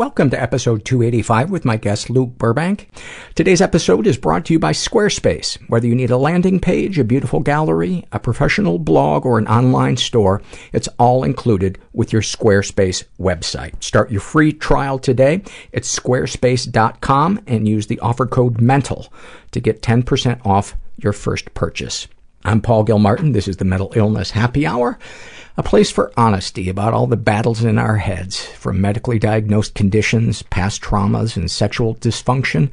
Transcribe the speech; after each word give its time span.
Welcome 0.00 0.30
to 0.30 0.40
episode 0.40 0.86
285 0.86 1.50
with 1.50 1.66
my 1.66 1.76
guest 1.76 2.08
Luke 2.08 2.38
Burbank. 2.38 2.88
Today's 3.34 3.60
episode 3.60 4.06
is 4.06 4.16
brought 4.16 4.46
to 4.46 4.54
you 4.54 4.58
by 4.58 4.72
Squarespace. 4.72 5.58
Whether 5.68 5.88
you 5.88 5.94
need 5.94 6.10
a 6.10 6.16
landing 6.16 6.58
page, 6.58 6.98
a 6.98 7.04
beautiful 7.04 7.40
gallery, 7.40 8.06
a 8.10 8.18
professional 8.18 8.78
blog, 8.78 9.26
or 9.26 9.36
an 9.36 9.46
online 9.46 9.98
store, 9.98 10.40
it's 10.72 10.88
all 10.98 11.22
included 11.22 11.78
with 11.92 12.14
your 12.14 12.22
Squarespace 12.22 13.04
website. 13.20 13.84
Start 13.84 14.10
your 14.10 14.22
free 14.22 14.54
trial 14.54 14.98
today 14.98 15.42
at 15.74 15.82
squarespace.com 15.82 17.40
and 17.46 17.68
use 17.68 17.88
the 17.88 18.00
offer 18.00 18.24
code 18.24 18.58
MENTAL 18.58 19.12
to 19.50 19.60
get 19.60 19.82
10% 19.82 20.46
off 20.46 20.76
your 20.96 21.12
first 21.12 21.52
purchase. 21.52 22.08
I'm 22.42 22.62
Paul 22.62 22.84
Gilmartin. 22.84 23.32
This 23.32 23.48
is 23.48 23.58
the 23.58 23.66
Mental 23.66 23.92
Illness 23.94 24.30
Happy 24.30 24.66
Hour 24.66 24.98
a 25.56 25.62
place 25.62 25.90
for 25.90 26.10
honesty 26.16 26.70
about 26.70 26.94
all 26.94 27.06
the 27.06 27.16
battles 27.18 27.64
in 27.64 27.76
our 27.76 27.96
heads, 27.96 28.42
from 28.42 28.80
medically 28.80 29.18
diagnosed 29.18 29.74
conditions, 29.74 30.42
past 30.44 30.80
traumas, 30.80 31.36
and 31.36 31.50
sexual 31.50 31.96
dysfunction 31.96 32.70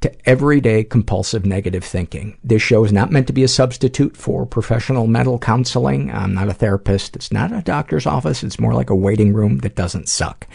to 0.00 0.28
everyday 0.28 0.84
compulsive 0.84 1.44
negative 1.44 1.84
thinking. 1.84 2.38
This 2.44 2.62
show 2.62 2.84
is 2.84 2.92
not 2.92 3.10
meant 3.10 3.26
to 3.26 3.32
be 3.32 3.42
a 3.42 3.48
substitute 3.48 4.16
for 4.16 4.46
professional 4.46 5.06
mental 5.06 5.38
counseling. 5.38 6.10
I'm 6.12 6.34
not 6.34 6.48
a 6.48 6.54
therapist. 6.54 7.16
It's 7.16 7.32
not 7.32 7.52
a 7.52 7.62
doctor's 7.62 8.06
office. 8.06 8.44
It's 8.44 8.60
more 8.60 8.74
like 8.74 8.90
a 8.90 8.94
waiting 8.94 9.32
room 9.32 9.58
that 9.58 9.74
doesn't 9.74 10.08
suck. 10.08 10.46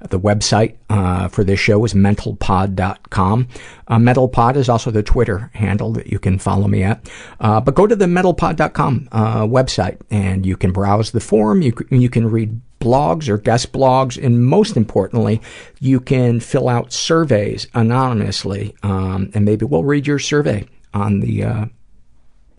The 0.00 0.20
website 0.20 0.76
uh, 0.88 1.28
for 1.28 1.44
this 1.44 1.60
show 1.60 1.84
is 1.84 1.94
mentalpod.com. 1.94 3.48
Uh, 3.88 3.98
mentalpod 3.98 4.56
is 4.56 4.68
also 4.68 4.90
the 4.90 5.02
Twitter 5.02 5.50
handle 5.54 5.92
that 5.92 6.06
you 6.06 6.18
can 6.18 6.38
follow 6.38 6.68
me 6.68 6.82
at. 6.82 7.08
Uh, 7.38 7.60
but 7.60 7.74
go 7.74 7.86
to 7.86 7.96
the 7.96 8.06
mentalpod.com 8.06 9.08
uh, 9.12 9.42
website 9.42 9.98
and 10.10 10.44
you 10.44 10.56
can 10.56 10.72
browse 10.72 11.10
the 11.10 11.20
forum. 11.20 11.62
You, 11.62 11.74
you 11.90 12.08
can 12.08 12.30
read 12.30 12.60
blogs 12.80 13.28
or 13.28 13.38
guest 13.38 13.72
blogs, 13.72 14.22
and 14.22 14.44
most 14.44 14.76
importantly, 14.76 15.40
you 15.78 16.00
can 16.00 16.40
fill 16.40 16.68
out 16.68 16.92
surveys 16.92 17.66
anonymously, 17.74 18.74
um, 18.82 19.30
and 19.34 19.44
maybe 19.44 19.64
we'll 19.64 19.84
read 19.84 20.06
your 20.06 20.18
survey 20.18 20.66
on 20.92 21.20
the 21.20 21.44
uh, 21.44 21.66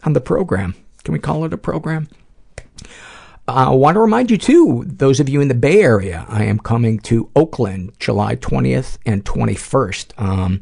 on 0.03 0.13
the 0.13 0.21
program. 0.21 0.75
Can 1.03 1.13
we 1.13 1.19
call 1.19 1.43
it 1.45 1.53
a 1.53 1.57
program? 1.57 2.07
I 3.47 3.65
uh, 3.65 3.73
want 3.73 3.95
to 3.95 3.99
remind 3.99 4.31
you 4.31 4.37
too, 4.37 4.83
those 4.85 5.19
of 5.19 5.27
you 5.27 5.41
in 5.41 5.47
the 5.47 5.55
Bay 5.55 5.81
Area, 5.81 6.25
I 6.29 6.45
am 6.45 6.59
coming 6.59 6.99
to 6.99 7.29
Oakland 7.35 7.91
July 7.99 8.35
20th 8.35 8.97
and 9.05 9.25
21st. 9.25 10.21
Um, 10.21 10.61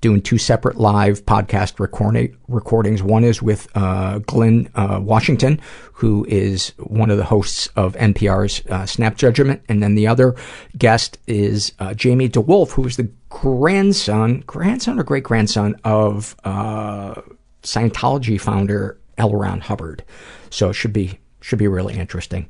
doing 0.00 0.22
two 0.22 0.38
separate 0.38 0.78
live 0.78 1.24
podcast 1.26 1.78
recording, 1.78 2.36
recordings. 2.48 3.02
One 3.02 3.24
is 3.24 3.42
with 3.42 3.68
uh, 3.74 4.18
Glynn 4.20 4.70
uh, 4.74 5.00
Washington, 5.02 5.60
who 5.92 6.24
is 6.28 6.72
one 6.78 7.10
of 7.10 7.18
the 7.18 7.24
hosts 7.24 7.68
of 7.76 7.94
NPR's 7.94 8.66
uh, 8.70 8.86
Snap 8.86 9.16
Judgment, 9.16 9.62
and 9.68 9.82
then 9.82 9.94
the 9.94 10.06
other 10.06 10.34
guest 10.78 11.18
is 11.26 11.72
uh, 11.78 11.94
Jamie 11.94 12.28
DeWolf, 12.28 12.72
who 12.72 12.86
is 12.86 12.96
the 12.96 13.10
grandson, 13.28 14.42
grandson 14.46 14.98
or 14.98 15.02
great 15.02 15.24
grandson 15.24 15.76
of 15.84 16.34
uh, 16.44 17.20
Scientology 17.62 18.40
founder 18.40 18.98
L. 19.18 19.34
Ron 19.34 19.60
Hubbard. 19.60 20.02
So 20.48 20.70
it 20.70 20.74
should 20.74 20.92
be 20.92 21.18
should 21.42 21.58
be 21.58 21.68
really 21.68 21.94
interesting. 21.94 22.48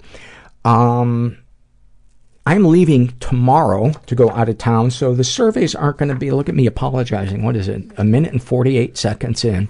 Um, 0.65 1.39
I'm 2.47 2.65
leaving 2.65 3.09
tomorrow 3.21 3.93
to 4.07 4.15
go 4.15 4.31
out 4.31 4.49
of 4.49 4.59
town, 4.59 4.91
so 4.91 5.15
the 5.15 5.25
surveys 5.25 5.75
aren't 5.75 5.99
going 5.99 6.09
to 6.09 6.15
be, 6.15 6.31
look 6.31 6.49
at 6.49 6.55
me 6.55 6.67
apologizing. 6.67 7.43
What 7.43 7.57
is 7.57 7.69
it? 7.69 7.85
A 7.99 8.05
minute 8.05 8.33
and 8.33 8.43
48 8.43 8.97
seconds 8.97 9.45
in, 9.45 9.69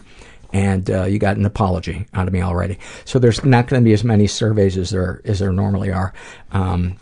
and 0.52 0.90
uh, 0.90 1.04
you 1.04 1.18
got 1.18 1.36
an 1.36 1.44
apology 1.44 2.06
out 2.14 2.28
of 2.28 2.32
me 2.32 2.42
already. 2.42 2.78
So 3.04 3.18
there's 3.18 3.44
not 3.44 3.66
going 3.66 3.82
to 3.82 3.84
be 3.84 3.92
as 3.92 4.04
many 4.04 4.26
surveys 4.26 4.78
as 4.78 4.90
there, 4.90 5.20
as 5.24 5.40
there 5.40 5.52
normally 5.52 5.90
are. 5.92 6.12
Um, 6.52 6.96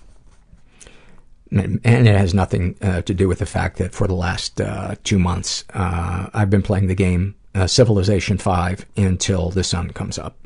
and 1.50 1.80
it 1.84 2.18
has 2.18 2.34
nothing 2.34 2.76
uh, 2.82 3.02
to 3.02 3.14
do 3.14 3.28
with 3.28 3.38
the 3.38 3.46
fact 3.46 3.78
that 3.78 3.92
for 3.92 4.06
the 4.06 4.14
last 4.14 4.60
uh, 4.60 4.96
two 5.04 5.18
months, 5.18 5.64
uh, 5.74 6.28
I've 6.34 6.50
been 6.50 6.62
playing 6.62 6.88
the 6.88 6.94
game 6.94 7.36
uh, 7.54 7.66
Civilization 7.66 8.38
5 8.38 8.84
until 8.96 9.50
the 9.50 9.64
sun 9.64 9.90
comes 9.90 10.18
up. 10.18 10.36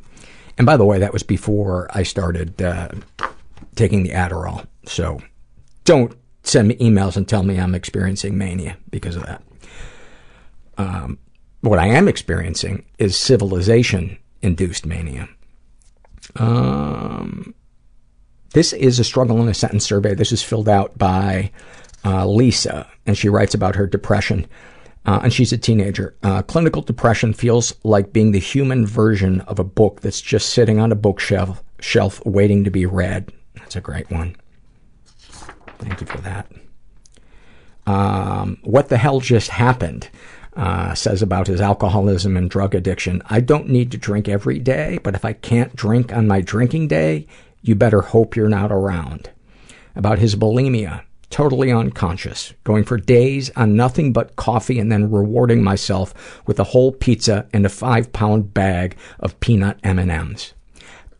And 0.57 0.65
by 0.65 0.77
the 0.77 0.85
way, 0.85 0.99
that 0.99 1.13
was 1.13 1.23
before 1.23 1.89
I 1.93 2.03
started 2.03 2.61
uh, 2.61 2.89
taking 3.75 4.03
the 4.03 4.11
Adderall. 4.11 4.67
So 4.85 5.19
don't 5.85 6.15
send 6.43 6.67
me 6.67 6.75
emails 6.75 7.15
and 7.15 7.27
tell 7.27 7.43
me 7.43 7.59
I'm 7.59 7.75
experiencing 7.75 8.37
mania 8.37 8.77
because 8.89 9.15
of 9.15 9.25
that. 9.25 9.41
Um, 10.77 11.19
what 11.61 11.79
I 11.79 11.87
am 11.87 12.07
experiencing 12.07 12.85
is 12.97 13.17
civilization 13.17 14.17
induced 14.41 14.85
mania. 14.85 15.29
Um, 16.35 17.53
this 18.53 18.73
is 18.73 18.99
a 18.99 19.03
struggle 19.03 19.41
in 19.41 19.47
a 19.47 19.53
sentence 19.53 19.85
survey. 19.85 20.13
This 20.13 20.31
is 20.31 20.43
filled 20.43 20.69
out 20.69 20.97
by 20.97 21.51
uh, 22.05 22.25
Lisa, 22.27 22.87
and 23.05 23.17
she 23.17 23.29
writes 23.29 23.53
about 23.53 23.75
her 23.75 23.87
depression. 23.87 24.47
Uh, 25.05 25.19
and 25.23 25.33
she's 25.33 25.51
a 25.51 25.57
teenager. 25.57 26.15
Uh, 26.23 26.41
clinical 26.41 26.81
depression 26.81 27.33
feels 27.33 27.73
like 27.83 28.13
being 28.13 28.31
the 28.31 28.39
human 28.39 28.85
version 28.85 29.41
of 29.41 29.59
a 29.59 29.63
book 29.63 29.99
that's 30.01 30.21
just 30.21 30.49
sitting 30.49 30.79
on 30.79 30.91
a 30.91 30.95
bookshelf 30.95 31.61
shelf 31.79 32.25
waiting 32.25 32.63
to 32.63 32.71
be 32.71 32.85
read. 32.85 33.31
That's 33.55 33.75
a 33.75 33.81
great 33.81 34.09
one. 34.09 34.37
Thank 35.83 36.01
you 36.01 36.07
for 36.07 36.19
that. 36.19 36.49
Um, 37.85 38.57
what 38.63 38.87
the 38.87 38.97
hell 38.97 39.19
just 39.19 39.49
happened? 39.49 40.09
Uh, 40.55 40.93
says 40.93 41.21
about 41.21 41.47
his 41.47 41.59
alcoholism 41.59 42.37
and 42.37 42.49
drug 42.49 42.75
addiction. 42.75 43.21
I 43.25 43.41
don't 43.41 43.69
need 43.69 43.91
to 43.91 43.97
drink 43.97 44.29
every 44.29 44.59
day, 44.59 44.99
but 45.03 45.15
if 45.15 45.25
I 45.25 45.33
can't 45.33 45.75
drink 45.75 46.13
on 46.13 46.27
my 46.27 46.41
drinking 46.41 46.87
day, 46.87 47.27
you 47.61 47.75
better 47.75 48.01
hope 48.01 48.35
you're 48.35 48.47
not 48.47 48.71
around. 48.71 49.31
About 49.95 50.19
his 50.19 50.35
bulimia 50.35 51.03
totally 51.33 51.71
unconscious, 51.71 52.53
going 52.63 52.83
for 52.83 52.95
days 52.95 53.49
on 53.55 53.75
nothing 53.75 54.13
but 54.13 54.35
coffee 54.35 54.77
and 54.77 54.91
then 54.91 55.09
rewarding 55.09 55.63
myself 55.63 56.43
with 56.45 56.59
a 56.59 56.63
whole 56.65 56.91
pizza 56.91 57.47
and 57.51 57.65
a 57.65 57.69
five 57.69 58.13
pound 58.13 58.53
bag 58.53 58.95
of 59.19 59.39
peanut 59.39 59.79
M&Ms. 59.83 60.52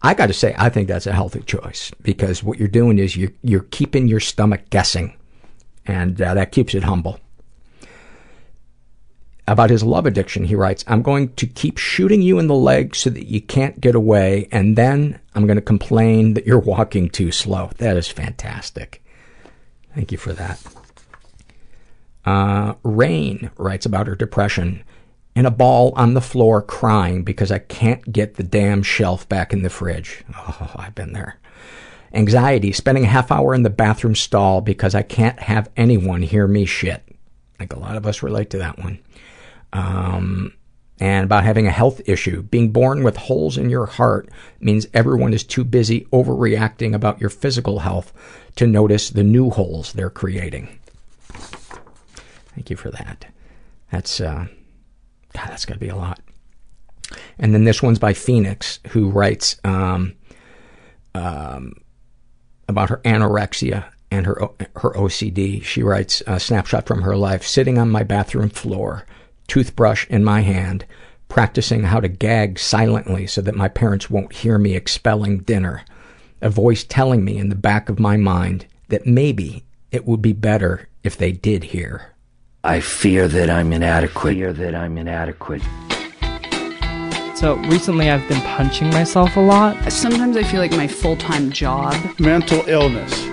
I 0.04 0.14
gotta 0.14 0.34
say, 0.34 0.54
I 0.58 0.70
think 0.70 0.88
that's 0.90 1.08
a 1.08 1.14
healthy 1.14 1.42
choice 1.42 1.92
because 2.02 2.44
what 2.44 2.60
you're 2.60 2.68
doing 2.68 3.00
is 3.00 3.16
you're, 3.16 3.32
you're 3.42 3.62
keeping 3.72 4.08
your 4.08 4.20
stomach 4.20 4.70
guessing 4.70 5.18
and 5.86 6.22
uh, 6.22 6.34
that 6.34 6.52
keeps 6.52 6.74
it 6.74 6.84
humble. 6.84 7.20
About 9.46 9.70
his 9.70 9.84
love 9.84 10.06
addiction, 10.06 10.46
he 10.46 10.56
writes, 10.56 10.86
I'm 10.88 11.02
going 11.02 11.34
to 11.34 11.46
keep 11.46 11.78
shooting 11.78 12.22
you 12.22 12.40
in 12.40 12.48
the 12.48 12.56
leg 12.56 12.96
so 12.96 13.10
that 13.10 13.28
you 13.28 13.42
can't 13.42 13.82
get 13.82 13.94
away, 13.94 14.48
and 14.54 14.78
then 14.78 15.20
I'm 15.36 15.46
going 15.46 15.58
to 15.58 15.62
complain 15.62 16.36
that 16.36 16.48
you're 16.48 16.60
walking 16.60 17.10
too 17.10 17.30
slow. 17.34 17.72
That 17.78 17.98
is 17.98 18.08
fantastic. 18.08 19.04
Thank 19.94 20.14
you 20.14 20.18
for 20.18 20.32
that. 20.32 20.62
Uh, 22.24 22.76
Rain 22.84 23.52
writes 23.58 23.86
about 23.86 24.08
her 24.08 24.16
depression. 24.16 24.84
In 25.36 25.46
a 25.46 25.52
ball 25.52 25.94
on 25.96 26.14
the 26.14 26.22
floor 26.22 26.62
crying 26.62 27.24
because 27.24 27.52
I 27.52 27.60
can't 27.60 28.12
get 28.12 28.36
the 28.36 28.44
damn 28.44 28.84
shelf 28.84 29.28
back 29.28 29.52
in 29.52 29.64
the 29.64 29.70
fridge. 29.70 30.24
Oh, 30.36 30.72
I've 30.76 30.94
been 30.94 31.14
there. 31.14 31.40
Anxiety, 32.14 32.72
spending 32.72 33.06
a 33.06 33.08
half 33.08 33.32
hour 33.32 33.56
in 33.56 33.64
the 33.64 33.72
bathroom 33.72 34.14
stall 34.14 34.62
because 34.62 34.94
I 34.94 35.02
can't 35.02 35.40
have 35.40 35.72
anyone 35.76 36.22
hear 36.22 36.48
me 36.48 36.66
shit. 36.66 37.02
I 37.08 37.58
think 37.58 37.74
a 37.74 37.80
lot 37.80 37.98
of 37.98 38.06
us 38.06 38.22
relate 38.22 38.52
to 38.52 38.60
that 38.60 38.78
one. 38.78 39.00
Um, 39.72 40.54
and 41.00 41.26
about 41.26 41.44
having 41.44 41.68
a 41.68 41.72
health 41.72 42.02
issue. 42.06 42.44
Being 42.44 42.72
born 42.72 43.04
with 43.04 43.18
holes 43.18 43.58
in 43.58 43.70
your 43.70 43.88
heart 43.88 44.30
means 44.60 44.88
everyone 44.94 45.34
is 45.34 45.44
too 45.44 45.64
busy 45.64 46.06
overreacting 46.14 46.94
about 46.94 47.20
your 47.20 47.30
physical 47.30 47.80
health 47.80 48.14
to 48.56 48.68
notice 48.68 49.10
the 49.10 49.24
new 49.24 49.50
holes 49.50 49.94
they're 49.94 50.10
creating. 50.10 50.80
Thank 52.56 52.70
you 52.70 52.76
for 52.76 52.92
that. 52.92 53.26
That's, 53.92 54.22
uh, 54.22 54.46
God, 55.34 55.48
that's 55.50 55.66
gotta 55.66 55.80
be 55.80 55.90
a 55.90 55.96
lot. 55.96 56.20
And 57.38 57.54
then 57.54 57.64
this 57.64 57.82
one's 57.84 58.00
by 58.00 58.14
Phoenix, 58.14 58.80
who 58.90 59.10
writes, 59.10 59.58
um, 59.64 60.14
um, 61.14 61.74
about 62.68 62.90
her 62.90 63.02
anorexia 63.04 63.86
and 64.10 64.26
her, 64.26 64.50
her 64.76 64.92
OCD. 64.92 65.64
She 65.64 65.84
writes, 65.84 66.24
a 66.26 66.40
snapshot 66.40 66.88
from 66.88 67.02
her 67.02 67.18
life, 67.18 67.46
sitting 67.46 67.78
on 67.78 67.92
my 67.92 68.04
bathroom 68.04 68.50
floor, 68.50 69.06
toothbrush 69.48 70.08
in 70.10 70.24
my 70.24 70.42
hand, 70.42 70.86
practicing 71.28 71.84
how 71.84 72.00
to 72.00 72.08
gag 72.08 72.58
silently 72.58 73.28
so 73.28 73.42
that 73.42 73.56
my 73.56 73.68
parents 73.68 74.10
won't 74.10 74.34
hear 74.34 74.58
me 74.58 74.76
expelling 74.76 75.40
dinner 75.40 75.84
a 76.44 76.50
voice 76.50 76.84
telling 76.84 77.24
me 77.24 77.38
in 77.38 77.48
the 77.48 77.56
back 77.56 77.88
of 77.88 78.00
my 78.00 78.18
mind 78.18 78.68
that 78.90 79.08
maybe 79.08 79.64
it 79.92 80.06
would 80.06 80.22
be 80.22 80.34
better 80.34 80.90
if 81.02 81.18
they 81.18 81.32
did 81.32 81.64
hear. 81.64 82.13
I 82.66 82.80
fear 82.80 83.28
that 83.28 83.50
I'm 83.50 83.74
inadequate. 83.74 84.36
Fear 84.36 84.54
that 84.54 84.74
I'm 84.74 84.98
inadequate. 84.98 85.62
So 87.36 87.58
recently 87.68 88.10
I've 88.10 88.26
been 88.30 88.40
punching 88.40 88.90
myself 88.92 89.36
a 89.36 89.42
lot. 89.42 89.92
Sometimes 89.92 90.38
I 90.38 90.44
feel 90.44 90.62
like 90.62 90.72
my 90.72 90.88
full-time 90.88 91.52
job 91.52 91.94
mental 92.20 92.64
illness 92.68 93.33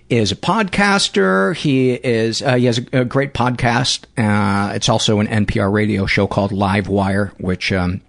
is 0.11 0.31
a 0.31 0.35
podcaster. 0.35 1.55
He 1.55 1.91
is 1.91 2.41
uh, 2.41 2.55
he 2.55 2.65
has 2.65 2.79
a, 2.93 3.01
a 3.01 3.05
great 3.05 3.33
podcast. 3.33 4.03
Uh, 4.17 4.73
it's 4.73 4.89
also 4.89 5.19
an 5.19 5.27
NPR 5.27 5.71
radio 5.71 6.05
show 6.05 6.27
called 6.27 6.51
Live 6.51 6.87
Wire, 6.87 7.33
which 7.39 7.71
um, 7.71 8.01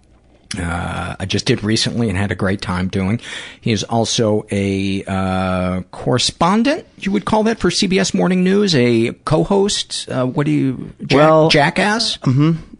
uh, 0.59 1.15
I 1.19 1.25
just 1.25 1.45
did 1.45 1.63
recently 1.63 2.09
and 2.09 2.17
had 2.17 2.31
a 2.31 2.35
great 2.35 2.61
time 2.61 2.87
doing. 2.89 3.19
He 3.61 3.71
is 3.71 3.83
also 3.83 4.45
a 4.51 5.03
uh, 5.05 5.81
correspondent. 5.91 6.85
You 6.99 7.11
would 7.13 7.25
call 7.25 7.43
that 7.43 7.59
for 7.59 7.69
CBS 7.69 8.13
Morning 8.13 8.43
News, 8.43 8.75
a 8.75 9.13
co-host. 9.25 10.07
Uh, 10.09 10.25
what 10.25 10.45
do 10.45 10.51
you, 10.51 10.93
jack, 11.05 11.17
Well- 11.17 11.49
jackass? 11.49 12.19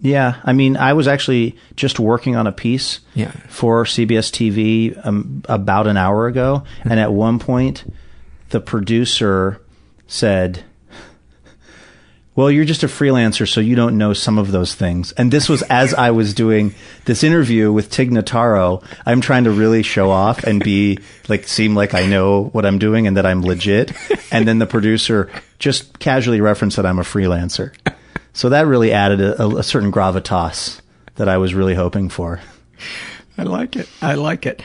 Yeah, 0.01 0.35
I 0.43 0.51
mean, 0.51 0.75
I 0.75 0.91
was 0.93 1.07
actually 1.07 1.55
just 1.77 1.97
working 1.97 2.35
on 2.35 2.45
a 2.45 2.51
piece 2.51 2.99
Yeah. 3.15 3.31
for 3.47 3.85
CBS 3.85 4.29
TV 4.31 4.99
um, 5.07 5.43
about 5.47 5.87
an 5.87 5.95
hour 5.95 6.27
ago, 6.27 6.65
and 6.83 6.99
at 6.99 7.13
one 7.13 7.39
point, 7.39 7.85
the 8.53 8.61
producer 8.61 9.59
said, 10.05 10.63
"Well, 12.35 12.51
you're 12.51 12.65
just 12.65 12.83
a 12.83 12.88
freelancer, 12.88 13.51
so 13.51 13.59
you 13.59 13.75
don't 13.75 13.97
know 13.97 14.13
some 14.13 14.38
of 14.38 14.51
those 14.51 14.75
things." 14.75 15.11
And 15.13 15.31
this 15.31 15.50
was 15.50 15.63
as 15.63 15.95
I 15.95 16.11
was 16.11 16.35
doing 16.35 16.75
this 17.05 17.23
interview 17.23 17.71
with 17.73 17.89
Tig 17.89 18.11
Notaro. 18.11 18.83
I'm 19.07 19.21
trying 19.21 19.45
to 19.45 19.51
really 19.51 19.81
show 19.81 20.11
off 20.11 20.44
and 20.44 20.63
be 20.63 21.00
like, 21.27 21.47
seem 21.47 21.73
like 21.73 21.95
I 21.95 22.05
know 22.05 22.44
what 22.53 22.63
I'm 22.63 22.77
doing 22.77 23.07
and 23.07 23.17
that 23.17 23.25
I'm 23.25 23.41
legit. 23.41 23.91
And 24.31 24.47
then 24.47 24.59
the 24.59 24.67
producer 24.67 25.31
just 25.57 25.97
casually 25.97 26.39
referenced 26.39 26.77
that 26.77 26.85
I'm 26.85 27.00
a 27.00 27.03
freelancer. 27.03 27.73
So 28.33 28.50
that 28.50 28.67
really 28.67 28.91
added 28.91 29.19
a, 29.19 29.44
a, 29.44 29.57
a 29.57 29.63
certain 29.63 29.91
gravitas 29.91 30.79
that 31.15 31.27
I 31.27 31.38
was 31.38 31.55
really 31.55 31.75
hoping 31.75 32.09
for. 32.09 32.39
I 33.35 33.44
like 33.44 33.75
it. 33.75 33.89
I 34.00 34.13
like 34.13 34.45
it. 34.45 34.61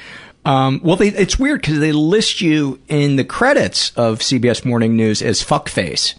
Um, 0.48 0.80
well, 0.82 0.96
they, 0.96 1.08
it's 1.08 1.38
weird 1.38 1.60
because 1.60 1.78
they 1.78 1.92
list 1.92 2.40
you 2.40 2.80
in 2.88 3.16
the 3.16 3.24
credits 3.24 3.92
of 3.96 4.20
CBS 4.20 4.64
Morning 4.64 4.96
News 4.96 5.20
as 5.20 5.44
fuckface. 5.44 6.14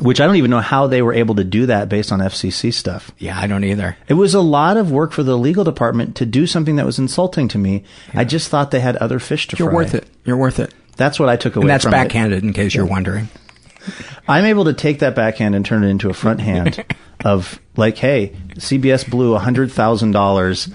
Which 0.00 0.20
I 0.20 0.26
don't 0.26 0.36
even 0.36 0.50
know 0.50 0.60
how 0.60 0.86
they 0.86 1.00
were 1.00 1.14
able 1.14 1.34
to 1.36 1.44
do 1.44 1.64
that 1.66 1.88
based 1.88 2.12
on 2.12 2.20
FCC 2.20 2.72
stuff. 2.72 3.10
Yeah, 3.18 3.38
I 3.38 3.46
don't 3.46 3.64
either. 3.64 3.96
It 4.08 4.14
was 4.14 4.34
a 4.34 4.40
lot 4.40 4.76
of 4.76 4.92
work 4.92 5.12
for 5.12 5.22
the 5.22 5.36
legal 5.38 5.64
department 5.64 6.14
to 6.16 6.26
do 6.26 6.46
something 6.46 6.76
that 6.76 6.84
was 6.84 6.98
insulting 6.98 7.48
to 7.48 7.58
me. 7.58 7.84
I 8.14 8.24
just 8.24 8.50
thought 8.50 8.70
they 8.70 8.80
had 8.80 8.96
other 8.96 9.18
fish 9.18 9.48
to 9.48 9.56
fry. 9.56 9.64
You're 9.64 9.74
worth 9.74 9.94
it. 9.94 10.06
You're 10.26 10.36
worth 10.36 10.58
it. 10.58 10.74
That's 10.96 11.18
what 11.18 11.30
I 11.30 11.36
took 11.36 11.56
away 11.56 11.62
from. 11.62 11.70
And 11.70 11.70
that's 11.70 11.84
from 11.84 11.94
it. 11.94 11.96
backhanded, 11.96 12.42
in 12.44 12.52
case 12.52 12.74
you're 12.74 12.84
wondering. 12.86 13.28
I'm 14.28 14.44
able 14.44 14.66
to 14.66 14.74
take 14.74 14.98
that 14.98 15.14
backhand 15.14 15.54
and 15.54 15.64
turn 15.64 15.84
it 15.84 15.88
into 15.88 16.10
a 16.10 16.14
front 16.14 16.40
hand 16.40 16.84
of 17.24 17.60
like, 17.76 17.96
hey, 17.96 18.36
CBS 18.56 19.08
blew 19.08 19.34
hundred 19.36 19.72
thousand 19.72 20.10
dollars 20.12 20.68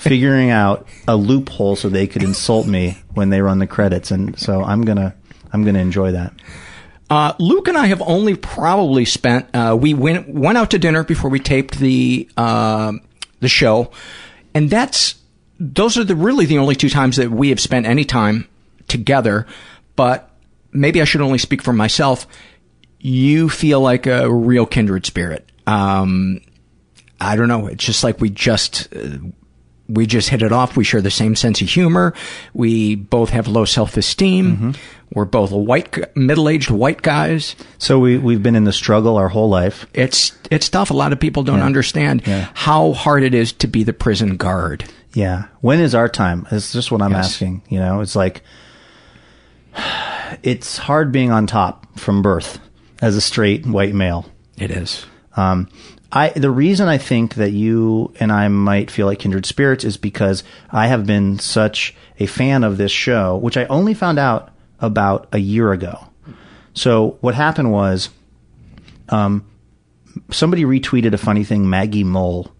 figuring 0.00 0.48
out 0.48 0.86
a 1.06 1.14
loophole 1.14 1.76
so 1.76 1.90
they 1.90 2.06
could 2.06 2.22
insult 2.22 2.66
me 2.66 2.96
when 3.12 3.28
they 3.28 3.42
run 3.42 3.58
the 3.58 3.66
credits, 3.66 4.10
and 4.10 4.36
so 4.38 4.64
I'm 4.64 4.82
gonna 4.82 5.14
I'm 5.52 5.62
gonna 5.62 5.80
enjoy 5.80 6.12
that. 6.12 6.32
Uh, 7.10 7.34
Luke 7.38 7.68
and 7.68 7.76
I 7.76 7.86
have 7.86 8.00
only 8.00 8.34
probably 8.34 9.04
spent. 9.04 9.48
Uh, 9.52 9.76
we 9.78 9.92
went 9.92 10.26
went 10.26 10.56
out 10.56 10.70
to 10.70 10.78
dinner 10.78 11.04
before 11.04 11.28
we 11.28 11.38
taped 11.38 11.78
the 11.78 12.28
uh, 12.38 12.92
the 13.40 13.48
show, 13.48 13.90
and 14.54 14.70
that's 14.70 15.16
those 15.58 15.98
are 15.98 16.04
the 16.04 16.16
really 16.16 16.46
the 16.46 16.58
only 16.58 16.76
two 16.76 16.88
times 16.88 17.16
that 17.16 17.30
we 17.30 17.50
have 17.50 17.60
spent 17.60 17.84
any 17.84 18.04
time 18.04 18.48
together. 18.88 19.46
But 19.96 20.30
maybe 20.72 21.02
I 21.02 21.04
should 21.04 21.20
only 21.20 21.38
speak 21.38 21.60
for 21.60 21.74
myself. 21.74 22.26
You 23.00 23.50
feel 23.50 23.82
like 23.82 24.06
a 24.06 24.32
real 24.32 24.64
kindred 24.64 25.04
spirit. 25.04 25.46
Um, 25.66 26.40
I 27.20 27.36
don't 27.36 27.48
know. 27.48 27.66
It's 27.66 27.84
just 27.84 28.02
like 28.02 28.18
we 28.18 28.30
just 28.30 28.88
uh, 28.96 29.18
we 29.90 30.06
just 30.06 30.28
hit 30.28 30.42
it 30.42 30.52
off. 30.52 30.76
We 30.76 30.84
share 30.84 31.00
the 31.02 31.10
same 31.10 31.34
sense 31.36 31.60
of 31.60 31.68
humor. 31.68 32.14
We 32.54 32.94
both 32.94 33.30
have 33.30 33.48
low 33.48 33.64
self 33.64 33.96
esteem. 33.96 34.74
We're 35.12 35.24
both 35.24 35.50
white, 35.50 36.16
middle 36.16 36.48
aged 36.48 36.70
white 36.70 37.02
guys. 37.02 37.56
So 37.78 37.98
we 37.98 38.16
we've 38.18 38.42
been 38.42 38.54
in 38.54 38.64
the 38.64 38.72
struggle 38.72 39.16
our 39.16 39.28
whole 39.28 39.48
life. 39.48 39.86
It's 39.92 40.32
it's 40.50 40.68
tough. 40.68 40.90
A 40.90 40.94
lot 40.94 41.12
of 41.12 41.18
people 41.18 41.42
don't 41.42 41.58
Yeah. 41.58 41.66
understand 41.66 42.22
Yeah. 42.26 42.48
how 42.54 42.92
hard 42.92 43.22
it 43.24 43.34
is 43.34 43.52
to 43.54 43.66
be 43.66 43.82
the 43.82 43.92
prison 43.92 44.36
guard. 44.36 44.84
Yeah. 45.12 45.44
When 45.60 45.80
is 45.80 45.94
our 45.94 46.08
time? 46.08 46.46
It's 46.52 46.72
just 46.72 46.92
what 46.92 47.02
I'm 47.02 47.10
Yes. 47.12 47.26
asking. 47.26 47.62
You 47.68 47.80
know, 47.80 48.00
it's 48.00 48.14
like 48.14 48.42
it's 50.42 50.76
hard 50.78 51.12
being 51.12 51.30
on 51.30 51.46
top 51.46 51.98
from 51.98 52.22
birth 52.22 52.60
as 53.02 53.16
a 53.16 53.20
straight 53.20 53.66
white 53.66 53.94
male. 53.94 54.26
It 54.56 54.70
is. 54.70 55.04
Um, 55.36 55.68
I 56.12 56.30
the 56.30 56.50
reason 56.50 56.88
I 56.88 56.98
think 56.98 57.34
that 57.36 57.50
you 57.50 58.12
and 58.18 58.32
I 58.32 58.48
might 58.48 58.90
feel 58.90 59.06
like 59.06 59.20
kindred 59.20 59.46
spirits 59.46 59.84
is 59.84 59.96
because 59.96 60.42
I 60.70 60.88
have 60.88 61.06
been 61.06 61.38
such 61.38 61.94
a 62.18 62.26
fan 62.26 62.64
of 62.64 62.76
this 62.76 62.90
show, 62.90 63.36
which 63.36 63.56
I 63.56 63.64
only 63.66 63.94
found 63.94 64.18
out 64.18 64.50
about 64.80 65.28
a 65.32 65.38
year 65.38 65.72
ago. 65.72 66.08
So 66.74 67.18
what 67.20 67.34
happened 67.34 67.72
was, 67.72 68.10
um, 69.08 69.44
somebody 70.30 70.64
retweeted 70.64 71.12
a 71.12 71.18
funny 71.18 71.44
thing. 71.44 71.68
Maggie 71.68 72.04
Mole 72.04 72.50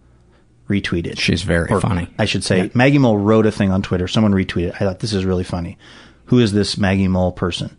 retweeted. 0.69 1.19
She's 1.19 1.43
very 1.43 1.69
Or 1.69 1.81
funny. 1.81 2.07
I 2.17 2.25
should 2.25 2.43
say 2.43 2.71
Maggie 2.73 2.97
Mole 2.97 3.17
wrote 3.17 3.45
a 3.45 3.51
thing 3.51 3.71
on 3.71 3.81
Twitter. 3.81 4.07
Someone 4.07 4.33
retweeted. 4.33 4.75
I 4.75 4.79
thought 4.79 4.99
this 4.99 5.13
is 5.13 5.25
really 5.25 5.43
funny. 5.43 5.77
Who 6.25 6.39
is 6.39 6.53
this 6.53 6.77
Maggie 6.77 7.09
Mole 7.09 7.31
person? 7.33 7.75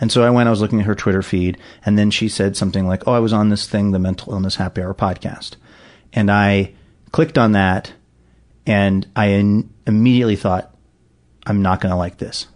And 0.00 0.10
so 0.10 0.22
I 0.24 0.30
went, 0.30 0.48
I 0.48 0.50
was 0.50 0.60
looking 0.60 0.80
at 0.80 0.86
her 0.86 0.94
Twitter 0.94 1.22
feed, 1.22 1.56
and 1.86 1.98
then 1.98 2.10
she 2.10 2.28
said 2.28 2.56
something 2.56 2.86
like, 2.86 3.06
Oh, 3.06 3.12
I 3.12 3.20
was 3.20 3.32
on 3.32 3.48
this 3.48 3.68
thing, 3.68 3.92
the 3.92 3.98
Mental 3.98 4.32
Illness 4.32 4.56
Happy 4.56 4.82
Hour 4.82 4.94
podcast. 4.94 5.56
And 6.12 6.30
I 6.30 6.72
clicked 7.12 7.38
on 7.38 7.52
that, 7.52 7.92
and 8.66 9.06
I 9.14 9.26
in- 9.26 9.70
immediately 9.86 10.36
thought, 10.36 10.74
I'm 11.46 11.62
not 11.62 11.80
going 11.80 11.90
to 11.90 11.96
like 11.96 12.18
this. 12.18 12.46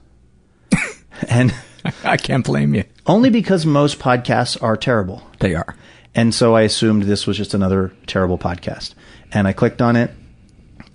and 1.29 1.55
I 2.05 2.17
can't 2.17 2.45
blame 2.45 2.75
you. 2.75 2.85
only 3.07 3.31
because 3.31 3.65
most 3.67 3.99
podcasts 3.99 4.61
are 4.63 4.77
terrible. 4.77 5.23
They 5.41 5.55
are. 5.55 5.77
And 6.15 6.35
so 6.35 6.57
I 6.57 6.63
assumed 6.63 7.05
this 7.05 7.27
was 7.27 7.37
just 7.37 7.55
another 7.55 7.93
terrible 8.07 8.39
podcast. 8.39 8.95
And 9.31 9.47
I 9.47 9.53
clicked 9.53 9.81
on 9.81 9.95
it 9.95 10.11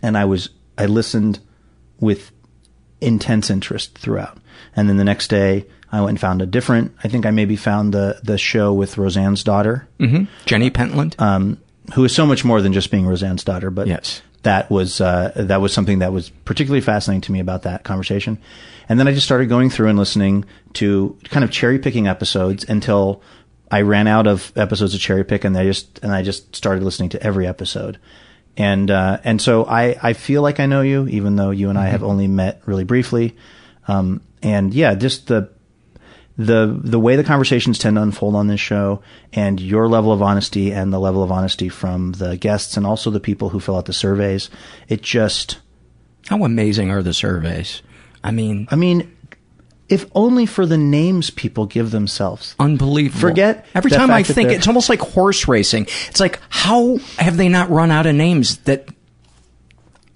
and 0.01 0.17
I 0.17 0.25
was, 0.25 0.50
I 0.77 0.88
listened 0.88 1.39
with 2.00 2.32
intense 3.00 3.50
interest 3.50 3.98
throughout. 3.98 4.38
And 4.75 4.89
then 4.89 4.98
the 4.98 5.03
next 5.03 5.29
day 5.29 5.65
I 5.93 6.00
went 6.01 6.09
and 6.09 6.19
found 6.19 6.41
a 6.41 6.45
different, 6.45 6.93
I 7.03 7.07
think 7.07 7.25
I 7.25 7.31
maybe 7.31 7.55
found 7.55 7.93
the, 7.93 8.19
the 8.23 8.38
show 8.38 8.73
with 8.73 8.97
Roseanne's 8.97 9.43
daughter, 9.43 9.88
hmm 10.00 10.23
Jenny 10.45 10.69
Pentland. 10.69 11.15
um, 11.19 11.57
who 11.93 12.03
is 12.03 12.13
so 12.15 12.25
much 12.25 12.43
more 12.43 12.62
than 12.62 12.73
just 12.73 12.89
being 12.91 13.05
Roseanne's 13.05 13.43
daughter, 13.43 13.69
but 13.69 13.88
Yes. 13.88 14.21
that 14.41 14.69
was, 14.71 15.00
uh, 15.01 15.31
that 15.35 15.62
was 15.62 15.71
something 15.73 16.00
that 16.00 16.12
was 16.12 16.29
particularly 16.45 16.81
fascinating 16.81 17.21
to 17.21 17.31
me 17.31 17.39
about 17.39 17.62
that 17.63 17.83
conversation. 17.83 18.38
And 18.89 19.00
then 19.00 19.07
I 19.07 19.13
just 19.13 19.25
started 19.25 19.47
going 19.50 19.69
through 19.69 19.89
and 19.89 19.97
listening 20.00 20.45
to 20.73 21.17
kind 21.25 21.43
of 21.43 21.51
cherry 21.51 21.79
picking 21.79 22.07
episodes 22.07 22.63
until 22.67 23.21
I 23.69 23.81
ran 23.81 24.07
out 24.07 24.27
of 24.27 24.51
episodes 24.55 24.93
to 24.93 25.00
cherry 25.00 25.23
pick 25.23 25.43
and 25.45 25.57
I 25.57 25.63
just, 25.65 26.00
and 26.03 26.12
I 26.12 26.21
just 26.23 26.55
started 26.55 26.83
listening 26.83 27.09
to 27.09 27.21
every 27.23 27.45
episode. 27.47 28.00
And, 28.57 28.89
uh, 28.91 29.19
and 29.23 29.41
so 29.41 29.65
I, 29.65 29.95
I 30.01 30.13
feel 30.13 30.41
like 30.41 30.59
I 30.59 30.65
know 30.67 30.81
you, 30.81 31.07
even 31.07 31.35
though 31.35 31.51
you 31.51 31.69
and 31.69 31.77
I 31.77 31.88
have 31.88 32.03
only 32.03 32.27
met 32.27 32.62
really 32.65 32.83
briefly. 32.83 33.35
Um, 33.88 34.21
and 34.41 34.73
yeah, 34.73 34.95
just 34.95 35.27
the, 35.27 35.50
the 36.38 36.80
the 36.84 37.00
way 37.00 37.16
the 37.16 37.24
conversations 37.24 37.78
tend 37.78 37.96
to 37.96 38.02
unfold 38.02 38.36
on 38.36 38.48
this 38.48 38.60
show 38.60 39.02
and 39.34 39.60
your 39.60 39.88
level 39.88 40.12
of 40.12 40.22
honesty 40.22 40.72
and 40.72 40.92
the 40.92 41.00
level 41.00 41.22
of 41.22 41.32
honesty 41.32 41.70
from 41.70 42.13
the 42.13 42.38
guests 42.38 42.75
and 42.75 42.88
also 42.88 43.12
the 43.12 43.20
people 43.20 43.50
who 43.50 43.60
fill 43.60 43.78
out 43.78 43.86
the 43.86 43.94
surveys 43.94 44.50
it 44.88 45.02
just 45.02 45.60
How 46.28 46.44
amazing 46.44 46.90
are 46.90 47.04
the 47.04 47.13
surveys? 47.13 47.82
I 48.24 48.32
mean, 48.32 48.68
i 48.72 48.75
mean 48.75 49.16
if 49.90 50.10
only 50.16 50.46
for 50.46 50.66
the 50.66 50.78
names 50.78 51.30
people 51.30 51.68
give 51.68 51.92
themselves 51.92 52.56
unbelievable. 52.58 53.20
Forget 53.20 53.66
Every 53.75 53.92
time 53.92 54.10
I 54.10 54.24
think 54.24 54.50
it's 54.50 54.68
almost 54.68 54.90
like 54.90 55.02
horse 55.02 55.48
racing. 55.48 55.88
It's 56.08 56.20
like 56.20 56.40
how 56.50 56.98
have 57.20 57.38
they 57.38 57.50
not 57.50 57.70
run 57.70 57.92
out 57.92 58.08
of 58.08 58.16
names 58.16 58.58
that 58.60 58.90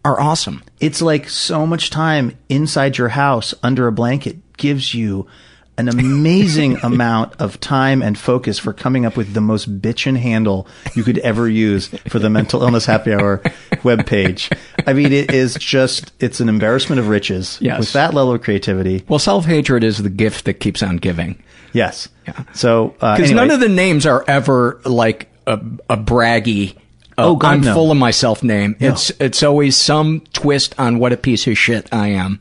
are 0.04 0.20
awesome? 0.20 0.64
it's 0.80 1.02
like 1.02 1.28
so 1.30 1.66
much 1.66 1.90
time 1.90 2.38
inside 2.50 2.98
your 2.98 3.10
house 3.10 3.54
under 3.64 3.88
a 3.88 3.92
blanket 3.92 4.38
gives 4.58 4.94
you 4.94 5.28
an 5.78 5.88
amazing 5.90 6.78
amount 6.84 7.34
of 7.40 7.60
time 7.60 8.02
and 8.02 8.18
focus 8.18 8.58
for 8.60 8.74
coming 8.74 9.06
up 9.06 9.16
with 9.16 9.34
the 9.34 9.42
most 9.42 9.80
bitchin' 9.82 10.18
handle 10.18 10.68
you 10.96 11.04
could 11.04 11.18
ever 11.20 11.48
use 11.48 11.88
for 12.10 12.20
the 12.20 12.30
mental 12.30 12.64
illness 12.64 12.86
happy 12.86 13.14
hour 13.14 13.40
webpage. 13.84 14.52
I 14.86 14.94
mean, 14.94 15.12
it 15.14 15.32
is 15.34 15.56
just, 15.56 16.12
it's 16.20 16.40
an 16.40 16.50
embarrassment 16.50 17.00
of 17.00 17.08
riches. 17.10 17.58
Yes. 17.62 17.80
With 17.80 17.94
that 17.94 18.14
level 18.14 18.34
of 18.34 18.42
creativity. 18.42 19.04
Well, 19.08 19.20
self 19.20 19.46
hatred 19.46 19.84
is 19.84 19.98
the 20.02 20.10
gift 20.10 20.46
that 20.46 20.56
keeps 20.56 20.82
on 20.82 20.98
giving. 20.98 21.42
Yes. 21.74 22.10
Yeah. 22.28 22.44
So, 22.54 22.96
uh, 23.02 23.16
Because 23.16 23.30
anyway, 23.32 23.48
none 23.48 23.52
of 23.56 23.60
the 23.60 23.70
names 23.70 24.06
are 24.06 24.24
ever 24.28 24.82
like 24.86 25.30
a, 25.46 25.54
a 25.90 25.98
braggy. 25.98 26.76
Uh, 26.76 26.82
Oh, 27.20 27.36
God, 27.36 27.54
I'm 27.56 27.62
no. 27.62 27.74
full 27.74 27.92
of 27.92 27.98
myself 27.98 28.44
name. 28.44 28.76
No. 28.80 28.90
It's 28.90 29.10
it's 29.20 29.42
always 29.42 29.76
some 29.76 30.22
twist 30.34 30.76
on 30.80 31.00
what 31.00 31.14
a 31.14 31.18
piece 31.18 31.48
of 31.48 31.58
shit 31.58 31.88
I 31.92 32.10
am. 32.10 32.40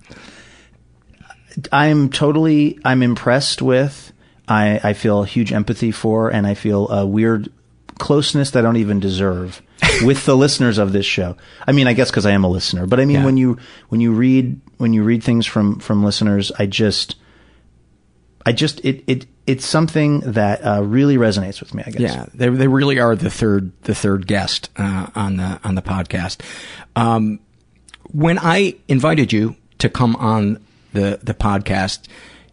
I'm 1.72 2.10
totally, 2.10 2.78
I'm 2.84 3.02
impressed 3.02 3.62
with, 3.62 4.12
I, 4.48 4.80
I 4.82 4.92
feel 4.92 5.22
huge 5.24 5.52
empathy 5.52 5.90
for, 5.90 6.30
and 6.30 6.46
I 6.46 6.54
feel 6.54 6.88
a 6.88 7.06
weird 7.06 7.50
closeness 7.98 8.50
that 8.52 8.60
I 8.60 8.62
don't 8.62 8.76
even 8.76 9.00
deserve 9.00 9.62
with 10.04 10.24
the 10.26 10.36
listeners 10.36 10.78
of 10.78 10.92
this 10.92 11.06
show. 11.06 11.36
I 11.66 11.72
mean, 11.72 11.86
I 11.86 11.92
guess 11.94 12.10
because 12.10 12.26
I 12.26 12.32
am 12.32 12.44
a 12.44 12.48
listener, 12.48 12.86
but 12.86 13.00
I 13.00 13.04
mean, 13.04 13.16
Yeah. 13.16 13.24
when 13.24 13.36
you, 13.36 13.58
when 13.88 14.00
you 14.00 14.12
read, 14.12 14.60
when 14.78 14.92
you 14.92 15.02
read 15.02 15.22
things 15.24 15.46
from, 15.46 15.78
from 15.78 16.04
listeners, 16.04 16.52
I 16.58 16.66
just, 16.66 17.16
I 18.44 18.52
just, 18.52 18.84
it, 18.84 19.02
it, 19.06 19.26
it's 19.46 19.64
something 19.64 20.20
that 20.20 20.60
uh, 20.64 20.82
really 20.82 21.16
resonates 21.16 21.60
with 21.60 21.72
me, 21.74 21.82
I 21.86 21.90
guess. 21.90 22.00
Yeah, 22.00 22.26
they 22.34 22.48
they 22.48 22.66
really 22.66 22.98
are 22.98 23.14
the 23.14 23.30
third 23.30 23.70
the 23.82 23.94
third 23.94 24.26
guest 24.26 24.70
uh, 24.76 25.06
on 25.14 25.36
the 25.36 25.60
on 25.62 25.76
the 25.76 25.82
podcast. 25.82 26.40
Um, 26.96 27.38
when 28.10 28.38
I 28.40 28.74
invited 28.88 29.32
you 29.32 29.54
to 29.78 29.88
come 29.88 30.16
on 30.16 30.60
the 30.96 31.20
the 31.22 31.34
podcast, 31.34 32.00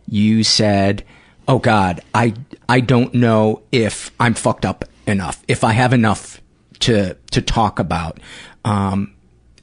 you 0.08 0.44
said, 0.44 1.04
"Oh 1.48 1.58
God, 1.60 2.02
I 2.14 2.34
I 2.70 2.80
don't 2.82 3.14
know 3.16 3.64
if 3.72 4.12
I'm 4.20 4.34
fucked 4.36 4.66
up 4.66 4.86
enough, 5.08 5.42
if 5.48 5.64
I 5.64 5.72
have 5.74 5.94
enough 5.94 6.40
to 6.82 7.16
to 7.32 7.42
talk 7.42 7.80
about." 7.80 8.20
Um, 8.66 9.14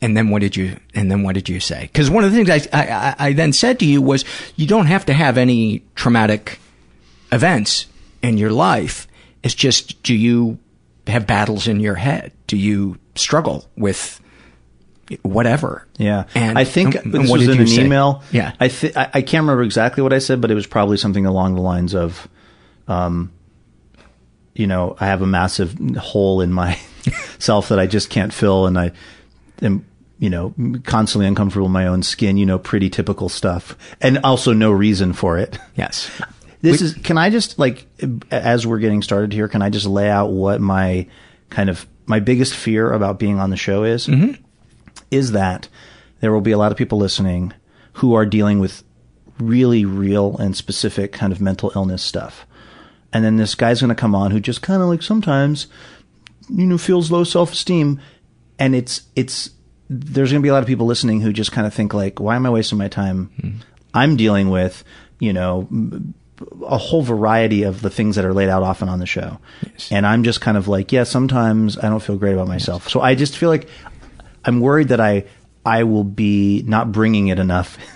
and 0.03 0.17
then 0.17 0.31
what 0.31 0.41
did 0.41 0.57
you? 0.57 0.79
And 0.95 1.11
then 1.11 1.23
what 1.23 1.35
did 1.35 1.49
you 1.49 1.61
say? 1.61 1.83
Because 1.83 2.11
one 2.11 2.25
of 2.25 2.33
the 2.33 2.37
things 2.45 2.51
I, 2.51 2.79
I 2.79 2.87
I- 2.89 3.15
I 3.29 3.33
then 3.35 3.53
said 3.53 3.79
to 3.81 3.85
you 3.87 4.01
was, 4.03 4.25
you 4.57 4.67
don't 4.67 4.87
have 4.87 5.05
to 5.07 5.13
have 5.13 5.37
any 5.39 5.83
traumatic 5.95 6.59
events 7.33 7.87
in 8.23 8.37
your 8.39 8.51
life. 8.51 9.07
It's 9.43 9.55
just, 9.55 10.03
do 10.03 10.15
you 10.15 10.59
have 11.07 11.27
battles 11.27 11.67
in 11.69 11.81
your 11.81 11.95
head? 11.95 12.33
Do 12.47 12.57
you 12.57 12.99
struggle 13.15 13.67
with 13.77 14.20
whatever? 15.23 15.87
Yeah, 15.99 16.25
And 16.35 16.59
I 16.59 16.65
think 16.65 16.95
and- 16.95 17.13
this 17.13 17.31
was 17.31 17.47
in 17.49 17.61
an 17.61 17.67
say? 17.67 17.85
email. 17.85 18.23
Yeah. 18.33 18.53
I, 18.61 18.69
th- 18.69 18.97
I 18.97 19.11
I 19.15 19.23
can't 19.23 19.43
remember 19.43 19.63
exactly 19.63 20.03
what 20.03 20.13
I 20.13 20.19
said, 20.19 20.41
but 20.41 20.51
it 20.51 20.55
was 20.55 20.67
probably 20.67 20.97
something 20.97 21.27
along 21.27 21.55
the 21.55 21.61
lines 21.63 21.95
of, 21.95 22.29
um, 22.89 23.33
you 24.55 24.67
know, 24.67 24.97
I 25.01 25.07
have 25.07 25.23
a 25.23 25.27
massive 25.27 25.77
hole 25.97 26.41
in 26.41 26.53
my 26.53 26.79
self 27.39 27.69
that 27.69 27.79
I 27.79 27.87
just 27.87 28.11
can't 28.11 28.33
fill, 28.33 28.67
and 28.67 28.79
I 28.79 28.93
am, 29.63 29.85
you 30.19 30.29
know, 30.31 30.55
constantly 30.85 31.27
uncomfortable 31.27 31.67
in 31.67 31.73
my 31.73 31.87
own 31.87 32.03
skin. 32.03 32.37
You 32.37 32.47
know, 32.47 32.59
pretty 32.59 32.91
typical 32.91 33.29
stuff, 33.29 33.77
and 34.01 34.19
also 34.25 34.53
no 34.53 34.71
reason 34.71 35.13
for 35.13 35.39
it. 35.39 35.59
Yes. 35.77 36.11
This 36.63 36.83
is. 36.83 36.93
Can 36.95 37.17
I 37.17 37.31
just 37.31 37.59
like, 37.59 37.87
as 38.31 38.67
we're 38.67 38.81
getting 38.81 39.01
started 39.03 39.33
here, 39.33 39.49
can 39.49 39.63
I 39.63 39.71
just 39.71 39.87
lay 39.87 40.11
out 40.11 40.31
what 40.31 40.61
my 40.61 41.07
kind 41.49 41.71
of 41.71 41.87
my 42.07 42.21
biggest 42.21 42.55
fear 42.55 42.93
about 42.93 43.19
being 43.19 43.39
on 43.39 43.49
the 43.51 43.57
show 43.57 43.85
is? 43.85 44.07
Mm-hmm. 44.09 44.43
Is 45.11 45.33
that 45.33 45.69
there 46.21 46.33
will 46.33 46.41
be 46.41 46.53
a 46.53 46.59
lot 46.59 46.73
of 46.73 46.79
people 46.79 46.99
listening 46.99 47.53
who 47.95 48.15
are 48.15 48.27
dealing 48.27 48.59
with 48.59 48.83
really 49.39 49.85
real 49.85 50.37
and 50.37 50.57
specific 50.57 51.13
kind 51.13 51.33
of 51.33 51.41
mental 51.41 51.73
illness 51.75 52.03
stuff, 52.03 52.47
and 53.13 53.25
then 53.25 53.37
this 53.37 53.55
guy's 53.55 53.81
going 53.81 53.89
to 53.89 53.95
come 53.95 54.15
on 54.15 54.31
who 54.31 54.41
just 54.41 54.63
kind 54.63 54.83
of 54.83 54.89
like 54.89 55.03
sometimes, 55.03 55.67
you 56.49 56.67
know, 56.67 56.79
feels 56.79 57.11
low 57.11 57.25
self 57.25 57.53
esteem, 57.53 58.01
and 58.59 58.75
it's 58.75 59.03
it's 59.17 59.51
there's 59.89 60.31
going 60.31 60.41
to 60.41 60.45
be 60.45 60.49
a 60.49 60.53
lot 60.53 60.63
of 60.63 60.69
people 60.69 60.87
listening 60.87 61.21
who 61.21 61.33
just 61.33 61.51
kind 61.51 61.67
of 61.67 61.75
think 61.75 61.93
like, 61.93 62.21
why 62.21 62.37
am 62.37 62.47
I 62.47 62.51
wasting 62.51 62.79
my 62.79 62.89
time? 62.89 63.31
Hmm. 63.41 63.51
I'm 63.93 64.17
dealing 64.17 64.51
with, 64.51 64.85
you 65.19 65.33
know, 65.33 65.69
a 66.65 66.79
whole 66.79 67.03
variety 67.03 67.65
of 67.65 67.83
the 67.83 67.91
things 67.91 68.17
that 68.17 68.25
are 68.25 68.33
laid 68.33 68.49
out 68.49 68.63
often 68.63 68.89
on 68.89 69.01
the 69.01 69.07
show. 69.07 69.39
And 69.91 70.07
I'm 70.07 70.23
just 70.23 70.41
kind 70.41 70.57
of 70.57 70.69
like, 70.69 70.93
yeah, 70.93 71.05
sometimes 71.05 71.77
I 71.77 71.89
don't 71.89 72.01
feel 72.01 72.17
great 72.17 72.35
about 72.35 72.49
myself. 72.49 72.89
So 72.89 73.01
I 73.01 73.15
just 73.15 73.37
feel 73.37 73.49
like 73.49 73.69
I'm 74.45 74.61
worried 74.61 74.89
that 74.89 75.01
I, 75.01 75.25
I 75.65 75.85
will 75.85 76.05
be 76.05 76.63
not 76.67 76.93
bringing 76.93 77.29
it 77.29 77.39
enough. 77.39 77.79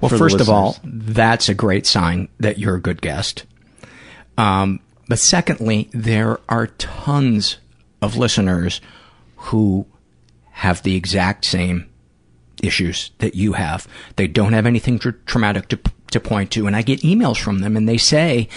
Well, 0.00 0.18
first 0.18 0.40
of 0.40 0.50
all, 0.50 0.76
that's 0.84 1.48
a 1.48 1.54
great 1.54 1.86
sign 1.86 2.28
that 2.38 2.58
you're 2.58 2.74
a 2.74 2.80
good 2.80 3.00
guest. 3.00 3.46
Um, 4.36 4.80
but 5.08 5.18
secondly, 5.18 5.88
there 5.92 6.40
are 6.48 6.66
tons 6.66 7.56
of 8.02 8.16
listeners 8.16 8.82
who 9.36 9.86
have 10.50 10.82
the 10.82 10.94
exact 10.94 11.46
same 11.46 11.88
issues 12.62 13.12
that 13.18 13.34
you 13.34 13.54
have. 13.54 13.86
They 14.16 14.26
don't 14.26 14.52
have 14.52 14.66
anything 14.66 14.98
tra- 14.98 15.12
traumatic 15.26 15.68
to 15.68 15.80
to 16.10 16.20
point 16.20 16.50
to, 16.52 16.66
and 16.66 16.76
I 16.76 16.82
get 16.82 17.00
emails 17.00 17.38
from 17.38 17.58
them, 17.58 17.76
and 17.76 17.88
they 17.88 17.96
say, 17.96 18.48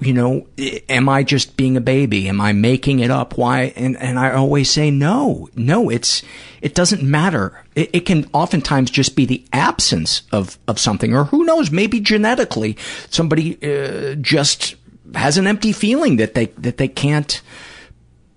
you 0.00 0.12
know, 0.12 0.46
am 0.88 1.08
I 1.08 1.22
just 1.22 1.56
being 1.56 1.76
a 1.76 1.80
baby? 1.80 2.28
Am 2.28 2.40
I 2.40 2.52
making 2.52 3.00
it 3.00 3.10
up? 3.10 3.38
Why? 3.38 3.72
And 3.76 3.96
and 3.96 4.18
I 4.18 4.32
always 4.32 4.70
say, 4.70 4.90
no, 4.90 5.48
no. 5.54 5.88
It's 5.88 6.22
it 6.60 6.74
doesn't 6.74 7.02
matter. 7.02 7.64
It, 7.74 7.90
it 7.92 8.00
can 8.00 8.28
oftentimes 8.32 8.90
just 8.90 9.16
be 9.16 9.24
the 9.24 9.44
absence 9.52 10.22
of 10.32 10.58
of 10.66 10.78
something, 10.78 11.14
or 11.14 11.24
who 11.24 11.44
knows? 11.44 11.70
Maybe 11.70 12.00
genetically, 12.00 12.76
somebody 13.10 13.58
uh, 13.62 14.16
just 14.16 14.76
has 15.14 15.38
an 15.38 15.46
empty 15.46 15.72
feeling 15.72 16.16
that 16.16 16.34
they 16.34 16.46
that 16.58 16.76
they 16.76 16.88
can't 16.88 17.40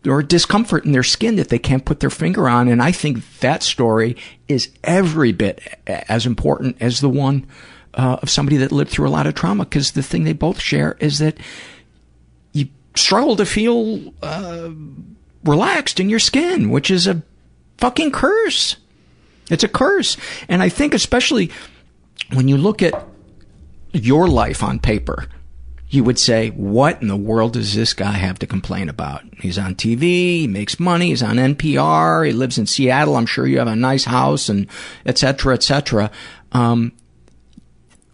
or 0.05 0.23
discomfort 0.23 0.85
in 0.85 0.91
their 0.91 1.03
skin 1.03 1.35
that 1.35 1.49
they 1.49 1.59
can't 1.59 1.85
put 1.85 1.99
their 1.99 2.09
finger 2.09 2.47
on. 2.47 2.67
And 2.67 2.81
I 2.81 2.91
think 2.91 3.39
that 3.39 3.63
story 3.63 4.15
is 4.47 4.69
every 4.83 5.33
bit 5.33 5.61
as 5.85 6.25
important 6.25 6.77
as 6.79 7.01
the 7.01 7.09
one 7.09 7.45
uh, 7.97 8.19
of 8.21 8.29
somebody 8.29 8.57
that 8.57 8.71
lived 8.71 8.91
through 8.91 9.07
a 9.07 9.09
lot 9.09 9.27
of 9.27 9.35
trauma. 9.35 9.65
Because 9.65 9.91
the 9.91 10.03
thing 10.03 10.23
they 10.23 10.33
both 10.33 10.61
share 10.61 10.95
is 10.99 11.19
that 11.19 11.37
you 12.53 12.69
struggle 12.95 13.35
to 13.35 13.45
feel 13.45 14.13
uh, 14.21 14.69
relaxed 15.43 15.99
in 15.99 16.09
your 16.09 16.19
skin, 16.19 16.69
which 16.69 16.89
is 16.89 17.07
a 17.07 17.21
fucking 17.77 18.11
curse. 18.11 18.77
It's 19.49 19.63
a 19.63 19.69
curse. 19.69 20.17
And 20.47 20.61
I 20.61 20.69
think 20.69 20.93
especially 20.93 21.51
when 22.33 22.47
you 22.47 22.57
look 22.57 22.81
at 22.81 23.05
your 23.93 24.27
life 24.27 24.63
on 24.63 24.79
paper, 24.79 25.27
you 25.89 26.03
would 26.03 26.19
say, 26.19 26.49
what 26.49 27.01
in 27.01 27.07
the 27.07 27.15
world 27.15 27.53
does 27.53 27.73
this 27.73 27.93
guy 27.93 28.11
have 28.11 28.39
to 28.39 28.47
complain 28.47 28.89
about? 28.89 29.23
He's 29.39 29.57
on 29.57 29.75
TV, 29.75 30.01
he 30.01 30.47
makes 30.47 30.81
money, 30.81 31.07
he's 31.09 31.23
on 31.23 31.37
NPR, 31.37 32.27
he 32.27 32.33
lives 32.33 32.57
in 32.57 32.65
Seattle, 32.65 33.15
I'm 33.15 33.25
sure 33.25 33.47
you 33.47 33.59
have 33.59 33.69
a 33.69 33.75
nice 33.75 34.03
house 34.03 34.49
and 34.49 34.67
et 35.05 35.17
cetera, 35.17 35.53
et 35.53 35.63
cetera. 35.63 36.11
Um, 36.51 36.91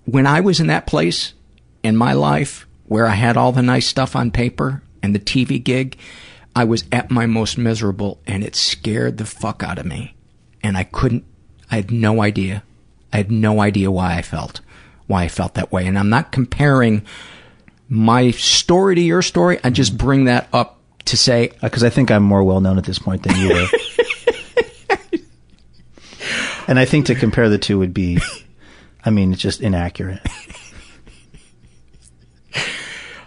when 0.06 0.28
I 0.28 0.42
was 0.42 0.60
in 0.60 0.68
that 0.68 0.88
place 0.88 1.34
in 1.82 1.96
my 1.96 2.14
life 2.14 2.68
where 2.86 3.06
I 3.06 3.16
had 3.16 3.38
all 3.38 3.52
the 3.52 3.62
nice 3.62 3.88
stuff 3.88 4.16
on 4.16 4.32
paper 4.32 4.84
and 5.02 5.16
the 5.16 5.20
TV 5.20 5.64
gig, 5.64 5.98
I 6.56 6.64
was 6.64 6.86
at 6.92 7.12
my 7.12 7.26
most 7.26 7.58
miserable 7.58 8.20
and 8.28 8.44
it 8.44 8.56
scared 8.56 9.18
the 9.18 9.26
fuck 9.26 9.64
out 9.64 9.80
of 9.80 9.86
me. 9.86 10.16
And 10.62 10.78
I 10.78 10.84
couldn't, 10.84 11.26
I 11.72 11.78
had 11.78 11.92
no 11.92 12.22
idea. 12.22 12.64
I 13.12 13.18
had 13.18 13.32
no 13.32 13.62
idea 13.62 13.92
why 13.92 14.18
I 14.18 14.22
felt, 14.22 14.62
why 15.08 15.24
I 15.24 15.28
felt 15.28 15.56
that 15.56 15.72
way. 15.72 15.88
And 15.88 15.98
I'm 15.98 16.10
not 16.10 16.32
comparing 16.32 17.06
my 17.90 18.32
story 18.32 18.96
to 18.96 19.02
your 19.02 19.22
story. 19.22 19.60
I 19.64 19.70
just 19.70 19.98
bring 19.98 20.26
that 20.26 20.48
up 20.54 20.80
to 21.06 21.18
say, 21.18 21.50
uh, 21.50 21.54
because 21.64 21.84
I 21.84 21.90
think 21.90 22.12
I'm 22.12 22.24
more 22.24 22.44
well 22.44 22.62
known 22.62 22.78
at 22.78 22.86
this 22.86 23.00
point 23.00 23.24
than 23.24 23.36
you 23.38 23.50
were. 23.50 23.68
and 26.68 26.80
I 26.80 26.86
think 26.86 27.08
to 27.08 27.16
compare 27.16 27.50
the 27.50 27.58
two 27.58 27.78
would 27.80 27.94
be, 27.94 28.20
I 29.06 29.10
mean, 29.10 29.34
it's 29.34 29.42
just 29.42 29.62
inaccurate. 29.62 30.22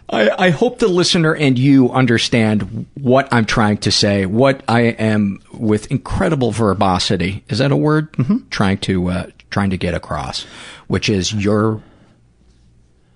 I, 0.08 0.46
I 0.46 0.50
hope 0.50 0.78
the 0.78 0.88
listener 0.88 1.34
and 1.34 1.58
you 1.58 1.90
understand 1.90 2.86
what 2.94 3.28
I'm 3.32 3.44
trying 3.44 3.78
to 3.78 3.90
say, 3.90 4.24
what 4.24 4.62
I 4.68 4.82
am 4.82 5.40
with 5.52 5.90
incredible 5.90 6.52
verbosity. 6.52 7.44
Is 7.48 7.58
that 7.58 7.72
a 7.72 7.76
word? 7.76 8.12
Mm-hmm. 8.12 8.48
Trying 8.50 8.78
to 8.78 9.08
uh, 9.08 9.26
trying 9.50 9.70
to 9.70 9.76
get 9.76 9.94
across, 9.94 10.44
which 10.86 11.08
is 11.08 11.32
your 11.32 11.82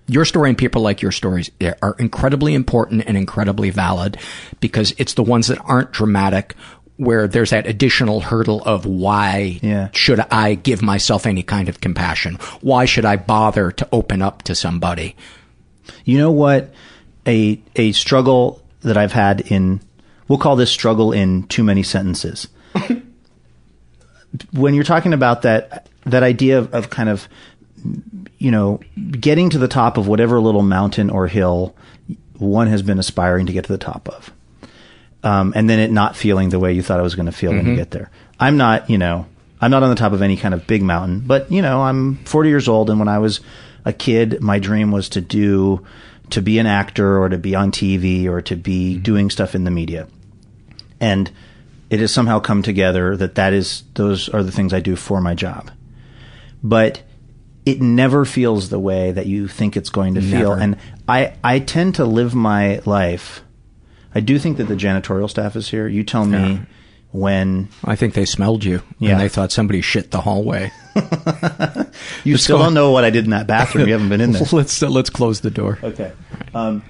your 0.07 0.25
story 0.25 0.49
and 0.49 0.57
people 0.57 0.81
like 0.81 1.01
your 1.01 1.11
stories 1.11 1.49
are 1.81 1.95
incredibly 1.97 2.53
important 2.53 3.03
and 3.07 3.15
incredibly 3.15 3.69
valid 3.69 4.17
because 4.59 4.93
it's 4.97 5.13
the 5.13 5.23
ones 5.23 5.47
that 5.47 5.59
aren't 5.63 5.91
dramatic 5.91 6.55
where 7.01 7.27
there's 7.27 7.49
that 7.49 7.65
additional 7.65 8.19
hurdle 8.21 8.61
of 8.63 8.85
why 8.85 9.59
Yeah. 9.61 9.89
should 9.91 10.19
I 10.31 10.53
give 10.53 10.81
myself 10.81 11.25
any 11.25 11.41
kind 11.43 11.67
of 11.67 11.81
compassion? 11.81 12.35
Why 12.61 12.85
should 12.85 13.05
I 13.05 13.15
bother 13.17 13.71
to 13.71 13.87
open 13.91 14.21
up 14.21 14.43
to 14.43 14.53
somebody? 14.55 15.15
You 16.05 16.17
know 16.19 16.31
what? 16.31 16.71
A 17.27 17.59
a 17.75 17.91
struggle 17.91 18.61
that 18.81 18.97
I've 18.97 19.13
had 19.13 19.41
in 19.51 19.81
we'll 20.27 20.39
call 20.39 20.55
this 20.55 20.71
struggle 20.71 21.11
in 21.11 21.43
too 21.47 21.63
many 21.63 21.83
sentences. 21.83 22.47
when 24.53 24.73
you're 24.73 24.83
talking 24.83 25.13
about 25.13 25.41
that 25.41 25.87
that 26.05 26.23
idea 26.23 26.57
of, 26.59 26.73
of 26.73 26.89
kind 26.89 27.09
of 27.09 27.27
you 28.37 28.51
know 28.51 28.79
getting 29.19 29.49
to 29.49 29.57
the 29.57 29.67
top 29.67 29.97
of 29.97 30.07
whatever 30.07 30.39
little 30.39 30.61
mountain 30.61 31.09
or 31.09 31.27
hill 31.27 31.75
one 32.37 32.67
has 32.67 32.81
been 32.81 32.97
aspiring 32.99 33.45
to 33.47 33.53
get 33.53 33.65
to 33.65 33.71
the 33.71 33.77
top 33.77 34.07
of. 34.09 34.31
Um, 35.23 35.53
and 35.55 35.69
then 35.69 35.79
it 35.79 35.91
not 35.91 36.15
feeling 36.15 36.49
the 36.49 36.59
way 36.59 36.73
you 36.73 36.81
thought 36.81 36.99
it 36.99 37.03
was 37.03 37.15
going 37.15 37.27
to 37.27 37.31
feel 37.31 37.51
when 37.53 37.65
you 37.65 37.73
Mhm. 37.73 37.75
get 37.77 37.91
there. 37.91 38.09
I'm 38.39 38.57
not, 38.57 38.89
you 38.89 38.97
know, 38.97 39.27
I'm 39.61 39.69
not 39.69 39.83
on 39.83 39.89
the 39.89 39.95
top 39.95 40.13
of 40.13 40.21
any 40.23 40.35
kind 40.35 40.53
of 40.55 40.65
big 40.65 40.81
mountain, 40.81 41.23
but 41.27 41.51
you 41.51 41.61
know, 41.61 41.83
I'm 41.83 42.15
40 42.25 42.49
years 42.49 42.67
old, 42.67 42.89
and 42.89 42.97
when 42.97 43.07
I 43.07 43.19
was 43.19 43.39
a 43.85 43.93
kid, 43.93 44.41
my 44.41 44.57
dream 44.57 44.91
was 44.91 45.09
to 45.09 45.21
do, 45.21 45.81
to 46.31 46.41
be 46.41 46.57
an 46.57 46.65
actor 46.65 47.19
or 47.21 47.29
to 47.29 47.37
be 47.37 47.53
on 47.53 47.71
TV 47.71 48.27
or 48.27 48.41
to 48.41 48.55
be 48.55 48.97
doing 48.97 49.29
stuff 49.29 49.53
in 49.53 49.63
the 49.63 49.69
media, 49.71 50.07
and 50.99 51.29
it 51.91 51.99
has 51.99 52.11
somehow 52.11 52.39
come 52.39 52.63
together 52.63 53.15
that 53.17 53.35
that 53.35 53.53
is 53.53 53.83
those 53.93 54.27
are 54.29 54.41
the 54.41 54.51
things 54.51 54.73
I 54.73 54.79
do 54.79 54.95
for 54.95 55.21
my 55.21 55.35
job, 55.35 55.69
but 56.63 57.01
it 57.65 57.79
never 57.81 58.25
feels 58.25 58.69
the 58.69 58.79
way 58.79 59.11
that 59.11 59.27
you 59.27 59.47
think 59.47 59.77
it's 59.77 59.89
going 59.91 60.15
to 60.15 60.21
feel, 60.21 60.53
and 60.53 60.77
I 61.07 61.33
I 61.43 61.59
tend 61.59 61.93
to 61.95 62.05
live 62.05 62.33
my 62.33 62.81
life. 62.85 63.43
I 64.13 64.19
do 64.19 64.37
think 64.39 64.57
that 64.57 64.65
the 64.67 64.75
janitorial 64.75 65.29
staff 65.29 65.55
is 65.55 65.69
here. 65.69 65.87
You 65.87 66.03
tell 66.03 66.25
me 66.25 66.37
Yeah. 66.37 66.59
when 67.11 67.69
I 67.85 67.95
think 67.95 68.13
they 68.13 68.25
smelled 68.25 68.63
you 68.63 68.81
Yeah. 68.99 69.11
and 69.11 69.21
they 69.21 69.29
thought 69.29 69.51
somebody 69.51 69.81
shit 69.81 70.11
the 70.11 70.21
hallway. 70.21 70.71
you 72.23 72.33
Let's 72.33 72.43
still 72.43 72.57
go- 72.57 72.63
don't 72.63 72.73
know 72.73 72.91
what 72.91 73.03
I 73.05 73.09
did 73.09 73.23
in 73.25 73.31
that 73.31 73.47
bathroom. 73.47 73.87
You 73.87 73.93
haven't 73.93 74.09
been 74.09 74.21
in 74.21 74.33
there. 74.33 74.43
let's 74.51 74.81
uh, 74.83 74.89
let's 74.89 75.09
close 75.09 75.41
the 75.41 75.51
door. 75.51 75.79
Okay. 75.83 76.11
Um, 76.53 76.83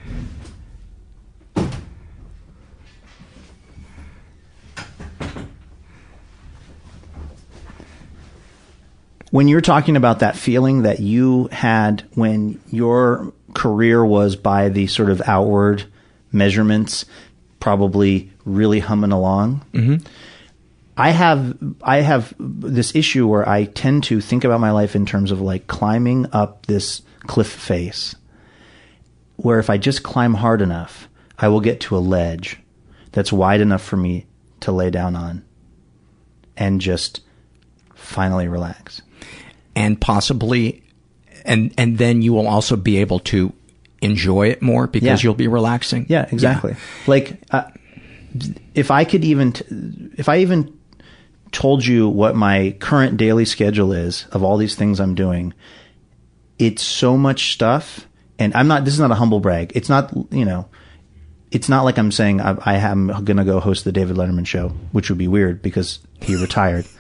when 9.32 9.48
you're 9.48 9.62
talking 9.62 9.96
about 9.96 10.20
that 10.20 10.36
feeling 10.36 10.82
that 10.84 11.00
you 11.00 11.48
had 11.52 12.04
when 12.16 12.60
your 12.70 13.32
career 13.54 14.04
was 14.04 14.36
by 14.36 14.70
the 14.70 14.88
sort 14.88 15.10
of 15.10 15.22
outward 15.26 15.86
measurements 16.32 17.06
probably 17.60 18.32
really 18.46 18.80
humming 18.80 19.12
along 19.12 19.62
Mhm. 19.74 20.04
i 20.98 21.12
have 21.12 21.56
i 21.84 21.98
have 22.02 22.34
this 22.40 22.96
issue 22.96 23.28
where 23.28 23.48
i 23.48 23.66
tend 23.66 24.04
to 24.06 24.20
think 24.22 24.44
about 24.44 24.60
my 24.60 24.72
life 24.72 24.96
in 24.96 25.06
terms 25.06 25.32
of 25.32 25.42
like 25.42 25.68
climbing 25.68 26.26
up 26.34 26.66
this 26.66 27.02
cliff 27.28 27.48
face 27.48 28.16
where 29.38 29.60
if 29.60 29.70
i 29.70 29.78
just 29.78 30.02
climb 30.04 30.34
hard 30.36 30.62
enough 30.62 31.08
i 31.40 31.48
will 31.48 31.62
get 31.62 31.80
to 31.82 31.96
a 31.96 32.00
ledge 32.00 32.58
that's 33.12 33.32
wide 33.32 33.62
enough 33.62 33.84
for 33.84 33.98
me 33.98 34.26
to 34.60 34.72
lay 34.72 34.90
down 34.90 35.16
on 35.16 35.44
and 36.58 36.82
just 36.82 37.22
finally 37.94 38.48
relax 38.48 39.02
and 39.76 40.00
possibly 40.02 40.82
and 41.46 41.74
and 41.78 41.98
then 41.98 42.22
you 42.22 42.34
will 42.34 42.48
also 42.48 42.76
be 42.76 42.98
able 42.98 43.20
to 43.20 43.54
enjoy 44.02 44.50
it 44.50 44.62
more 44.62 44.88
because 44.88 45.06
Yeah. 45.08 45.18
you'll 45.22 45.34
be 45.36 45.48
relaxing. 45.48 46.06
Yeah, 46.10 46.28
exactly. 46.32 46.76
Like, 47.08 47.42
uh, 47.52 47.64
if 48.74 48.92
I 48.92 49.04
could 49.04 49.24
even, 49.24 49.52
t- 49.54 49.66
if 50.18 50.28
I 50.30 50.38
even 50.40 50.74
told 51.52 51.86
you 51.86 52.08
what 52.08 52.36
my 52.36 52.76
current 52.80 53.18
daily 53.18 53.46
schedule 53.46 53.92
is 53.94 54.26
of 54.32 54.44
all 54.44 54.58
these 54.58 54.76
things 54.76 55.00
I'm 55.00 55.16
doing, 55.16 55.54
it's 56.58 56.82
so 56.84 57.18
much 57.18 57.54
stuff. 57.54 58.08
And 58.40 58.56
I'm 58.56 58.68
not, 58.68 58.86
this 58.86 58.94
is 58.94 59.00
not 59.00 59.12
a 59.12 59.16
humble 59.16 59.40
brag. 59.40 59.72
It's 59.76 59.90
not, 59.90 60.12
you 60.32 60.46
know, 60.46 60.68
it's 61.52 61.68
not 61.70 61.84
like 61.84 61.98
I'm 62.00 62.12
saying 62.12 62.40
I, 62.42 62.56
I 62.66 62.76
am 62.78 63.08
going 63.26 63.38
to 63.38 63.44
go 63.44 63.60
host 63.60 63.84
the 63.84 63.92
David 63.92 64.16
Letterman 64.16 64.48
show, 64.48 64.70
which 64.94 65.10
would 65.10 65.18
be 65.20 65.28
weird 65.28 65.62
because 65.62 66.00
he 66.22 66.36
retired. 66.36 66.86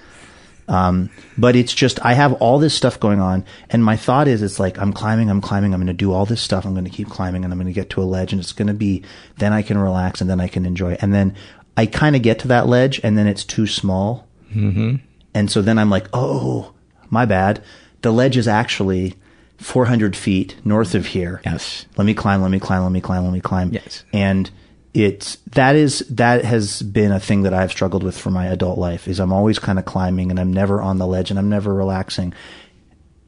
Um, 0.71 1.09
but 1.37 1.57
it's 1.57 1.73
just 1.73 2.03
I 2.05 2.13
have 2.13 2.31
all 2.33 2.57
this 2.57 2.73
stuff 2.73 2.97
going 2.97 3.19
on, 3.19 3.43
and 3.69 3.83
my 3.83 3.97
thought 3.97 4.29
is 4.29 4.41
it's 4.41 4.57
like 4.57 4.79
I'm 4.79 4.93
climbing, 4.93 5.29
I'm 5.29 5.41
climbing, 5.41 5.73
I'm 5.73 5.81
going 5.81 5.87
to 5.87 5.93
do 5.93 6.13
all 6.13 6.25
this 6.25 6.41
stuff, 6.41 6.65
I'm 6.65 6.71
going 6.73 6.85
to 6.85 6.89
keep 6.89 7.09
climbing, 7.09 7.43
and 7.43 7.51
I'm 7.51 7.59
going 7.59 7.67
to 7.67 7.73
get 7.73 7.89
to 7.91 8.01
a 8.01 8.03
ledge, 8.05 8.31
and 8.31 8.41
it's 8.41 8.53
going 8.53 8.69
to 8.69 8.73
be 8.73 9.03
then 9.37 9.51
I 9.51 9.63
can 9.63 9.77
relax, 9.77 10.21
and 10.21 10.29
then 10.29 10.39
I 10.39 10.47
can 10.47 10.65
enjoy, 10.65 10.97
and 11.01 11.13
then 11.13 11.35
I 11.75 11.87
kind 11.87 12.15
of 12.15 12.21
get 12.21 12.39
to 12.39 12.47
that 12.47 12.67
ledge, 12.67 13.01
and 13.03 13.17
then 13.17 13.27
it's 13.27 13.43
too 13.43 13.67
small, 13.67 14.27
Mm-hmm. 14.55 14.95
and 15.33 15.51
so 15.51 15.61
then 15.61 15.77
I'm 15.77 15.89
like, 15.89 16.07
oh, 16.13 16.73
my 17.09 17.25
bad, 17.25 17.63
the 18.01 18.11
ledge 18.11 18.37
is 18.37 18.47
actually 18.47 19.15
400 19.57 20.15
feet 20.15 20.55
north 20.65 20.95
of 20.95 21.07
here. 21.07 21.41
Yes. 21.45 21.85
Let 21.97 22.05
me 22.05 22.13
climb, 22.13 22.41
let 22.41 22.51
me 22.51 22.59
climb, 22.59 22.83
let 22.83 22.91
me 22.91 23.01
climb, 23.01 23.23
let 23.23 23.33
me 23.33 23.41
climb. 23.41 23.71
Yes. 23.71 24.03
And 24.11 24.49
it's 24.93 25.37
that 25.51 25.75
is 25.75 25.99
that 26.09 26.43
has 26.43 26.81
been 26.81 27.11
a 27.11 27.19
thing 27.19 27.43
that 27.43 27.53
I've 27.53 27.71
struggled 27.71 28.03
with 28.03 28.17
for 28.17 28.29
my 28.29 28.47
adult 28.47 28.77
life 28.77 29.07
is 29.07 29.19
I'm 29.19 29.31
always 29.31 29.57
kind 29.59 29.79
of 29.79 29.85
climbing 29.85 30.31
and 30.31 30.39
I'm 30.39 30.51
never 30.51 30.81
on 30.81 30.97
the 30.97 31.07
ledge 31.07 31.29
and 31.29 31.39
I'm 31.39 31.49
never 31.49 31.73
relaxing. 31.73 32.33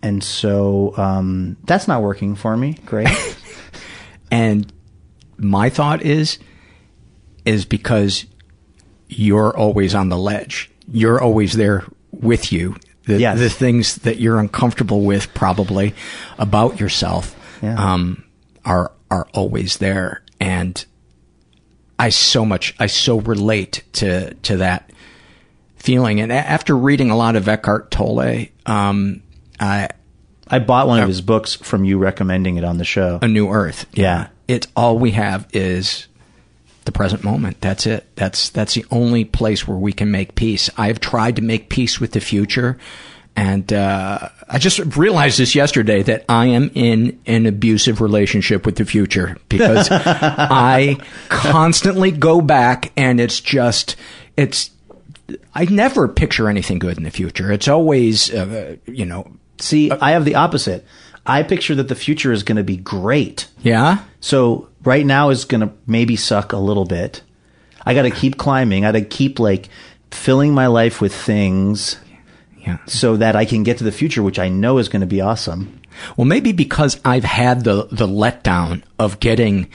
And 0.01 0.21
so 0.21 0.93
um, 0.97 1.55
that's 1.63 1.87
not 1.87 2.01
working 2.01 2.35
for 2.35 2.55
me. 2.57 2.73
Great. 2.85 3.07
And 4.31 4.71
my 5.37 5.69
thought 5.69 6.01
is 6.01 6.39
is 7.45 7.65
because 7.65 8.25
you're 9.09 9.55
always 9.55 9.93
on 9.93 10.09
the 10.09 10.17
ledge. 10.17 10.71
You're 10.91 11.21
always 11.21 11.53
there 11.53 11.83
with 12.11 12.51
you. 12.51 12.75
The, 13.05 13.19
Yes. 13.19 13.37
the 13.37 13.49
things 13.49 13.95
that 13.97 14.17
you're 14.19 14.39
uncomfortable 14.39 15.01
with 15.01 15.31
probably 15.35 15.93
about 16.39 16.79
yourself 16.79 17.35
Yeah. 17.61 17.75
um, 17.93 18.23
are 18.65 18.91
are 19.11 19.27
always 19.35 19.77
there. 19.77 20.23
And 20.39 20.83
I 21.99 22.09
so 22.09 22.45
much 22.45 22.75
I 22.79 22.87
so 22.87 23.19
relate 23.19 23.83
to 23.93 24.33
to 24.33 24.57
that 24.57 24.91
feeling. 25.75 26.21
And 26.21 26.31
after 26.31 26.75
reading 26.75 27.11
a 27.11 27.17
lot 27.17 27.35
of 27.35 27.47
Eckhart 27.47 27.91
Tolle, 27.91 28.47
um, 28.65 29.21
I 29.59 29.89
I 30.47 30.59
bought 30.59 30.87
one 30.87 31.01
of 31.01 31.07
his 31.07 31.21
books 31.21 31.55
from 31.55 31.85
you 31.85 31.97
recommending 31.97 32.57
it 32.57 32.63
on 32.63 32.77
the 32.77 32.85
show. 32.85 33.19
A 33.21 33.27
New 33.27 33.49
Earth. 33.49 33.85
Yeah. 33.93 34.27
It's 34.47 34.67
all 34.75 34.99
we 34.99 35.11
have 35.11 35.47
is 35.53 36.07
the 36.85 36.91
present 36.91 37.23
moment. 37.23 37.61
That's 37.61 37.85
it. 37.85 38.05
That's 38.15 38.49
that's 38.49 38.73
the 38.73 38.85
only 38.91 39.25
place 39.25 39.67
where 39.67 39.77
we 39.77 39.93
can 39.93 40.11
make 40.11 40.35
peace. 40.35 40.69
I've 40.77 40.99
tried 40.99 41.37
to 41.37 41.41
make 41.41 41.69
peace 41.69 41.99
with 41.99 42.11
the 42.11 42.19
future, 42.19 42.77
and 43.35 43.71
uh, 43.73 44.29
I 44.47 44.57
just 44.59 44.79
realized 44.95 45.39
this 45.39 45.55
yesterday 45.55 46.03
that 46.03 46.25
I 46.29 46.47
am 46.47 46.69
in 46.75 47.19
an 47.25 47.45
abusive 47.45 47.99
relationship 48.01 48.65
with 48.65 48.75
the 48.75 48.85
future 48.85 49.37
because 49.49 49.87
I 49.91 50.97
constantly 51.29 52.11
go 52.11 52.41
back, 52.41 52.91
and 52.95 53.19
it's 53.19 53.39
just 53.39 53.95
it's. 54.37 54.69
I 55.55 55.65
never 55.65 56.07
picture 56.07 56.49
anything 56.49 56.79
good 56.79 56.97
in 56.97 57.03
the 57.03 57.11
future. 57.11 57.51
It's 57.51 57.67
always, 57.67 58.31
uh, 58.33 58.75
you 58.85 59.05
know, 59.05 59.31
See, 59.59 59.89
I 59.89 60.11
have 60.11 60.25
the 60.25 60.35
opposite. 60.35 60.85
I 61.25 61.43
picture 61.43 61.73
that 61.75 61.87
the 61.87 61.95
future 61.95 62.33
is 62.33 62.43
going 62.43 62.57
to 62.57 62.63
be 62.63 62.75
great. 62.77 63.47
yeah. 63.61 63.99
So 64.19 64.67
right 64.83 65.05
now 65.05 65.29
is 65.29 65.45
going 65.45 65.61
to 65.61 65.73
maybe 65.87 66.15
suck 66.17 66.51
a 66.51 66.57
little 66.57 66.85
bit. 66.85 67.21
I 67.85 67.93
got 67.93 68.01
to 68.03 68.11
keep 68.11 68.37
climbing. 68.37 68.83
I 68.85 68.91
got 68.91 68.99
to 68.99 69.05
keep 69.05 69.39
like 69.39 69.69
filling 70.11 70.53
my 70.53 70.67
life 70.67 70.99
with 71.01 71.13
things 71.15 71.97
Yeah. 72.65 72.77
so 72.85 73.17
that 73.17 73.35
I 73.35 73.45
can 73.45 73.63
get 73.63 73.77
to 73.79 73.83
the 73.83 73.91
future, 73.91 74.23
which 74.23 74.39
I 74.39 74.47
know 74.47 74.77
is 74.77 74.87
going 74.87 75.01
to 75.01 75.07
be 75.07 75.19
awesome. 75.19 75.81
Well, 76.15 76.25
maybe 76.25 76.53
because 76.53 76.99
I've 77.03 77.25
had 77.25 77.63
the 77.63 77.87
the 77.91 78.07
letdown 78.07 78.83
of 78.97 79.19
getting 79.19 79.69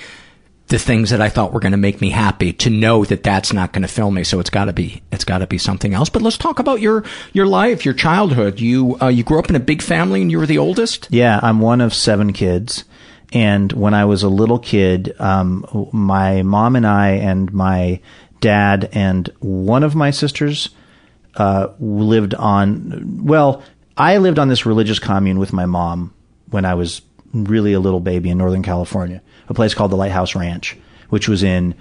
the 0.68 0.79
things 0.79 1.11
that 1.11 1.20
I 1.20 1.29
thought 1.31 1.53
were 1.53 1.61
going 1.61 1.72
to 1.72 1.79
make 1.79 2.01
me 2.01 2.11
happy 2.11 2.53
to 2.53 2.70
know 2.70 3.05
that 3.07 3.22
that's 3.22 3.53
not 3.53 3.72
going 3.72 3.83
to 3.83 3.88
fill 3.88 4.11
me. 4.11 4.22
So 4.22 4.38
it's 4.38 4.51
got 4.51 4.66
to 4.66 4.72
be 4.72 5.03
it's 5.11 5.24
got 5.24 5.38
to 5.38 5.46
be 5.46 5.59
something 5.59 5.94
else. 5.94 6.09
But 6.09 6.22
let's 6.22 6.38
talk 6.38 6.59
about 6.59 6.81
your 6.81 7.05
your 7.33 7.46
life, 7.46 7.85
your 7.85 7.94
childhood. 7.94 8.61
You 8.61 8.96
uh, 9.01 9.09
you 9.09 9.22
grew 9.22 9.38
up 9.38 9.51
in 9.51 9.57
a 9.57 9.61
big 9.61 9.83
family 9.83 10.22
and 10.22 10.31
you 10.31 10.38
were 10.38 10.46
the 10.46 10.59
oldest. 10.59 11.09
Yeah, 11.11 11.40
I'm 11.42 11.61
one 11.61 11.81
of 11.81 11.94
seven 11.94 12.33
kids. 12.33 12.85
And 13.33 13.72
when 13.72 13.92
I 13.92 14.07
was 14.07 14.22
a 14.22 14.29
little 14.29 14.59
kid, 14.59 15.14
um, 15.18 15.90
my 15.92 16.42
mom 16.42 16.77
and 16.77 16.87
I 16.87 17.11
and 17.11 17.53
my 17.53 18.01
dad 18.40 18.88
and 18.92 19.29
one 19.40 19.83
of 19.83 19.94
my 19.94 20.11
sisters 20.11 20.70
uh, 21.37 21.69
lived 21.79 22.35
on, 22.35 23.25
well, 23.25 23.62
I 23.97 24.19
lived 24.19 24.38
on 24.38 24.49
this 24.49 24.67
religious 24.67 24.99
commune 24.99 25.38
with 25.38 25.53
my 25.53 25.67
mom 25.67 26.14
when 26.51 26.64
I 26.64 26.75
was 26.75 27.03
really 27.33 27.73
a 27.73 27.81
little 27.81 28.01
baby 28.01 28.31
in 28.31 28.38
Northern 28.38 28.62
California, 28.62 29.23
a 29.49 29.55
place 29.55 29.75
called 29.75 29.91
the 29.91 29.97
Lighthouse 29.97 30.35
Ranch, 30.35 30.77
which 31.11 31.29
was 31.29 31.43
in 31.43 31.75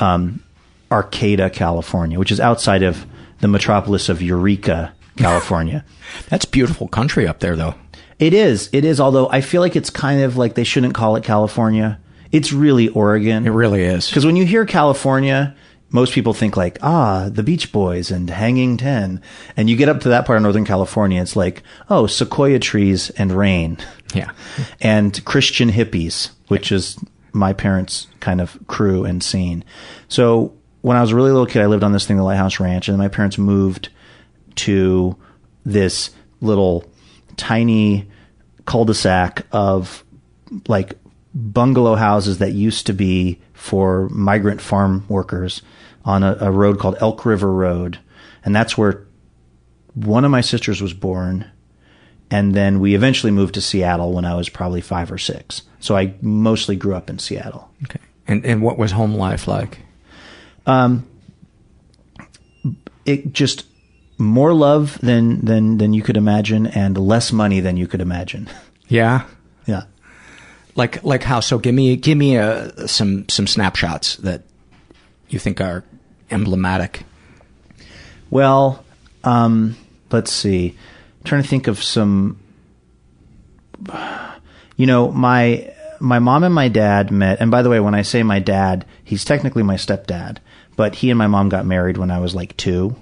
um, 0.00 0.42
Arcata, 0.90 1.50
California, 1.50 2.18
which 2.18 2.32
is 2.32 2.40
outside 2.40 2.82
of 2.82 3.06
the 3.40 3.48
metropolis 3.48 4.08
of 4.08 4.22
Eureka, 4.22 4.94
California. 5.16 5.84
That's 6.28 6.44
beautiful 6.44 6.88
country 6.88 7.26
up 7.26 7.40
there, 7.40 7.56
though. 7.56 7.74
It 8.18 8.32
is. 8.32 8.70
It 8.72 8.84
is. 8.84 9.00
Although 9.00 9.28
I 9.28 9.40
feel 9.40 9.60
like 9.60 9.76
it's 9.76 9.90
kind 9.90 10.22
of 10.22 10.36
like 10.36 10.54
they 10.54 10.64
shouldn't 10.64 10.94
call 10.94 11.16
it 11.16 11.24
California. 11.24 12.00
It's 12.32 12.52
really 12.52 12.88
Oregon. 12.88 13.46
It 13.46 13.50
really 13.50 13.82
is. 13.82 14.08
Because 14.08 14.26
when 14.26 14.36
you 14.36 14.44
hear 14.44 14.64
California, 14.64 15.54
most 15.94 16.12
people 16.12 16.34
think 16.34 16.56
like, 16.56 16.76
ah, 16.82 17.28
the 17.30 17.44
Beach 17.44 17.70
Boys 17.70 18.10
and 18.10 18.28
Hanging 18.28 18.76
Ten. 18.76 19.22
And 19.56 19.70
you 19.70 19.76
get 19.76 19.88
up 19.88 20.00
to 20.00 20.08
that 20.08 20.26
part 20.26 20.36
of 20.36 20.42
Northern 20.42 20.64
California, 20.64 21.22
it's 21.22 21.36
like, 21.36 21.62
oh, 21.88 22.08
sequoia 22.08 22.58
trees 22.58 23.10
and 23.10 23.32
rain. 23.32 23.78
Yeah. 24.12 24.30
And 24.80 25.24
Christian 25.24 25.70
hippies, 25.70 26.30
which 26.46 26.70
is 26.70 26.96
my 27.32 27.52
parents' 27.52 28.06
kind 28.20 28.40
of 28.40 28.56
crew 28.68 29.04
and 29.04 29.24
scene. 29.24 29.64
So 30.06 30.52
when 30.82 30.96
I 30.96 31.00
was 31.00 31.10
a 31.10 31.16
really 31.16 31.32
little 31.32 31.46
kid, 31.46 31.62
I 31.62 31.66
lived 31.66 31.82
on 31.82 31.90
this 31.90 32.06
thing, 32.06 32.16
the 32.16 32.22
Lighthouse 32.22 32.60
Ranch, 32.60 32.86
and 32.86 32.94
then 32.94 33.04
my 33.04 33.08
parents 33.08 33.38
moved 33.38 33.88
to 34.56 35.16
this 35.64 36.10
little 36.40 36.84
tiny 37.36 38.06
cul-de-sac 38.66 39.46
of 39.50 40.04
like 40.68 40.96
bungalow 41.34 41.96
houses 41.96 42.38
that 42.38 42.52
used 42.52 42.86
to 42.86 42.92
be 42.92 43.40
for 43.52 44.08
migrant 44.10 44.60
farm 44.60 45.04
workers 45.08 45.60
on 46.04 46.22
a, 46.22 46.36
a 46.40 46.50
road 46.50 46.78
called 46.78 46.96
Elk 47.00 47.24
River 47.24 47.52
Road. 47.52 47.98
And 48.44 48.54
that's 48.54 48.76
where 48.76 49.06
one 49.94 50.24
of 50.24 50.30
my 50.30 50.40
sisters 50.40 50.82
was 50.82 50.92
born, 50.92 51.50
and 52.30 52.54
then 52.54 52.80
we 52.80 52.94
eventually 52.94 53.30
moved 53.30 53.54
to 53.54 53.60
Seattle 53.60 54.12
when 54.12 54.24
I 54.24 54.34
was 54.34 54.48
probably 54.48 54.80
five 54.80 55.10
or 55.10 55.18
six. 55.18 55.62
So 55.80 55.96
I 55.96 56.14
mostly 56.20 56.76
grew 56.76 56.94
up 56.94 57.08
in 57.08 57.18
Seattle. 57.18 57.70
Okay. 57.84 58.00
And 58.26 58.44
and 58.44 58.62
what 58.62 58.78
was 58.78 58.92
home 58.92 59.14
life 59.14 59.46
like? 59.46 59.80
Um, 60.66 61.06
it 63.04 63.32
just 63.32 63.66
more 64.18 64.54
love 64.54 64.98
than 65.00 65.44
than 65.44 65.78
than 65.78 65.92
you 65.92 66.02
could 66.02 66.16
imagine, 66.16 66.66
and 66.66 66.96
less 66.96 67.32
money 67.32 67.60
than 67.60 67.76
you 67.76 67.86
could 67.86 68.00
imagine. 68.00 68.48
Yeah. 68.86 69.24
Yeah. 69.64 69.84
Like 70.76 71.02
like 71.02 71.22
how? 71.22 71.40
So 71.40 71.56
give 71.56 71.74
me 71.74 71.96
give 71.96 72.18
me 72.18 72.36
a, 72.36 72.86
some 72.86 73.26
some 73.30 73.46
snapshots 73.46 74.16
that 74.16 74.42
you 75.30 75.38
think 75.38 75.58
are 75.62 75.84
emblematic. 76.30 77.04
Well, 78.30 78.84
um, 79.22 79.76
let's 80.10 80.32
see. 80.32 80.76
I'm 81.20 81.24
trying 81.24 81.42
to 81.42 81.48
think 81.48 81.66
of 81.66 81.82
some. 81.82 82.38
You 84.76 84.86
know, 84.86 85.10
my 85.10 85.72
my 86.00 86.18
mom 86.18 86.44
and 86.44 86.54
my 86.54 86.68
dad 86.68 87.10
met, 87.10 87.40
and 87.40 87.50
by 87.50 87.62
the 87.62 87.70
way, 87.70 87.80
when 87.80 87.94
I 87.94 88.02
say 88.02 88.22
my 88.22 88.38
dad, 88.38 88.84
he's 89.02 89.24
technically 89.24 89.62
my 89.62 89.76
stepdad, 89.76 90.38
but 90.76 90.96
he 90.96 91.10
and 91.10 91.18
my 91.18 91.26
mom 91.26 91.48
got 91.48 91.66
married 91.66 91.96
when 91.96 92.10
I 92.10 92.18
was 92.18 92.34
like 92.34 92.56
two, 92.56 92.96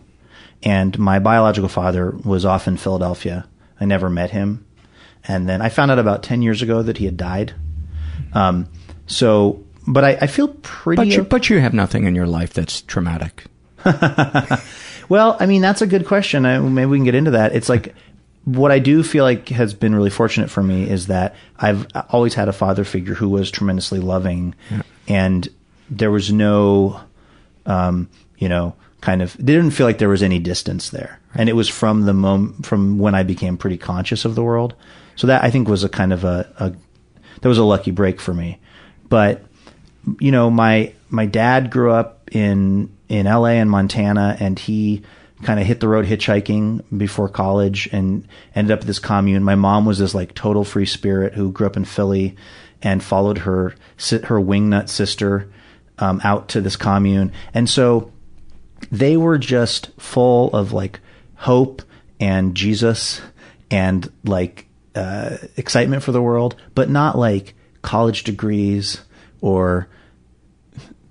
and 0.63 0.99
my 0.99 1.19
biological 1.19 1.69
father 1.69 2.11
was 2.11 2.45
off 2.45 2.69
in 2.69 2.77
Philadelphia. 2.77 3.47
I 3.81 3.85
never 3.85 4.11
met 4.11 4.31
him, 4.31 4.65
and 5.25 5.49
then 5.49 5.63
I 5.63 5.69
found 5.69 5.91
out 5.91 5.99
about 5.99 6.23
ten 6.23 6.43
years 6.43 6.63
ago 6.63 6.83
that 6.83 6.99
he 6.99 7.07
had 7.07 7.17
died. 7.17 7.55
Um, 8.35 8.69
so, 9.07 9.65
but 9.87 10.05
I, 10.05 10.11
I 10.23 10.27
feel 10.27 10.49
pretty. 10.49 10.97
But 11.01 11.07
you, 11.09 11.23
but 11.25 11.51
you 11.51 11.59
have 11.61 11.75
nothing 11.75 12.05
in 12.05 12.15
your 12.15 12.27
life 12.27 12.53
that's 12.53 12.83
traumatic. 12.83 13.45
well, 15.09 15.37
I 15.41 15.47
mean, 15.47 15.63
that's 15.63 15.83
a 15.83 15.87
good 15.87 16.07
question. 16.07 16.47
I, 16.47 16.59
maybe 16.59 16.87
we 16.87 16.99
can 16.99 17.05
get 17.05 17.15
into 17.15 17.33
that. 17.33 17.55
It's 17.55 17.69
like 17.69 17.95
what 18.45 18.73
I 18.73 18.79
do 18.79 19.03
feel 19.03 19.25
like 19.25 19.49
has 19.51 19.75
been 19.75 19.95
really 19.95 20.11
fortunate 20.11 20.51
for 20.51 20.63
me 20.63 20.89
is 20.89 21.07
that 21.09 21.35
I've 21.59 21.87
always 22.11 22.35
had 22.35 22.49
a 22.49 22.53
father 22.53 22.85
figure 22.85 23.15
who 23.15 23.29
was 23.29 23.51
tremendously 23.51 24.01
loving, 24.01 24.55
Yeah. 24.71 24.83
and 25.09 25.49
there 25.91 26.11
was 26.11 26.33
no, 26.33 27.01
um, 27.67 28.09
you 28.39 28.49
know, 28.49 28.75
kind 29.01 29.23
of. 29.23 29.37
They 29.37 29.53
didn't 29.55 29.73
feel 29.73 29.87
like 29.87 29.99
there 29.99 30.09
was 30.09 30.23
any 30.23 30.39
distance 30.39 30.91
there, 30.91 31.21
and 31.35 31.49
it 31.49 31.55
was 31.55 31.69
from 31.69 32.03
the 32.03 32.15
moment 32.15 32.67
from 32.67 32.99
when 32.99 33.15
I 33.15 33.23
became 33.23 33.57
pretty 33.57 33.79
conscious 33.79 34.25
of 34.25 34.35
the 34.35 34.43
world. 34.43 34.75
So 35.15 35.27
that 35.27 35.45
I 35.45 35.51
think 35.51 35.69
was 35.69 35.85
a 35.85 35.89
kind 35.89 36.13
of 36.13 36.25
a, 36.25 36.51
a 36.59 36.73
that 37.43 37.49
was 37.49 37.59
a 37.59 37.65
lucky 37.65 37.91
break 37.91 38.21
for 38.21 38.33
me. 38.33 38.59
But 39.09 39.45
you 40.19 40.31
know, 40.31 40.51
my 40.51 40.93
my 41.11 41.27
dad 41.27 41.71
grew 41.71 41.93
up 41.93 42.31
in 42.33 42.91
in 43.09 43.27
L.A. 43.27 43.59
and 43.59 43.71
Montana, 43.71 44.37
and 44.41 44.59
he 44.59 45.03
kind 45.43 45.61
of 45.61 45.67
hit 45.67 45.81
the 45.81 45.89
road 45.89 46.07
hitchhiking 46.07 46.83
before 46.97 47.29
college 47.29 47.89
and 47.93 48.27
ended 48.55 48.73
up 48.73 48.81
at 48.81 48.87
this 48.87 48.99
commune. 48.99 49.43
My 49.43 49.57
mom 49.57 49.85
was 49.85 49.99
this 49.99 50.15
like 50.15 50.35
total 50.35 50.65
free 50.65 50.87
spirit 50.87 51.35
who 51.35 51.51
grew 51.53 51.67
up 51.67 51.77
in 51.77 51.85
Philly 51.85 52.37
and 52.81 53.03
followed 53.03 53.39
her 53.39 53.75
her 54.09 54.41
wingnut 54.41 54.89
sister 54.89 55.51
um, 55.99 56.21
out 56.25 56.49
to 56.49 56.61
this 56.61 56.77
commune, 56.77 57.33
and 57.55 57.69
so 57.69 58.11
they 58.91 59.17
were 59.17 59.39
just 59.39 59.91
full 60.01 60.51
of 60.55 60.73
like 60.73 61.01
hope 61.37 61.83
and 62.19 62.55
Jesus 62.55 63.21
and 63.71 64.11
like 64.25 64.67
uh, 64.95 65.37
excitement 65.57 66.03
for 66.03 66.13
the 66.13 66.23
world, 66.23 66.57
but 66.75 66.91
not 66.91 67.17
like 67.17 67.55
college 67.83 68.25
degrees 68.25 69.01
or 69.43 69.89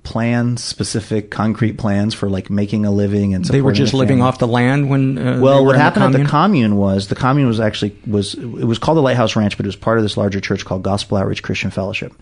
plans, 0.03 0.63
specific 0.63 1.29
concrete 1.29 1.77
plans 1.77 2.15
for 2.15 2.27
like 2.29 2.49
making 2.49 2.85
a 2.85 2.91
living 2.91 3.33
and 3.35 3.45
They 3.45 3.61
were 3.61 3.71
just 3.71 3.93
living 3.93 4.21
off 4.21 4.39
the 4.39 4.47
land 4.47 4.89
when. 4.89 5.17
Uh, 5.17 5.39
well, 5.39 5.63
what 5.63 5.75
happened 5.75 6.05
at 6.05 6.13
the 6.13 6.25
commune? 6.25 6.75
was 6.75 7.07
the 7.07 7.15
commune 7.15 7.47
was 7.47 7.59
actually 7.59 7.95
was 8.07 8.33
it 8.33 8.45
was 8.45 8.79
called 8.79 8.97
the 8.97 9.01
Lighthouse 9.01 9.35
Ranch, 9.35 9.57
but 9.57 9.65
it 9.65 9.69
was 9.69 9.75
part 9.75 9.99
of 9.99 10.03
this 10.03 10.17
larger 10.17 10.41
church 10.41 10.65
called 10.65 10.81
Gospel 10.81 11.17
Outreach 11.17 11.43
Christian 11.43 11.69
Fellowship, 11.69 12.13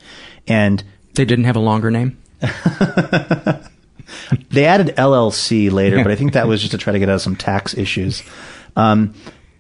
and 0.47 0.83
they 1.15 1.23
didn't 1.25 1.45
have 1.45 1.55
a 1.55 1.61
longer 1.61 1.89
name. 1.89 2.17
they 4.49 4.65
added 4.65 4.95
LLC 4.97 5.71
later, 5.71 6.03
but 6.03 6.11
I 6.11 6.15
think 6.15 6.33
that 6.33 6.47
was 6.47 6.61
just 6.65 6.71
to 6.71 6.77
try 6.77 6.93
to 6.93 6.99
get 6.99 7.09
out 7.09 7.15
of 7.15 7.21
some 7.21 7.35
tax 7.35 7.73
issues. 7.77 8.23
Um, 8.75 9.13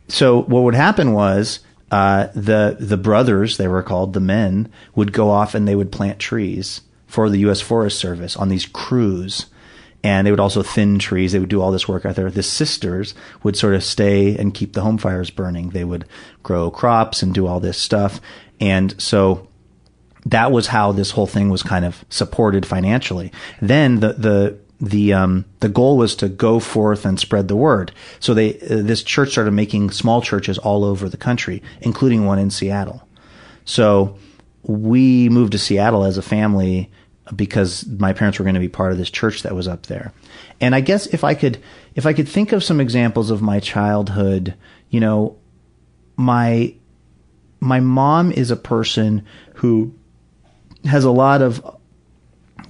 so 0.07 0.41
what 0.43 0.63
would 0.63 0.75
happen 0.75 1.13
was 1.13 1.59
uh, 1.91 2.27
the 2.35 2.77
the 2.79 2.97
brothers, 2.97 3.57
they 3.57 3.67
were 3.67 3.83
called 3.83 4.13
the 4.13 4.19
men, 4.19 4.71
would 4.95 5.13
go 5.13 5.29
off 5.29 5.55
and 5.55 5.67
they 5.67 5.75
would 5.75 5.91
plant 5.91 6.19
trees 6.19 6.81
for 7.07 7.29
the 7.29 7.39
U.S. 7.39 7.61
Forest 7.61 7.97
Service 7.97 8.37
on 8.37 8.49
these 8.49 8.65
crews. 8.65 9.47
And 10.01 10.25
they 10.25 10.31
would 10.31 10.39
also 10.39 10.63
thin 10.63 10.97
trees. 10.97 11.33
They 11.33 11.39
would 11.39 11.49
do 11.49 11.61
all 11.61 11.71
this 11.71 11.87
work 11.87 12.05
out 12.05 12.15
there. 12.15 12.31
The 12.31 12.41
sisters 12.41 13.13
would 13.43 13.57
sort 13.57 13.75
of 13.75 13.83
stay 13.83 14.37
and 14.37 14.53
keep 14.53 14.71
the 14.71 14.81
home 14.81 14.97
fires 14.97 15.29
burning. 15.29 15.71
They 15.71 15.83
would 15.83 16.05
grow 16.41 16.71
crops 16.71 17.21
and 17.21 17.33
do 17.33 17.47
all 17.47 17.59
this 17.59 17.77
stuff. 17.77 18.21
And 18.61 18.99
so 19.01 19.49
that 20.25 20.53
was 20.53 20.67
how 20.67 20.93
this 20.93 21.11
whole 21.11 21.27
thing 21.27 21.49
was 21.49 21.63
kind 21.63 21.83
of 21.83 22.05
supported 22.09 22.65
financially. 22.65 23.31
Then 23.61 23.99
the 23.99 24.13
the 24.13 24.59
the 24.79 25.13
um 25.13 25.45
the 25.59 25.69
goal 25.69 25.97
was 25.97 26.15
to 26.15 26.29
go 26.29 26.59
forth 26.59 27.05
and 27.05 27.19
spread 27.19 27.47
the 27.47 27.55
word. 27.55 27.91
So 28.19 28.33
they 28.33 28.59
uh, 28.59 28.81
this 28.81 29.03
church 29.03 29.31
started 29.31 29.51
making 29.51 29.91
small 29.91 30.21
churches 30.21 30.57
all 30.57 30.83
over 30.83 31.09
the 31.09 31.17
country, 31.17 31.61
including 31.81 32.25
one 32.25 32.39
in 32.39 32.49
Seattle. 32.49 33.07
So 33.65 34.17
we 34.63 35.29
moved 35.29 35.51
to 35.53 35.57
Seattle 35.57 36.03
as 36.03 36.17
a 36.17 36.21
family 36.21 36.91
because 37.35 37.85
my 37.85 38.13
parents 38.13 38.39
were 38.39 38.43
going 38.43 38.55
to 38.55 38.59
be 38.59 38.69
part 38.69 38.91
of 38.91 38.97
this 38.97 39.11
church 39.11 39.43
that 39.43 39.55
was 39.55 39.67
up 39.67 39.85
there. 39.85 40.13
And 40.59 40.73
I 40.73 40.81
guess 40.81 41.07
if 41.07 41.23
I 41.23 41.33
could 41.33 41.59
if 41.95 42.05
I 42.05 42.13
could 42.13 42.27
think 42.27 42.51
of 42.51 42.63
some 42.63 42.79
examples 42.79 43.31
of 43.31 43.41
my 43.41 43.59
childhood, 43.59 44.55
you 44.89 44.99
know, 44.99 45.37
my 46.15 46.73
my 47.59 47.79
mom 47.79 48.31
is 48.31 48.51
a 48.51 48.55
person 48.55 49.25
who 49.55 49.93
has 50.85 51.03
a 51.03 51.11
lot 51.11 51.41
of 51.41 51.78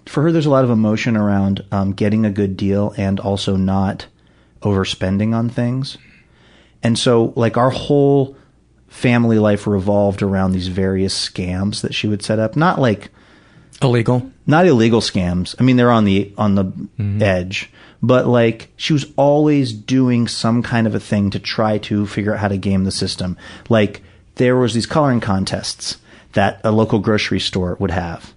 for 0.09 0.23
her 0.23 0.31
there's 0.31 0.47
a 0.47 0.49
lot 0.49 0.63
of 0.63 0.71
emotion 0.71 1.15
around 1.15 1.63
um, 1.71 1.93
getting 1.93 2.25
a 2.25 2.31
good 2.31 2.57
deal 2.57 2.95
and 2.97 3.19
also 3.19 3.55
not 3.55 4.07
overspending 4.63 5.35
on 5.35 5.49
things. 5.49 5.99
And 6.81 6.97
so 6.97 7.31
like 7.35 7.57
our 7.57 7.69
whole 7.69 8.35
family 8.87 9.37
life 9.37 9.67
revolved 9.67 10.23
around 10.23 10.51
these 10.51 10.67
various 10.67 11.29
scams 11.29 11.81
that 11.81 11.93
she 11.93 12.07
would 12.07 12.23
set 12.23 12.39
up. 12.39 12.55
Not 12.55 12.79
like 12.79 13.11
illegal? 13.83 14.31
Not 14.47 14.65
illegal 14.65 14.99
scams. 14.99 15.53
I 15.59 15.63
mean 15.63 15.77
they're 15.77 15.91
on 15.91 16.05
the 16.05 16.33
on 16.39 16.55
the 16.55 17.23
edge. 17.23 17.71
But 18.01 18.25
like 18.25 18.71
she 18.77 18.93
was 18.93 19.05
always 19.15 19.73
doing 19.73 20.27
some 20.27 20.63
kind 20.63 20.87
of 20.87 20.95
a 20.95 20.99
thing 20.99 21.29
to 21.29 21.39
try 21.39 21.77
to 21.79 22.07
figure 22.07 22.33
out 22.33 22.39
how 22.39 22.47
to 22.47 22.57
game 22.57 22.83
the 22.83 22.91
system. 22.91 23.37
Like 23.69 24.01
there 24.35 24.57
was 24.57 24.73
these 24.73 24.87
coloring 24.87 25.19
contests 25.19 25.97
that 26.33 26.61
a 26.63 26.71
local 26.71 26.97
grocery 26.97 27.39
store 27.39 27.77
would 27.79 27.91
have 27.91 28.33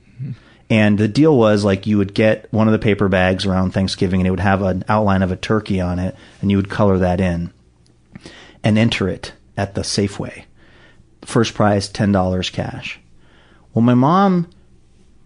and 0.72 0.96
the 0.96 1.06
deal 1.06 1.36
was 1.36 1.66
like 1.66 1.86
you 1.86 1.98
would 1.98 2.14
get 2.14 2.50
one 2.50 2.66
of 2.66 2.72
the 2.72 2.78
paper 2.78 3.06
bags 3.06 3.44
around 3.44 3.72
Thanksgiving 3.72 4.20
and 4.20 4.26
it 4.26 4.30
would 4.30 4.40
have 4.40 4.62
an 4.62 4.84
outline 4.88 5.20
of 5.20 5.30
a 5.30 5.36
turkey 5.36 5.82
on 5.82 5.98
it 5.98 6.16
and 6.40 6.50
you 6.50 6.56
would 6.56 6.70
color 6.70 6.96
that 6.96 7.20
in 7.20 7.52
and 8.64 8.78
enter 8.78 9.06
it 9.06 9.34
at 9.54 9.74
the 9.74 9.82
Safeway. 9.82 10.44
First 11.26 11.52
prize 11.52 11.92
$10 11.92 12.52
cash. 12.54 12.98
Well, 13.74 13.82
my 13.82 13.92
mom 13.92 14.48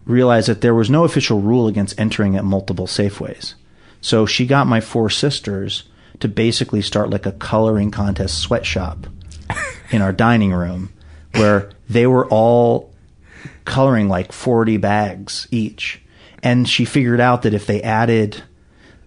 realized 0.03 0.49
that 0.49 0.59
there 0.59 0.75
was 0.75 0.89
no 0.89 1.05
official 1.05 1.39
rule 1.39 1.67
against 1.69 1.97
entering 1.97 2.35
at 2.35 2.43
multiple 2.43 2.85
Safeways. 2.85 3.53
So 4.01 4.25
she 4.25 4.45
got 4.45 4.67
my 4.67 4.81
four 4.81 5.09
sisters 5.09 5.83
to 6.19 6.27
basically 6.27 6.81
start 6.81 7.09
like 7.09 7.25
a 7.25 7.31
coloring 7.31 7.89
contest 7.89 8.39
sweatshop 8.39 9.07
in 9.91 10.01
our 10.01 10.11
dining 10.11 10.51
room 10.51 10.91
where 11.35 11.69
they 11.89 12.05
were 12.05 12.27
all 12.27 12.91
coloring 13.67 14.09
like 14.09 14.31
40 14.31 14.77
bags 14.77 15.47
each. 15.51 16.01
And 16.41 16.67
she 16.67 16.85
figured 16.85 17.19
out 17.19 17.43
that 17.43 17.53
if 17.53 17.67
they 17.67 17.81
added 17.81 18.43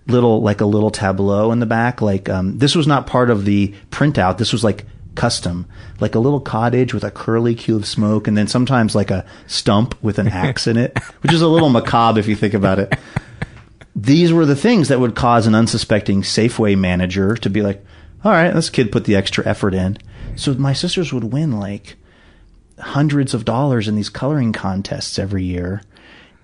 little, 0.06 0.42
like 0.42 0.60
a 0.60 0.66
little 0.66 0.90
tableau 0.90 1.50
in 1.50 1.58
the 1.58 1.66
back, 1.66 2.00
like, 2.00 2.28
um, 2.28 2.58
this 2.58 2.74
was 2.76 2.86
not 2.86 3.06
part 3.06 3.30
of 3.30 3.44
the 3.44 3.74
printout. 3.90 4.38
This 4.38 4.52
was 4.52 4.62
like 4.62 4.84
custom, 5.14 5.66
like 5.98 6.14
a 6.14 6.18
little 6.18 6.40
cottage 6.40 6.94
with 6.94 7.04
a 7.04 7.10
curly 7.10 7.54
cue 7.54 7.76
of 7.76 7.86
smoke 7.86 8.28
and 8.28 8.36
then 8.36 8.46
sometimes 8.46 8.94
like 8.94 9.10
a 9.10 9.24
stump 9.46 10.00
with 10.02 10.18
an 10.18 10.28
axe 10.28 10.66
in 10.66 10.76
it, 10.76 10.98
which 11.22 11.32
is 11.32 11.42
a 11.42 11.48
little 11.48 11.68
macabre 11.68 12.20
if 12.20 12.28
you 12.28 12.36
think 12.36 12.54
about 12.54 12.78
it. 12.78 12.92
These 13.96 14.32
were 14.32 14.46
the 14.46 14.56
things 14.56 14.88
that 14.88 15.00
would 15.00 15.16
cause 15.16 15.46
an 15.46 15.54
unsuspecting 15.54 16.22
Safeway 16.22 16.78
manager 16.78 17.36
to 17.36 17.50
be 17.50 17.62
like, 17.62 17.84
all 18.24 18.32
right, 18.32 18.52
this 18.52 18.70
kid 18.70 18.92
put 18.92 19.04
the 19.04 19.16
extra 19.16 19.44
effort 19.46 19.74
in. 19.74 19.98
So 20.36 20.54
my 20.54 20.72
sisters 20.72 21.12
would 21.12 21.32
win 21.32 21.58
like 21.58 21.96
hundreds 22.80 23.34
of 23.34 23.44
dollars 23.44 23.88
in 23.88 23.96
these 23.96 24.08
coloring 24.08 24.52
contests 24.52 25.18
every 25.18 25.44
year. 25.44 25.82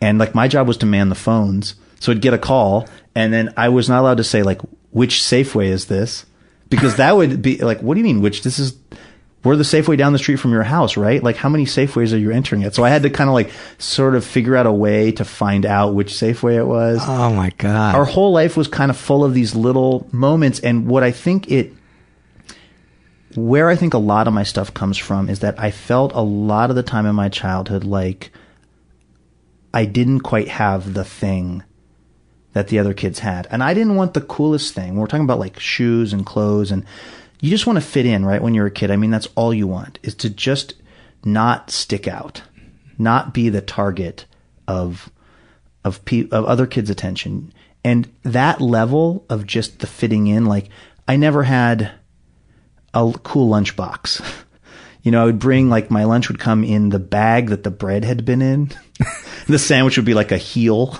And 0.00 0.18
like 0.18 0.34
my 0.34 0.48
job 0.48 0.68
was 0.68 0.76
to 0.78 0.86
man 0.86 1.08
the 1.08 1.14
phones. 1.14 1.74
So 2.00 2.12
I'd 2.12 2.20
get 2.20 2.34
a 2.34 2.38
call 2.38 2.88
and 3.14 3.32
then 3.32 3.52
I 3.56 3.70
was 3.70 3.88
not 3.88 4.00
allowed 4.00 4.18
to 4.18 4.24
say 4.24 4.42
like, 4.42 4.60
which 4.90 5.20
Safeway 5.20 5.66
is 5.66 5.86
this? 5.86 6.26
Because 6.68 6.96
that 6.96 7.16
would 7.16 7.42
be 7.42 7.58
like, 7.58 7.80
what 7.80 7.94
do 7.94 8.00
you 8.00 8.04
mean, 8.04 8.20
which 8.20 8.42
this 8.42 8.58
is, 8.58 8.76
we're 9.44 9.56
the 9.56 9.62
Safeway 9.62 9.96
down 9.96 10.12
the 10.12 10.18
street 10.18 10.36
from 10.36 10.50
your 10.50 10.64
house, 10.64 10.96
right? 10.96 11.22
Like 11.22 11.36
how 11.36 11.48
many 11.48 11.64
Safeways 11.64 12.12
are 12.12 12.18
you 12.18 12.32
entering 12.32 12.64
at? 12.64 12.74
So 12.74 12.82
I 12.82 12.90
had 12.90 13.04
to 13.04 13.10
kind 13.10 13.30
of 13.30 13.34
like 13.34 13.52
sort 13.78 14.16
of 14.16 14.24
figure 14.24 14.56
out 14.56 14.66
a 14.66 14.72
way 14.72 15.12
to 15.12 15.24
find 15.24 15.64
out 15.64 15.94
which 15.94 16.12
Safeway 16.12 16.56
it 16.56 16.64
was. 16.64 17.00
Oh 17.06 17.32
my 17.32 17.50
god! 17.50 17.94
Our 17.94 18.04
whole 18.04 18.32
life 18.32 18.56
was 18.56 18.66
kind 18.66 18.90
of 18.90 18.96
full 18.96 19.24
of 19.24 19.34
these 19.34 19.54
little 19.54 20.08
moments. 20.10 20.58
And 20.58 20.88
what 20.88 21.04
I 21.04 21.12
think 21.12 21.48
it 21.48 21.72
where 23.36 23.68
I 23.68 23.76
think 23.76 23.94
a 23.94 23.98
lot 23.98 24.26
of 24.26 24.34
my 24.34 24.42
stuff 24.42 24.72
comes 24.72 24.96
from 24.96 25.28
is 25.28 25.40
that 25.40 25.60
I 25.60 25.70
felt 25.70 26.12
a 26.14 26.20
lot 26.20 26.70
of 26.70 26.76
the 26.76 26.82
time 26.82 27.06
in 27.06 27.14
my 27.14 27.28
childhood 27.28 27.84
like 27.84 28.30
I 29.74 29.84
didn't 29.84 30.20
quite 30.20 30.48
have 30.48 30.94
the 30.94 31.04
thing 31.04 31.62
that 32.54 32.68
the 32.68 32.78
other 32.78 32.94
kids 32.94 33.18
had. 33.18 33.46
And 33.50 33.62
I 33.62 33.74
didn't 33.74 33.96
want 33.96 34.14
the 34.14 34.22
coolest 34.22 34.74
thing. 34.74 34.96
We're 34.96 35.06
talking 35.06 35.24
about 35.24 35.38
like 35.38 35.60
shoes 35.60 36.14
and 36.14 36.24
clothes 36.24 36.70
and 36.70 36.86
you 37.40 37.50
just 37.50 37.66
want 37.66 37.76
to 37.78 37.84
fit 37.84 38.06
in, 38.06 38.24
right? 38.24 38.40
When 38.40 38.54
you're 38.54 38.66
a 38.66 38.70
kid. 38.70 38.90
I 38.90 38.96
mean, 38.96 39.10
that's 39.10 39.28
all 39.34 39.52
you 39.52 39.66
want 39.66 39.98
is 40.02 40.14
to 40.16 40.30
just 40.30 40.72
not 41.22 41.70
stick 41.70 42.08
out, 42.08 42.42
not 42.96 43.34
be 43.34 43.50
the 43.50 43.60
target 43.60 44.24
of, 44.66 45.10
of, 45.84 46.02
pe- 46.06 46.30
of 46.30 46.46
other 46.46 46.66
kids' 46.66 46.88
attention. 46.88 47.52
And 47.84 48.10
that 48.22 48.62
level 48.62 49.26
of 49.28 49.46
just 49.46 49.80
the 49.80 49.86
fitting 49.86 50.26
in, 50.26 50.46
like 50.46 50.70
I 51.06 51.16
never 51.16 51.42
had 51.42 51.92
a 52.96 53.12
cool 53.22 53.50
lunchbox. 53.50 54.24
You 55.02 55.12
know, 55.12 55.22
I 55.22 55.26
would 55.26 55.38
bring 55.38 55.70
like 55.70 55.88
my 55.88 56.02
lunch 56.02 56.26
would 56.26 56.40
come 56.40 56.64
in 56.64 56.88
the 56.88 56.98
bag 56.98 57.50
that 57.50 57.62
the 57.62 57.70
bread 57.70 58.04
had 58.04 58.24
been 58.24 58.42
in. 58.42 58.72
the 59.46 59.56
sandwich 59.56 59.96
would 59.96 60.04
be 60.04 60.14
like 60.14 60.32
a 60.32 60.36
heel. 60.36 60.98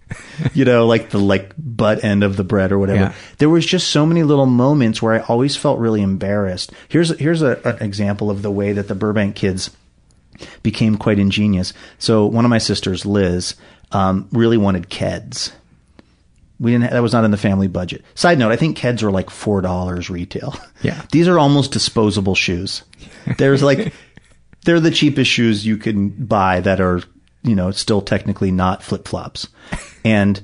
you 0.54 0.64
know, 0.64 0.86
like 0.86 1.10
the 1.10 1.18
like 1.18 1.54
butt 1.58 2.04
end 2.04 2.22
of 2.22 2.36
the 2.36 2.44
bread 2.44 2.70
or 2.70 2.78
whatever. 2.78 3.00
Yeah. 3.00 3.14
There 3.38 3.48
was 3.48 3.66
just 3.66 3.88
so 3.88 4.06
many 4.06 4.22
little 4.22 4.46
moments 4.46 5.02
where 5.02 5.14
I 5.14 5.24
always 5.26 5.56
felt 5.56 5.80
really 5.80 6.02
embarrassed. 6.02 6.70
Here's 6.88 7.18
here's 7.18 7.42
a, 7.42 7.60
an 7.64 7.82
example 7.82 8.30
of 8.30 8.42
the 8.42 8.50
way 8.52 8.74
that 8.74 8.86
the 8.86 8.94
Burbank 8.94 9.34
kids 9.34 9.76
became 10.62 10.96
quite 10.96 11.18
ingenious. 11.18 11.72
So 11.98 12.26
one 12.26 12.44
of 12.44 12.50
my 12.50 12.58
sisters, 12.58 13.04
Liz, 13.04 13.56
um, 13.90 14.28
really 14.30 14.56
wanted 14.56 14.88
Keds. 14.88 15.50
We 16.60 16.72
didn't. 16.72 16.90
That 16.90 17.02
was 17.02 17.12
not 17.12 17.24
in 17.24 17.30
the 17.30 17.36
family 17.36 17.68
budget. 17.68 18.04
Side 18.14 18.38
note: 18.38 18.50
I 18.50 18.56
think 18.56 18.76
Keds 18.76 19.02
are 19.02 19.10
like 19.10 19.30
four 19.30 19.60
dollars 19.60 20.10
retail. 20.10 20.56
Yeah. 20.82 21.02
these 21.12 21.28
are 21.28 21.38
almost 21.38 21.72
disposable 21.72 22.34
shoes. 22.34 22.82
There's 23.36 23.62
like 23.62 23.92
they're 24.64 24.80
the 24.80 24.90
cheapest 24.90 25.30
shoes 25.30 25.64
you 25.64 25.76
can 25.76 26.08
buy 26.08 26.60
that 26.60 26.80
are 26.80 27.02
you 27.42 27.54
know 27.54 27.70
still 27.70 28.02
technically 28.02 28.50
not 28.50 28.82
flip 28.82 29.06
flops. 29.06 29.48
And 30.04 30.40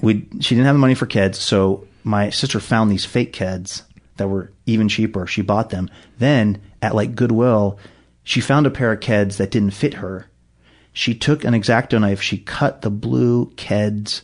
we 0.00 0.28
she 0.40 0.54
didn't 0.54 0.66
have 0.66 0.76
the 0.76 0.80
money 0.80 0.94
for 0.94 1.06
Keds, 1.06 1.36
so 1.36 1.86
my 2.04 2.30
sister 2.30 2.60
found 2.60 2.90
these 2.90 3.04
fake 3.04 3.32
Keds 3.32 3.82
that 4.16 4.28
were 4.28 4.52
even 4.66 4.88
cheaper. 4.88 5.26
She 5.26 5.42
bought 5.42 5.70
them. 5.70 5.90
Then 6.18 6.60
at 6.80 6.94
like 6.94 7.14
Goodwill, 7.16 7.78
she 8.22 8.40
found 8.40 8.66
a 8.66 8.70
pair 8.70 8.92
of 8.92 9.00
Keds 9.00 9.36
that 9.38 9.50
didn't 9.50 9.70
fit 9.70 9.94
her. 9.94 10.26
She 10.92 11.14
took 11.14 11.44
an 11.44 11.54
exacto 11.54 12.00
knife. 12.00 12.22
She 12.22 12.38
cut 12.38 12.82
the 12.82 12.90
blue 12.90 13.50
Keds 13.52 14.22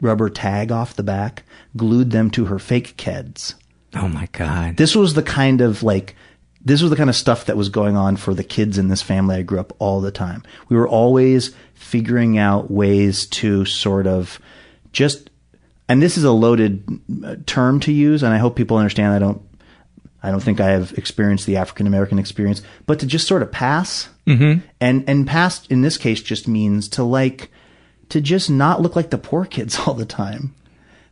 rubber 0.00 0.30
tag 0.30 0.70
off 0.72 0.94
the 0.96 1.02
back, 1.02 1.42
glued 1.76 2.10
them 2.10 2.30
to 2.30 2.46
her 2.46 2.58
fake 2.58 2.96
Keds. 2.96 3.54
Oh 3.94 4.08
my 4.08 4.28
God. 4.32 4.76
This 4.76 4.94
was 4.94 5.14
the 5.14 5.22
kind 5.22 5.60
of 5.60 5.82
like, 5.82 6.14
this 6.64 6.82
was 6.82 6.90
the 6.90 6.96
kind 6.96 7.08
of 7.10 7.16
stuff 7.16 7.46
that 7.46 7.56
was 7.56 7.68
going 7.68 7.96
on 7.96 8.16
for 8.16 8.34
the 8.34 8.44
kids 8.44 8.78
in 8.78 8.88
this 8.88 9.02
family 9.02 9.36
I 9.36 9.42
grew 9.42 9.60
up 9.60 9.72
all 9.78 10.00
the 10.00 10.10
time. 10.10 10.42
We 10.68 10.76
were 10.76 10.88
always 10.88 11.54
figuring 11.74 12.36
out 12.38 12.70
ways 12.70 13.26
to 13.26 13.64
sort 13.64 14.06
of 14.06 14.38
just, 14.92 15.30
and 15.88 16.02
this 16.02 16.18
is 16.18 16.24
a 16.24 16.32
loaded 16.32 16.84
uh, 17.24 17.36
term 17.46 17.80
to 17.80 17.92
use, 17.92 18.22
and 18.22 18.34
I 18.34 18.38
hope 18.38 18.56
people 18.56 18.76
understand. 18.76 19.14
I 19.14 19.18
don't, 19.18 19.40
I 20.22 20.30
don't 20.30 20.42
think 20.42 20.60
I 20.60 20.70
have 20.72 20.92
experienced 20.98 21.46
the 21.46 21.56
African 21.56 21.86
American 21.86 22.18
experience, 22.18 22.60
but 22.86 22.98
to 23.00 23.06
just 23.06 23.26
sort 23.26 23.42
of 23.42 23.50
pass, 23.52 24.08
Mhm. 24.26 24.62
and 24.80 25.08
and 25.08 25.26
pass 25.26 25.64
in 25.68 25.80
this 25.80 25.96
case 25.96 26.20
just 26.20 26.46
means 26.48 26.88
to 26.90 27.04
like, 27.04 27.50
to 28.10 28.20
just 28.20 28.50
not 28.50 28.80
look 28.80 28.96
like 28.96 29.10
the 29.10 29.18
poor 29.18 29.44
kids 29.44 29.78
all 29.86 29.94
the 29.94 30.06
time. 30.06 30.54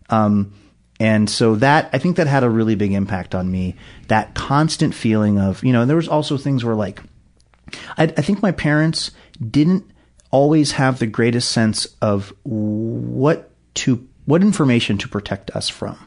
Um, 0.09 0.55
and 0.99 1.29
so 1.29 1.57
that, 1.57 1.91
I 1.93 1.99
think 1.99 2.17
that 2.17 2.27
had 2.27 2.45
a 2.45 2.51
really 2.51 2.75
big 2.75 2.93
impact 2.93 3.35
on 3.35 3.51
me. 3.51 3.77
That 4.09 4.35
constant 4.35 4.95
feeling 4.95 5.39
of, 5.39 5.63
you 5.63 5.73
know, 5.73 5.83
and 5.83 5.91
there 5.91 5.97
was 5.97 6.09
also 6.09 6.37
things 6.37 6.65
where 6.65 6.75
like, 6.75 7.03
I, 7.99 8.05
I 8.05 8.23
think 8.23 8.43
my 8.43 8.53
parents 8.53 9.11
didn't 9.51 9.91
always 10.31 10.73
have 10.73 10.99
the 10.99 11.07
greatest 11.07 11.51
sense 11.51 11.87
of 12.01 12.33
what 12.45 13.51
to, 13.75 14.09
what 14.25 14.43
information 14.43 14.97
to 14.99 15.09
protect 15.09 15.51
us 15.51 15.69
from. 15.69 15.99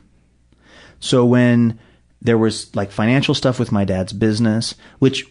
So 1.00 1.24
when 1.26 1.80
there 2.22 2.38
was 2.38 2.76
like 2.76 2.92
financial 2.92 3.34
stuff 3.34 3.60
with 3.60 3.72
my 3.72 3.86
dad's 3.86 4.12
business, 4.12 4.76
which 5.00 5.26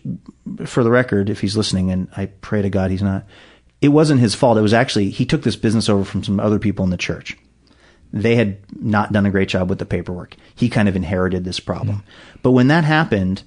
for 0.64 0.82
the 0.82 0.90
record, 0.90 1.28
if 1.28 1.40
he's 1.40 1.56
listening, 1.56 1.90
and 1.90 2.08
I 2.16 2.26
pray 2.26 2.62
to 2.62 2.70
God 2.70 2.90
he's 2.90 3.02
not, 3.02 3.26
it 3.80 3.88
wasn't 3.88 4.20
his 4.20 4.34
fault. 4.34 4.58
It 4.58 4.62
was 4.62 4.74
actually, 4.74 5.10
he 5.10 5.24
took 5.24 5.42
this 5.42 5.56
business 5.56 5.88
over 5.88 6.04
from 6.04 6.24
some 6.24 6.40
other 6.40 6.58
people 6.58 6.84
in 6.84 6.90
the 6.90 6.96
church. 6.96 7.36
They 8.12 8.36
had 8.36 8.58
not 8.80 9.12
done 9.12 9.26
a 9.26 9.30
great 9.30 9.48
job 9.48 9.68
with 9.68 9.78
the 9.78 9.86
paperwork. 9.86 10.34
He 10.54 10.68
kind 10.68 10.88
of 10.88 10.96
inherited 10.96 11.44
this 11.44 11.60
problem. 11.60 12.02
But 12.42 12.52
when 12.52 12.68
that 12.68 12.84
happened, 12.84 13.42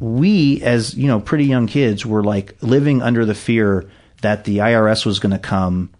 we 0.00 0.60
as, 0.62 0.94
you 0.94 1.06
know, 1.06 1.20
pretty 1.20 1.44
young 1.44 1.66
kids 1.66 2.04
were 2.04 2.22
like 2.22 2.56
living 2.62 3.00
under 3.00 3.24
the 3.24 3.34
fear 3.34 3.88
that 4.22 4.44
the 4.44 4.58
IRS 4.58 5.06
was 5.06 5.20
going 5.20 5.32
to 5.32 5.38
come 5.38 5.90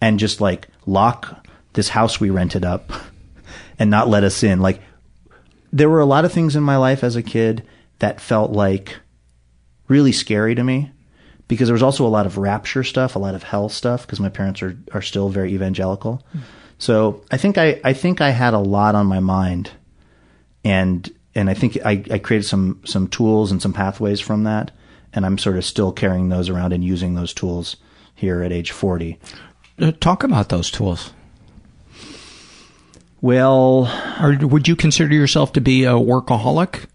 and 0.00 0.18
just 0.18 0.40
like 0.40 0.68
lock 0.86 1.46
this 1.74 1.90
house 1.90 2.18
we 2.18 2.30
rented 2.30 2.64
up 2.64 2.90
and 3.78 3.90
not 3.90 4.08
let 4.08 4.24
us 4.24 4.42
in. 4.42 4.60
Like 4.60 4.80
there 5.72 5.90
were 5.90 6.00
a 6.00 6.06
lot 6.06 6.24
of 6.24 6.32
things 6.32 6.56
in 6.56 6.62
my 6.62 6.78
life 6.78 7.04
as 7.04 7.14
a 7.14 7.22
kid 7.22 7.62
that 7.98 8.20
felt 8.20 8.50
like 8.52 8.96
really 9.86 10.12
scary 10.12 10.54
to 10.54 10.64
me 10.64 10.90
because 11.50 11.66
there 11.66 11.74
was 11.74 11.82
also 11.82 12.06
a 12.06 12.08
lot 12.08 12.26
of 12.26 12.38
rapture 12.38 12.84
stuff, 12.84 13.16
a 13.16 13.18
lot 13.18 13.34
of 13.34 13.42
hell 13.42 13.68
stuff 13.68 14.06
because 14.06 14.20
my 14.20 14.28
parents 14.28 14.62
are 14.62 14.76
are 14.92 15.02
still 15.02 15.28
very 15.28 15.52
evangelical. 15.52 16.24
So 16.78 17.24
I 17.32 17.38
think 17.38 17.58
I 17.58 17.80
I 17.82 17.92
think 17.92 18.20
I 18.20 18.30
had 18.30 18.54
a 18.54 18.58
lot 18.58 18.94
on 18.94 19.06
my 19.06 19.18
mind, 19.18 19.72
and 20.64 21.12
and 21.34 21.50
I 21.50 21.54
think 21.54 21.76
I, 21.84 22.04
I 22.08 22.18
created 22.18 22.46
some 22.46 22.80
some 22.84 23.08
tools 23.08 23.50
and 23.50 23.60
some 23.60 23.72
pathways 23.72 24.20
from 24.20 24.44
that, 24.44 24.70
and 25.12 25.26
I'm 25.26 25.38
sort 25.38 25.56
of 25.56 25.64
still 25.64 25.90
carrying 25.90 26.28
those 26.28 26.48
around 26.48 26.72
and 26.72 26.84
using 26.84 27.16
those 27.16 27.34
tools 27.34 27.76
here 28.14 28.44
at 28.44 28.52
age 28.52 28.70
40. 28.70 29.18
Uh, 29.80 29.90
talk 29.98 30.22
about 30.22 30.50
those 30.50 30.70
tools. 30.70 31.12
Well, 33.20 33.90
or 34.22 34.36
would 34.46 34.68
you 34.68 34.76
consider 34.76 35.12
yourself 35.12 35.52
to 35.54 35.60
be 35.60 35.84
a 35.84 35.94
workaholic? 35.94 36.86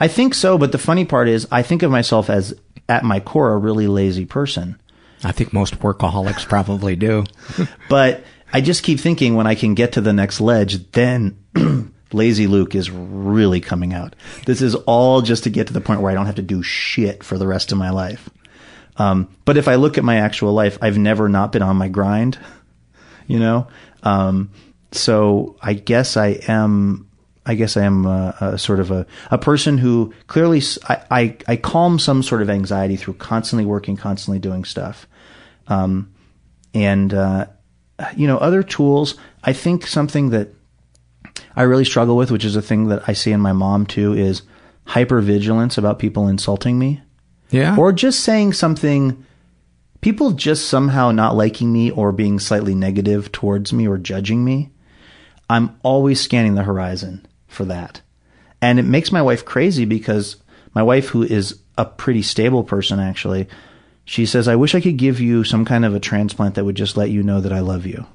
I 0.00 0.08
think 0.08 0.34
so, 0.34 0.58
but 0.58 0.72
the 0.72 0.78
funny 0.78 1.04
part 1.04 1.28
is 1.28 1.46
I 1.50 1.62
think 1.62 1.82
of 1.82 1.90
myself 1.90 2.30
as 2.30 2.54
at 2.88 3.04
my 3.04 3.20
core 3.20 3.52
a 3.52 3.56
really 3.56 3.86
lazy 3.86 4.24
person. 4.24 4.80
I 5.24 5.32
think 5.32 5.52
most 5.52 5.80
workaholics 5.80 6.48
probably 6.48 6.96
do. 6.96 7.24
but 7.88 8.24
I 8.52 8.60
just 8.60 8.82
keep 8.82 9.00
thinking 9.00 9.34
when 9.34 9.46
I 9.46 9.54
can 9.54 9.74
get 9.74 9.92
to 9.92 10.00
the 10.00 10.12
next 10.12 10.40
ledge, 10.40 10.90
then 10.92 11.38
lazy 12.12 12.46
Luke 12.46 12.74
is 12.74 12.90
really 12.90 13.60
coming 13.60 13.92
out. 13.92 14.16
This 14.46 14.62
is 14.62 14.74
all 14.74 15.22
just 15.22 15.44
to 15.44 15.50
get 15.50 15.66
to 15.66 15.72
the 15.72 15.80
point 15.80 16.00
where 16.00 16.10
I 16.10 16.14
don't 16.14 16.26
have 16.26 16.36
to 16.36 16.42
do 16.42 16.62
shit 16.62 17.22
for 17.22 17.36
the 17.36 17.46
rest 17.46 17.72
of 17.72 17.78
my 17.78 17.90
life. 17.90 18.30
Um, 18.96 19.28
but 19.44 19.56
if 19.56 19.68
I 19.68 19.76
look 19.76 19.98
at 19.98 20.04
my 20.04 20.16
actual 20.16 20.52
life, 20.52 20.78
I've 20.80 20.98
never 20.98 21.28
not 21.28 21.52
been 21.52 21.62
on 21.62 21.76
my 21.76 21.88
grind, 21.88 22.38
you 23.26 23.38
know? 23.38 23.68
Um, 24.02 24.50
so 24.92 25.56
I 25.60 25.74
guess 25.74 26.16
I 26.16 26.40
am, 26.48 27.07
I 27.48 27.54
guess 27.54 27.78
I 27.78 27.84
am 27.84 28.04
a, 28.04 28.36
a 28.40 28.58
sort 28.58 28.78
of 28.78 28.90
a, 28.90 29.06
a 29.30 29.38
person 29.38 29.78
who 29.78 30.12
clearly, 30.26 30.62
I, 30.88 31.02
I, 31.10 31.36
I 31.48 31.56
calm 31.56 31.98
some 31.98 32.22
sort 32.22 32.42
of 32.42 32.50
anxiety 32.50 32.96
through 32.96 33.14
constantly 33.14 33.64
working, 33.64 33.96
constantly 33.96 34.38
doing 34.38 34.64
stuff. 34.64 35.08
Um, 35.66 36.12
and, 36.74 37.14
uh, 37.14 37.46
you 38.14 38.26
know, 38.26 38.36
other 38.36 38.62
tools, 38.62 39.14
I 39.42 39.54
think 39.54 39.86
something 39.86 40.30
that 40.30 40.54
I 41.56 41.62
really 41.62 41.86
struggle 41.86 42.16
with, 42.16 42.30
which 42.30 42.44
is 42.44 42.54
a 42.54 42.62
thing 42.62 42.88
that 42.88 43.08
I 43.08 43.14
see 43.14 43.32
in 43.32 43.40
my 43.40 43.52
mom 43.52 43.86
too, 43.86 44.12
is 44.12 44.42
hypervigilance 44.86 45.78
about 45.78 45.98
people 45.98 46.28
insulting 46.28 46.78
me. 46.78 47.00
Yeah. 47.50 47.76
Or 47.78 47.92
just 47.92 48.20
saying 48.20 48.52
something, 48.52 49.24
people 50.02 50.32
just 50.32 50.68
somehow 50.68 51.12
not 51.12 51.34
liking 51.34 51.72
me 51.72 51.90
or 51.90 52.12
being 52.12 52.38
slightly 52.38 52.74
negative 52.74 53.32
towards 53.32 53.72
me 53.72 53.88
or 53.88 53.96
judging 53.96 54.44
me. 54.44 54.70
I'm 55.50 55.78
always 55.82 56.20
scanning 56.20 56.56
the 56.56 56.62
horizon 56.62 57.26
for 57.48 57.64
that. 57.64 58.00
And 58.60 58.78
it 58.78 58.84
makes 58.84 59.10
my 59.10 59.22
wife 59.22 59.44
crazy 59.44 59.84
because 59.84 60.36
my 60.74 60.82
wife, 60.82 61.08
who 61.08 61.22
is 61.22 61.58
a 61.76 61.84
pretty 61.84 62.22
stable 62.22 62.62
person 62.64 63.00
actually, 63.00 63.48
she 64.04 64.26
says, 64.26 64.48
I 64.48 64.56
wish 64.56 64.74
I 64.74 64.80
could 64.80 64.96
give 64.96 65.20
you 65.20 65.44
some 65.44 65.64
kind 65.64 65.84
of 65.84 65.94
a 65.94 66.00
transplant 66.00 66.54
that 66.54 66.64
would 66.64 66.76
just 66.76 66.96
let 66.96 67.10
you 67.10 67.22
know 67.22 67.40
that 67.40 67.52
I 67.52 67.60
love 67.60 67.84
you. 67.86 68.06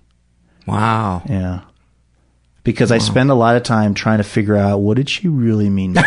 Wow. 0.66 1.22
Yeah. 1.28 1.62
Because 2.64 2.92
I 2.92 2.98
spend 2.98 3.30
a 3.30 3.36
lot 3.36 3.58
of 3.58 3.64
time 3.64 3.94
trying 3.94 4.20
to 4.20 4.24
figure 4.24 4.56
out 4.56 4.78
what 4.78 4.96
did 4.96 5.10
she 5.10 5.28
really 5.28 5.70
mean. 5.70 5.96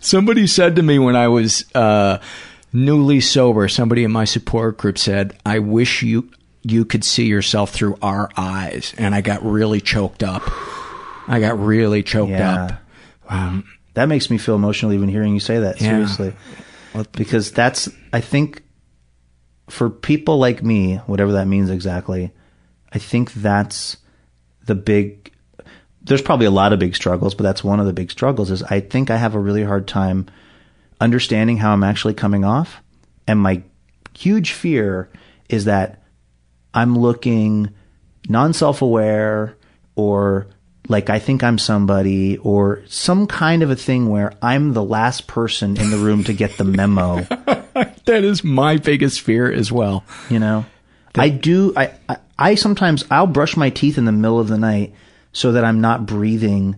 Somebody 0.00 0.46
said 0.46 0.76
to 0.76 0.82
me 0.82 0.98
when 0.98 1.16
I 1.16 1.28
was 1.28 1.64
uh, 1.74 2.18
newly 2.72 3.20
sober, 3.20 3.68
somebody 3.68 4.04
in 4.04 4.12
my 4.12 4.24
support 4.24 4.76
group 4.76 4.98
said, 4.98 5.36
I 5.44 5.58
wish 5.58 6.02
you 6.02 6.30
you 6.64 6.84
could 6.84 7.04
see 7.04 7.26
yourself 7.26 7.70
through 7.70 7.96
our 8.02 8.30
eyes. 8.36 8.94
And 8.98 9.14
I 9.14 9.20
got 9.20 9.44
really 9.44 9.80
choked 9.80 10.22
up. 10.22 10.42
I 11.28 11.38
got 11.40 11.58
really 11.58 12.02
choked 12.02 12.30
Yeah. 12.30 12.64
up. 12.64 12.72
Um, 13.28 13.64
that 13.94 14.06
makes 14.06 14.30
me 14.30 14.38
feel 14.38 14.54
emotional 14.56 14.92
even 14.92 15.08
hearing 15.08 15.34
you 15.34 15.40
say 15.40 15.58
that. 15.60 15.80
Yeah. 15.80 15.90
Seriously. 16.06 16.32
Because 17.12 17.52
that's, 17.52 17.88
I 18.12 18.20
think, 18.20 18.62
for 19.68 19.90
people 19.90 20.38
like 20.38 20.62
me, 20.62 20.96
whatever 21.06 21.32
that 21.32 21.46
means 21.46 21.70
exactly, 21.70 22.32
I 22.92 22.98
think 22.98 23.32
that's 23.34 23.96
the 24.66 24.74
big. 24.74 25.32
There's 26.02 26.22
probably 26.22 26.46
a 26.46 26.50
lot 26.50 26.72
of 26.72 26.78
big 26.78 26.94
struggles, 26.94 27.34
but 27.34 27.42
that's 27.44 27.64
one 27.64 27.80
of 27.80 27.86
the 27.86 27.92
big 27.92 28.10
struggles. 28.10 28.50
Is 28.50 28.62
I 28.64 28.80
think 28.80 29.10
I 29.10 29.16
have 29.16 29.34
a 29.34 29.38
really 29.40 29.64
hard 29.64 29.88
time 29.88 30.26
understanding 31.00 31.56
how 31.56 31.72
I'm 31.72 31.82
actually 31.82 32.14
coming 32.14 32.44
off, 32.44 32.80
and 33.26 33.40
my 33.40 33.62
huge 34.16 34.52
fear 34.52 35.08
is 35.48 35.64
that 35.64 36.02
I'm 36.74 36.98
looking 36.98 37.72
non 38.28 38.52
self 38.52 38.82
aware 38.82 39.56
or 39.94 40.48
like 40.88 41.08
I 41.08 41.18
think 41.18 41.42
I'm 41.42 41.58
somebody 41.58 42.36
or 42.38 42.82
some 42.86 43.26
kind 43.26 43.62
of 43.62 43.70
a 43.70 43.76
thing 43.76 44.08
where 44.08 44.32
I'm 44.42 44.72
the 44.72 44.82
last 44.82 45.26
person 45.26 45.78
in 45.78 45.90
the 45.90 45.96
room 45.96 46.24
to 46.24 46.32
get 46.32 46.58
the 46.58 46.64
memo. 46.64 47.20
that 47.20 48.24
is 48.24 48.44
my 48.44 48.76
biggest 48.76 49.22
fear 49.22 49.50
as 49.50 49.72
well. 49.72 50.04
You 50.28 50.38
know, 50.40 50.66
I 51.14 51.30
do. 51.30 51.72
I, 51.76 51.94
I 52.08 52.16
I 52.38 52.54
sometimes 52.56 53.04
I'll 53.10 53.26
brush 53.26 53.56
my 53.56 53.70
teeth 53.70 53.96
in 53.96 54.04
the 54.04 54.12
middle 54.12 54.40
of 54.40 54.48
the 54.48 54.58
night 54.58 54.94
so 55.32 55.52
that 55.52 55.64
I'm 55.64 55.80
not 55.80 56.06
breathing 56.06 56.76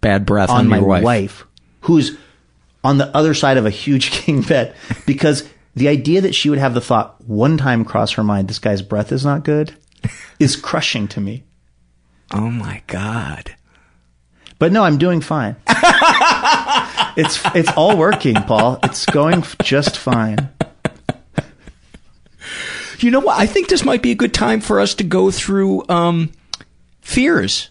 bad 0.00 0.26
breath 0.26 0.50
on, 0.50 0.60
on 0.60 0.68
my 0.68 0.80
wife. 0.80 1.02
wife, 1.02 1.46
who's 1.82 2.16
on 2.84 2.98
the 2.98 3.14
other 3.16 3.34
side 3.34 3.56
of 3.56 3.66
a 3.66 3.70
huge 3.70 4.10
king 4.10 4.42
bed 4.42 4.74
because 5.06 5.48
the 5.74 5.88
idea 5.88 6.20
that 6.20 6.34
she 6.34 6.50
would 6.50 6.58
have 6.58 6.74
the 6.74 6.80
thought 6.80 7.20
one 7.24 7.56
time 7.56 7.84
cross 7.84 8.12
her 8.12 8.24
mind, 8.24 8.48
this 8.48 8.58
guy's 8.58 8.82
breath 8.82 9.12
is 9.12 9.24
not 9.24 9.44
good, 9.44 9.74
is 10.38 10.56
crushing 10.56 11.08
to 11.08 11.20
me. 11.20 11.44
Oh 12.32 12.50
my 12.50 12.82
god. 12.86 13.54
But 14.58 14.72
no, 14.72 14.84
I'm 14.84 14.98
doing 14.98 15.20
fine. 15.20 15.56
it's 17.16 17.40
it's 17.54 17.72
all 17.76 17.96
working, 17.96 18.34
Paul. 18.34 18.78
It's 18.82 19.06
going 19.06 19.42
just 19.62 19.96
fine. 19.96 20.50
You 23.02 23.10
know 23.10 23.20
what? 23.20 23.38
I 23.38 23.46
think 23.46 23.68
this 23.68 23.84
might 23.84 24.02
be 24.02 24.10
a 24.10 24.14
good 24.16 24.34
time 24.34 24.60
for 24.60 24.78
us 24.78 24.94
to 24.96 25.04
go 25.04 25.30
through 25.30 25.88
um, 25.88 26.32
fears. 27.00 27.70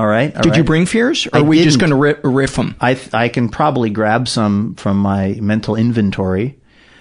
All 0.00 0.06
right. 0.06 0.34
all 0.34 0.42
Did 0.42 0.56
you 0.56 0.64
bring 0.64 0.86
fears, 0.86 1.26
or 1.26 1.30
I 1.34 1.40
are 1.40 1.44
we 1.44 1.62
just 1.62 1.78
going 1.78 1.90
to 1.90 1.96
riff, 1.96 2.18
riff 2.24 2.56
them? 2.56 2.74
I 2.80 2.98
I 3.12 3.28
can 3.28 3.50
probably 3.50 3.90
grab 3.90 4.28
some 4.28 4.74
from 4.76 4.96
my 4.96 5.36
mental 5.42 5.76
inventory. 5.76 6.56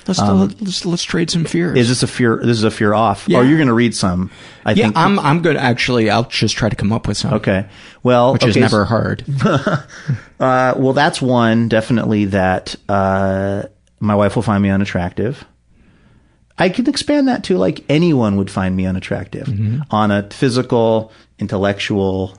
Let's, 0.08 0.20
Um, 0.20 0.48
let's 0.60 0.86
let's 0.86 1.04
trade 1.04 1.30
some 1.30 1.46
fears. 1.46 1.78
Is 1.78 1.88
this 1.88 2.04
a 2.04 2.08
fear? 2.08 2.38
This 2.42 2.58
is 2.58 2.64
a 2.64 2.72
fear 2.72 2.94
off. 2.94 3.26
Yeah. 3.30 3.38
Or 3.38 3.44
you're 3.46 3.58
going 3.58 3.68
to 3.68 3.74
read 3.76 3.96
some? 3.96 4.32
I 4.66 4.72
yeah, 4.72 4.86
think. 4.86 4.98
I'm 4.98 5.20
I'm 5.20 5.42
good. 5.42 5.56
Actually, 5.56 6.10
I'll 6.10 6.24
just 6.28 6.58
try 6.58 6.68
to 6.68 6.76
come 6.76 6.92
up 6.92 7.08
with 7.08 7.16
some. 7.18 7.34
Okay. 7.36 7.68
Well, 8.04 8.34
which 8.34 8.44
is 8.44 8.52
okay, 8.58 8.60
never 8.62 8.84
so- 8.84 8.86
hard. 8.86 9.24
Uh, 10.40 10.74
well, 10.78 10.94
that's 10.94 11.22
one 11.22 11.68
definitely 11.68 12.26
that 12.26 12.74
uh, 12.88 13.64
my 14.00 14.16
wife 14.16 14.36
will 14.38 14.44
find 14.44 14.64
me 14.64 14.70
unattractive. 14.70 15.44
I 16.58 16.70
can 16.70 16.88
expand 16.88 17.28
that 17.28 17.44
to 17.46 17.58
like 17.58 17.84
anyone 17.90 18.38
would 18.38 18.50
find 18.50 18.76
me 18.76 18.86
unattractive 18.86 19.48
Mm-hmm. 19.48 19.82
on 19.92 20.12
a 20.12 20.30
physical, 20.30 21.12
intellectual, 21.40 22.38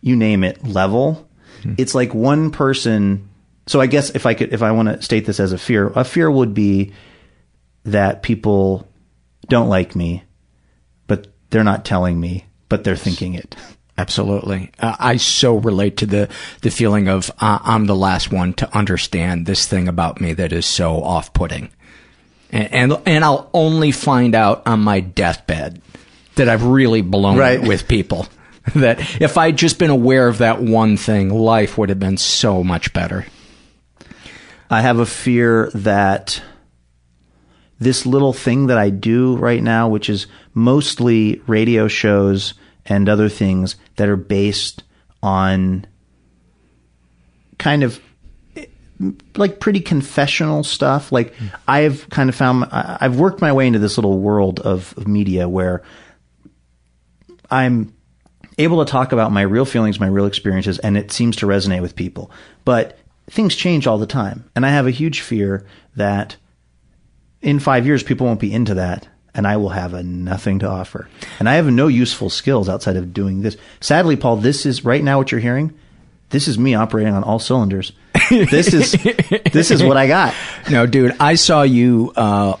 you 0.00 0.16
name 0.16 0.44
it 0.44 0.64
level. 0.64 1.28
Hmm. 1.62 1.74
It's 1.78 1.94
like 1.94 2.14
one 2.14 2.50
person. 2.50 3.28
So 3.66 3.80
I 3.80 3.86
guess 3.86 4.10
if 4.10 4.26
I 4.26 4.34
could, 4.34 4.52
if 4.52 4.62
I 4.62 4.72
want 4.72 4.88
to 4.88 5.02
state 5.02 5.26
this 5.26 5.40
as 5.40 5.52
a 5.52 5.58
fear, 5.58 5.88
a 5.94 6.04
fear 6.04 6.30
would 6.30 6.54
be 6.54 6.92
that 7.84 8.22
people 8.22 8.88
don't 9.48 9.68
like 9.68 9.94
me, 9.96 10.24
but 11.06 11.28
they're 11.50 11.64
not 11.64 11.84
telling 11.84 12.18
me, 12.20 12.46
but 12.68 12.84
they're 12.84 12.96
thinking 12.96 13.34
it. 13.34 13.56
Absolutely. 13.96 14.70
Uh, 14.78 14.94
I 14.98 15.16
so 15.16 15.56
relate 15.56 15.96
to 15.98 16.06
the, 16.06 16.28
the 16.62 16.70
feeling 16.70 17.08
of 17.08 17.30
uh, 17.40 17.58
I'm 17.62 17.86
the 17.86 17.96
last 17.96 18.30
one 18.30 18.52
to 18.54 18.76
understand 18.76 19.44
this 19.46 19.66
thing 19.66 19.88
about 19.88 20.20
me 20.20 20.34
that 20.34 20.52
is 20.52 20.66
so 20.66 21.02
off 21.02 21.32
putting. 21.32 21.70
And, 22.52 22.72
and, 22.92 23.02
and 23.06 23.24
I'll 23.24 23.50
only 23.52 23.90
find 23.90 24.34
out 24.36 24.66
on 24.66 24.80
my 24.80 25.00
deathbed 25.00 25.82
that 26.36 26.48
I've 26.48 26.62
really 26.62 27.02
blown 27.02 27.36
Right. 27.36 27.60
it 27.60 27.66
with 27.66 27.88
people. 27.88 28.26
that 28.74 29.00
if 29.20 29.38
I'd 29.38 29.56
just 29.56 29.78
been 29.78 29.90
aware 29.90 30.28
of 30.28 30.38
that 30.38 30.60
one 30.60 30.96
thing, 30.96 31.30
life 31.30 31.78
would 31.78 31.88
have 31.88 32.00
been 32.00 32.16
so 32.16 32.62
much 32.62 32.92
better. 32.92 33.26
I 34.70 34.82
have 34.82 34.98
a 34.98 35.06
fear 35.06 35.70
that 35.74 36.42
this 37.80 38.04
little 38.04 38.32
thing 38.32 38.66
that 38.66 38.78
I 38.78 38.90
do 38.90 39.36
right 39.36 39.62
now, 39.62 39.88
which 39.88 40.10
is 40.10 40.26
mostly 40.52 41.40
radio 41.46 41.88
shows 41.88 42.54
and 42.84 43.08
other 43.08 43.28
things 43.28 43.76
that 43.96 44.08
are 44.08 44.16
based 44.16 44.82
on 45.22 45.86
kind 47.58 47.82
of 47.82 48.00
like 49.36 49.60
pretty 49.60 49.80
confessional 49.80 50.64
stuff. 50.64 51.12
Like 51.12 51.34
hmm. 51.34 51.46
I've 51.66 52.08
kind 52.10 52.28
of 52.28 52.34
found, 52.34 52.64
I've 52.72 53.18
worked 53.18 53.40
my 53.40 53.52
way 53.52 53.66
into 53.66 53.78
this 53.78 53.96
little 53.96 54.18
world 54.18 54.60
of, 54.60 54.94
of 54.96 55.06
media 55.06 55.48
where 55.48 55.82
I'm 57.50 57.94
able 58.58 58.84
to 58.84 58.90
talk 58.90 59.12
about 59.12 59.32
my 59.32 59.42
real 59.42 59.64
feelings, 59.64 60.00
my 60.00 60.06
real 60.06 60.26
experiences, 60.26 60.78
and 60.78 60.96
it 60.96 61.12
seems 61.12 61.36
to 61.36 61.46
resonate 61.46 61.82
with 61.82 61.96
people. 61.96 62.30
But 62.64 62.98
things 63.30 63.54
change 63.54 63.86
all 63.86 63.98
the 63.98 64.06
time. 64.06 64.50
And 64.54 64.66
I 64.66 64.70
have 64.70 64.86
a 64.86 64.90
huge 64.90 65.20
fear 65.20 65.66
that 65.96 66.36
in 67.40 67.60
five 67.60 67.86
years, 67.86 68.02
people 68.02 68.26
won't 68.26 68.40
be 68.40 68.52
into 68.52 68.74
that 68.74 69.08
and 69.38 69.46
I 69.46 69.56
will 69.56 69.68
have 69.68 69.94
a 69.94 70.02
nothing 70.02 70.58
to 70.60 70.68
offer. 70.68 71.08
And 71.38 71.48
I 71.48 71.54
have 71.54 71.66
no 71.70 71.86
useful 71.86 72.28
skills 72.28 72.68
outside 72.68 72.96
of 72.96 73.14
doing 73.14 73.42
this. 73.42 73.56
Sadly, 73.80 74.16
Paul, 74.16 74.38
this 74.38 74.66
is 74.66 74.84
right 74.84 75.02
now 75.02 75.18
what 75.18 75.30
you're 75.30 75.40
hearing. 75.40 75.72
This 76.30 76.48
is 76.48 76.58
me 76.58 76.74
operating 76.74 77.14
on 77.14 77.22
all 77.22 77.38
cylinders. 77.38 77.92
This 78.30 78.74
is 78.74 78.92
this 79.52 79.70
is 79.70 79.82
what 79.82 79.96
I 79.96 80.06
got. 80.06 80.34
No, 80.70 80.84
dude, 80.84 81.16
I 81.18 81.36
saw 81.36 81.62
you 81.62 82.12
uh, 82.14 82.56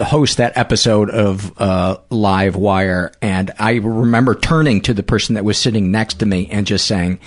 host 0.00 0.36
that 0.38 0.56
episode 0.56 1.10
of 1.10 1.60
uh, 1.60 1.98
Live 2.10 2.56
Wire, 2.56 3.12
and 3.22 3.50
I 3.58 3.74
remember 3.76 4.34
turning 4.34 4.80
to 4.82 4.94
the 4.94 5.02
person 5.02 5.34
that 5.34 5.44
was 5.44 5.58
sitting 5.58 5.90
next 5.90 6.14
to 6.20 6.26
me 6.26 6.48
and 6.50 6.66
just 6.66 6.86
saying, 6.86 7.18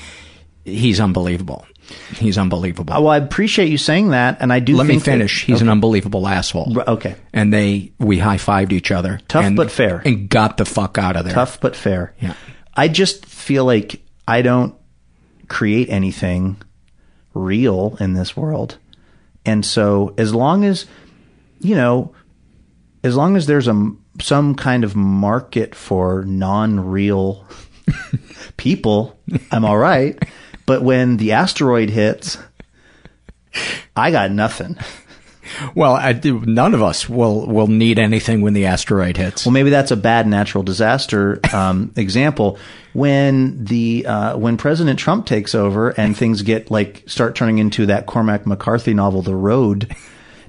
"He's 0.66 1.00
unbelievable. 1.00 1.66
He's 2.16 2.38
unbelievable." 2.38 2.94
Well, 2.94 3.10
I 3.10 3.18
appreciate 3.18 3.70
you 3.70 3.78
saying 3.78 4.10
that, 4.10 4.38
and 4.40 4.52
I 4.54 4.60
do. 4.60 4.76
Let 4.76 4.88
me 4.88 4.94
think 4.94 5.04
that- 5.06 5.12
finish. 5.12 5.46
He's 5.46 5.62
an 5.62 5.70
unbelievable 5.70 6.28
asshole. 6.28 6.78
Okay, 6.88 7.16
And 7.34 7.54
they 7.54 7.92
we 8.00 8.20
high 8.20 8.38
fived 8.38 8.72
each 8.72 8.92
other. 8.92 9.20
Tough 9.28 9.46
and- 9.46 9.56
but 9.58 9.72
fair. 9.72 10.02
and 10.06 10.30
got 10.30 10.58
the 10.58 10.66
fuck 10.66 10.98
out 10.98 11.16
of 11.16 11.26
there. 11.26 11.34
tough 11.34 11.60
but 11.62 11.76
fair. 11.76 12.14
Yeah. 12.20 12.34
I 12.76 12.88
just 12.88 13.26
feel 13.26 13.66
like 13.66 14.02
I 14.28 14.42
don't 14.42 14.76
create 15.48 15.90
anything 15.90 16.58
real 17.34 17.98
in 18.00 18.14
this 18.14 18.36
world. 18.38 18.78
And 19.46 19.66
so 19.66 20.14
as 20.18 20.34
long 20.34 20.64
as 20.64 20.86
you 21.60 21.76
know 21.76 22.14
as 23.04 23.16
long 23.16 23.36
as 23.36 23.46
there's 23.46 23.68
a 23.68 23.92
some 24.22 24.56
kind 24.56 24.84
of 24.84 24.96
market 24.96 25.76
for 25.76 26.24
non-real 26.24 27.46
people, 28.58 29.20
I'm 29.52 29.66
all 29.66 29.78
right. 29.78 30.22
But 30.66 30.82
when 30.84 31.18
the 31.18 31.34
asteroid 31.34 31.90
hits, 31.90 32.38
I 33.96 34.12
got 34.12 34.32
nothing. 34.32 34.78
Well, 35.76 35.94
I 35.94 36.20
none 36.24 36.74
of 36.74 36.82
us 36.82 37.10
will 37.10 37.46
will 37.46 37.68
need 37.68 38.00
anything 38.00 38.42
when 38.42 38.54
the 38.54 38.66
asteroid 38.66 39.18
hits. 39.18 39.46
Well, 39.46 39.52
maybe 39.52 39.70
that's 39.70 39.92
a 39.92 39.98
bad 39.98 40.26
natural 40.26 40.64
disaster 40.64 41.40
um, 41.54 41.92
example. 41.98 42.58
When 42.94 43.66
the 43.66 44.06
uh, 44.06 44.38
when 44.38 44.58
President 44.58 44.98
Trump 44.98 45.26
takes 45.26 45.54
over 45.54 45.90
and 45.90 46.16
things 46.16 46.42
get 46.44 46.72
like 46.72 47.04
start 47.08 47.36
turning 47.36 47.58
into 47.58 47.88
that 47.88 48.06
Cormac 48.06 48.48
McCarthy 48.48 48.94
novel, 48.94 49.22
The 49.22 49.36
Road. 49.36 49.96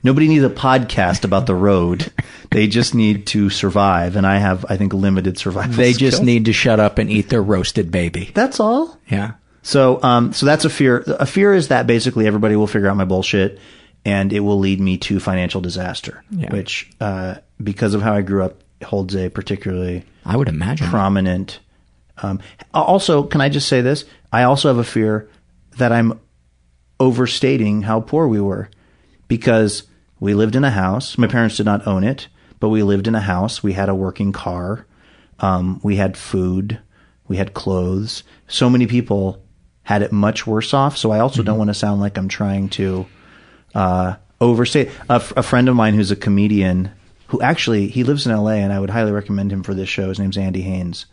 Nobody 0.05 0.29
needs 0.29 0.45
a 0.45 0.51
podcast 0.51 1.25
about 1.25 1.47
the 1.47 1.55
road. 1.55 2.13
They 2.51 2.69
just 2.69 2.95
need 2.95 3.27
to 3.29 3.51
survive, 3.51 4.15
and 4.17 4.27
I 4.27 4.37
have, 4.37 4.65
I 4.69 4.77
think, 4.77 4.93
limited 4.93 5.39
survival. 5.39 5.75
they 5.75 5.93
just 5.95 6.23
need 6.23 6.45
to 6.45 6.53
shut 6.53 6.79
up 6.79 6.99
and 6.99 7.11
eat 7.11 7.31
their 7.31 7.43
roasted 7.43 7.91
baby. 7.91 8.31
That's 8.35 8.61
all. 8.61 8.97
Yeah. 9.09 9.33
So, 9.63 10.01
um, 10.03 10.33
so 10.35 10.45
that's 10.45 10.67
a 10.67 10.71
fear. 10.71 11.03
A 11.07 11.27
fear 11.27 11.55
is 11.55 11.69
that 11.69 11.87
basically 11.87 12.27
everybody 12.27 12.55
will 12.55 12.67
figure 12.67 12.89
out 12.89 12.97
my 12.97 13.07
bullshit, 13.07 13.59
and 14.05 14.33
it 14.33 14.41
will 14.41 14.59
lead 14.59 14.79
me 14.79 14.99
to 14.99 15.19
financial 15.19 15.63
disaster. 15.63 16.23
Yeah. 16.31 16.53
Which, 16.53 16.91
uh, 17.01 17.37
because 17.63 17.95
of 17.95 18.03
how 18.03 18.13
I 18.13 18.21
grew 18.21 18.45
up, 18.45 18.61
holds 18.85 19.17
a 19.17 19.31
particularly 19.31 20.05
I 20.27 20.37
would 20.37 20.49
imagine. 20.49 20.89
prominent. 20.89 21.61
Um, 22.19 22.41
also, 22.75 23.23
can 23.23 23.41
I 23.41 23.49
just 23.49 23.69
say 23.69 23.81
this? 23.81 24.05
I 24.31 24.43
also 24.43 24.69
have 24.69 24.77
a 24.79 24.85
fear 24.85 25.29
that 25.79 25.91
I'm 25.91 26.21
overstating 27.01 27.83
how 27.83 28.01
poor 28.01 28.29
we 28.29 28.41
were 28.41 28.69
because 29.29 29.85
we 30.25 30.33
lived 30.33 30.57
in 30.57 30.65
a 30.65 30.71
house. 30.71 31.19
My 31.19 31.27
parents 31.27 31.59
did 31.59 31.67
not 31.67 31.87
own 31.87 32.03
it, 32.03 32.29
but 32.59 32.71
we 32.71 32.83
lived 32.83 33.07
in 33.07 33.15
a 33.15 33.21
house. 33.21 33.63
We 33.63 33.75
had 33.75 33.91
a 33.91 33.95
working 33.95 34.33
car. 34.33 34.87
Um, 35.39 35.83
we 35.85 35.97
had 35.97 36.17
food. 36.17 36.79
We 37.29 37.37
had 37.37 37.53
clothes. 37.53 38.25
So 38.49 38.71
many 38.71 38.87
people 38.87 39.45
had 39.83 40.01
it 40.01 40.13
much 40.13 40.47
worse 40.47 40.73
off. 40.73 40.97
So 40.97 41.11
I 41.11 41.19
also 41.19 41.43
don't 41.43 41.59
want 41.59 41.69
to 41.69 41.75
sound 41.75 42.01
like 42.01 42.17
I'm 42.17 42.29
trying 42.29 42.71
to 42.71 43.05
uh, 43.75 44.15
overstate. 44.41 44.89
A, 45.11 45.17
f- 45.17 45.37
a 45.37 45.43
friend 45.43 45.69
of 45.69 45.77
mine 45.77 45.93
who's 45.93 46.11
a 46.11 46.17
comedian 46.17 46.91
who 47.27 47.43
actually 47.43 47.89
he 47.89 48.03
lives 48.03 48.27
in 48.27 48.35
LA, 48.35 48.53
and 48.53 48.73
I 48.73 48.81
would 48.81 48.89
highly 48.89 49.13
recommend 49.13 49.53
him 49.53 49.63
for 49.63 49.75
this 49.75 49.91
show. 49.91 50.09
His 50.09 50.19
name's 50.19 50.39
Andy 50.39 50.63
Haynes. 50.63 51.05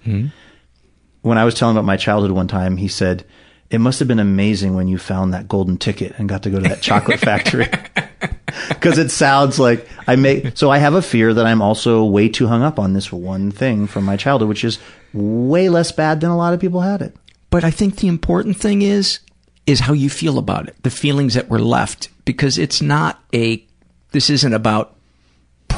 When 1.22 1.38
I 1.38 1.44
was 1.44 1.54
telling 1.54 1.76
about 1.76 1.86
my 1.86 1.98
childhood 1.98 2.32
one 2.32 2.48
time, 2.48 2.78
he 2.78 2.88
said, 2.88 3.26
"It 3.70 3.80
must 3.80 4.00
have 4.00 4.08
been 4.08 4.20
amazing 4.20 4.74
when 4.74 4.88
you 4.88 4.98
found 4.98 5.34
that 5.34 5.50
golden 5.50 5.78
ticket 5.78 6.14
and 6.18 6.30
got 6.30 6.44
to 6.44 6.50
go 6.50 6.62
to 6.62 6.70
that 6.70 6.82
chocolate 6.82 7.20
factory." 7.30 7.68
because 8.70 8.98
it 8.98 9.12
sounds 9.12 9.60
like 9.60 9.88
I 10.08 10.16
make. 10.16 10.58
So 10.58 10.70
I 10.70 10.78
have 10.78 10.94
a 10.94 11.02
fear 11.02 11.34
that 11.34 11.46
I'm 11.46 11.62
also 11.62 12.04
way 12.04 12.30
too 12.30 12.48
hung 12.48 12.64
up 12.64 12.80
on 12.80 12.94
this 12.94 13.12
one 13.12 13.52
thing 13.52 13.88
from 13.88 14.06
my 14.06 14.18
childhood, 14.18 14.50
which 14.50 14.64
is 14.64 14.80
way 15.14 15.70
less 15.70 15.92
bad 15.92 16.22
than 16.22 16.30
a 16.30 16.38
lot 16.38 16.54
of 16.54 16.60
people 16.60 16.82
had 16.82 17.02
it. 17.02 17.16
But 17.50 17.64
I 17.64 17.72
think 17.72 17.98
the 17.98 18.08
important 18.08 18.58
thing 18.58 18.82
is 18.82 19.20
is 19.68 19.82
how 19.82 19.94
you 19.94 20.10
feel 20.10 20.38
about 20.38 20.68
it, 20.68 20.76
the 20.84 20.90
feelings 20.90 21.36
that 21.36 21.50
were 21.50 21.60
left, 21.60 22.10
because 22.26 22.58
it's 22.58 22.82
not 22.82 23.22
a. 23.34 23.66
This 24.12 24.30
isn't 24.30 24.54
about 24.54 24.96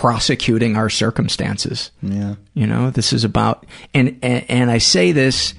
prosecuting 0.04 0.76
our 0.76 0.90
circumstances. 0.90 1.92
Yeah. 2.02 2.36
You 2.56 2.66
know, 2.66 2.90
this 2.90 3.14
is 3.14 3.24
about, 3.24 3.66
and, 3.94 4.20
and, 4.24 4.44
and 4.50 4.72
I 4.72 4.80
say 4.80 5.12
this 5.12 5.54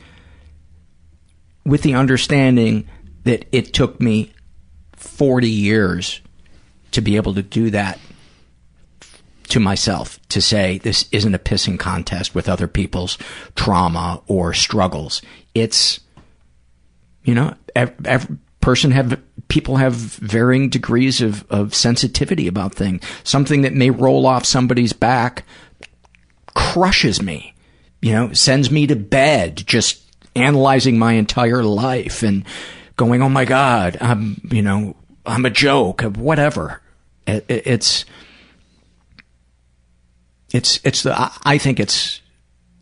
with 1.65 1.83
the 1.83 1.95
understanding 1.95 2.89
that 3.23 3.47
it 3.53 3.73
took 3.73 4.01
me 4.01 4.33
40 4.97 5.49
years 5.49 6.21
to 6.95 7.01
be 7.01 7.17
able 7.17 7.35
to 7.35 7.43
do 7.43 7.71
that 7.71 7.99
to 9.49 9.61
myself 9.61 10.19
to 10.29 10.41
say 10.41 10.79
this 10.79 11.07
isn't 11.13 11.35
a 11.35 11.39
pissing 11.39 11.79
contest 11.79 12.35
with 12.35 12.49
other 12.49 12.67
people's 12.67 13.19
trauma 13.55 14.23
or 14.27 14.53
struggles. 14.53 15.23
It's, 15.55 16.01
you 17.23 17.35
know, 17.35 17.55
every, 17.77 17.95
every 18.05 18.39
person 18.61 18.91
have 18.93 19.21
people 19.49 19.77
have 19.77 19.95
varying 19.95 20.71
degrees 20.71 21.21
of, 21.21 21.45
of 21.51 21.75
sensitivity 21.75 22.47
about 22.47 22.75
things. 22.75 23.05
Something 23.23 23.63
that 23.63 23.75
may 23.75 23.91
roll 23.91 24.27
off 24.27 24.47
somebody's 24.47 24.93
back 24.93 25.45
crushes 26.55 27.21
me, 27.21 27.55
you 28.01 28.13
know, 28.13 28.33
sends 28.33 28.71
me 28.71 28.87
to 28.87 28.97
bed 28.97 29.57
just 29.67 30.03
analyzing 30.35 30.99
my 30.99 31.13
entire 31.13 31.63
life 31.63 32.23
and 32.23 32.45
going, 32.97 33.23
oh 33.23 33.29
my 33.29 33.45
God, 33.45 33.99
I'm, 34.01 34.41
you 34.51 34.63
know, 34.63 34.97
I'm 35.27 35.45
a 35.45 35.51
joke, 35.51 36.03
whatever. 36.03 36.81
It, 37.27 37.45
it, 37.49 37.67
it's, 37.67 38.05
it's, 40.53 40.81
it's 40.85 41.03
the, 41.03 41.15
I 41.45 41.59
think 41.59 41.81
it's 41.81 42.21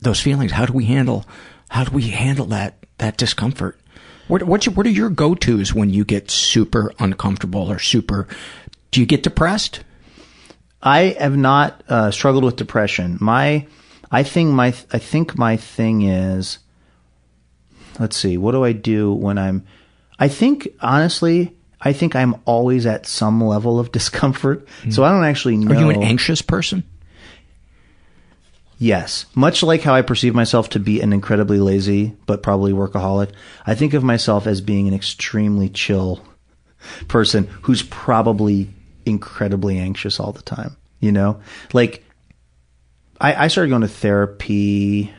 those 0.01 0.21
feelings. 0.21 0.53
How 0.53 0.67
do 0.67 0.73
we 0.73 0.85
handle, 0.87 1.25
how 1.69 1.85
do 1.85 1.93
we 1.95 2.09
handle 2.09 2.47
that, 2.47 2.85
that 2.99 3.17
discomfort? 3.17 3.79
What, 4.29 4.67
your, 4.67 4.75
what 4.75 4.87
are 4.87 4.91
your 4.91 5.11
go-tos 5.11 5.75
when 5.75 5.91
you 5.91 6.05
get 6.05 6.31
super 6.31 6.93
uncomfortable 6.99 7.71
or 7.71 7.79
super, 7.79 8.27
do 8.91 9.01
you 9.01 9.07
get 9.07 9.23
depressed? 9.23 9.85
I 10.83 11.17
have 11.19 11.37
not 11.37 11.83
uh, 11.89 12.11
struggled 12.11 12.45
with 12.45 12.57
depression. 12.57 13.19
My, 13.21 13.67
I 14.11 14.23
think 14.23 14.51
my, 14.51 14.69
I 14.93 14.99
think 14.99 15.39
my 15.39 15.57
thing 15.57 16.03
is, 16.03 16.59
let's 17.99 18.17
see, 18.17 18.37
what 18.39 18.53
do 18.53 18.65
I 18.65 18.73
do 18.73 19.13
when 19.13 19.39
I'm, 19.39 19.67
I 20.19 20.29
think 20.29 20.69
honestly, 20.81 21.57
I 21.85 21.93
think 21.93 22.15
I'm 22.15 22.37
always 22.45 22.87
at 22.87 23.07
some 23.07 23.43
level 23.43 23.79
of 23.79 23.93
discomfort. 23.93 24.67
Mm. 24.83 24.93
So 24.93 25.05
I 25.05 25.11
don't 25.11 25.25
actually 25.25 25.57
know. 25.57 25.75
Are 25.75 25.81
you 25.81 25.91
an 25.91 26.03
anxious 26.03 26.43
person? 26.43 26.85
Yes. 28.79 29.27
Much 29.35 29.63
like 29.63 29.83
how 29.83 29.95
I 29.95 30.03
perceive 30.03 30.35
myself 30.35 30.71
to 30.71 30.81
be 30.81 31.01
an 31.01 31.13
incredibly 31.13 31.61
lazy, 31.61 32.17
but 32.27 32.43
probably 32.43 32.73
workaholic, 32.73 33.31
I 33.65 33.77
think 33.77 33.95
of 33.95 34.03
myself 34.03 34.47
as 34.47 34.61
being 34.61 34.89
an 34.89 34.95
extremely 34.95 35.69
chill 35.69 36.21
person 37.09 37.49
who's 37.63 37.83
probably 37.83 38.71
incredibly 39.07 39.79
anxious 39.79 40.19
all 40.19 40.33
the 40.33 40.43
time. 40.43 40.77
You 40.99 41.13
know? 41.13 41.41
Like, 41.73 42.05
I, 43.21 43.45
I 43.45 43.49
started 43.49 43.71
going 43.71 43.83
to 43.83 43.89
therapy 43.89 45.13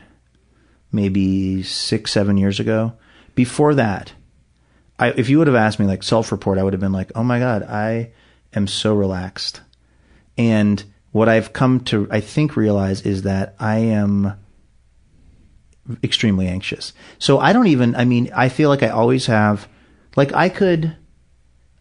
maybe 0.92 1.62
six, 1.62 2.12
seven 2.12 2.36
years 2.36 2.60
ago. 2.60 2.92
Before 3.34 3.74
that, 3.74 4.12
I, 4.98 5.08
if 5.10 5.28
you 5.28 5.38
would 5.38 5.46
have 5.46 5.56
asked 5.56 5.78
me 5.78 5.86
like 5.86 6.02
self 6.02 6.30
report, 6.32 6.58
I 6.58 6.62
would 6.62 6.72
have 6.72 6.80
been 6.80 6.92
like, 6.92 7.12
oh 7.14 7.24
my 7.24 7.38
God, 7.38 7.62
I 7.62 8.12
am 8.54 8.66
so 8.66 8.94
relaxed. 8.94 9.60
And 10.38 10.82
what 11.12 11.28
I've 11.28 11.52
come 11.52 11.80
to, 11.84 12.08
I 12.10 12.20
think, 12.20 12.56
realize 12.56 13.02
is 13.02 13.22
that 13.22 13.54
I 13.58 13.78
am 13.78 14.34
extremely 16.02 16.48
anxious. 16.48 16.92
So 17.18 17.38
I 17.38 17.52
don't 17.52 17.66
even, 17.66 17.94
I 17.94 18.04
mean, 18.04 18.30
I 18.34 18.48
feel 18.48 18.68
like 18.68 18.82
I 18.82 18.88
always 18.88 19.26
have, 19.26 19.68
like, 20.16 20.32
I 20.32 20.48
could, 20.48 20.96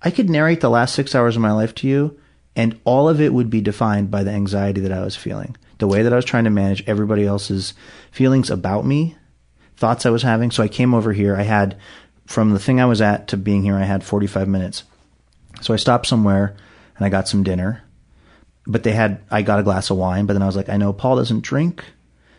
I 0.02 0.12
could 0.12 0.30
narrate 0.30 0.62
the 0.62 0.70
last 0.70 0.94
six 0.94 1.16
hours 1.16 1.36
of 1.36 1.42
my 1.42 1.52
life 1.52 1.74
to 1.76 1.88
you, 1.88 2.20
and 2.56 2.80
all 2.84 3.10
of 3.10 3.22
it 3.22 3.34
would 3.34 3.50
be 3.50 3.62
defined 3.62 4.12
by 4.12 4.24
the 4.24 4.32
anxiety 4.32 4.82
that 4.82 4.92
I 4.92 5.04
was 5.04 5.16
feeling, 5.16 5.56
the 5.78 5.88
way 5.88 6.04
that 6.04 6.14
I 6.14 6.16
was 6.16 6.26
trying 6.26 6.44
to 6.44 6.50
manage 6.50 6.84
everybody 6.88 7.26
else's 7.26 7.74
feelings 8.12 8.52
about 8.52 8.86
me, 8.86 9.16
thoughts 9.78 10.06
I 10.06 10.12
was 10.12 10.24
having. 10.24 10.52
So 10.52 10.62
I 10.62 10.68
came 10.68 10.94
over 10.94 11.14
here. 11.14 11.36
I 11.36 11.44
had, 11.44 11.80
from 12.26 12.52
the 12.52 12.60
thing 12.60 12.80
I 12.80 12.86
was 12.86 13.02
at 13.02 13.28
to 13.30 13.38
being 13.38 13.64
here, 13.64 13.76
I 13.76 13.84
had 13.84 14.04
45 14.04 14.48
minutes. 14.48 14.84
So 15.62 15.74
I 15.74 15.78
stopped 15.78 16.08
somewhere 16.08 16.56
and 16.98 17.06
I 17.06 17.10
got 17.10 17.28
some 17.28 17.44
dinner 17.44 17.84
but 18.66 18.84
they 18.84 18.92
had 18.92 19.22
I 19.30 19.42
got 19.42 19.60
a 19.60 19.64
glass 19.64 19.90
of 19.90 19.98
wine, 19.98 20.26
but 20.26 20.34
then 20.34 20.42
I 20.42 20.46
was 20.46 20.56
like, 20.56 20.70
I 20.70 20.78
know 20.78 20.94
Paul 20.94 21.18
doesn't 21.18 21.42
drink, 21.42 21.84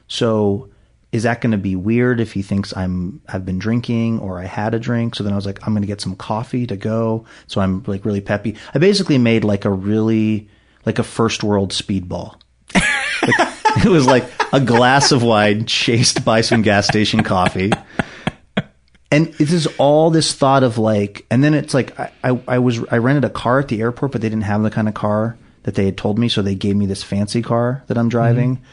so 0.08 0.70
is 1.12 1.22
that 1.22 1.40
going 1.40 1.52
to 1.52 1.58
be 1.58 1.76
weird 1.76 2.18
if 2.20 2.32
he 2.32 2.42
thinks 2.42 2.76
I'm 2.76 3.20
I've 3.28 3.44
been 3.44 3.58
drinking 3.58 4.18
or 4.18 4.40
I 4.40 4.46
had 4.46 4.74
a 4.74 4.78
drink? 4.78 5.14
So 5.14 5.22
then 5.22 5.32
I 5.32 5.36
was 5.36 5.46
like, 5.46 5.64
I'm 5.66 5.72
going 5.72 5.82
to 5.82 5.88
get 5.88 6.00
some 6.00 6.16
coffee 6.16 6.66
to 6.66 6.76
go. 6.76 7.24
So 7.46 7.60
I'm 7.60 7.82
like 7.86 8.04
really 8.04 8.20
peppy. 8.20 8.56
I 8.74 8.78
basically 8.78 9.18
made 9.18 9.44
like 9.44 9.64
a 9.64 9.70
really 9.70 10.48
like 10.86 10.98
a 10.98 11.04
first 11.04 11.44
world 11.44 11.72
speedball. 11.72 12.40
like, 12.74 13.84
it 13.84 13.90
was 13.90 14.06
like 14.06 14.24
a 14.52 14.60
glass 14.60 15.12
of 15.12 15.22
wine 15.22 15.66
chased 15.66 16.24
by 16.24 16.40
some 16.40 16.62
gas 16.62 16.86
station 16.86 17.22
coffee. 17.22 17.70
And 19.14 19.28
it 19.40 19.52
is 19.52 19.68
all 19.78 20.10
this 20.10 20.34
thought 20.34 20.64
of 20.64 20.76
like, 20.76 21.24
and 21.30 21.44
then 21.44 21.54
it's 21.54 21.72
like 21.72 21.98
I, 22.00 22.10
I, 22.24 22.40
I 22.48 22.58
was 22.58 22.80
I 22.90 22.98
rented 22.98 23.24
a 23.24 23.30
car 23.30 23.60
at 23.60 23.68
the 23.68 23.80
airport, 23.80 24.10
but 24.10 24.20
they 24.20 24.28
didn't 24.28 24.44
have 24.44 24.62
the 24.62 24.70
kind 24.70 24.88
of 24.88 24.94
car 24.94 25.38
that 25.62 25.76
they 25.76 25.84
had 25.84 25.96
told 25.96 26.18
me. 26.18 26.28
So 26.28 26.42
they 26.42 26.56
gave 26.56 26.74
me 26.74 26.86
this 26.86 27.04
fancy 27.04 27.40
car 27.40 27.84
that 27.86 27.96
I'm 27.96 28.08
driving. 28.08 28.56
Mm-hmm. 28.56 28.64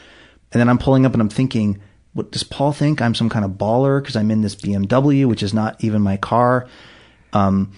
And 0.52 0.60
then 0.60 0.68
I'm 0.68 0.78
pulling 0.78 1.06
up 1.06 1.12
and 1.12 1.22
I'm 1.22 1.28
thinking, 1.28 1.80
what 2.12 2.32
does 2.32 2.42
Paul 2.42 2.72
think? 2.72 3.00
I'm 3.00 3.14
some 3.14 3.28
kind 3.28 3.44
of 3.44 3.52
baller 3.52 4.02
because 4.02 4.16
I'm 4.16 4.30
in 4.32 4.42
this 4.42 4.56
BMW, 4.56 5.26
which 5.26 5.44
is 5.44 5.54
not 5.54 5.82
even 5.82 6.02
my 6.02 6.16
car. 6.16 6.66
Um, 7.32 7.72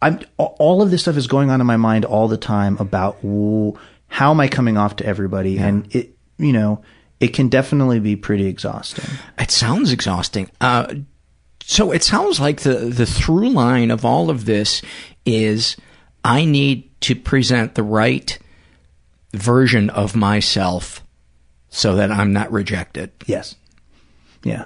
I'm 0.00 0.20
all 0.36 0.82
of 0.82 0.90
this 0.90 1.00
stuff 1.00 1.16
is 1.16 1.26
going 1.26 1.50
on 1.50 1.62
in 1.62 1.66
my 1.66 1.78
mind 1.78 2.04
all 2.04 2.28
the 2.28 2.36
time 2.36 2.76
about 2.78 3.16
how 4.06 4.30
am 4.30 4.40
I 4.40 4.48
coming 4.48 4.76
off 4.76 4.96
to 4.96 5.06
everybody, 5.06 5.52
yeah. 5.52 5.66
and 5.66 5.94
it, 5.94 6.14
you 6.36 6.52
know, 6.52 6.82
it 7.18 7.28
can 7.28 7.48
definitely 7.48 7.98
be 7.98 8.14
pretty 8.14 8.46
exhausting. 8.46 9.06
It 9.38 9.50
sounds 9.50 9.90
exhausting. 9.92 10.50
Uh, 10.60 10.94
so 11.68 11.92
it 11.92 12.02
sounds 12.02 12.40
like 12.40 12.62
the 12.62 12.76
the 12.76 13.04
through 13.04 13.50
line 13.50 13.90
of 13.90 14.02
all 14.02 14.30
of 14.30 14.46
this 14.46 14.80
is 15.26 15.76
I 16.24 16.46
need 16.46 16.90
to 17.02 17.14
present 17.14 17.74
the 17.74 17.82
right 17.82 18.38
version 19.34 19.90
of 19.90 20.16
myself 20.16 21.04
so 21.68 21.94
that 21.96 22.10
I'm 22.10 22.32
not 22.32 22.50
rejected. 22.50 23.12
Yes. 23.26 23.54
Yeah. 24.42 24.64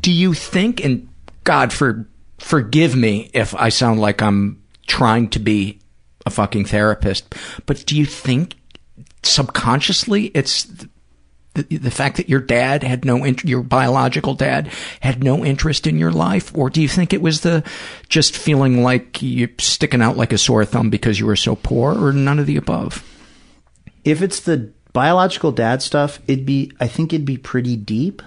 Do 0.00 0.10
you 0.10 0.32
think, 0.32 0.82
and 0.82 1.06
God 1.44 1.70
for 1.70 2.08
forgive 2.38 2.96
me 2.96 3.30
if 3.34 3.54
I 3.54 3.68
sound 3.68 4.00
like 4.00 4.22
I'm 4.22 4.62
trying 4.86 5.28
to 5.30 5.38
be 5.38 5.80
a 6.24 6.30
fucking 6.30 6.64
therapist, 6.64 7.34
but 7.66 7.84
do 7.84 7.94
you 7.94 8.06
think 8.06 8.54
subconsciously 9.22 10.26
it's 10.28 10.66
the, 11.56 11.76
the 11.78 11.90
fact 11.90 12.16
that 12.16 12.28
your 12.28 12.40
dad 12.40 12.82
had 12.82 13.04
no 13.04 13.24
int- 13.24 13.44
your 13.44 13.62
biological 13.62 14.34
dad 14.34 14.70
had 15.00 15.22
no 15.22 15.44
interest 15.44 15.86
in 15.86 15.98
your 15.98 16.12
life? 16.12 16.56
Or 16.56 16.70
do 16.70 16.80
you 16.80 16.88
think 16.88 17.12
it 17.12 17.22
was 17.22 17.40
the 17.40 17.64
just 18.08 18.36
feeling 18.36 18.82
like 18.82 19.22
you're 19.22 19.50
sticking 19.58 20.02
out 20.02 20.16
like 20.16 20.32
a 20.32 20.38
sore 20.38 20.64
thumb 20.64 20.90
because 20.90 21.18
you 21.18 21.26
were 21.26 21.36
so 21.36 21.56
poor 21.56 21.94
or 21.94 22.12
none 22.12 22.38
of 22.38 22.46
the 22.46 22.56
above? 22.56 23.04
If 24.04 24.22
it's 24.22 24.40
the 24.40 24.72
biological 24.96 25.52
dad 25.52 25.82
stuff 25.82 26.20
it'd 26.26 26.46
be 26.46 26.72
i 26.80 26.86
think 26.86 27.12
it'd 27.12 27.26
be 27.26 27.36
pretty 27.36 27.76
deep. 27.76 28.22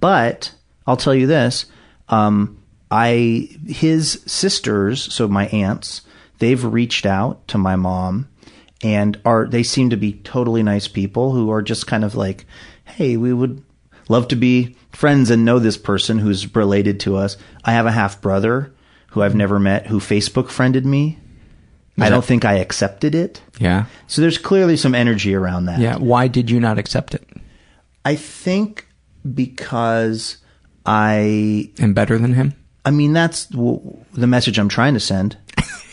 But 0.00 0.52
i'll 0.84 0.96
tell 0.96 1.14
you 1.14 1.28
this 1.28 1.66
um, 2.08 2.60
i 2.90 3.48
his 3.68 4.20
sisters 4.26 5.14
so 5.14 5.28
my 5.28 5.46
aunts 5.48 6.00
they've 6.40 6.64
reached 6.64 7.06
out 7.06 7.46
to 7.46 7.58
my 7.58 7.76
mom 7.76 8.28
and 8.82 9.20
are 9.24 9.46
they 9.46 9.62
seem 9.62 9.90
to 9.90 9.96
be 9.96 10.14
totally 10.14 10.62
nice 10.62 10.88
people 10.88 11.32
who 11.32 11.50
are 11.50 11.62
just 11.62 11.86
kind 11.86 12.04
of 12.04 12.14
like, 12.14 12.46
hey, 12.84 13.16
we 13.16 13.32
would 13.32 13.62
love 14.08 14.28
to 14.28 14.36
be 14.36 14.76
friends 14.90 15.30
and 15.30 15.44
know 15.44 15.58
this 15.58 15.76
person 15.76 16.18
who's 16.18 16.54
related 16.56 17.00
to 17.00 17.16
us. 17.16 17.36
I 17.64 17.72
have 17.72 17.86
a 17.86 17.92
half 17.92 18.20
brother 18.20 18.72
who 19.08 19.22
I've 19.22 19.34
never 19.34 19.58
met 19.58 19.86
who 19.86 19.98
Facebook 20.00 20.48
friended 20.48 20.86
me. 20.86 21.18
I 21.98 22.08
don't 22.08 22.24
think 22.24 22.46
I 22.46 22.54
accepted 22.54 23.14
it. 23.14 23.42
Yeah. 23.58 23.84
So 24.06 24.22
there's 24.22 24.38
clearly 24.38 24.78
some 24.78 24.94
energy 24.94 25.34
around 25.34 25.66
that. 25.66 25.80
Yeah. 25.80 25.98
Why 25.98 26.28
did 26.28 26.48
you 26.48 26.58
not 26.58 26.78
accept 26.78 27.14
it? 27.14 27.28
I 28.06 28.14
think 28.14 28.86
because 29.34 30.38
I 30.86 31.70
am 31.78 31.92
better 31.92 32.16
than 32.16 32.32
him. 32.32 32.54
I 32.86 32.90
mean, 32.90 33.12
that's 33.12 33.46
w- 33.46 33.98
the 34.14 34.26
message 34.26 34.58
I'm 34.58 34.70
trying 34.70 34.94
to 34.94 35.00
send. 35.00 35.36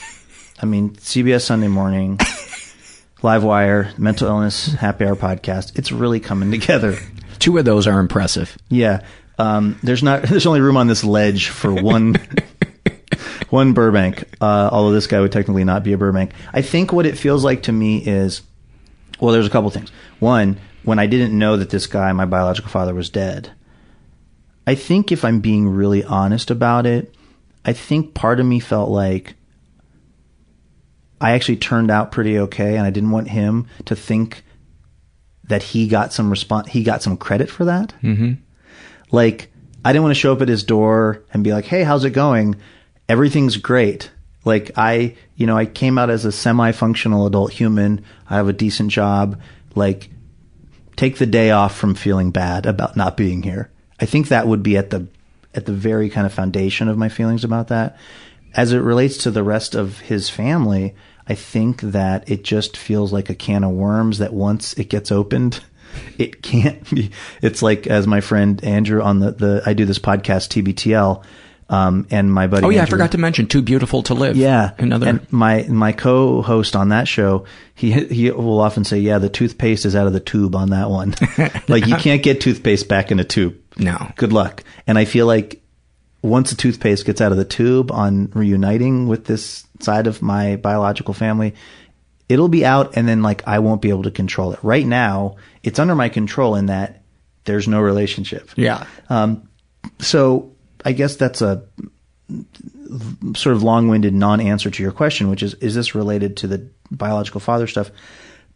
I 0.61 0.65
mean, 0.65 0.91
CBS 0.91 1.41
Sunday 1.41 1.67
Morning. 1.67 2.17
Livewire, 3.21 3.97
Mental 3.97 4.27
Illness 4.27 4.73
Happy 4.73 5.05
Hour 5.05 5.15
podcast. 5.15 5.77
It's 5.77 5.91
really 5.91 6.19
coming 6.19 6.51
together. 6.51 6.97
Two 7.39 7.57
of 7.57 7.65
those 7.65 7.87
are 7.87 7.99
impressive. 7.99 8.57
Yeah. 8.69 9.03
Um, 9.39 9.79
there's 9.83 10.03
not. 10.03 10.23
There's 10.29 10.45
only 10.45 10.61
room 10.61 10.77
on 10.77 10.87
this 10.87 11.03
ledge 11.03 11.49
for 11.49 11.73
one. 11.73 12.15
one 13.49 13.73
Burbank. 13.73 14.23
Uh, 14.41 14.69
although 14.71 14.91
this 14.91 15.07
guy 15.07 15.19
would 15.19 15.31
technically 15.31 15.63
not 15.63 15.83
be 15.83 15.93
a 15.93 15.97
Burbank. 15.97 16.31
I 16.53 16.61
think 16.61 16.91
what 16.91 17.05
it 17.05 17.17
feels 17.17 17.43
like 17.43 17.63
to 17.63 17.71
me 17.71 17.97
is, 17.97 18.41
well, 19.19 19.33
there's 19.33 19.47
a 19.47 19.51
couple 19.51 19.69
things. 19.69 19.91
One, 20.19 20.59
when 20.83 20.99
I 20.99 21.07
didn't 21.07 21.37
know 21.37 21.57
that 21.57 21.69
this 21.69 21.87
guy, 21.87 22.11
my 22.13 22.25
biological 22.25 22.69
father, 22.69 22.93
was 22.93 23.09
dead. 23.09 23.51
I 24.65 24.75
think 24.75 25.11
if 25.11 25.23
I'm 25.23 25.39
being 25.39 25.69
really 25.69 26.03
honest 26.03 26.51
about 26.51 26.85
it, 26.85 27.13
I 27.63 27.73
think 27.73 28.13
part 28.13 28.39
of 28.39 28.45
me 28.45 28.59
felt 28.59 28.89
like 28.89 29.35
I 31.19 31.31
actually 31.31 31.57
turned 31.57 31.89
out 31.89 32.11
pretty 32.11 32.37
okay, 32.39 32.77
and 32.77 32.85
I 32.85 32.89
didn't 32.89 33.11
want 33.11 33.29
him 33.29 33.67
to 33.85 33.95
think 33.95 34.43
that 35.45 35.63
he 35.63 35.87
got 35.87 36.13
some 36.13 36.29
response. 36.29 36.69
He 36.69 36.83
got 36.83 37.01
some 37.01 37.17
credit 37.17 37.49
for 37.49 37.65
that. 37.65 37.93
Mm-hmm. 38.03 38.33
Like 39.11 39.51
I 39.83 39.91
didn't 39.91 40.03
want 40.03 40.15
to 40.15 40.19
show 40.19 40.33
up 40.33 40.41
at 40.41 40.49
his 40.49 40.63
door 40.63 41.23
and 41.33 41.43
be 41.43 41.53
like, 41.53 41.65
"Hey, 41.65 41.83
how's 41.83 42.03
it 42.03 42.11
going? 42.11 42.55
Everything's 43.09 43.57
great." 43.57 44.11
Like 44.45 44.71
I, 44.77 45.15
you 45.35 45.45
know, 45.47 45.57
I 45.57 45.65
came 45.65 45.97
out 45.97 46.09
as 46.09 46.25
a 46.25 46.31
semi-functional 46.31 47.25
adult 47.25 47.51
human. 47.51 48.03
I 48.29 48.35
have 48.35 48.47
a 48.47 48.53
decent 48.53 48.91
job. 48.91 49.39
Like 49.75 50.09
take 50.95 51.17
the 51.17 51.25
day 51.25 51.51
off 51.51 51.75
from 51.75 51.95
feeling 51.95 52.31
bad 52.31 52.65
about 52.65 52.97
not 52.97 53.17
being 53.17 53.43
here. 53.43 53.71
I 53.99 54.05
think 54.05 54.27
that 54.27 54.47
would 54.47 54.63
be 54.63 54.77
at 54.77 54.89
the 54.89 55.07
at 55.53 55.65
the 55.65 55.73
very 55.73 56.09
kind 56.09 56.25
of 56.27 56.33
foundation 56.33 56.87
of 56.87 56.97
my 56.97 57.09
feelings 57.09 57.43
about 57.43 57.69
that. 57.69 57.97
As 58.53 58.73
it 58.73 58.79
relates 58.79 59.17
to 59.19 59.31
the 59.31 59.43
rest 59.43 59.75
of 59.75 59.99
his 59.99 60.29
family, 60.29 60.95
I 61.27 61.35
think 61.35 61.81
that 61.81 62.29
it 62.29 62.43
just 62.43 62.77
feels 62.77 63.11
like 63.11 63.29
a 63.29 63.35
can 63.35 63.63
of 63.63 63.71
worms 63.71 64.19
that 64.19 64.33
once 64.33 64.73
it 64.73 64.89
gets 64.89 65.11
opened, 65.11 65.61
it 66.17 66.41
can't 66.41 66.89
be. 66.89 67.11
It's 67.41 67.61
like 67.61 67.87
as 67.87 68.07
my 68.07 68.21
friend 68.21 68.63
Andrew 68.63 69.01
on 69.01 69.19
the, 69.19 69.31
the 69.31 69.63
I 69.65 69.73
do 69.73 69.85
this 69.85 69.99
podcast 69.99 70.49
TBTL, 70.49 71.23
um, 71.69 72.07
and 72.11 72.33
my 72.33 72.47
buddy. 72.47 72.65
Oh 72.65 72.69
yeah, 72.69 72.81
Andrew, 72.81 72.95
I 72.95 72.97
forgot 72.97 73.11
to 73.11 73.17
mention 73.17 73.47
Too 73.47 73.61
Beautiful 73.61 74.03
to 74.03 74.13
Live. 74.13 74.37
Yeah, 74.37 74.71
another. 74.77 75.07
And 75.07 75.33
my 75.33 75.63
my 75.63 75.91
co-host 75.91 76.75
on 76.75 76.89
that 76.89 77.07
show, 77.07 77.45
he 77.75 77.91
he 77.91 78.31
will 78.31 78.61
often 78.61 78.83
say, 78.85 78.99
"Yeah, 78.99 79.17
the 79.17 79.29
toothpaste 79.29 79.85
is 79.85 79.95
out 79.95 80.07
of 80.07 80.13
the 80.13 80.19
tube 80.19 80.55
on 80.55 80.69
that 80.69 80.89
one. 80.89 81.15
like 81.67 81.87
you 81.87 81.95
can't 81.97 82.23
get 82.23 82.39
toothpaste 82.39 82.87
back 82.87 83.11
in 83.11 83.19
a 83.19 83.25
tube. 83.25 83.57
No, 83.77 84.11
good 84.15 84.31
luck." 84.31 84.63
And 84.85 84.97
I 84.97 85.05
feel 85.05 85.25
like 85.25 85.61
once 86.27 86.49
the 86.49 86.55
toothpaste 86.55 87.05
gets 87.05 87.21
out 87.21 87.31
of 87.31 87.37
the 87.37 87.45
tube 87.45 87.91
on 87.91 88.29
reuniting 88.33 89.07
with 89.07 89.25
this 89.25 89.65
side 89.79 90.07
of 90.07 90.21
my 90.21 90.55
biological 90.57 91.13
family, 91.13 91.53
it'll 92.29 92.49
be 92.49 92.65
out 92.65 92.97
and 92.97 93.07
then 93.07 93.21
like 93.21 93.47
I 93.47 93.59
won't 93.59 93.81
be 93.81 93.89
able 93.89 94.03
to 94.03 94.11
control 94.11 94.53
it. 94.53 94.59
Right 94.63 94.85
now, 94.85 95.37
it's 95.63 95.79
under 95.79 95.95
my 95.95 96.09
control 96.09 96.55
in 96.55 96.67
that 96.67 97.01
there's 97.45 97.67
no 97.67 97.79
relationship. 97.79 98.49
Yeah. 98.55 98.85
Um, 99.09 99.47
so 99.99 100.51
I 100.83 100.91
guess 100.91 101.15
that's 101.15 101.41
a 101.41 101.63
sort 103.35 103.55
of 103.55 103.63
long-winded 103.63 104.13
non-answer 104.13 104.69
to 104.69 104.83
your 104.83 104.91
question, 104.91 105.29
which 105.29 105.43
is, 105.43 105.53
is 105.55 105.75
this 105.75 105.95
related 105.95 106.37
to 106.37 106.47
the 106.47 106.69
biological 106.91 107.39
father 107.39 107.67
stuff? 107.67 107.89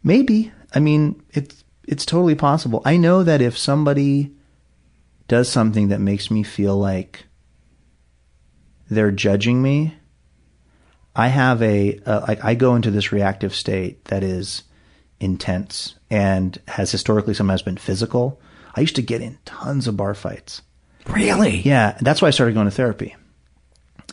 Maybe. 0.04 0.52
I 0.76 0.80
mean, 0.80 1.22
it's, 1.32 1.64
it's 1.88 2.06
totally 2.06 2.36
possible. 2.36 2.82
I 2.86 2.98
know 2.98 3.24
that 3.24 3.42
if 3.42 3.58
somebody 3.58 4.32
does 5.28 5.48
something 5.48 5.90
that 5.90 6.00
makes 6.02 6.30
me 6.30 6.44
feel 6.44 6.78
like 6.78 7.26
they're 8.92 9.12
judging 9.12 9.62
me, 9.62 9.96
I 11.16 11.30
have 11.30 11.62
a, 11.64 12.00
a 12.06 12.20
like 12.28 12.44
I 12.44 12.56
go 12.56 12.76
into 12.76 12.92
this 12.92 13.12
reactive 13.12 13.56
state 13.56 14.06
that 14.06 14.22
is 14.22 14.64
intense 15.20 15.96
and 16.10 16.60
has 16.68 16.92
historically 16.92 17.34
sometimes 17.34 17.62
been 17.62 17.78
physical. 17.78 18.40
I 18.76 18.82
used 18.82 18.98
to 18.98 19.02
get 19.02 19.22
in 19.22 19.40
tons 19.46 19.88
of 19.88 19.96
bar 19.96 20.14
fights. 20.14 20.62
Really? 21.08 21.62
Yeah, 21.62 21.98
that's 22.02 22.22
why 22.22 22.28
I 22.28 22.32
started 22.32 22.54
going 22.54 22.66
to 22.66 22.72
therapy. 22.72 23.16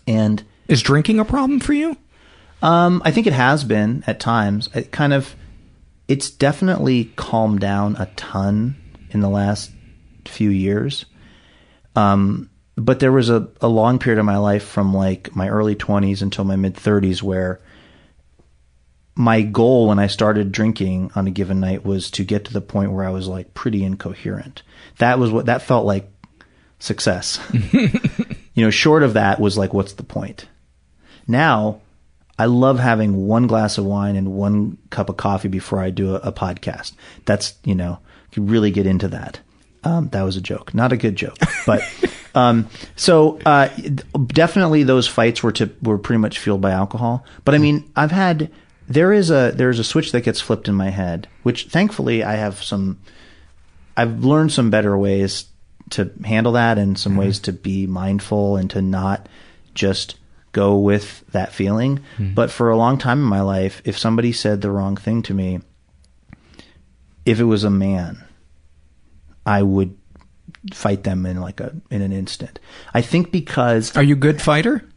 And 0.07 0.43
is 0.69 0.81
drinking 0.81 1.19
a 1.19 1.25
problem 1.25 1.61
for 1.61 1.73
you? 1.73 1.97
Um, 2.63 3.03
I 3.05 3.11
think 3.11 3.27
it 3.27 3.33
has 3.33 3.65
been 3.65 4.05
at 4.07 4.21
times. 4.21 4.69
It 4.75 4.93
kind 4.93 5.13
of, 5.13 5.35
it's 6.07 6.31
definitely 6.31 7.07
calmed 7.17 7.61
down 7.61 7.97
a 7.97 8.07
ton 8.17 8.77
in 9.11 9.21
the 9.21 9.29
last 9.29 9.71
few 10.25 10.51
years. 10.51 11.05
Um, 11.97 12.51
but 12.79 13.01
there 13.01 13.13
was 13.13 13.29
a, 13.29 13.49
a 13.61 13.69
long 13.69 13.99
period 13.99 14.21
of 14.21 14.25
my 14.25 14.37
life 14.37 14.65
from 14.65 14.95
like 14.95 15.35
my 15.35 15.49
early 15.49 15.75
20s 15.75 16.23
until 16.23 16.45
my 16.45 16.57
mid 16.57 16.75
30s 16.75 17.23
where 17.23 17.61
my 19.17 19.43
goal 19.43 19.89
when 19.89 19.99
I 19.99 20.07
started 20.07 20.53
drinking 20.53 21.11
on 21.17 21.27
a 21.27 21.33
given 21.33 21.59
night 21.59 21.85
was 21.85 22.09
to 22.13 22.25
get 22.25 22.45
to 22.45 22.53
the 22.53 22.61
point 22.61 22.93
where 22.93 23.05
I 23.05 23.11
was 23.11 23.27
like 23.27 23.53
pretty 23.53 23.83
incoherent. 23.83 24.63
That 24.99 25.19
was 25.19 25.33
what 25.33 25.47
that 25.47 25.63
felt 25.63 25.87
like 25.87 26.09
success. 26.79 27.41
you 27.73 27.91
know, 28.65 28.71
short 28.71 29.03
of 29.03 29.15
that 29.15 29.41
was 29.41 29.59
like, 29.59 29.75
what's 29.75 29.95
the 29.95 30.05
point? 30.05 30.47
Now, 31.27 31.81
I 32.39 32.47
love 32.47 32.79
having 32.79 33.27
one 33.27 33.49
glass 33.49 33.77
of 33.77 33.85
wine 33.85 34.15
and 34.15 34.35
one 34.35 34.79
cup 34.91 35.09
of 35.09 35.17
coffee 35.17 35.49
before 35.49 35.81
I 35.81 35.91
do 35.91 36.15
a, 36.15 36.21
a 36.21 36.33
podcast. 36.33 36.93
That's, 37.25 37.55
you 37.65 37.75
know, 37.75 37.99
you 38.35 38.45
really 38.45 38.71
get 38.71 38.87
into 38.87 39.09
that. 39.09 39.41
Um, 39.83 40.11
that 40.11 40.23
was 40.23 40.37
a 40.37 40.41
joke, 40.41 40.75
not 40.75 40.93
a 40.93 40.97
good 40.97 41.17
joke, 41.17 41.39
but 41.67 41.83
um, 42.39 42.69
so 42.95 43.41
uh, 43.45 43.69
definitely 44.29 44.85
those 44.85 45.09
fights 45.09 45.43
were 45.43 45.51
to 45.53 45.71
were 45.83 45.99
pretty 45.99 46.21
much 46.21 46.39
fueled 46.39 46.61
by 46.61 46.71
alcohol. 46.71 47.25
But 47.45 47.57
I 47.57 47.59
mean, 47.59 47.91
I've 47.97 48.13
had 48.13 48.53
there 48.87 49.13
is 49.13 49.31
a 49.31 49.53
there's 49.53 49.81
a 49.81 49.85
switch 49.85 50.13
that 50.13 50.21
gets 50.21 50.41
flipped 50.41 50.69
in 50.69 50.77
my 50.77 50.91
head, 50.91 51.27
which 51.43 51.67
thankfully 51.67 52.23
I 52.23 52.37
have 52.37 52.63
some. 52.63 53.01
I've 53.97 54.25
learned 54.25 54.53
some 54.53 54.71
better 54.71 54.97
ways 54.97 55.47
to 55.91 56.13
handle 56.25 56.53
that, 56.53 56.79
and 56.79 56.97
some 56.97 57.17
ways 57.17 57.41
to 57.41 57.53
be 57.53 57.89
mindful 57.89 58.57
and 58.57 58.71
to 58.71 58.83
not 58.83 59.29
just 59.75 60.17
go 60.53 60.79
with 60.79 61.25
that 61.33 61.53
feeling. 61.53 62.01
Hmm. 62.19 62.35
But 62.35 62.53
for 62.53 62.71
a 62.71 62.77
long 62.77 62.99
time 62.99 63.19
in 63.19 63.25
my 63.25 63.41
life, 63.41 63.83
if 63.85 63.99
somebody 63.99 64.31
said 64.33 64.61
the 64.61 64.71
wrong 64.71 64.97
thing 64.97 65.23
to 65.23 65.35
me, 65.35 65.61
if 67.27 67.41
it 67.41 67.45
was 67.45 67.65
a 67.65 67.71
man, 67.71 68.25
I 69.45 69.65
would 69.65 69.98
fight 70.73 71.05
them 71.05 71.27
in 71.27 71.41
like 71.41 71.61
a 71.61 71.75
in 71.91 72.03
an 72.03 72.13
instant. 72.13 72.59
I 72.95 73.03
think 73.03 73.31
because 73.31 73.97
Are 73.97 74.03
you 74.03 74.15
a 74.15 74.19
good 74.19 74.41
fighter? 74.43 74.89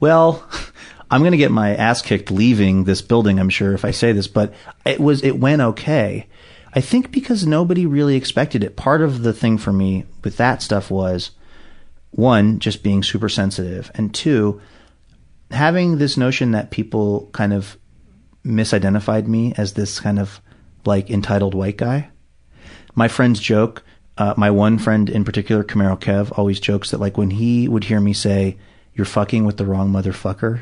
well, 0.00 0.48
I'm 1.10 1.22
going 1.22 1.32
to 1.32 1.38
get 1.38 1.50
my 1.50 1.74
ass 1.74 2.02
kicked 2.02 2.30
leaving 2.30 2.84
this 2.84 3.00
building, 3.00 3.40
I'm 3.40 3.48
sure 3.48 3.72
if 3.72 3.84
I 3.84 3.92
say 3.92 4.12
this, 4.12 4.28
but 4.28 4.52
it 4.84 5.00
was 5.00 5.22
it 5.24 5.38
went 5.38 5.62
okay. 5.62 6.26
I 6.74 6.80
think 6.82 7.10
because 7.10 7.46
nobody 7.46 7.86
really 7.86 8.14
expected 8.16 8.62
it. 8.62 8.76
Part 8.76 9.00
of 9.00 9.22
the 9.22 9.32
thing 9.32 9.56
for 9.56 9.72
me 9.72 10.04
with 10.22 10.36
that 10.36 10.60
stuff 10.60 10.90
was 10.90 11.30
one, 12.10 12.58
just 12.58 12.82
being 12.82 13.02
super 13.02 13.28
sensitive, 13.28 13.90
and 13.94 14.14
two, 14.14 14.60
having 15.50 15.96
this 15.96 16.16
notion 16.16 16.50
that 16.52 16.70
people 16.70 17.30
kind 17.32 17.52
of 17.52 17.78
misidentified 18.44 19.26
me 19.26 19.54
as 19.56 19.72
this 19.72 20.00
kind 20.00 20.18
of 20.18 20.40
like 20.84 21.10
entitled 21.10 21.54
white 21.54 21.76
guy. 21.76 22.10
My 22.94 23.08
friends 23.08 23.40
joke, 23.40 23.82
uh, 24.18 24.34
my 24.36 24.50
one 24.50 24.78
friend 24.78 25.08
in 25.08 25.24
particular, 25.24 25.62
Camaro 25.62 25.98
Kev, 25.98 26.36
always 26.36 26.58
jokes 26.58 26.90
that 26.90 26.98
like 26.98 27.16
when 27.16 27.30
he 27.30 27.68
would 27.68 27.84
hear 27.84 28.00
me 28.00 28.12
say, 28.12 28.56
"You're 28.94 29.06
fucking 29.06 29.44
with 29.44 29.56
the 29.56 29.64
wrong 29.64 29.90
motherfucker," 29.90 30.60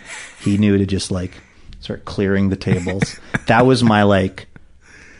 he 0.44 0.58
knew 0.58 0.76
to 0.76 0.86
just 0.86 1.10
like 1.10 1.32
start 1.80 2.04
clearing 2.04 2.50
the 2.50 2.56
tables. 2.56 3.18
that 3.46 3.64
was 3.64 3.82
my 3.82 4.02
like 4.02 4.46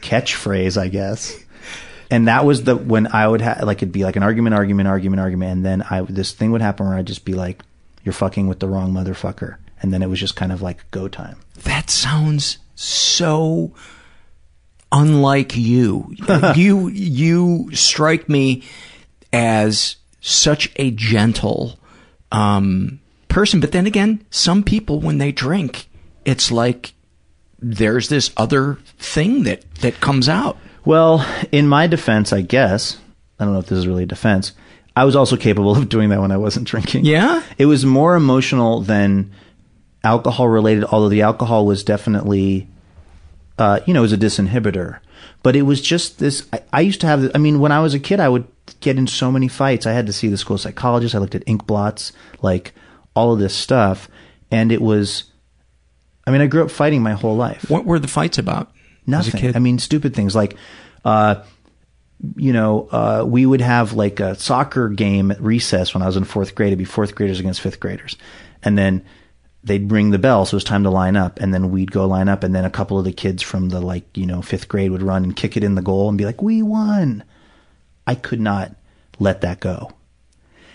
catchphrase, 0.03 0.77
I 0.77 0.89
guess. 0.89 1.37
And 2.11 2.29
that 2.29 2.45
was 2.45 2.65
the 2.65 2.77
when 2.77 3.07
I 3.07 3.27
would 3.27 3.41
have 3.41 3.63
like 3.63 3.79
it'd 3.79 3.93
be 3.93 4.05
like 4.05 4.17
an 4.17 4.23
argument, 4.23 4.55
argument, 4.55 4.89
argument, 4.89 5.21
argument, 5.21 5.53
and 5.53 5.65
then 5.65 5.83
I 5.83 6.03
this 6.03 6.33
thing 6.33 6.53
would 6.53 6.63
happen 6.63 6.87
where 6.87 6.97
I'd 6.97 7.07
just 7.07 7.25
be 7.25 7.35
like, 7.35 7.63
"You're 8.05 8.13
fucking 8.13 8.49
with 8.49 8.61
the 8.61 8.69
wrong 8.69 8.93
motherfucker," 8.93 9.57
and 9.83 9.93
then 9.93 10.03
it 10.03 10.09
was 10.09 10.21
just 10.21 10.37
kind 10.37 10.53
of 10.53 10.61
like 10.61 10.91
go 10.91 11.09
time. 11.09 11.39
That 11.65 11.89
sounds 11.89 12.59
so 12.75 13.73
unlike 14.93 15.57
you. 15.57 16.15
you 16.57 16.89
you 16.89 17.71
strike 17.75 18.29
me 18.29 18.63
as 19.33 19.97
such 20.21 20.73
a 20.77 20.91
gentle 20.91 21.79
um, 22.33 23.01
person, 23.29 23.61
but 23.61 23.73
then 23.73 23.87
again, 23.87 24.25
some 24.31 24.63
people 24.63 25.01
when 25.01 25.19
they 25.19 25.33
drink, 25.33 25.89
it's 26.25 26.51
like 26.51 26.95
there's 27.59 28.09
this 28.09 28.31
other 28.37 28.79
thing 28.99 29.43
that 29.45 29.71
that 29.77 30.01
comes 30.01 30.29
out. 30.29 30.59
Well, 30.85 31.27
in 31.53 31.69
my 31.69 31.87
defense, 31.87 32.33
I 32.33 32.41
guess 32.41 32.99
I 33.39 33.45
don't 33.45 33.55
know 33.55 33.61
if 33.61 33.67
this 33.67 33.79
is 33.79 33.87
really 33.87 34.05
a 34.05 34.07
defense. 34.07 34.53
I 34.97 35.05
was 35.05 35.15
also 35.15 35.37
capable 35.37 35.77
of 35.77 35.89
doing 35.89 36.09
that 36.09 36.21
when 36.21 36.33
I 36.33 36.37
wasn't 36.37 36.67
drinking. 36.67 37.05
Yeah, 37.05 37.43
it 37.57 37.67
was 37.67 37.85
more 37.87 38.17
emotional 38.17 38.81
than 38.81 39.33
alcohol 40.03 40.49
related. 40.49 40.85
Although 40.85 41.09
the 41.09 41.23
alcohol 41.23 41.67
was 41.67 41.85
definitely, 41.85 42.69
uh, 43.59 43.81
you 43.87 43.95
know, 43.95 44.01
it 44.01 44.03
was 44.03 44.13
a 44.13 44.19
disinhibitor. 44.19 45.01
But 45.43 45.57
it 45.57 45.63
was 45.63 45.81
just 45.81 46.19
this. 46.19 46.47
I, 46.53 46.63
I 46.73 46.81
used 46.81 47.01
to 47.03 47.07
have. 47.07 47.31
I 47.35 47.39
mean, 47.39 47.61
when 47.61 47.73
I 47.73 47.81
was 47.81 47.95
a 47.95 47.99
kid, 48.01 48.21
I 48.21 48.29
would 48.29 48.47
get 48.81 48.99
in 48.99 49.07
so 49.07 49.31
many 49.31 49.49
fights. 49.49 49.87
I 49.87 49.93
had 49.93 50.07
to 50.07 50.13
see 50.13 50.29
the 50.29 50.37
school 50.37 50.59
psychologist. 50.59 51.15
I 51.15 51.19
looked 51.19 51.35
at 51.35 51.45
ink 51.47 51.67
blots, 51.67 52.13
like 52.43 52.73
all 53.15 53.33
of 53.33 53.39
this 53.39 53.55
stuff, 53.55 54.09
and 54.51 54.73
it 54.73 54.83
was. 54.83 55.25
I 56.27 56.31
mean, 56.31 56.41
I 56.41 56.47
grew 56.47 56.63
up 56.63 56.71
fighting 56.71 57.03
my 57.03 57.13
whole 57.13 57.37
life. 57.37 57.71
What 57.71 57.87
were 57.87 57.99
the 57.99 58.09
fights 58.09 58.37
about? 58.37 58.71
Nothing. 59.07 59.29
As 59.29 59.35
a 59.35 59.39
kid? 59.39 59.57
I 59.57 59.61
mean, 59.61 59.79
stupid 59.79 60.15
things 60.15 60.37
like, 60.37 60.57
uh, 61.03 61.37
you 62.37 62.53
know, 62.53 62.89
uh, 62.91 63.25
we 63.27 63.47
would 63.47 63.63
have 63.63 63.95
like 63.95 64.21
a 64.21 64.35
soccer 64.35 64.91
game 64.91 65.31
at 65.31 65.41
recess 65.41 65.95
when 65.95 66.03
I 66.03 66.07
was 66.07 66.17
in 66.17 66.25
fourth 66.25 66.55
grade. 66.55 66.69
It'd 66.69 66.79
be 66.79 66.85
fourth 66.85 67.15
graders 67.15 67.41
against 67.41 67.63
fifth 67.63 67.81
graders. 67.81 68.17
And 68.63 68.77
then 68.77 69.05
they'd 69.65 69.91
ring 69.91 70.11
the 70.11 70.19
bell. 70.19 70.45
So 70.45 70.55
it 70.55 70.57
was 70.57 70.65
time 70.65 70.85
to 70.85 70.91
line 70.91 71.17
up. 71.17 71.41
And 71.41 71.53
then 71.53 71.71
we'd 71.71 71.91
go 71.91 72.07
line 72.07 72.29
up. 72.29 72.45
And 72.45 72.55
then 72.55 72.65
a 72.65 72.71
couple 72.71 72.99
of 72.99 73.05
the 73.05 73.13
kids 73.13 73.43
from 73.43 73.69
the 73.69 73.81
like, 73.81 74.17
you 74.17 74.27
know, 74.27 74.43
fifth 74.43 74.69
grade 74.69 74.91
would 74.91 75.03
run 75.03 75.25
and 75.25 75.37
kick 75.37 75.57
it 75.57 75.65
in 75.65 75.75
the 75.75 75.83
goal 75.83 76.09
and 76.09 76.17
be 76.17 76.25
like, 76.25 76.43
we 76.43 76.63
won. 76.63 77.25
I 78.07 78.15
could 78.15 78.41
not 78.41 78.75
let 79.19 79.41
that 79.43 79.61
go. 79.61 79.93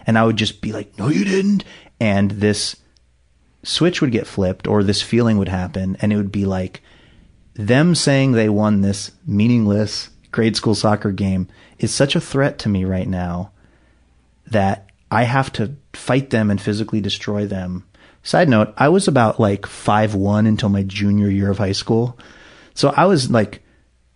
And 0.05 0.17
I 0.17 0.25
would 0.25 0.37
just 0.37 0.61
be 0.61 0.71
like, 0.71 0.97
no, 0.99 1.07
you 1.07 1.23
didn't. 1.23 1.63
And 1.99 2.31
this 2.31 2.75
switch 3.63 4.01
would 4.01 4.11
get 4.11 4.27
flipped 4.27 4.67
or 4.67 4.83
this 4.83 5.01
feeling 5.01 5.37
would 5.37 5.49
happen. 5.49 5.97
And 6.01 6.11
it 6.11 6.17
would 6.17 6.31
be 6.31 6.45
like 6.45 6.81
them 7.55 7.95
saying 7.95 8.31
they 8.31 8.49
won 8.49 8.81
this 8.81 9.11
meaningless 9.25 10.09
grade 10.31 10.55
school 10.55 10.75
soccer 10.75 11.11
game 11.11 11.47
is 11.79 11.93
such 11.93 12.15
a 12.15 12.21
threat 12.21 12.59
to 12.59 12.69
me 12.69 12.83
right 12.83 13.07
now 13.07 13.51
that 14.47 14.89
I 15.09 15.23
have 15.23 15.53
to 15.53 15.75
fight 15.93 16.31
them 16.31 16.51
and 16.51 16.59
physically 16.59 16.99
destroy 16.99 17.45
them. 17.45 17.85
Side 18.23 18.49
note, 18.49 18.73
I 18.77 18.89
was 18.89 19.07
about 19.07 19.39
like 19.39 19.65
five 19.65 20.15
one 20.15 20.47
until 20.47 20.69
my 20.69 20.83
junior 20.83 21.29
year 21.29 21.51
of 21.51 21.57
high 21.57 21.73
school. 21.73 22.17
So 22.73 22.89
I 22.89 23.05
was 23.05 23.29
like 23.29 23.61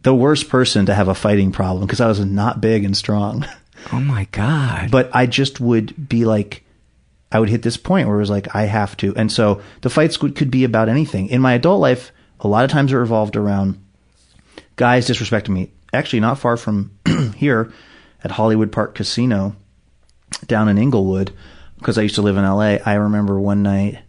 the 0.02 0.16
worst 0.16 0.50
person 0.50 0.86
to 0.86 0.96
have 0.96 1.10
a 1.10 1.16
fighting 1.16 1.52
problem 1.52 1.86
because 1.86 2.02
I 2.02 2.08
was 2.08 2.20
not 2.20 2.62
big 2.62 2.84
and 2.86 2.96
strong. 2.96 3.46
Oh 3.94 4.00
my 4.00 4.28
God. 4.32 4.92
But 4.92 5.16
I 5.16 5.28
just 5.28 5.60
would 5.60 6.10
be 6.10 6.26
like, 6.26 6.64
I 7.32 7.40
would 7.40 7.48
hit 7.48 7.62
this 7.62 7.78
point 7.78 8.08
where 8.08 8.18
it 8.18 8.22
was 8.22 8.30
like, 8.30 8.54
I 8.56 8.64
have 8.64 8.98
to. 8.98 9.16
And 9.16 9.32
so 9.32 9.62
the 9.82 9.90
fights 9.90 10.18
could, 10.18 10.36
could 10.36 10.52
be 10.52 10.64
about 10.64 10.90
anything. 10.90 11.28
In 11.30 11.42
my 11.42 11.54
adult 11.54 11.80
life, 11.80 12.12
a 12.40 12.48
lot 12.48 12.66
of 12.66 12.72
times 12.72 12.92
it 12.92 12.98
revolved 12.98 13.36
around 13.36 13.80
guys 14.76 15.08
disrespecting 15.08 15.50
me. 15.50 15.72
Actually, 15.94 16.20
not 16.22 16.40
far 16.40 16.58
from 16.58 16.92
here 17.36 17.72
at 18.24 18.32
Hollywood 18.32 18.72
Park 18.72 18.96
Casino 18.96 19.56
down 20.48 20.68
in 20.70 20.78
Inglewood, 20.78 21.32
because 21.78 21.98
I 21.98 22.04
used 22.04 22.16
to 22.16 22.22
live 22.22 22.38
in 22.38 22.44
LA. 22.44 22.78
I 22.86 22.96
remember 22.96 23.40
one 23.40 23.64
night 23.64 24.00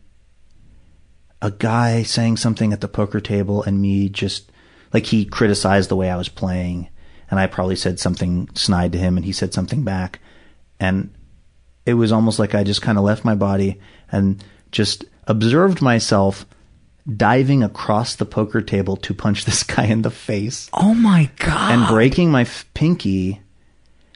a 1.41 1.51
guy 1.51 2.03
saying 2.03 2.37
something 2.37 2.73
at 2.73 2.81
the 2.81 2.89
poker 2.89 3.21
table 3.21 3.63
and 3.63 3.81
me 3.81 4.09
just 4.09 4.51
like 4.93 5.07
he 5.07 5.25
criticized 5.25 5.89
the 5.89 5.97
way 5.97 6.11
I 6.11 6.17
was 6.17 6.29
playing 6.29 6.89
and 7.31 7.39
I 7.39 7.47
probably 7.47 7.77
said 7.77 8.01
something 8.01 8.49
snide 8.55 8.93
to 8.93 8.99
him 8.99 9.17
and 9.17 9.25
he 9.25 9.33
said 9.33 9.55
something 9.55 9.85
back 9.85 10.19
and 10.81 11.15
it 11.87 11.95
was 11.95 12.13
almost 12.13 12.39
like 12.39 12.55
I 12.55 12.65
just 12.65 12.83
kind 12.83 12.99
of 12.99 13.05
left 13.05 13.25
my 13.25 13.35
body 13.35 13.81
and 14.11 14.43
just 14.73 15.05
observed 15.27 15.81
myself 15.81 16.45
diving 17.17 17.63
across 17.63 18.17
the 18.17 18.27
poker 18.27 18.61
table 18.61 18.97
to 18.97 19.15
punch 19.15 19.45
this 19.47 19.63
guy 19.63 19.85
in 19.87 20.03
the 20.03 20.11
face. 20.11 20.69
Oh 20.73 20.95
my 20.95 21.31
god! 21.39 21.73
And 21.73 21.89
breaking 21.89 22.31
my 22.31 22.43
f- 22.43 22.67
pinky. 22.75 23.41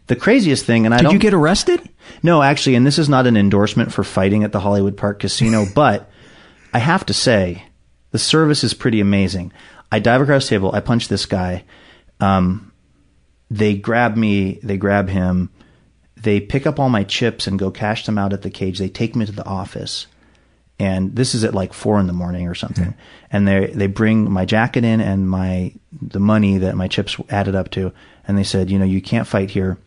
The 0.08 0.16
craziest 0.16 0.64
thing, 0.64 0.84
and 0.84 0.94
I 0.94 0.98
Did 0.98 1.02
don't. 1.04 1.12
Did 1.12 1.16
you 1.16 1.30
get 1.30 1.34
arrested? 1.34 1.88
No, 2.22 2.42
actually, 2.42 2.74
and 2.74 2.86
this 2.86 2.98
is 2.98 3.08
not 3.08 3.26
an 3.26 3.36
endorsement 3.36 3.92
for 3.92 4.04
fighting 4.04 4.44
at 4.44 4.52
the 4.52 4.60
Hollywood 4.60 4.96
Park 4.96 5.20
Casino, 5.20 5.64
but 5.74 6.10
I 6.72 6.78
have 6.78 7.06
to 7.06 7.14
say, 7.14 7.64
the 8.10 8.18
service 8.18 8.64
is 8.64 8.74
pretty 8.74 9.00
amazing. 9.00 9.52
I 9.90 9.98
dive 9.98 10.20
across 10.22 10.44
the 10.44 10.50
table, 10.50 10.74
I 10.74 10.80
punch 10.80 11.08
this 11.08 11.26
guy. 11.26 11.64
Um, 12.20 12.72
they 13.50 13.74
grab 13.74 14.16
me, 14.16 14.58
they 14.62 14.76
grab 14.76 15.08
him, 15.08 15.50
they 16.22 16.40
pick 16.40 16.66
up 16.66 16.78
all 16.78 16.88
my 16.88 17.04
chips 17.04 17.46
and 17.46 17.58
go 17.58 17.70
cash 17.70 18.06
them 18.06 18.16
out 18.16 18.32
at 18.32 18.42
the 18.42 18.50
cage. 18.50 18.78
They 18.78 18.88
take 18.88 19.16
me 19.16 19.26
to 19.26 19.32
the 19.32 19.44
office. 19.44 20.06
And 20.78 21.14
this 21.14 21.34
is 21.34 21.44
at 21.44 21.54
like 21.54 21.72
four 21.72 22.00
in 22.00 22.06
the 22.06 22.12
morning 22.12 22.48
or 22.48 22.54
something. 22.54 22.94
And 23.30 23.46
they 23.46 23.66
they 23.66 23.86
bring 23.86 24.30
my 24.30 24.44
jacket 24.44 24.84
in 24.84 25.00
and 25.00 25.28
my 25.28 25.74
the 25.92 26.18
money 26.20 26.58
that 26.58 26.76
my 26.76 26.88
chips 26.88 27.16
added 27.28 27.54
up 27.54 27.70
to, 27.72 27.92
and 28.26 28.38
they 28.38 28.42
said, 28.42 28.70
you 28.70 28.78
know, 28.78 28.84
you 28.84 29.02
can't 29.02 29.28
fight 29.28 29.50
here. 29.50 29.78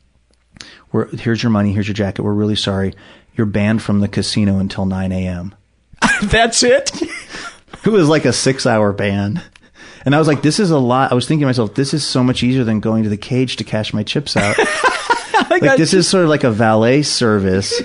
We're, 0.91 1.07
here's 1.07 1.43
your 1.43 1.49
money, 1.49 1.73
here's 1.73 1.87
your 1.87 1.93
jacket. 1.93 2.23
We're 2.23 2.33
really 2.33 2.55
sorry. 2.55 2.93
You're 3.35 3.47
banned 3.47 3.81
from 3.81 3.99
the 3.99 4.07
casino 4.07 4.59
until 4.59 4.85
9 4.85 5.11
a.m. 5.11 5.55
That's 6.23 6.63
it. 6.63 6.91
it 7.85 7.89
was 7.89 8.07
like 8.07 8.25
a 8.25 8.33
six 8.33 8.65
hour 8.65 8.93
ban. 8.93 9.41
And 10.05 10.13
I 10.13 10.19
was 10.19 10.27
like, 10.27 10.41
this 10.43 10.59
is 10.59 10.69
a 10.69 10.77
lot. 10.77 11.11
I 11.11 11.15
was 11.15 11.27
thinking 11.27 11.41
to 11.41 11.47
myself, 11.47 11.73
this 11.73 11.93
is 11.93 12.05
so 12.05 12.23
much 12.23 12.43
easier 12.43 12.63
than 12.63 12.79
going 12.79 13.03
to 13.03 13.09
the 13.09 13.17
cage 13.17 13.55
to 13.57 13.63
cash 13.63 13.93
my 13.93 14.03
chips 14.03 14.37
out. 14.37 14.57
like 15.49 15.61
this 15.77 15.93
is 15.93 16.07
sort 16.07 16.23
of 16.23 16.29
like 16.29 16.43
a 16.43 16.51
valet 16.51 17.01
service 17.01 17.81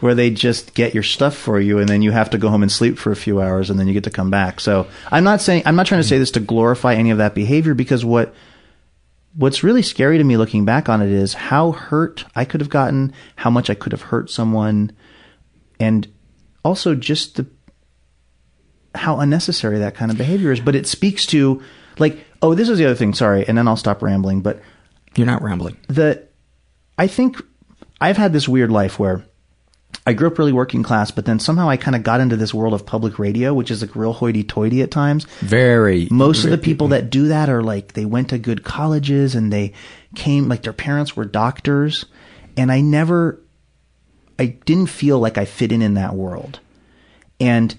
where 0.00 0.14
they 0.14 0.30
just 0.30 0.74
get 0.74 0.92
your 0.92 1.02
stuff 1.02 1.34
for 1.34 1.58
you 1.58 1.78
and 1.78 1.88
then 1.88 2.02
you 2.02 2.10
have 2.10 2.30
to 2.30 2.38
go 2.38 2.50
home 2.50 2.62
and 2.62 2.70
sleep 2.70 2.98
for 2.98 3.10
a 3.10 3.16
few 3.16 3.40
hours 3.40 3.70
and 3.70 3.80
then 3.80 3.86
you 3.86 3.94
get 3.94 4.04
to 4.04 4.10
come 4.10 4.30
back. 4.30 4.60
So 4.60 4.86
I'm 5.10 5.24
not 5.24 5.40
saying, 5.40 5.62
I'm 5.64 5.76
not 5.76 5.86
trying 5.86 6.02
to 6.02 6.06
say 6.06 6.18
this 6.18 6.30
to 6.32 6.40
glorify 6.40 6.94
any 6.94 7.10
of 7.10 7.18
that 7.18 7.34
behavior 7.34 7.74
because 7.74 8.04
what, 8.04 8.34
what's 9.36 9.62
really 9.62 9.82
scary 9.82 10.18
to 10.18 10.24
me 10.24 10.36
looking 10.36 10.64
back 10.64 10.88
on 10.88 11.02
it 11.02 11.10
is 11.10 11.34
how 11.34 11.72
hurt 11.72 12.24
I 12.34 12.44
could 12.44 12.60
have 12.60 12.70
gotten, 12.70 13.12
how 13.36 13.50
much 13.50 13.70
I 13.70 13.74
could 13.74 13.92
have 13.92 14.02
hurt 14.02 14.30
someone, 14.30 14.92
and 15.78 16.08
also 16.64 16.94
just 16.94 17.36
the 17.36 17.46
how 18.94 19.20
unnecessary 19.20 19.78
that 19.78 19.94
kind 19.94 20.10
of 20.10 20.16
behavior 20.16 20.52
is. 20.52 20.60
But 20.60 20.74
it 20.74 20.86
speaks 20.86 21.26
to 21.26 21.62
like, 21.98 22.24
oh, 22.40 22.54
this 22.54 22.68
is 22.68 22.78
the 22.78 22.86
other 22.86 22.94
thing. 22.94 23.12
Sorry, 23.12 23.46
and 23.46 23.56
then 23.56 23.68
I'll 23.68 23.76
stop 23.76 24.02
rambling. 24.02 24.40
But 24.40 24.60
you're 25.16 25.26
not 25.26 25.42
rambling. 25.42 25.76
The 25.88 26.26
I 26.98 27.06
think 27.06 27.40
I've 28.00 28.16
had 28.16 28.32
this 28.32 28.48
weird 28.48 28.70
life 28.70 28.98
where 28.98 29.24
I 30.06 30.12
grew 30.12 30.28
up 30.28 30.38
really 30.38 30.52
working 30.52 30.84
class, 30.84 31.10
but 31.10 31.24
then 31.24 31.40
somehow 31.40 31.68
I 31.68 31.76
kind 31.76 31.96
of 31.96 32.04
got 32.04 32.20
into 32.20 32.36
this 32.36 32.54
world 32.54 32.74
of 32.74 32.86
public 32.86 33.18
radio, 33.18 33.52
which 33.52 33.72
is 33.72 33.82
like 33.82 33.96
real 33.96 34.12
hoity-toity 34.12 34.80
at 34.82 34.92
times. 34.92 35.24
Very. 35.40 36.06
Most 36.12 36.44
of 36.44 36.50
the 36.50 36.58
people 36.68 36.88
that 36.88 37.10
do 37.10 37.28
that 37.28 37.48
are 37.48 37.62
like 37.62 37.94
they 37.94 38.04
went 38.04 38.30
to 38.30 38.38
good 38.38 38.62
colleges 38.62 39.34
and 39.34 39.52
they 39.52 39.72
came 40.14 40.48
like 40.48 40.62
their 40.62 40.72
parents 40.72 41.16
were 41.16 41.24
doctors, 41.24 42.04
and 42.56 42.70
I 42.70 42.82
never, 42.82 43.40
I 44.38 44.46
didn't 44.46 44.86
feel 44.86 45.18
like 45.18 45.38
I 45.38 45.44
fit 45.44 45.72
in 45.72 45.82
in 45.82 45.94
that 45.94 46.14
world, 46.14 46.60
and 47.40 47.74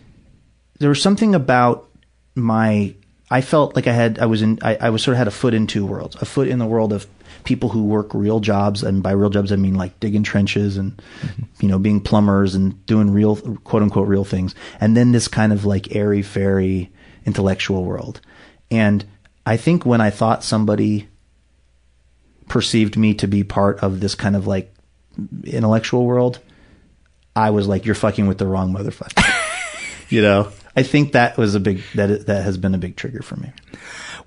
there 0.79 0.89
was 0.89 1.01
something 1.01 1.33
about 1.33 1.89
my. 2.35 2.93
I 3.29 3.41
felt 3.41 3.75
like 3.75 3.87
I 3.87 3.91
had, 3.91 4.19
I 4.19 4.25
was 4.25 4.41
in, 4.41 4.59
I, 4.61 4.75
I 4.75 4.89
was 4.89 5.03
sort 5.03 5.15
of 5.15 5.17
had 5.17 5.27
a 5.27 5.31
foot 5.31 5.53
in 5.53 5.67
two 5.67 5.85
worlds, 5.85 6.15
a 6.15 6.25
foot 6.25 6.47
in 6.47 6.59
the 6.59 6.65
world 6.65 6.93
of 6.93 7.05
people 7.47 7.69
who 7.69 7.85
work 7.85 8.13
real 8.13 8.41
jobs, 8.41 8.83
and 8.83 9.01
by 9.01 9.11
real 9.11 9.29
jobs 9.29 9.53
I 9.53 9.55
mean 9.55 9.75
like 9.75 9.97
digging 10.01 10.23
trenches 10.23 10.75
and 10.75 10.97
mm-hmm. 10.97 11.43
you 11.61 11.69
know 11.69 11.79
being 11.79 12.01
plumbers 12.01 12.55
and 12.55 12.85
doing 12.85 13.09
real 13.09 13.37
quote 13.63 13.81
unquote 13.81 14.09
real 14.09 14.25
things, 14.25 14.53
and 14.81 14.97
then 14.97 15.13
this 15.13 15.29
kind 15.29 15.53
of 15.53 15.63
like 15.63 15.95
airy 15.95 16.21
fairy 16.21 16.91
intellectual 17.25 17.85
world. 17.85 18.19
And 18.69 19.05
I 19.45 19.55
think 19.55 19.85
when 19.85 20.01
I 20.01 20.09
thought 20.09 20.43
somebody 20.43 21.07
perceived 22.49 22.97
me 22.97 23.13
to 23.13 23.27
be 23.27 23.45
part 23.45 23.79
of 23.79 24.01
this 24.01 24.13
kind 24.13 24.35
of 24.35 24.45
like 24.45 24.73
intellectual 25.45 26.05
world, 26.05 26.39
I 27.33 27.51
was 27.51 27.65
like, 27.65 27.85
"You're 27.85 27.95
fucking 27.95 28.27
with 28.27 28.39
the 28.39 28.45
wrong 28.45 28.73
motherfucker," 28.73 29.23
you 30.09 30.21
know. 30.21 30.51
I 30.75 30.83
think 30.83 31.13
that 31.13 31.37
was 31.37 31.55
a 31.55 31.61
big 31.61 31.81
that 31.95 32.25
that 32.25 32.43
has 32.43 32.57
been 32.57 32.75
a 32.75 32.77
big 32.77 32.97
trigger 32.97 33.21
for 33.21 33.37
me. 33.37 33.53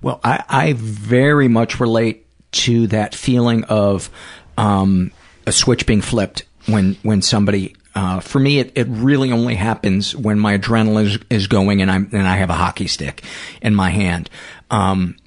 Well, 0.01 0.19
I, 0.23 0.43
I 0.49 0.73
very 0.73 1.47
much 1.47 1.79
relate 1.79 2.25
to 2.51 2.87
that 2.87 3.15
feeling 3.15 3.63
of 3.65 4.09
um, 4.57 5.11
a 5.45 5.51
switch 5.51 5.85
being 5.85 6.01
flipped 6.01 6.43
when 6.67 6.95
when 7.03 7.21
somebody. 7.21 7.75
Uh, 7.93 8.21
for 8.21 8.39
me, 8.39 8.59
it, 8.59 8.71
it 8.75 8.87
really 8.87 9.33
only 9.33 9.55
happens 9.55 10.15
when 10.15 10.39
my 10.39 10.57
adrenaline 10.57 11.07
is, 11.07 11.19
is 11.29 11.47
going 11.47 11.81
and 11.81 11.91
I'm 11.91 12.09
and 12.13 12.25
I 12.25 12.37
have 12.37 12.49
a 12.49 12.53
hockey 12.53 12.87
stick 12.87 13.21
in 13.61 13.75
my 13.75 13.89
hand. 13.89 14.29
Um, 14.69 15.17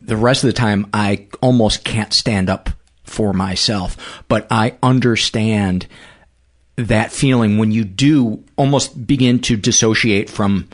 the 0.00 0.16
rest 0.16 0.42
of 0.42 0.48
the 0.48 0.54
time, 0.54 0.86
I 0.92 1.26
almost 1.42 1.84
can't 1.84 2.12
stand 2.14 2.48
up 2.48 2.70
for 3.04 3.32
myself, 3.34 4.24
but 4.28 4.46
I 4.50 4.76
understand 4.82 5.86
that 6.76 7.12
feeling 7.12 7.58
when 7.58 7.70
you 7.70 7.84
do 7.84 8.42
almost 8.56 9.06
begin 9.06 9.38
to 9.40 9.56
dissociate 9.56 10.28
from 10.28 10.68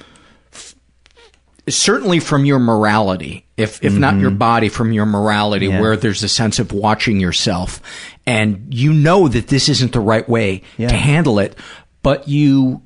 certainly 1.71 2.21
from 2.21 2.45
your 2.45 2.59
morality 2.59 3.47
if 3.57 3.83
if 3.83 3.93
mm-hmm. 3.93 4.01
not 4.01 4.18
your 4.18 4.31
body 4.31 4.68
from 4.68 4.93
your 4.93 5.07
morality 5.07 5.66
yeah. 5.66 5.81
where 5.81 5.97
there's 5.97 6.23
a 6.23 6.29
sense 6.29 6.59
of 6.59 6.73
watching 6.73 7.21
yourself 7.21 7.81
and 8.27 8.73
you 8.73 8.93
know 8.93 9.29
that 9.29 9.49
this 9.49 9.68
isn't 9.68 9.93
the 9.93 10.01
right 10.01 10.29
way 10.29 10.62
yeah. 10.77 10.89
to 10.89 10.97
handle 10.97 11.39
it 11.39 11.57
but 12.03 12.29
you 12.29 12.83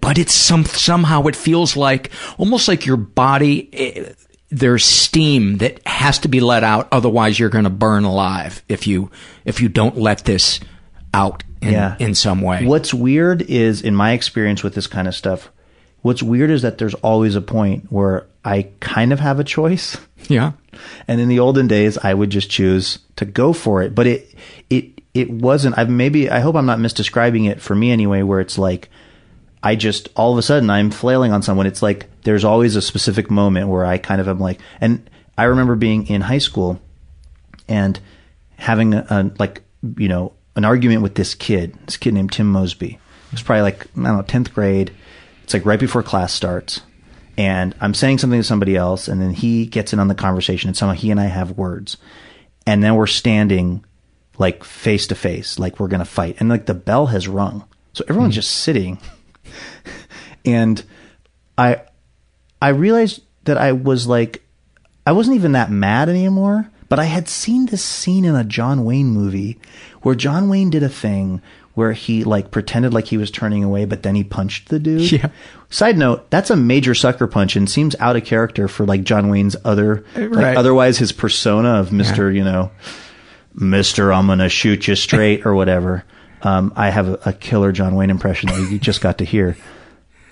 but 0.00 0.18
it's 0.18 0.34
some 0.34 0.64
somehow 0.64 1.22
it 1.24 1.36
feels 1.36 1.76
like 1.76 2.10
almost 2.38 2.68
like 2.68 2.86
your 2.86 2.96
body 2.96 3.58
it, 3.72 4.16
there's 4.48 4.84
steam 4.84 5.58
that 5.58 5.84
has 5.86 6.18
to 6.20 6.28
be 6.28 6.40
let 6.40 6.64
out 6.64 6.88
otherwise 6.92 7.38
you're 7.38 7.48
going 7.48 7.64
to 7.64 7.70
burn 7.70 8.04
alive 8.04 8.62
if 8.68 8.86
you 8.86 9.10
if 9.44 9.60
you 9.60 9.68
don't 9.68 9.96
let 9.96 10.24
this 10.24 10.60
out 11.14 11.42
in, 11.62 11.72
yeah. 11.72 11.96
in 11.98 12.14
some 12.14 12.40
way. 12.40 12.64
What's 12.66 12.92
weird 12.92 13.42
is, 13.42 13.82
in 13.82 13.94
my 13.94 14.12
experience 14.12 14.62
with 14.62 14.74
this 14.74 14.86
kind 14.86 15.08
of 15.08 15.14
stuff, 15.14 15.50
what's 16.06 16.22
weird 16.22 16.50
is 16.50 16.62
that 16.62 16.78
there's 16.78 16.94
always 16.94 17.34
a 17.34 17.40
point 17.40 17.90
where 17.90 18.26
I 18.44 18.68
kind 18.80 19.12
of 19.12 19.20
have 19.20 19.40
a 19.40 19.44
choice. 19.44 19.96
Yeah. 20.28 20.52
And 21.06 21.20
in 21.20 21.28
the 21.28 21.38
olden 21.38 21.68
days, 21.68 21.98
I 21.98 22.12
would 22.12 22.30
just 22.30 22.50
choose 22.50 22.98
to 23.14 23.24
go 23.24 23.52
for 23.52 23.80
it. 23.82 23.94
But 23.94 24.08
it, 24.08 24.34
it, 24.68 25.00
it 25.14 25.30
wasn't, 25.30 25.78
I've 25.78 25.88
maybe, 25.88 26.28
I 26.28 26.40
hope 26.40 26.56
I'm 26.56 26.66
not 26.66 26.80
misdescribing 26.80 27.48
it 27.48 27.62
for 27.62 27.76
me 27.76 27.92
anyway, 27.92 28.22
where 28.22 28.40
it's 28.40 28.58
like, 28.58 28.88
I 29.62 29.76
just, 29.76 30.08
all 30.16 30.32
of 30.32 30.38
a 30.38 30.42
sudden, 30.42 30.68
I'm 30.68 30.90
flailing 30.90 31.32
on 31.32 31.42
someone. 31.42 31.66
It's 31.66 31.80
like, 31.80 32.08
there's 32.22 32.44
always 32.44 32.74
a 32.74 32.82
specific 32.82 33.30
moment 33.30 33.68
where 33.68 33.84
I 33.84 33.98
kind 33.98 34.20
of 34.20 34.26
am 34.26 34.40
like, 34.40 34.58
and 34.80 35.08
I 35.38 35.44
remember 35.44 35.76
being 35.76 36.08
in 36.08 36.22
high 36.22 36.38
school 36.38 36.80
and 37.68 38.00
having 38.56 38.94
a, 38.94 39.06
a 39.08 39.30
like 39.38 39.62
you 39.96 40.08
know 40.08 40.32
an 40.56 40.64
argument 40.64 41.02
with 41.02 41.14
this 41.14 41.34
kid, 41.34 41.76
this 41.86 41.96
kid 41.96 42.14
named 42.14 42.32
Tim 42.32 42.50
Mosby. 42.50 42.94
It 42.94 43.32
was 43.32 43.42
probably 43.42 43.62
like 43.62 43.84
I 43.84 44.02
don't 44.02 44.16
know, 44.16 44.22
tenth 44.22 44.52
grade. 44.52 44.92
It's 45.46 45.54
like 45.54 45.64
right 45.64 45.78
before 45.78 46.02
class 46.02 46.32
starts, 46.32 46.80
and 47.38 47.72
I'm 47.80 47.94
saying 47.94 48.18
something 48.18 48.40
to 48.40 48.44
somebody 48.44 48.74
else, 48.74 49.06
and 49.06 49.22
then 49.22 49.30
he 49.30 49.64
gets 49.64 49.92
in 49.92 50.00
on 50.00 50.08
the 50.08 50.14
conversation, 50.16 50.68
and 50.68 50.76
somehow 50.76 50.96
he 50.96 51.12
and 51.12 51.20
I 51.20 51.26
have 51.26 51.52
words, 51.56 51.98
and 52.66 52.82
then 52.82 52.96
we're 52.96 53.06
standing 53.06 53.84
like 54.38 54.64
face 54.64 55.06
to 55.06 55.14
face, 55.14 55.56
like 55.56 55.78
we're 55.78 55.86
gonna 55.86 56.04
fight, 56.04 56.38
and 56.40 56.48
like 56.48 56.66
the 56.66 56.74
bell 56.74 57.06
has 57.06 57.28
rung, 57.28 57.64
so 57.92 58.04
everyone's 58.08 58.34
hmm. 58.34 58.40
just 58.40 58.50
sitting, 58.50 58.98
and 60.44 60.82
I 61.56 61.82
I 62.60 62.70
realized 62.70 63.22
that 63.44 63.56
I 63.56 63.70
was 63.70 64.08
like 64.08 64.42
I 65.06 65.12
wasn't 65.12 65.36
even 65.36 65.52
that 65.52 65.70
mad 65.70 66.08
anymore, 66.08 66.72
but 66.88 66.98
I 66.98 67.04
had 67.04 67.28
seen 67.28 67.66
this 67.66 67.84
scene 67.84 68.24
in 68.24 68.34
a 68.34 68.42
John 68.42 68.84
Wayne 68.84 69.10
movie 69.10 69.60
where 70.02 70.16
John 70.16 70.48
Wayne 70.48 70.70
did 70.70 70.82
a 70.82 70.88
thing 70.88 71.40
where 71.76 71.92
he 71.92 72.24
like 72.24 72.50
pretended 72.50 72.92
like 72.92 73.04
he 73.06 73.16
was 73.18 73.30
turning 73.30 73.62
away, 73.62 73.84
but 73.84 74.02
then 74.02 74.14
he 74.16 74.24
punched 74.24 74.68
the 74.70 74.78
dude. 74.80 75.12
Yeah. 75.12 75.28
Side 75.70 75.96
note, 75.98 76.30
that's 76.30 76.50
a 76.50 76.56
major 76.56 76.94
sucker 76.94 77.26
punch 77.26 77.54
and 77.54 77.68
seems 77.70 77.94
out 78.00 78.16
of 78.16 78.24
character 78.24 78.66
for 78.66 78.84
like 78.86 79.04
John 79.04 79.28
Wayne's 79.28 79.56
other, 79.64 80.04
like, 80.16 80.30
Right. 80.30 80.56
otherwise 80.56 80.96
his 80.98 81.12
persona 81.12 81.74
of 81.74 81.90
Mr., 81.90 82.34
you 82.34 82.42
know, 82.44 82.70
Mr. 83.56 84.14
I'm 84.14 84.26
gonna 84.26 84.48
shoot 84.48 84.88
you 84.88 84.96
straight 84.96 85.46
or 85.46 85.54
whatever. 85.54 86.04
Um, 86.42 86.72
I 86.76 86.90
have 86.90 87.08
a, 87.08 87.18
a 87.26 87.32
killer 87.32 87.72
John 87.72 87.94
Wayne 87.94 88.10
impression 88.10 88.48
that 88.50 88.70
you 88.70 88.78
just 88.78 89.00
got 89.00 89.18
to 89.18 89.24
hear. 89.24 89.56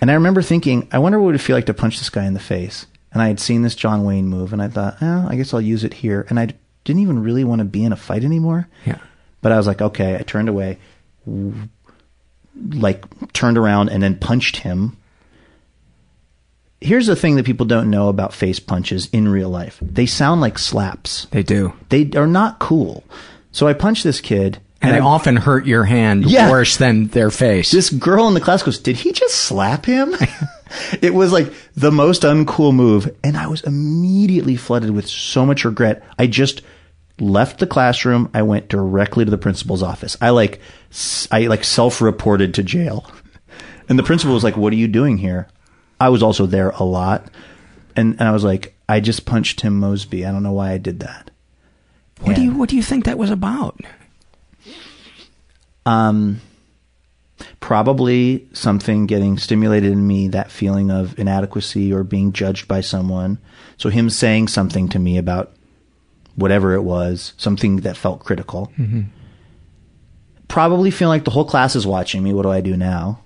And 0.01 0.11
I 0.11 0.15
remember 0.15 0.43
thinking, 0.43 0.89
I 0.93 0.99
wonder 0.99 1.19
what 1.19 1.29
it 1.29 1.33
would 1.33 1.41
feel 1.41 1.57
like 1.57 1.67
to 1.67 1.75
punch 1.75 1.99
this 1.99 2.11
guy 2.11 2.25
in 2.25 2.35
the 2.35 2.41
face. 2.41 2.87
And 3.13 3.23
I 3.23 3.29
had 3.29 3.41
seen 3.41 3.63
this 3.63 3.75
John 3.75 4.05
Wayne 4.05 4.27
move, 4.29 4.53
and 4.53 4.61
I 4.61 4.69
thought, 4.69 4.97
oh, 5.01 5.27
I 5.29 5.37
guess 5.37 5.55
I'll 5.55 5.61
use 5.61 5.85
it 5.85 5.95
here. 5.95 6.27
And 6.29 6.39
I 6.39 6.49
didn't 6.85 7.03
even 7.03 7.23
really 7.23 7.45
want 7.45 7.61
to 7.61 7.65
be 7.65 7.85
in 7.85 7.93
a 7.93 7.97
fight 7.97 8.25
anymore. 8.25 8.69
Yeah. 8.85 8.99
But 9.41 9.53
I 9.53 9.57
was 9.57 9.67
like, 9.67 9.81
okay. 9.81 10.17
I 10.17 10.23
turned 10.23 10.49
away, 10.49 10.79
like 11.27 13.05
turned 13.33 13.59
around, 13.59 13.89
and 13.91 14.03
then 14.03 14.19
punched 14.19 14.59
him. 14.59 14.97
Here's 16.81 17.07
the 17.07 17.17
thing 17.17 17.37
that 17.37 17.47
people 17.47 17.67
don't 17.67 17.91
know 17.91 18.09
about 18.09 18.35
face 18.35 18.59
punches 18.61 19.09
in 19.13 19.29
real 19.29 19.49
life. 19.49 19.79
They 19.81 20.07
sound 20.07 20.41
like 20.41 20.59
slaps. 20.59 21.27
They 21.31 21.43
do. 21.43 21.73
They 21.89 22.11
are 22.15 22.27
not 22.27 22.59
cool. 22.59 23.05
So 23.53 23.67
I 23.67 23.73
punched 23.73 24.05
this 24.05 24.21
kid, 24.21 24.59
And 24.83 24.93
they 24.93 24.99
I- 24.99 25.05
often 25.05 25.37
hurt 25.37 25.65
your 25.67 25.85
hand 25.85 26.27
Yeah. 26.27 26.51
worse 26.51 26.77
than 26.77 27.07
their 27.09 27.31
face. 27.31 27.71
this 27.71 27.89
girl 27.89 28.29
in 28.29 28.35
the 28.35 28.41
class 28.41 28.63
goes, 28.63 28.79
"Did 28.79 28.97
he 28.97 29.13
just 29.13 29.35
slap 29.35 29.87
him?" 29.87 30.15
it 31.01 31.15
was 31.15 31.33
like 31.33 31.51
the 31.75 31.91
most 31.93 32.23
uncool 32.23 32.75
move, 32.75 33.11
and 33.25 33.37
I 33.37 33.47
was 33.47 33.63
immediately 33.63 34.57
flooded 34.57 34.91
with 34.91 35.09
so 35.09 35.47
much 35.47 35.65
regret. 35.65 36.03
I 36.19 36.27
just 36.27 36.61
left 37.19 37.59
the 37.59 37.67
classroom. 37.67 38.31
I 38.35 38.43
went 38.43 38.69
directly 38.69 39.25
to 39.25 39.31
the 39.31 39.39
principal's 39.39 39.83
office. 39.83 40.17
I 40.21 40.31
like, 40.31 40.61
I 41.31 41.47
like 41.47 41.65
self-reported 41.65 42.55
to 42.55 42.63
jail, 42.63 43.11
and 43.89 43.99
the 43.99 44.03
principal 44.03 44.35
was 44.35 44.45
like, 44.45 44.57
"What 44.57 44.73
are 44.73 44.77
you 44.77 44.89
doing 44.89 45.19
here?" 45.19 45.49
I 46.01 46.09
was 46.09 46.23
also 46.23 46.47
there 46.47 46.71
a 46.71 46.85
lot, 46.85 47.31
and, 47.97 48.15
and 48.19 48.29
I 48.29 48.33
was 48.33 48.45
like, 48.45 48.77
"I 48.89 49.01
just 49.01 49.27
punched 49.27 49.61
Tim 49.61 49.79
Mosby. 49.79 50.27
I 50.27 50.33
don't 50.33 50.43
know 50.43 50.53
why 50.53 50.73
I 50.73 50.79
did 50.79 51.01
that." 51.01 51.31
what 52.21 52.37
do 52.37 52.43
you 52.43 52.53
What 52.55 52.69
do 52.69 52.77
you 52.77 52.83
think 52.83 53.05
that 53.05 53.19
was 53.19 53.31
about? 53.31 53.79
Um, 55.87 56.41
probably 57.61 58.49
something 58.53 59.07
getting 59.07 59.39
stimulated 59.39 59.93
in 59.93 60.07
me, 60.07 60.29
that 60.29 60.51
feeling 60.51 60.91
of 60.91 61.19
inadequacy 61.19 61.93
or 61.93 62.03
being 62.05 62.33
judged 62.33 62.67
by 62.67 62.81
someone. 62.81 63.39
So 63.77 63.91
him 63.91 64.09
saying 64.09 64.49
something 64.49 64.89
to 64.91 64.99
me 64.99 65.19
about 65.19 65.53
whatever 66.37 66.75
it 66.75 66.83
was, 66.83 67.33
something 67.37 67.77
that 67.79 67.97
felt 67.97 68.21
critical. 68.25 68.73
Probably 70.49 70.91
feeling 70.91 71.17
like 71.19 71.25
the 71.25 71.31
whole 71.31 71.45
class 71.45 71.75
is 71.75 71.87
watching 71.87 72.23
me. 72.23 72.33
What 72.33 72.43
do 72.43 72.51
I 72.51 72.61
do 72.61 72.77
now? 72.77 73.21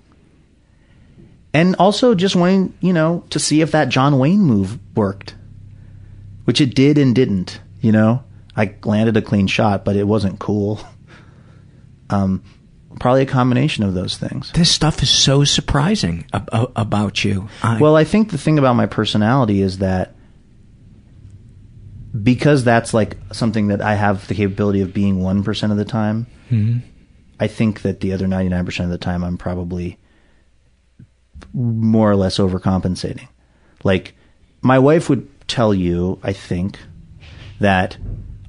And 1.53 1.75
also 1.77 2.15
just 2.15 2.35
wanting, 2.35 2.73
you 2.79 2.93
know, 2.93 3.23
to 3.31 3.39
see 3.39 3.61
if 3.61 3.71
that 3.71 3.89
John 3.89 4.19
Wayne 4.19 4.41
move 4.41 4.79
worked, 4.95 5.35
which 6.45 6.61
it 6.61 6.75
did 6.75 6.97
and 6.97 7.13
didn't, 7.15 7.59
you 7.81 7.91
know? 7.91 8.23
I 8.55 8.75
landed 8.83 9.17
a 9.17 9.21
clean 9.21 9.47
shot, 9.47 9.83
but 9.85 9.95
it 9.95 10.05
wasn't 10.07 10.39
cool. 10.39 10.79
Um, 12.11 12.41
probably 12.99 13.21
a 13.21 13.27
combination 13.27 13.83
of 13.83 13.93
those 13.93 14.17
things. 14.17 14.51
This 14.53 14.71
stuff 14.71 15.03
is 15.03 15.11
so 15.11 15.43
surprising 15.43 16.25
ab- 16.33 16.49
about 16.75 17.23
you. 17.23 17.47
I, 17.61 17.77
Well, 17.79 17.95
I 17.95 18.03
think 18.03 18.31
the 18.31 18.37
thing 18.39 18.57
about 18.57 18.75
my 18.75 18.87
personality 18.87 19.61
is 19.61 19.77
that 19.77 20.15
because 22.23 22.63
that's 22.63 22.93
like 22.93 23.17
something 23.31 23.67
that 23.67 23.81
I 23.81 23.95
have 23.95 24.27
the 24.27 24.35
capability 24.35 24.81
of 24.81 24.93
being 24.93 25.19
1% 25.19 25.71
of 25.71 25.77
the 25.77 25.85
time, 25.85 26.27
Mhm. 26.51 26.81
I 27.39 27.47
think 27.47 27.83
that 27.83 28.01
the 28.01 28.11
other 28.13 28.27
99% 28.27 28.85
of 28.85 28.91
the 28.91 28.97
time 28.97 29.23
I'm 29.23 29.37
probably 29.37 29.97
more 31.53 32.09
or 32.11 32.15
less 32.15 32.37
overcompensating. 32.37 33.27
Like, 33.83 34.15
my 34.61 34.77
wife 34.79 35.09
would 35.09 35.27
tell 35.47 35.73
you, 35.73 36.19
I 36.21 36.33
think, 36.33 36.79
that 37.59 37.97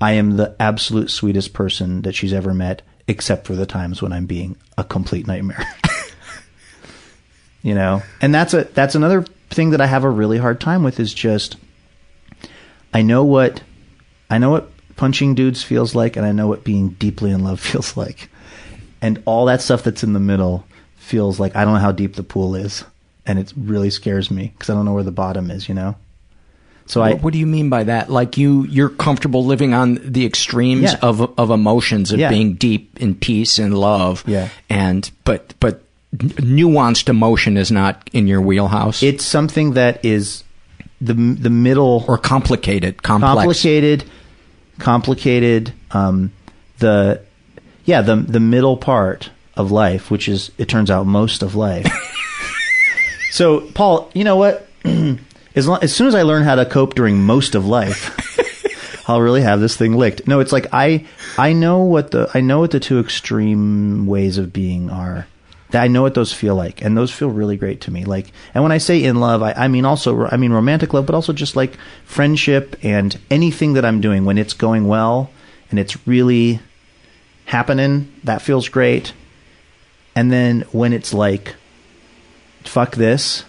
I 0.01 0.13
am 0.13 0.37
the 0.37 0.57
absolute 0.59 1.11
sweetest 1.11 1.53
person 1.53 2.03
that 2.03 2.15
she's 2.15 2.33
ever 2.33 2.53
met, 2.55 2.83
except 3.07 3.47
for 3.47 3.55
the 3.55 3.67
times 3.67 4.01
when 4.03 4.13
I'm 4.13 4.27
being 4.27 4.57
a 4.79 4.83
complete 4.85 5.27
nightmare. 5.27 5.67
you 7.63 7.75
know, 7.75 8.03
and 8.21 8.35
that's 8.35 8.55
a 8.55 8.65
that's 8.75 8.95
another 8.95 9.23
thing 9.51 9.71
that 9.71 9.81
I 9.81 9.87
have 9.87 10.05
a 10.05 10.11
really 10.11 10.39
hard 10.39 10.61
time 10.61 10.83
with 10.83 10.99
is 10.99 11.13
just 11.13 11.57
I 12.93 13.03
know 13.03 13.24
what 13.24 13.62
I 14.28 14.38
know 14.38 14.51
what 14.51 14.70
punching 14.97 15.34
dudes 15.34 15.62
feels 15.62 15.95
like, 15.95 16.16
and 16.16 16.26
I 16.26 16.32
know 16.32 16.47
what 16.49 16.64
being 16.64 16.91
deeply 16.91 17.30
in 17.30 17.43
love 17.45 17.61
feels 17.70 17.97
like, 17.97 18.28
and 19.03 19.22
all 19.24 19.47
that 19.47 19.62
stuff 19.62 19.82
that's 19.82 20.03
in 20.05 20.12
the 20.12 20.20
middle 20.20 20.64
feels 20.97 21.41
like 21.41 21.57
I 21.57 21.64
don't 21.64 21.74
know 21.74 21.80
how 21.80 21.93
deep 21.93 22.14
the 22.16 22.22
pool 22.22 22.55
is, 22.55 22.84
and 23.26 23.38
it 23.38 23.53
really 23.57 23.91
scares 23.91 24.30
me 24.30 24.53
because 24.55 24.70
I 24.70 24.74
don't 24.74 24.84
know 24.84 24.95
where 24.95 25.03
the 25.03 25.11
bottom 25.12 25.51
is. 25.51 25.68
You 25.68 25.74
know, 25.74 25.97
so 26.86 27.01
I 27.03 27.14
what, 27.14 27.22
what 27.22 27.32
do 27.32 27.38
you 27.38 27.47
mean 27.47 27.70
by 27.70 27.84
that? 27.84 28.11
Like 28.11 28.36
you, 28.36 28.64
you're 28.64 28.88
comfortable 28.91 29.45
living 29.45 29.72
on 29.74 29.99
the 30.03 30.26
extremes 30.26 30.82
Yeah. 30.93 30.99
of 31.03 31.20
of 31.38 31.51
emotions 31.51 32.12
of 32.12 32.18
Yeah. 32.18 32.28
being 32.30 32.55
deep 32.55 33.01
in 33.01 33.14
peace 33.14 33.59
and 33.59 33.76
love. 33.78 34.22
Yeah. 34.26 34.49
And 34.68 35.11
but 35.24 35.55
but 35.61 35.82
nuanced 36.16 37.09
emotion 37.09 37.57
is 37.57 37.70
not 37.70 38.11
in 38.12 38.26
your 38.26 38.41
wheelhouse. 38.41 39.01
it's 39.03 39.24
something 39.24 39.74
that 39.74 40.05
is 40.05 40.43
the 41.01 41.14
the 41.14 41.51
middle 41.51 42.05
or 42.09 42.18
complicated, 42.18 43.03
complex. 43.03 43.34
complicated, 43.34 44.05
complicated. 44.78 45.72
Um, 45.92 46.32
the 46.78 47.22
yeah, 47.84 48.03
the 48.03 48.16
the 48.16 48.40
middle 48.40 48.76
part 48.76 49.30
of 49.57 49.70
life, 49.70 50.11
which 50.11 50.28
is 50.28 50.51
it 50.59 50.68
turns 50.68 50.90
out 50.90 51.07
most 51.07 51.42
of 51.42 51.55
life. 51.55 51.86
so, 53.30 53.61
Paul, 53.72 54.11
you 54.14 54.24
know 54.24 54.36
what? 54.36 54.66
as 55.55 55.68
long, 55.68 55.78
as 55.82 55.94
soon 55.94 56.07
as 56.07 56.14
I 56.14 56.22
learn 56.22 56.42
how 56.42 56.55
to 56.57 56.66
cope 56.66 56.94
during 56.94 57.22
most 57.22 57.55
of 57.55 57.66
life, 57.66 58.16
I'll 59.09 59.20
really 59.20 59.42
have 59.42 59.61
this 59.61 59.76
thing 59.76 59.96
licked. 59.96 60.26
No, 60.26 60.40
it's 60.40 60.53
like 60.53 60.66
I 60.72 61.07
I 61.38 61.53
know 61.53 61.82
what 61.82 62.11
the 62.11 62.30
I 62.34 62.40
know 62.40 62.61
what 62.61 62.70
the 62.70 62.80
two 62.80 63.01
extreme 63.01 64.07
ways 64.07 64.38
of 64.38 64.53
being 64.53 64.90
are. 64.90 65.26
I 65.73 65.89
know 65.89 66.03
what 66.03 66.14
those 66.14 66.33
feel 66.33 66.55
like, 66.55 66.83
and 66.83 66.97
those 66.97 67.11
feel 67.11 67.31
really 67.31 67.57
great 67.57 67.83
to 67.83 67.91
me. 67.91 68.05
Like, 68.05 68.33
and 68.55 68.62
when 68.62 68.73
I 68.73 68.79
say 68.79 69.03
in 69.03 69.21
love, 69.21 69.43
I, 69.43 69.53
I 69.53 69.68
mean 69.68 69.85
also 69.85 70.27
I 70.27 70.37
mean 70.37 70.53
romantic 70.53 70.93
love, 70.93 71.07
but 71.07 71.14
also 71.14 71.33
just 71.33 71.57
like 71.57 71.77
friendship 72.05 72.77
and 72.83 73.18
anything 73.31 73.75
that 73.75 73.85
I'm 73.85 74.01
doing 74.01 74.25
when 74.25 74.39
it's 74.39 74.55
going 74.55 74.89
well 74.89 75.31
and 75.71 75.79
it's 75.79 76.07
really 76.07 76.61
happening. 77.47 78.12
That 78.25 78.43
feels 78.43 78.68
great. 78.68 79.12
And 80.14 80.33
then 80.33 80.62
when 80.73 80.93
it's 80.93 81.14
like, 81.14 81.55
fuck 82.64 82.97
this, 82.97 83.45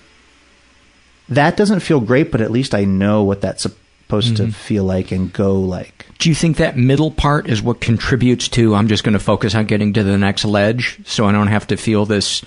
that 1.29 1.57
doesn't 1.57 1.79
feel 1.79 1.99
great, 1.99 2.31
but 2.31 2.41
at 2.41 2.51
least 2.51 2.75
I 2.75 2.85
know 2.85 3.23
what 3.23 3.41
that's 3.41 3.65
supposed 4.11 4.37
to 4.37 4.51
feel 4.51 4.83
like 4.83 5.11
and 5.11 5.31
go 5.31 5.59
like. 5.59 6.05
Do 6.19 6.29
you 6.29 6.35
think 6.35 6.57
that 6.57 6.77
middle 6.77 7.11
part 7.11 7.47
is 7.49 7.61
what 7.61 7.79
contributes 7.81 8.47
to 8.49 8.75
I'm 8.75 8.87
just 8.87 9.03
going 9.03 9.13
to 9.13 9.19
focus 9.19 9.55
on 9.55 9.65
getting 9.65 9.93
to 9.93 10.03
the 10.03 10.17
next 10.17 10.45
ledge 10.45 10.99
so 11.07 11.25
I 11.25 11.31
don't 11.31 11.47
have 11.47 11.67
to 11.67 11.77
feel 11.77 12.05
this 12.05 12.43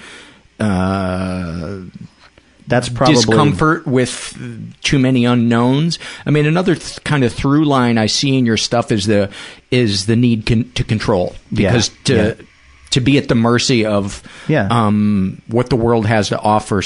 uh, 0.60 1.80
That's 2.66 2.88
probably 2.88 3.14
discomfort 3.16 3.86
with 3.86 4.74
too 4.82 4.98
many 4.98 5.24
unknowns? 5.24 5.98
I 6.26 6.30
mean, 6.30 6.46
another 6.46 6.74
th- 6.74 7.02
kind 7.04 7.24
of 7.24 7.32
through 7.32 7.64
line 7.64 7.98
I 7.98 8.06
see 8.06 8.36
in 8.38 8.46
your 8.46 8.56
stuff 8.56 8.92
is 8.92 9.06
the 9.06 9.30
is 9.70 10.06
the 10.06 10.16
need 10.16 10.46
con- 10.46 10.70
to 10.74 10.84
control 10.84 11.34
Yeah, 11.50 11.72
because 11.72 11.90
to 12.04 12.14
yeah. 12.14 12.34
to 12.90 13.00
be 13.00 13.18
at 13.18 13.28
the 13.28 13.34
mercy 13.34 13.84
of 13.84 14.22
Yeah. 14.48 14.68
um, 14.70 15.42
what 15.48 15.68
the 15.70 15.76
world 15.76 16.06
has 16.06 16.28
to 16.28 16.38
offer. 16.38 16.82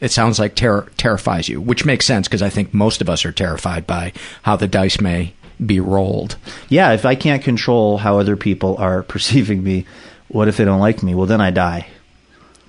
It 0.00 0.10
sounds 0.10 0.38
like 0.38 0.54
ter- 0.54 0.88
terrifies 0.96 1.48
you, 1.48 1.60
which 1.60 1.84
makes 1.84 2.06
sense 2.06 2.28
because 2.28 2.42
I 2.42 2.50
think 2.50 2.72
most 2.72 3.00
of 3.00 3.08
us 3.08 3.24
are 3.24 3.32
terrified 3.32 3.86
by 3.86 4.12
how 4.42 4.56
the 4.56 4.68
dice 4.68 5.00
may 5.00 5.34
be 5.64 5.80
rolled. 5.80 6.36
Yeah, 6.68 6.92
if 6.92 7.04
I 7.04 7.14
can't 7.14 7.42
control 7.42 7.98
how 7.98 8.18
other 8.18 8.36
people 8.36 8.76
are 8.76 9.02
perceiving 9.14 9.62
me, 9.62 9.86
what 10.28 10.48
if 10.48 10.56
they 10.56 10.64
don't 10.64 10.80
like 10.80 11.02
me? 11.02 11.14
Well, 11.14 11.26
then 11.26 11.40
I 11.40 11.50
die. 11.50 11.88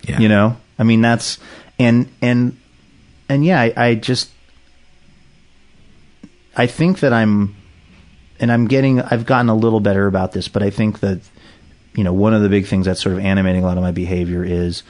Yeah. 0.03 0.19
You 0.19 0.30
know? 0.30 0.57
I 0.77 0.84
mean, 0.84 1.01
that's 1.01 1.38
and 1.77 2.09
and 2.21 2.57
and 3.27 3.45
yeah, 3.45 3.61
I, 3.61 3.73
I 3.75 3.95
just 3.95 4.32
I 6.55 6.67
think 6.67 7.01
that 7.01 7.13
I'm 7.13 7.55
and 8.39 8.51
I'm 8.51 8.67
getting, 8.67 9.01
I've 9.01 9.25
gotten 9.25 9.49
a 9.49 9.55
little 9.55 9.80
better 9.80 10.07
about 10.07 10.32
this, 10.32 10.47
but 10.47 10.63
I 10.63 10.69
think 10.69 11.01
that, 11.01 11.19
you 11.93 12.03
know, 12.03 12.13
one 12.13 12.34
of 12.34 12.41
the 12.41 12.49
big 12.49 12.67
things 12.67 12.86
that's 12.86 13.01
sort 13.01 13.13
of 13.13 13.19
animating 13.19 13.63
a 13.63 13.67
lot 13.67 13.77
of 13.77 13.84
my 13.84 13.91
behavior 13.91 14.43
is 14.43 14.84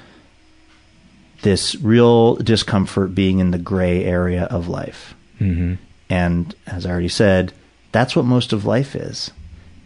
this 1.41 1.75
real 1.75 2.35
discomfort 2.35 3.15
being 3.15 3.39
in 3.39 3.51
the 3.51 3.57
gray 3.57 4.03
area 4.03 4.43
of 4.45 4.67
life. 4.67 5.13
Mm-hmm. 5.39 5.75
And 6.09 6.55
as 6.67 6.85
I 6.85 6.89
already 6.91 7.07
said, 7.09 7.53
that's 7.91 8.15
what 8.15 8.25
most 8.25 8.51
of 8.53 8.65
life 8.65 8.95
is. 8.95 9.31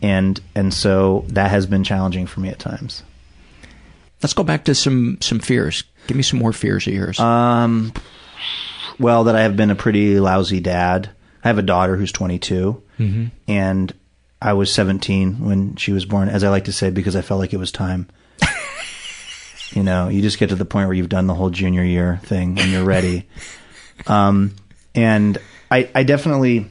And, 0.01 0.39
and 0.56 0.74
so 0.74 1.26
that 1.30 1.51
has 1.51 1.66
been 1.66 1.84
challenging 1.84 2.26
for 2.28 2.39
me 2.39 2.49
at 2.49 2.60
times. 2.60 3.04
Let's 4.22 4.34
go 4.34 4.43
back 4.43 4.66
to 4.66 4.76
some, 4.76 5.18
some 5.22 5.39
fears. 5.39 5.84
Give 6.08 6.18
me 6.18 6.24
some 6.24 6.39
more 6.39 6.54
fears 6.54 6.88
of 6.88 6.93
yours. 6.93 7.20
Um, 7.20 7.93
well, 8.99 9.26
that 9.26 9.36
I 9.36 9.41
have 9.41 9.56
been 9.56 9.70
a 9.72 9.76
pretty 9.76 10.20
lousy 10.20 10.60
dad. 10.60 11.10
I 11.43 11.47
have 11.49 11.58
a 11.58 11.62
daughter 11.64 11.97
who's 11.97 12.12
22, 12.12 12.82
Mhm. 12.99 13.32
and 13.47 13.93
I 14.41 14.54
was 14.54 14.72
17 14.74 15.39
when 15.45 15.76
she 15.76 15.91
was 15.91 16.06
born, 16.06 16.30
as 16.30 16.43
I 16.43 16.49
like 16.49 16.66
to 16.66 16.72
say, 16.74 16.89
because 16.89 17.16
I 17.16 17.22
felt 17.22 17.39
like 17.39 17.54
it 17.54 17.58
was 17.58 17.72
time. 17.72 18.08
You 19.76 19.84
know, 19.84 20.10
you 20.10 20.22
just 20.22 20.38
get 20.40 20.50
to 20.50 20.56
the 20.56 20.66
point 20.66 20.88
where 20.88 20.96
you've 20.96 21.10
done 21.10 21.28
the 21.28 21.34
whole 21.34 21.50
junior 21.50 21.84
year 21.84 22.20
thing 22.24 22.60
and 22.60 22.72
you're 22.72 22.84
ready. 22.84 23.28
um, 24.08 24.56
and 24.96 25.38
I, 25.72 25.90
I 25.96 26.04
definitely, 26.04 26.70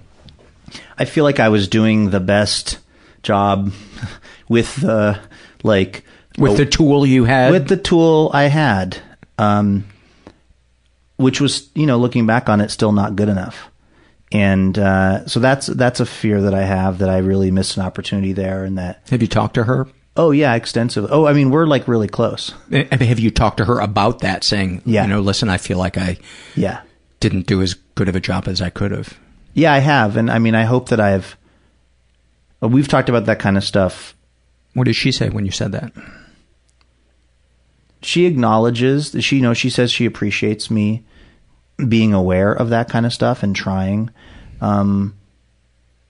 I 0.99 1.05
feel 1.05 1.25
like 1.25 1.41
I 1.41 1.49
was 1.49 1.69
doing 1.69 2.11
the 2.11 2.21
best 2.21 2.79
job 3.23 3.73
with 4.49 4.77
the 4.77 5.21
like 5.63 6.05
With 6.39 6.57
the 6.57 6.67
tool 6.67 7.07
you 7.07 7.25
had? 7.25 7.53
with 7.53 7.69
the 7.69 7.77
tool 7.77 8.31
I 8.33 8.45
had, 8.45 8.99
um, 9.39 9.85
which 11.17 11.41
was 11.41 11.71
you 11.75 11.87
know 11.87 11.99
looking 11.99 12.27
back 12.27 12.49
on 12.49 12.61
it, 12.61 12.71
still 12.71 12.93
not 12.93 13.17
good 13.17 13.29
enough. 13.29 13.71
And 14.31 14.79
uh, 14.79 15.27
so 15.27 15.41
that's 15.41 15.67
that's 15.67 16.01
a 16.01 16.07
fear 16.07 16.43
that 16.43 16.55
I 16.55 16.63
have 16.63 16.99
that 16.99 17.11
I 17.11 17.19
really 17.19 17.51
missed 17.51 17.77
an 17.77 17.83
opportunity 17.83 18.33
there, 18.33 18.65
and 18.65 18.79
that 18.79 19.03
Have 19.11 19.21
you 19.21 19.29
talked 19.29 19.55
to 19.55 19.65
her? 19.65 19.89
Oh 20.17 20.31
yeah, 20.31 20.55
extensively. 20.55 21.11
Oh, 21.13 21.27
I 21.27 21.33
mean 21.33 21.51
we're 21.51 21.67
like 21.67 21.89
really 21.89 22.09
close. 22.09 22.53
Eh, 22.71 22.85
Have 23.05 23.19
you 23.21 23.31
talked 23.31 23.57
to 23.59 23.65
her 23.65 23.79
about 23.81 24.21
that, 24.21 24.45
saying, 24.45 24.83
Yeah. 24.85 25.03
you 25.03 25.09
know, 25.09 25.21
listen, 25.21 25.49
I 25.49 25.57
feel 25.59 25.79
like 25.79 25.97
I 25.99 26.19
Yeah, 26.55 26.83
didn't 27.21 27.47
do 27.47 27.63
as 27.63 27.75
good 27.95 28.09
of 28.09 28.17
a 28.17 28.21
job 28.21 28.49
as 28.49 28.61
I 28.63 28.71
could 28.71 28.91
have. 28.93 29.19
yeah, 29.55 29.73
I 29.73 29.79
have, 29.79 30.17
and 30.17 30.31
I 30.31 30.39
mean 30.39 30.55
I 30.55 30.65
hope 30.65 30.89
that 30.91 31.01
I've. 31.01 31.37
uh, 32.63 32.69
We've 32.69 32.89
talked 32.89 33.09
about 33.09 33.27
that 33.27 33.39
kind 33.39 33.57
of 33.57 33.65
stuff 33.65 34.15
What 34.75 34.85
did 34.85 34.97
she 34.97 35.13
say 35.13 35.29
when 35.29 35.45
you 35.47 35.53
said 35.53 35.73
that? 35.73 35.93
she 38.05 38.27
acknowledges 38.27 39.13
that 39.13 39.23
she 39.23 39.37
you 39.37 39.43
know 39.43 39.55
she 39.55 39.71
says 39.71 39.93
she 39.93 40.05
appreciates 40.07 40.71
me 40.71 41.05
being 41.89 42.13
aware 42.13 42.53
of 42.53 42.69
that 42.71 42.89
kind 42.89 43.07
of 43.07 43.13
stuff 43.13 43.43
and 43.43 43.55
trying 43.55 44.11
um 44.61 45.15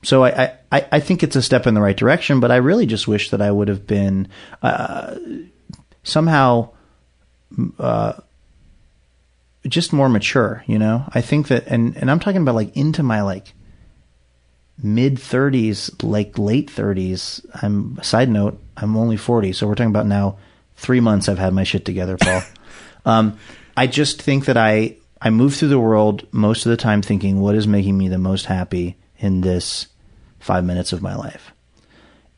so 0.03 0.25
I, 0.25 0.43
I 0.45 0.53
i 0.73 0.87
I 0.91 1.01
think 1.01 1.23
it's 1.23 1.37
a 1.37 1.43
step 1.43 1.67
in 1.67 1.75
the 1.75 1.81
right 1.81 1.97
direction 1.97 2.41
but 2.41 2.51
i 2.51 2.57
really 2.57 2.87
just 2.87 3.07
wish 3.07 3.31
that 3.31 3.41
i 3.41 3.51
would 3.51 3.69
have 3.69 3.87
been 3.87 4.29
uh 4.63 5.17
somehow 6.03 6.71
uh 7.79 8.15
just 9.67 9.93
more 9.93 10.09
mature 10.09 10.65
you 10.67 10.79
know? 10.79 11.05
I 11.13 11.21
think 11.21 11.49
that 11.49 11.67
and 11.69 11.97
and 11.97 12.11
i'm 12.11 12.19
talking 12.19 12.43
about 12.43 12.57
like 12.57 12.77
into 12.77 13.03
my 13.03 13.23
like 13.23 13.53
mid 14.83 15.17
30s 15.17 16.03
like 16.03 16.39
late 16.39 16.69
30s 16.69 17.45
i'm 17.63 17.99
side 18.03 18.29
note 18.29 18.61
i'm 18.77 18.97
only 18.97 19.17
40 19.17 19.53
so 19.53 19.67
we're 19.67 19.75
talking 19.75 19.91
about 19.91 20.07
now 20.07 20.39
three 20.77 21.01
months 21.01 21.29
i've 21.29 21.39
had 21.39 21.53
my 21.53 21.65
shit 21.65 21.85
together 21.85 22.17
paul. 22.17 22.43
Um, 23.05 23.39
i 23.77 23.89
just 23.89 24.23
think 24.23 24.45
that 24.45 24.57
i 24.57 24.97
i 25.21 25.29
move 25.29 25.57
through 25.57 25.71
the 25.71 25.81
world 25.81 26.25
most 26.31 26.67
of 26.67 26.71
the 26.71 26.77
time 26.77 27.03
thinking 27.03 27.41
what 27.41 27.57
is 27.57 27.67
making 27.67 27.99
me 27.99 28.07
the 28.07 28.17
most 28.17 28.47
happy 28.47 28.97
in 29.19 29.41
this 29.41 29.89
five 30.43 30.65
minutes 30.65 30.93
of 30.93 31.03
my 31.03 31.15
life 31.15 31.53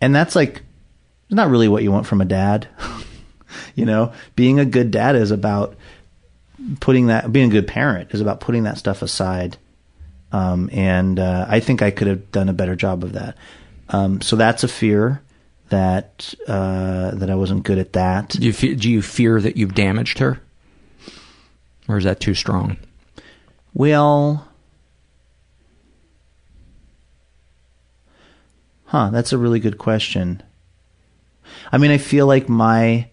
and 0.01 0.15
that's 0.15 0.37
like 0.37 0.63
not 1.31 1.51
really 1.51 1.69
what 1.69 1.83
you 1.83 1.91
want 1.91 2.07
from 2.07 2.21
a 2.21 2.25
dad 2.25 2.69
you 3.75 3.85
know 3.85 4.13
being 4.37 4.59
a 4.59 4.65
good 4.65 4.91
dad 4.91 5.17
is 5.17 5.31
about 5.31 5.75
putting 6.81 7.07
that 7.07 7.33
being 7.33 7.49
a 7.49 7.53
good 7.53 7.67
parent 7.67 8.13
is 8.13 8.21
about 8.21 8.41
putting 8.41 8.65
that 8.65 8.79
stuff 8.79 9.03
aside 9.03 9.57
um, 10.35 10.69
and 10.73 11.21
uh, 11.21 11.47
I 11.49 11.61
think 11.61 11.81
I 11.81 11.93
could 11.93 12.09
have 12.09 12.33
done 12.33 12.49
a 12.49 12.53
better 12.53 12.75
job 12.75 13.05
of 13.05 13.13
that. 13.13 13.37
Um, 13.89 14.21
so 14.21 14.35
that's 14.35 14.65
a 14.65 14.69
fear 14.69 15.23
that 15.69 16.35
uh, 16.49 17.13
that 17.13 17.31
I 17.31 17.37
wasn't 17.37 17.63
good 17.63 17.79
at 17.79 17.93
that. 17.93 18.31
Do 18.31 18.45
you, 18.45 18.53
fe- 18.53 18.75
do 18.75 18.91
you 18.91 19.01
fear 19.01 19.41
that 19.41 19.57
you've 19.57 19.75
damaged 19.75 20.19
her? 20.19 20.41
Or 21.87 21.99
is 21.99 22.05
that 22.05 22.19
too 22.19 22.35
strong? 22.35 22.79
Well, 23.75 24.49
huh? 28.95 29.11
That's 29.11 29.33
a 29.33 29.39
really 29.39 29.59
good 29.59 29.77
question. 29.77 30.41
I 31.73 31.79
mean, 31.79 31.91
I 31.91 31.99
feel 31.99 32.29
like 32.29 32.49
my 32.49 33.09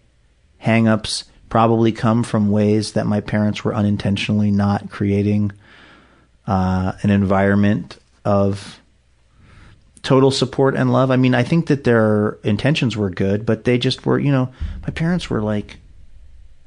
hangups 0.64 1.24
probably 1.48 1.90
come 1.90 2.22
from 2.22 2.52
ways 2.52 2.92
that 2.92 3.04
my 3.04 3.20
parents 3.20 3.64
were 3.64 3.74
unintentionally 3.74 4.52
not 4.52 4.90
creating 4.90 5.50
uh, 6.46 6.92
an 7.02 7.10
environment 7.10 7.98
of 8.24 8.80
total 10.04 10.30
support 10.30 10.76
and 10.76 10.92
love. 10.92 11.10
I 11.10 11.16
mean, 11.16 11.34
I 11.34 11.42
think 11.42 11.66
that 11.66 11.82
their 11.82 12.38
intentions 12.44 12.96
were 12.96 13.10
good, 13.10 13.44
but 13.44 13.64
they 13.64 13.76
just 13.76 14.06
were, 14.06 14.20
you 14.20 14.30
know, 14.30 14.50
my 14.82 14.90
parents 14.90 15.28
were 15.30 15.42
like 15.42 15.78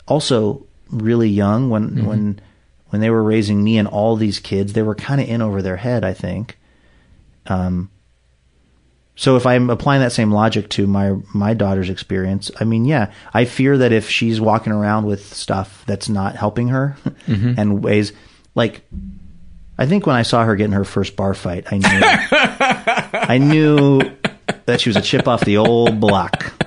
also 0.09 0.65
really 0.91 1.29
young 1.29 1.69
when 1.69 1.89
Mhm. 1.91 2.03
when 2.05 2.39
when 2.89 3.01
they 3.01 3.09
were 3.09 3.23
raising 3.23 3.63
me 3.63 3.77
and 3.77 3.87
all 3.87 4.15
these 4.17 4.39
kids. 4.39 4.73
They 4.73 4.83
were 4.83 4.95
kind 4.95 5.19
of 5.21 5.27
in 5.29 5.41
over 5.41 5.61
their 5.61 5.77
head, 5.77 6.03
I 6.03 6.13
think. 6.13 6.57
Um 7.47 7.89
so 9.15 9.35
if 9.37 9.45
I'm 9.45 9.69
applying 9.69 10.01
that 10.01 10.11
same 10.11 10.31
logic 10.31 10.69
to 10.71 10.87
my 10.87 11.13
my 11.33 11.53
daughter's 11.53 11.89
experience, 11.89 12.51
I 12.59 12.63
mean, 12.65 12.85
yeah, 12.85 13.11
I 13.33 13.45
fear 13.45 13.77
that 13.77 13.91
if 13.91 14.09
she's 14.09 14.39
walking 14.41 14.73
around 14.73 15.05
with 15.05 15.33
stuff 15.33 15.83
that's 15.87 16.09
not 16.09 16.35
helping 16.35 16.67
her 16.69 16.97
Mhm. 17.27 17.57
and 17.57 17.83
ways 17.83 18.13
like 18.55 18.81
I 19.77 19.85
think 19.85 20.05
when 20.07 20.15
I 20.15 20.21
saw 20.23 20.43
her 20.45 20.55
getting 20.55 20.73
her 20.73 20.85
first 20.85 21.15
bar 21.15 21.33
fight, 21.33 21.65
I 21.71 21.77
knew 21.77 21.87
I 23.13 23.37
knew 23.37 24.01
that 24.65 24.79
she 24.81 24.89
was 24.89 24.95
a 24.95 25.01
chip 25.01 25.27
off 25.27 25.41
the 25.45 25.57
old 25.57 25.99
block. 25.99 26.64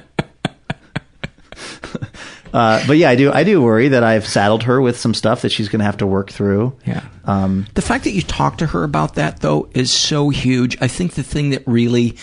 Uh, 2.53 2.83
but 2.87 2.97
yeah, 2.97 3.11
I 3.11 3.17
do. 3.17 3.33
I 3.33 3.45
do 3.45 3.61
worry 3.61 3.89
that 3.89 4.03
I've 4.03 4.27
saddled 4.27 4.63
her 4.65 4.81
with 4.81 4.99
some 4.99 5.15
stuff 5.15 5.43
that 5.43 5.53
she's 5.53 5.69
going 5.69 5.81
to 5.81 5.85
have 5.85 5.99
to 5.99 6.07
work 6.07 6.31
through. 6.31 6.77
Yeah. 6.87 7.05
Um, 7.25 7.67
The 7.75 7.83
fact 7.83 8.05
that 8.05 8.13
you 8.13 8.23
talk 8.23 8.59
to 8.59 8.67
her 8.67 8.85
about 8.85 9.15
that, 9.17 9.41
though, 9.41 9.69
is 9.75 9.91
so 9.91 10.31
huge. 10.31 10.77
I 10.81 10.89
think 10.89 11.15
the 11.15 11.23
thing 11.23 11.51
that 11.51 11.63
really 11.67 12.17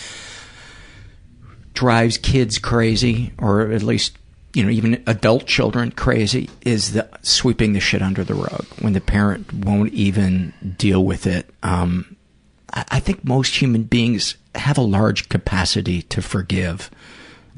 drives 1.74 2.18
kids 2.18 2.58
crazy, 2.58 3.32
or 3.38 3.70
at 3.70 3.82
least, 3.82 4.16
you 4.54 4.62
know, 4.62 4.70
even 4.70 5.02
adult 5.06 5.46
children 5.46 5.90
crazy, 5.92 6.48
is 6.62 6.92
the 6.92 7.08
sweeping 7.22 7.74
the 7.74 7.80
shit 7.80 8.02
under 8.02 8.24
the 8.24 8.34
rug 8.34 8.66
when 8.80 8.94
the 8.94 9.00
parent 9.00 9.52
won't 9.52 9.92
even 9.92 10.54
deal 10.78 11.04
with 11.04 11.26
it. 11.26 11.50
Um, 11.62 12.16
I, 12.72 12.84
I 12.92 13.00
think 13.00 13.24
most 13.24 13.60
human 13.60 13.82
beings 13.82 14.36
have 14.54 14.78
a 14.78 14.82
large 14.82 15.28
capacity 15.28 16.00
to 16.02 16.22
forgive. 16.22 16.90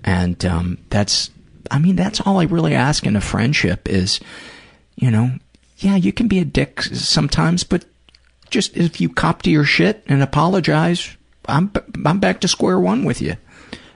And 0.03 0.45
um, 0.45 0.79
that's, 0.91 1.31
I 1.71 1.79
mean, 1.79 1.97
that's 1.97 2.21
all 2.21 2.39
I 2.39 2.45
really 2.45 2.75
ask 2.75 3.07
in 3.07 3.17
a 3.17 3.21
friendship 3.21 3.89
is, 3.89 4.21
you 4.97 5.11
know, 5.11 5.31
yeah, 5.79 5.97
you 5.97 6.13
can 6.13 6.29
be 6.29 6.39
a 6.39 6.45
dick 6.45 6.83
sometimes, 6.83 7.65
but 7.65 7.85
just 8.51 8.77
if 8.77 9.01
you 9.01 9.09
cop 9.09 9.43
to 9.43 9.51
your 9.51 9.65
shit 9.65 10.03
and 10.07 10.23
apologize, 10.23 11.17
I'm 11.47 11.71
I'm 12.05 12.19
back 12.21 12.41
to 12.41 12.49
square 12.49 12.81
one 12.81 13.05
with 13.05 13.23
you. 13.23 13.37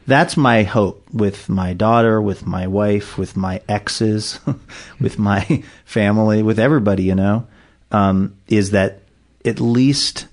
that's 0.06 0.36
my 0.36 0.62
hope 0.62 1.06
with 1.12 1.48
my 1.48 1.72
daughter, 1.74 2.20
with 2.20 2.46
my 2.46 2.66
wife, 2.66 3.16
with 3.18 3.36
my 3.36 3.60
exes, 3.68 4.40
with 5.00 5.18
my 5.18 5.62
family, 5.84 6.42
with 6.42 6.58
everybody, 6.58 7.04
you 7.04 7.14
know, 7.14 7.46
um, 7.90 8.36
is 8.48 8.70
that 8.72 9.00
at 9.44 9.60
least 9.60 10.26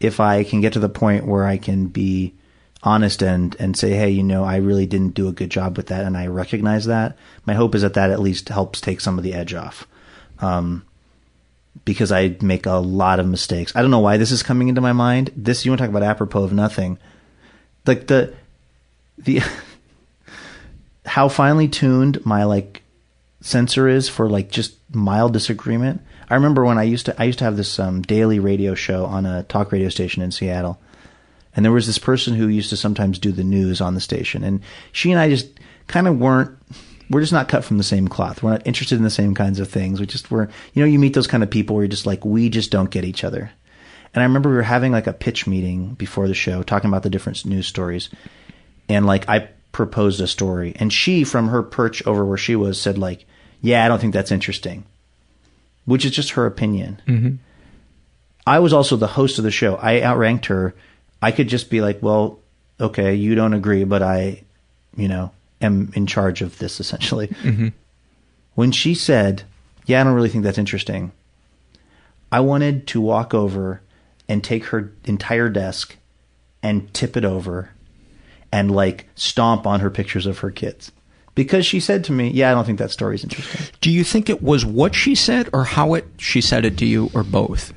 if 0.00 0.20
I 0.20 0.44
can 0.44 0.60
get 0.60 0.74
to 0.74 0.78
the 0.78 0.88
point 0.88 1.26
where 1.26 1.44
I 1.44 1.56
can 1.56 1.86
be 1.86 2.34
honest 2.86 3.20
and, 3.20 3.54
and 3.58 3.76
say, 3.76 3.90
hey, 3.90 4.08
you 4.08 4.22
know, 4.22 4.44
I 4.44 4.56
really 4.56 4.86
didn't 4.86 5.14
do 5.14 5.28
a 5.28 5.32
good 5.32 5.50
job 5.50 5.76
with 5.76 5.88
that 5.88 6.04
and 6.04 6.16
I 6.16 6.28
recognize 6.28 6.86
that, 6.86 7.18
my 7.44 7.54
hope 7.54 7.74
is 7.74 7.82
that 7.82 7.94
that 7.94 8.10
at 8.10 8.20
least 8.20 8.48
helps 8.48 8.80
take 8.80 9.00
some 9.00 9.18
of 9.18 9.24
the 9.24 9.34
edge 9.34 9.52
off. 9.52 9.86
Um, 10.38 10.86
because 11.84 12.10
I 12.12 12.36
make 12.40 12.64
a 12.64 12.74
lot 12.74 13.20
of 13.20 13.26
mistakes. 13.26 13.74
I 13.74 13.82
don't 13.82 13.90
know 13.90 13.98
why 13.98 14.16
this 14.16 14.30
is 14.30 14.42
coming 14.42 14.68
into 14.68 14.80
my 14.80 14.92
mind. 14.92 15.30
This, 15.36 15.64
you 15.64 15.70
want 15.70 15.80
to 15.80 15.84
talk 15.84 15.90
about 15.90 16.02
apropos 16.02 16.44
of 16.44 16.52
nothing. 16.52 16.98
Like 17.84 18.06
the, 18.06 18.34
the 19.18 19.40
how 21.06 21.28
finely 21.28 21.68
tuned 21.68 22.24
my 22.24 22.44
like 22.44 22.82
sensor 23.40 23.88
is 23.88 24.08
for 24.08 24.28
like 24.28 24.50
just 24.50 24.74
mild 24.92 25.32
disagreement. 25.32 26.02
I 26.28 26.34
remember 26.34 26.64
when 26.64 26.78
I 26.78 26.82
used 26.82 27.06
to 27.06 27.20
I 27.20 27.24
used 27.24 27.38
to 27.38 27.44
have 27.44 27.56
this 27.56 27.78
um, 27.78 28.02
daily 28.02 28.38
radio 28.38 28.74
show 28.74 29.06
on 29.06 29.26
a 29.26 29.44
talk 29.44 29.70
radio 29.72 29.88
station 29.88 30.22
in 30.22 30.32
Seattle, 30.32 30.80
and 31.56 31.64
there 31.64 31.72
was 31.72 31.86
this 31.86 31.98
person 31.98 32.34
who 32.34 32.48
used 32.48 32.70
to 32.70 32.76
sometimes 32.76 33.18
do 33.18 33.32
the 33.32 33.42
news 33.42 33.80
on 33.80 33.94
the 33.94 34.00
station, 34.00 34.44
and 34.44 34.60
she 34.92 35.10
and 35.10 35.18
I 35.18 35.28
just 35.28 35.48
kind 35.88 36.06
of 36.06 36.18
weren't. 36.18 36.56
We're 37.08 37.20
just 37.20 37.32
not 37.32 37.48
cut 37.48 37.64
from 37.64 37.78
the 37.78 37.84
same 37.84 38.08
cloth. 38.08 38.42
We're 38.42 38.50
not 38.50 38.66
interested 38.66 38.96
in 38.96 39.04
the 39.04 39.10
same 39.10 39.34
kinds 39.34 39.60
of 39.60 39.68
things. 39.68 40.00
We 40.00 40.06
just 40.06 40.30
were, 40.30 40.48
you 40.74 40.82
know, 40.82 40.88
you 40.88 40.98
meet 40.98 41.14
those 41.14 41.28
kind 41.28 41.42
of 41.42 41.50
people 41.50 41.76
where 41.76 41.84
you're 41.84 41.88
just 41.88 42.04
like, 42.04 42.24
we 42.24 42.48
just 42.48 42.72
don't 42.72 42.90
get 42.90 43.04
each 43.04 43.22
other. 43.22 43.52
And 44.12 44.22
I 44.22 44.26
remember 44.26 44.48
we 44.48 44.56
were 44.56 44.62
having 44.62 44.90
like 44.90 45.06
a 45.06 45.12
pitch 45.12 45.46
meeting 45.46 45.94
before 45.94 46.26
the 46.26 46.34
show, 46.34 46.64
talking 46.64 46.88
about 46.88 47.04
the 47.04 47.10
different 47.10 47.44
news 47.44 47.68
stories. 47.68 48.10
And 48.88 49.06
like 49.06 49.28
I 49.28 49.50
proposed 49.70 50.20
a 50.20 50.26
story, 50.26 50.74
and 50.76 50.92
she, 50.92 51.22
from 51.22 51.48
her 51.48 51.62
perch 51.62 52.04
over 52.06 52.24
where 52.24 52.38
she 52.38 52.56
was, 52.56 52.80
said 52.80 52.98
like, 52.98 53.26
"Yeah, 53.60 53.84
I 53.84 53.88
don't 53.88 54.00
think 54.00 54.14
that's 54.14 54.32
interesting," 54.32 54.84
which 55.84 56.04
is 56.04 56.12
just 56.12 56.30
her 56.30 56.46
opinion. 56.46 57.00
Mm-hmm. 57.06 57.34
I 58.46 58.58
was 58.60 58.72
also 58.72 58.96
the 58.96 59.06
host 59.06 59.38
of 59.38 59.44
the 59.44 59.50
show. 59.50 59.76
I 59.76 60.00
outranked 60.00 60.46
her. 60.46 60.74
I 61.22 61.30
could 61.32 61.48
just 61.48 61.70
be 61.70 61.80
like, 61.80 62.02
"Well, 62.02 62.38
okay, 62.80 63.14
you 63.14 63.34
don't 63.34 63.54
agree, 63.54 63.84
but 63.84 64.02
I, 64.02 64.42
you 64.96 65.08
know, 65.08 65.30
am 65.60 65.92
in 65.94 66.06
charge 66.06 66.42
of 66.42 66.58
this 66.58 66.80
essentially." 66.80 67.28
Mhm. 67.42 67.72
When 68.54 68.72
she 68.72 68.94
said, 68.94 69.42
"Yeah, 69.86 70.00
I 70.00 70.04
don't 70.04 70.14
really 70.14 70.28
think 70.28 70.44
that's 70.44 70.58
interesting," 70.58 71.12
I 72.30 72.40
wanted 72.40 72.86
to 72.88 73.00
walk 73.00 73.34
over 73.34 73.80
and 74.28 74.42
take 74.42 74.66
her 74.66 74.92
entire 75.04 75.48
desk 75.48 75.96
and 76.62 76.92
tip 76.92 77.16
it 77.16 77.24
over 77.24 77.70
and 78.50 78.70
like 78.70 79.08
stomp 79.14 79.66
on 79.66 79.80
her 79.80 79.90
pictures 79.90 80.26
of 80.26 80.38
her 80.38 80.50
kids. 80.50 80.92
Because 81.34 81.66
she 81.66 81.80
said 81.80 82.02
to 82.04 82.12
me, 82.12 82.30
"Yeah, 82.30 82.50
I 82.50 82.54
don't 82.54 82.64
think 82.64 82.78
that 82.78 82.90
story's 82.90 83.22
interesting." 83.22 83.66
Do 83.80 83.90
you 83.90 84.04
think 84.04 84.30
it 84.30 84.42
was 84.42 84.64
what 84.64 84.94
she 84.94 85.14
said 85.14 85.48
or 85.52 85.64
how 85.64 85.94
it 85.94 86.06
she 86.16 86.40
said 86.40 86.64
it 86.64 86.78
to 86.78 86.86
you 86.86 87.10
or 87.14 87.22
both? 87.22 87.72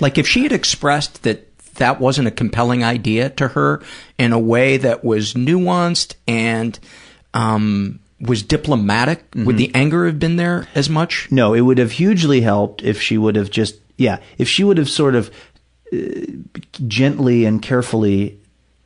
Like 0.00 0.18
if 0.18 0.26
she 0.26 0.42
had 0.42 0.52
expressed 0.52 1.22
that 1.22 1.45
that 1.76 2.00
wasn't 2.00 2.28
a 2.28 2.30
compelling 2.30 2.84
idea 2.84 3.30
to 3.30 3.48
her 3.48 3.82
in 4.18 4.32
a 4.32 4.38
way 4.38 4.76
that 4.76 5.04
was 5.04 5.34
nuanced 5.34 6.14
and 6.26 6.78
um, 7.34 8.00
was 8.20 8.42
diplomatic, 8.42 9.24
would 9.34 9.58
the 9.58 9.70
anger 9.74 10.06
have 10.06 10.18
been 10.18 10.36
there 10.36 10.68
as 10.74 10.88
much? 10.88 11.28
No, 11.30 11.52
it 11.52 11.60
would 11.60 11.78
have 11.78 11.92
hugely 11.92 12.40
helped 12.40 12.82
if 12.82 13.00
she 13.00 13.18
would 13.18 13.36
have 13.36 13.50
just 13.50 13.76
yeah, 13.96 14.20
if 14.38 14.48
she 14.48 14.64
would 14.64 14.78
have 14.78 14.90
sort 14.90 15.14
of 15.14 15.30
uh, 15.92 15.98
gently 16.86 17.44
and 17.44 17.62
carefully 17.62 18.38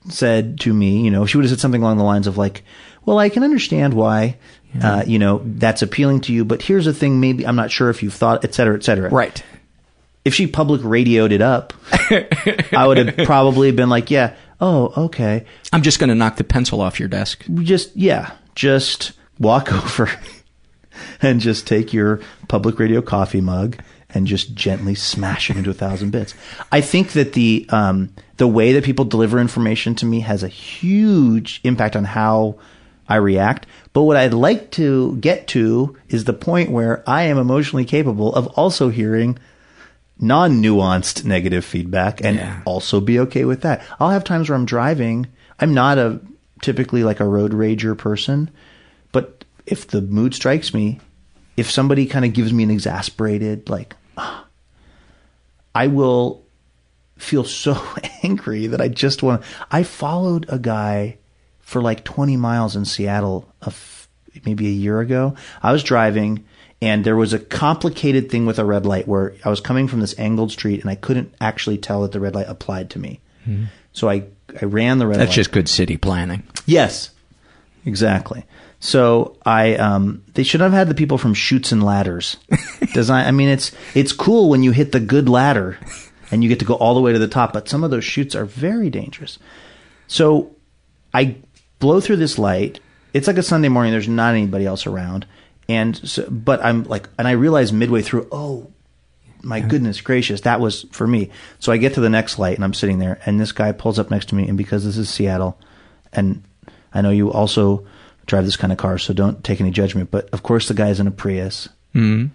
said 0.08 0.60
to 0.60 0.72
me, 0.72 1.02
you 1.02 1.10
know, 1.10 1.24
if 1.24 1.30
she 1.30 1.36
would 1.36 1.44
have 1.44 1.50
said 1.50 1.60
something 1.60 1.82
along 1.82 1.98
the 1.98 2.04
lines 2.04 2.26
of 2.26 2.38
like, 2.38 2.64
"Well, 3.04 3.18
I 3.18 3.28
can 3.28 3.42
understand 3.42 3.94
why, 3.94 4.36
uh, 4.82 5.04
you 5.06 5.18
know, 5.18 5.42
that's 5.44 5.82
appealing 5.82 6.22
to 6.22 6.32
you, 6.32 6.44
but 6.44 6.62
here's 6.62 6.84
the 6.84 6.94
thing: 6.94 7.20
maybe 7.20 7.46
I'm 7.46 7.56
not 7.56 7.70
sure 7.70 7.90
if 7.90 8.02
you've 8.02 8.14
thought, 8.14 8.44
et 8.44 8.54
cetera, 8.54 8.76
et 8.76 8.84
cetera." 8.84 9.10
Right. 9.10 9.42
If 10.24 10.34
she 10.34 10.46
public 10.46 10.82
radioed 10.84 11.32
it 11.32 11.40
up, 11.40 11.72
I 12.72 12.84
would 12.86 12.98
have 12.98 13.26
probably 13.26 13.72
been 13.72 13.88
like, 13.88 14.10
"Yeah, 14.10 14.34
oh, 14.60 14.92
okay." 15.04 15.46
I'm 15.72 15.82
just 15.82 15.98
going 15.98 16.08
to 16.08 16.14
knock 16.14 16.36
the 16.36 16.44
pencil 16.44 16.80
off 16.80 17.00
your 17.00 17.08
desk. 17.08 17.44
Just 17.62 17.96
yeah, 17.96 18.32
just 18.54 19.12
walk 19.38 19.72
over 19.72 20.10
and 21.22 21.40
just 21.40 21.66
take 21.66 21.92
your 21.92 22.20
public 22.48 22.78
radio 22.78 23.00
coffee 23.00 23.40
mug 23.40 23.78
and 24.12 24.26
just 24.26 24.54
gently 24.54 24.94
smash 24.94 25.50
it 25.50 25.56
into 25.56 25.70
a 25.70 25.74
thousand 25.74 26.10
bits. 26.10 26.34
I 26.72 26.80
think 26.80 27.12
that 27.12 27.32
the 27.32 27.66
um, 27.70 28.12
the 28.36 28.48
way 28.48 28.72
that 28.72 28.84
people 28.84 29.04
deliver 29.04 29.38
information 29.38 29.94
to 29.96 30.06
me 30.06 30.20
has 30.20 30.42
a 30.42 30.48
huge 30.48 31.60
impact 31.64 31.96
on 31.96 32.04
how 32.04 32.58
I 33.08 33.16
react. 33.16 33.66
But 33.92 34.02
what 34.02 34.16
I'd 34.16 34.34
like 34.34 34.70
to 34.72 35.16
get 35.16 35.48
to 35.48 35.96
is 36.08 36.24
the 36.24 36.32
point 36.32 36.70
where 36.70 37.02
I 37.08 37.24
am 37.24 37.38
emotionally 37.38 37.84
capable 37.84 38.34
of 38.34 38.46
also 38.48 38.88
hearing 38.88 39.38
non-nuanced 40.20 41.24
negative 41.24 41.64
feedback 41.64 42.22
and 42.22 42.62
also 42.64 43.00
be 43.00 43.18
okay 43.20 43.44
with 43.44 43.62
that. 43.62 43.82
I'll 43.98 44.10
have 44.10 44.24
times 44.24 44.48
where 44.48 44.56
I'm 44.56 44.66
driving. 44.66 45.26
I'm 45.58 45.74
not 45.74 45.98
a 45.98 46.20
typically 46.60 47.04
like 47.04 47.20
a 47.20 47.26
road 47.26 47.52
rager 47.52 47.96
person, 47.96 48.50
but 49.12 49.44
if 49.66 49.86
the 49.88 50.02
mood 50.02 50.34
strikes 50.34 50.74
me, 50.74 51.00
if 51.56 51.70
somebody 51.70 52.06
kind 52.06 52.24
of 52.24 52.32
gives 52.32 52.52
me 52.52 52.62
an 52.62 52.70
exasperated 52.70 53.68
like 53.68 53.96
"Ah," 54.16 54.46
I 55.74 55.86
will 55.86 56.42
feel 57.16 57.44
so 57.64 57.80
angry 58.22 58.66
that 58.66 58.80
I 58.80 58.88
just 58.88 59.22
want 59.22 59.42
to. 59.42 59.48
I 59.70 59.82
followed 59.82 60.46
a 60.48 60.58
guy 60.58 61.18
for 61.60 61.80
like 61.80 62.04
20 62.04 62.36
miles 62.36 62.76
in 62.76 62.84
Seattle 62.84 63.52
a 63.62 63.68
f- 63.68 64.08
maybe 64.44 64.66
a 64.66 64.70
year 64.70 65.00
ago. 65.00 65.34
I 65.62 65.72
was 65.72 65.82
driving 65.82 66.44
and 66.82 67.04
there 67.04 67.16
was 67.16 67.32
a 67.32 67.38
complicated 67.38 68.30
thing 68.30 68.46
with 68.46 68.58
a 68.58 68.64
red 68.64 68.86
light 68.86 69.06
where 69.06 69.34
I 69.44 69.50
was 69.50 69.60
coming 69.60 69.86
from 69.88 70.00
this 70.00 70.18
angled 70.18 70.50
street 70.52 70.80
and 70.80 70.90
I 70.90 70.94
couldn't 70.94 71.34
actually 71.40 71.78
tell 71.78 72.02
that 72.02 72.12
the 72.12 72.20
red 72.20 72.34
light 72.34 72.46
applied 72.48 72.90
to 72.90 72.98
me. 72.98 73.20
Mhm. 73.48 73.66
So 73.92 74.08
I 74.08 74.24
I 74.60 74.64
ran 74.64 74.98
the 74.98 75.06
red 75.06 75.16
light. 75.16 75.18
That's 75.20 75.30
light. 75.30 75.34
just 75.36 75.52
good 75.52 75.68
city 75.68 75.96
planning. 75.96 76.42
Yes, 76.66 77.10
exactly. 77.84 78.44
So 78.82 79.36
I, 79.44 79.74
um, 79.76 80.22
they 80.34 80.42
should 80.42 80.60
have 80.62 80.72
had 80.72 80.88
the 80.88 80.94
people 80.94 81.18
from 81.18 81.34
Chutes 81.34 81.70
and 81.70 81.82
Ladders. 81.82 82.36
Design. 82.94 83.26
I 83.26 83.30
mean, 83.30 83.48
it's 83.48 83.72
it's 83.94 84.12
cool 84.12 84.48
when 84.48 84.62
you 84.62 84.70
hit 84.72 84.92
the 84.92 85.00
good 85.00 85.28
ladder, 85.28 85.78
and 86.30 86.42
you 86.42 86.48
get 86.48 86.58
to 86.60 86.64
go 86.64 86.74
all 86.74 86.94
the 86.94 87.00
way 87.00 87.12
to 87.12 87.18
the 87.18 87.28
top. 87.28 87.52
But 87.52 87.68
some 87.68 87.84
of 87.84 87.90
those 87.90 88.04
chutes 88.04 88.34
are 88.34 88.46
very 88.46 88.88
dangerous. 88.90 89.38
So 90.06 90.52
I 91.12 91.36
blow 91.78 92.00
through 92.00 92.16
this 92.16 92.38
light. 92.38 92.80
It's 93.12 93.26
like 93.26 93.38
a 93.38 93.42
Sunday 93.42 93.68
morning. 93.68 93.92
There's 93.92 94.08
not 94.08 94.34
anybody 94.34 94.64
else 94.66 94.86
around, 94.86 95.26
and 95.70 95.96
so, 95.96 96.26
but 96.30 96.62
I'm 96.64 96.84
like, 96.84 97.08
and 97.18 97.26
I 97.28 97.32
realize 97.32 97.72
midway 97.72 98.02
through, 98.02 98.26
oh 98.32 98.70
my 99.42 99.60
goodness 99.60 100.00
gracious, 100.02 100.42
that 100.42 100.60
was 100.60 100.84
for 100.90 101.06
me. 101.06 101.30
So 101.60 101.72
I 101.72 101.76
get 101.78 101.94
to 101.94 102.00
the 102.00 102.10
next 102.10 102.38
light 102.38 102.56
and 102.56 102.64
I'm 102.64 102.74
sitting 102.74 102.98
there 102.98 103.18
and 103.24 103.40
this 103.40 103.52
guy 103.52 103.72
pulls 103.72 103.98
up 103.98 104.10
next 104.10 104.28
to 104.30 104.34
me 104.34 104.46
and 104.48 104.58
because 104.58 104.84
this 104.84 104.96
is 104.98 105.08
Seattle 105.08 105.58
and 106.12 106.42
I 106.92 107.00
know 107.00 107.10
you 107.10 107.32
also 107.32 107.86
drive 108.26 108.44
this 108.44 108.56
kind 108.56 108.72
of 108.72 108.78
car, 108.78 108.98
so 108.98 109.14
don't 109.14 109.42
take 109.42 109.60
any 109.60 109.70
judgment, 109.70 110.10
but 110.10 110.28
of 110.30 110.42
course 110.42 110.68
the 110.68 110.74
guy's 110.74 111.00
in 111.00 111.06
a 111.06 111.10
Prius 111.10 111.68
Mhm. 111.94 112.30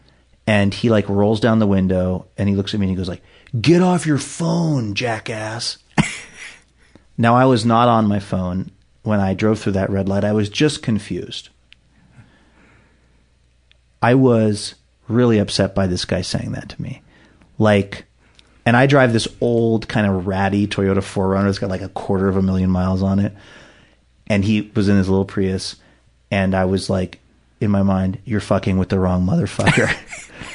and 0.47 0.73
he 0.73 0.89
like 0.89 1.07
rolls 1.09 1.39
down 1.39 1.59
the 1.59 1.67
window 1.67 2.25
and 2.37 2.49
he 2.49 2.55
looks 2.55 2.73
at 2.73 2.79
me 2.79 2.85
and 2.87 2.91
he 2.91 2.97
goes 2.97 3.09
like, 3.09 3.21
"Get 3.61 3.81
off 3.81 4.05
your 4.07 4.17
phone, 4.17 4.95
jackass." 4.95 5.77
now 7.17 7.35
I 7.35 7.45
was 7.45 7.65
not 7.65 7.87
on 7.87 8.07
my 8.07 8.19
phone 8.19 8.71
when 9.03 9.19
I 9.19 9.33
drove 9.33 9.59
through 9.59 9.73
that 9.73 9.89
red 9.89 10.09
light. 10.09 10.23
I 10.23 10.33
was 10.33 10.49
just 10.49 10.81
confused. 10.81 11.49
I 14.05 14.13
was 14.13 14.75
really 15.07 15.39
upset 15.39 15.73
by 15.73 15.87
this 15.87 16.05
guy 16.05 16.21
saying 16.21 16.51
that 16.51 16.69
to 16.69 16.79
me. 16.79 17.01
Like, 17.57 18.05
and 18.63 18.77
I 18.77 18.85
drive 18.85 19.13
this 19.13 19.27
old 19.41 19.87
kind 19.87 20.05
of 20.05 20.27
ratty 20.27 20.67
Toyota 20.67 20.97
4Runner. 20.97 21.49
It's 21.49 21.57
got 21.57 21.71
like 21.71 21.81
a 21.81 21.89
quarter 21.89 22.27
of 22.27 22.37
a 22.37 22.41
million 22.43 22.69
miles 22.69 23.01
on 23.01 23.17
it. 23.17 23.33
And 24.27 24.45
he 24.45 24.71
was 24.75 24.89
in 24.89 24.97
his 24.97 25.09
little 25.09 25.25
Prius. 25.25 25.77
And 26.29 26.53
I 26.53 26.65
was 26.65 26.87
like, 26.87 27.19
in 27.59 27.71
my 27.71 27.81
mind, 27.81 28.19
you're 28.25 28.41
fucking 28.41 28.77
with 28.77 28.89
the 28.89 28.99
wrong 28.99 29.25
motherfucker. 29.25 29.91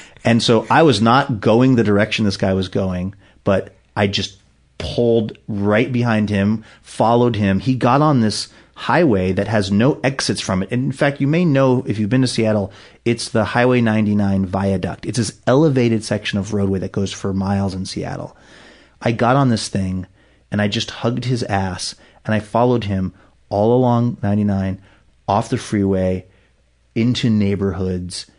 and 0.24 0.40
so 0.40 0.64
I 0.70 0.84
was 0.84 1.02
not 1.02 1.40
going 1.40 1.74
the 1.74 1.82
direction 1.82 2.26
this 2.26 2.36
guy 2.36 2.54
was 2.54 2.68
going, 2.68 3.16
but 3.42 3.74
I 3.96 4.06
just 4.06 4.38
pulled 4.78 5.36
right 5.48 5.90
behind 5.90 6.30
him, 6.30 6.64
followed 6.82 7.34
him. 7.34 7.58
He 7.58 7.74
got 7.74 8.00
on 8.00 8.20
this 8.20 8.46
highway 8.80 9.30
that 9.30 9.46
has 9.46 9.70
no 9.70 10.00
exits 10.02 10.40
from 10.40 10.62
it. 10.62 10.70
And 10.72 10.84
in 10.84 10.92
fact, 10.92 11.20
you 11.20 11.26
may 11.26 11.44
know 11.44 11.84
if 11.86 11.98
you've 11.98 12.08
been 12.08 12.22
to 12.22 12.26
Seattle, 12.26 12.72
it's 13.04 13.28
the 13.28 13.44
Highway 13.44 13.82
99 13.82 14.46
viaduct. 14.46 15.04
It's 15.04 15.18
this 15.18 15.38
elevated 15.46 16.02
section 16.02 16.38
of 16.38 16.54
roadway 16.54 16.78
that 16.78 16.90
goes 16.90 17.12
for 17.12 17.34
miles 17.34 17.74
in 17.74 17.84
Seattle. 17.84 18.34
I 19.02 19.12
got 19.12 19.36
on 19.36 19.50
this 19.50 19.68
thing 19.68 20.06
and 20.50 20.62
I 20.62 20.68
just 20.68 20.90
hugged 20.90 21.26
his 21.26 21.42
ass 21.42 21.94
and 22.24 22.34
I 22.34 22.40
followed 22.40 22.84
him 22.84 23.12
all 23.50 23.76
along 23.76 24.16
99 24.22 24.80
off 25.28 25.50
the 25.50 25.58
freeway 25.58 26.24
into 26.94 27.28
neighborhoods 27.28 28.30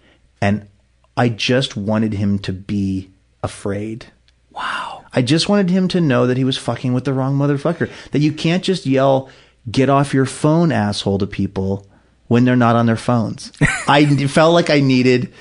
and 0.41 0.67
I 1.15 1.29
just 1.29 1.77
wanted 1.77 2.13
him 2.13 2.39
to 2.39 2.51
be 2.51 3.11
afraid. 3.43 4.07
Wow. 4.49 5.05
I 5.13 5.21
just 5.21 5.47
wanted 5.47 5.69
him 5.69 5.87
to 5.89 6.01
know 6.01 6.25
that 6.25 6.37
he 6.37 6.43
was 6.43 6.57
fucking 6.57 6.93
with 6.93 7.05
the 7.05 7.13
wrong 7.13 7.37
motherfucker. 7.37 7.91
That 8.11 8.19
you 8.19 8.31
can't 8.31 8.63
just 8.63 8.87
yell, 8.87 9.29
get 9.69 9.89
off 9.89 10.13
your 10.13 10.25
phone, 10.25 10.71
asshole, 10.71 11.19
to 11.19 11.27
people 11.27 11.87
when 12.27 12.45
they're 12.45 12.55
not 12.55 12.75
on 12.75 12.85
their 12.85 12.97
phones. 12.97 13.51
I 13.87 14.05
felt 14.27 14.53
like 14.53 14.69
I 14.69 14.79
needed 14.79 15.33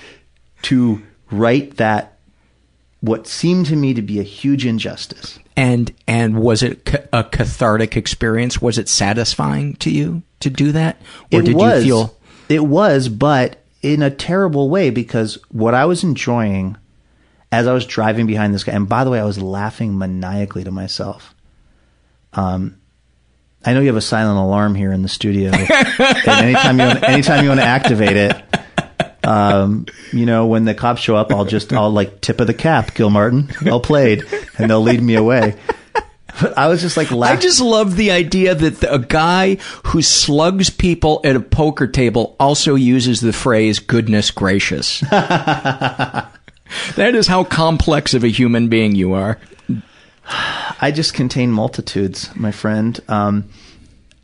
to 0.62 1.02
right 1.30 1.74
that, 1.76 2.18
what 3.00 3.26
seemed 3.26 3.66
to 3.66 3.76
me 3.76 3.94
to 3.94 4.02
be 4.02 4.18
a 4.18 4.24
huge 4.24 4.66
injustice. 4.66 5.38
And 5.56 5.94
and 6.06 6.38
was 6.38 6.62
it 6.62 6.84
ca- 6.84 7.04
a 7.12 7.24
cathartic 7.24 7.96
experience? 7.96 8.60
Was 8.60 8.78
it 8.78 8.88
satisfying 8.88 9.74
to 9.76 9.90
you 9.90 10.22
to 10.40 10.50
do 10.50 10.72
that, 10.72 11.00
or 11.32 11.40
it 11.40 11.44
did 11.44 11.56
was, 11.56 11.84
you 11.84 11.90
feel? 11.90 12.16
It 12.48 12.64
was, 12.64 13.08
but 13.08 13.62
in 13.82 14.02
a 14.02 14.10
terrible 14.10 14.68
way 14.68 14.90
because 14.90 15.38
what 15.50 15.74
I 15.74 15.84
was 15.84 16.02
enjoying 16.02 16.76
as 17.52 17.66
I 17.66 17.72
was 17.72 17.86
driving 17.86 18.26
behind 18.26 18.54
this 18.54 18.64
guy, 18.64 18.72
and 18.72 18.88
by 18.88 19.04
the 19.04 19.10
way, 19.10 19.20
I 19.20 19.24
was 19.24 19.40
laughing 19.40 19.98
maniacally 19.98 20.64
to 20.64 20.70
myself. 20.70 21.34
Um, 22.32 22.79
I 23.64 23.74
know 23.74 23.80
you 23.80 23.88
have 23.88 23.96
a 23.96 24.00
silent 24.00 24.38
alarm 24.38 24.74
here 24.74 24.92
in 24.92 25.02
the 25.02 25.08
studio, 25.08 25.50
and 25.54 26.28
anytime 26.28 26.78
you 26.78 26.86
want, 26.86 27.02
anytime 27.02 27.42
you 27.42 27.50
want 27.50 27.60
to 27.60 27.66
activate 27.66 28.16
it, 28.16 28.42
um, 29.22 29.86
you 30.12 30.24
know, 30.24 30.46
when 30.46 30.64
the 30.64 30.74
cops 30.74 31.00
show 31.02 31.16
up, 31.16 31.30
I'll 31.32 31.44
just 31.44 31.72
I'll 31.72 31.90
like 31.90 32.20
tip 32.20 32.40
of 32.40 32.46
the 32.46 32.54
cap, 32.54 32.94
Gilmartin, 32.94 33.50
well 33.62 33.80
played, 33.80 34.24
and 34.56 34.70
they'll 34.70 34.80
lead 34.80 35.02
me 35.02 35.14
away. 35.14 35.56
But 36.40 36.56
I 36.56 36.68
was 36.68 36.80
just 36.80 36.96
like 36.96 37.12
I 37.12 37.36
just 37.36 37.60
love 37.60 37.96
the 37.96 38.12
idea 38.12 38.54
that 38.54 38.80
the, 38.80 38.94
a 38.94 38.98
guy 38.98 39.56
who 39.86 40.00
slugs 40.00 40.70
people 40.70 41.20
at 41.24 41.36
a 41.36 41.40
poker 41.40 41.86
table 41.86 42.36
also 42.40 42.76
uses 42.76 43.20
the 43.20 43.32
phrase 43.32 43.78
"goodness 43.78 44.30
gracious." 44.30 45.04
That 46.94 47.14
is 47.14 47.26
how 47.26 47.44
complex 47.44 48.14
of 48.14 48.22
a 48.24 48.28
human 48.28 48.68
being 48.68 48.94
you 48.94 49.12
are. 49.12 49.38
I 50.80 50.92
just 50.94 51.14
contain 51.14 51.50
multitudes, 51.50 52.30
my 52.36 52.52
friend. 52.52 52.98
Um, 53.08 53.44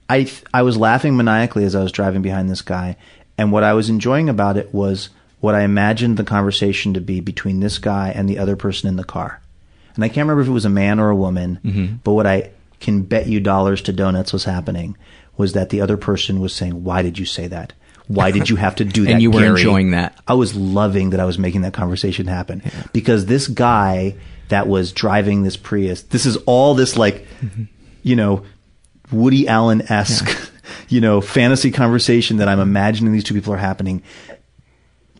I 0.08 0.24
th- 0.24 0.44
I 0.54 0.62
was 0.62 0.76
laughing 0.76 1.16
maniacally 1.16 1.64
as 1.64 1.74
I 1.74 1.82
was 1.82 1.92
driving 1.92 2.22
behind 2.22 2.48
this 2.48 2.62
guy, 2.62 2.96
and 3.36 3.50
what 3.52 3.64
I 3.64 3.74
was 3.74 3.90
enjoying 3.90 4.28
about 4.28 4.56
it 4.56 4.72
was 4.72 5.08
what 5.40 5.54
I 5.54 5.62
imagined 5.62 6.16
the 6.16 6.24
conversation 6.24 6.94
to 6.94 7.00
be 7.00 7.20
between 7.20 7.60
this 7.60 7.78
guy 7.78 8.10
and 8.10 8.28
the 8.28 8.38
other 8.38 8.56
person 8.56 8.88
in 8.88 8.96
the 8.96 9.04
car. 9.04 9.40
And 9.94 10.04
I 10.04 10.08
can't 10.08 10.24
remember 10.24 10.42
if 10.42 10.48
it 10.48 10.52
was 10.52 10.64
a 10.64 10.70
man 10.70 10.98
or 11.00 11.10
a 11.10 11.16
woman, 11.16 11.58
Mhm. 11.64 11.98
but 12.04 12.12
what 12.12 12.26
I 12.26 12.50
can 12.80 13.02
bet 13.02 13.26
you 13.26 13.40
dollars 13.40 13.82
to 13.82 13.92
donuts 13.92 14.32
was 14.32 14.44
happening 14.44 14.96
was 15.36 15.52
that 15.54 15.70
the 15.70 15.80
other 15.80 15.96
person 15.96 16.40
was 16.40 16.54
saying, 16.54 16.84
"Why 16.84 17.02
did 17.02 17.18
you 17.18 17.26
say 17.26 17.46
that? 17.48 17.72
Why 18.06 18.30
did 18.30 18.48
you 18.48 18.56
have 18.56 18.76
to 18.76 18.84
do 18.84 19.04
that?" 19.06 19.12
And 19.12 19.22
you 19.22 19.30
were 19.30 19.40
Gary?" 19.40 19.60
enjoying 19.60 19.90
that. 19.90 20.16
I 20.28 20.34
was 20.34 20.54
loving 20.54 21.10
that 21.10 21.20
I 21.20 21.24
was 21.24 21.38
making 21.38 21.62
that 21.62 21.72
conversation 21.72 22.26
happen 22.28 22.62
because 22.92 23.26
this 23.26 23.48
guy 23.48 24.14
that 24.48 24.68
was 24.68 24.92
driving 24.92 25.42
this 25.42 25.56
Prius, 25.56 26.02
this 26.02 26.26
is 26.26 26.36
all 26.46 26.74
this 26.74 26.96
like, 26.96 27.26
you 28.02 28.16
know, 28.16 28.44
Woody 29.12 29.48
Allen 29.48 29.82
esque, 29.90 30.52
you 30.88 31.00
know, 31.00 31.20
fantasy 31.20 31.70
conversation 31.70 32.38
that 32.38 32.48
I'm 32.48 32.60
imagining 32.60 33.12
these 33.12 33.24
two 33.24 33.34
people 33.34 33.52
are 33.52 33.58
happening. 33.58 34.02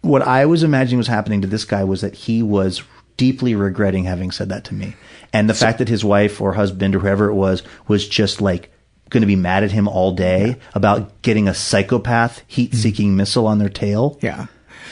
What 0.03 0.23
I 0.23 0.47
was 0.47 0.63
imagining 0.63 0.99
was 0.99 1.07
happening 1.07 1.43
to 1.43 1.49
this 1.49 1.65
guy 1.65 1.85
was 1.85 2.01
that 2.01 2.15
he 2.15 2.43
was 2.43 2.83
deeply 3.17 3.55
regretting 3.55 4.05
having 4.05 4.31
said 4.31 4.49
that 4.51 4.65
to 4.65 4.75
me. 4.75 4.95
And 5.33 5.49
the 5.49 5.55
fact 5.55 5.79
that 5.79 5.89
his 5.89 6.05
wife 6.05 6.41
or 6.41 6.53
husband 6.53 6.95
or 6.95 7.01
whoever 7.01 7.29
it 7.29 7.35
was 7.35 7.63
was 7.89 8.09
just 8.09 8.41
like 8.41 8.71
going 9.11 9.21
to 9.21 9.27
be 9.27 9.37
mad 9.37 9.65
at 9.65 9.71
him 9.71 9.89
all 9.89 10.13
day 10.13 10.57
about 10.75 11.23
getting 11.23 11.49
a 11.49 11.55
psychopath 11.55 12.43
heat 12.47 12.75
seeking 12.75 13.09
mm-hmm. 13.09 13.19
missile 13.19 13.47
on 13.47 13.59
their 13.59 13.69
tail. 13.69 14.19
Yeah. 14.21 14.47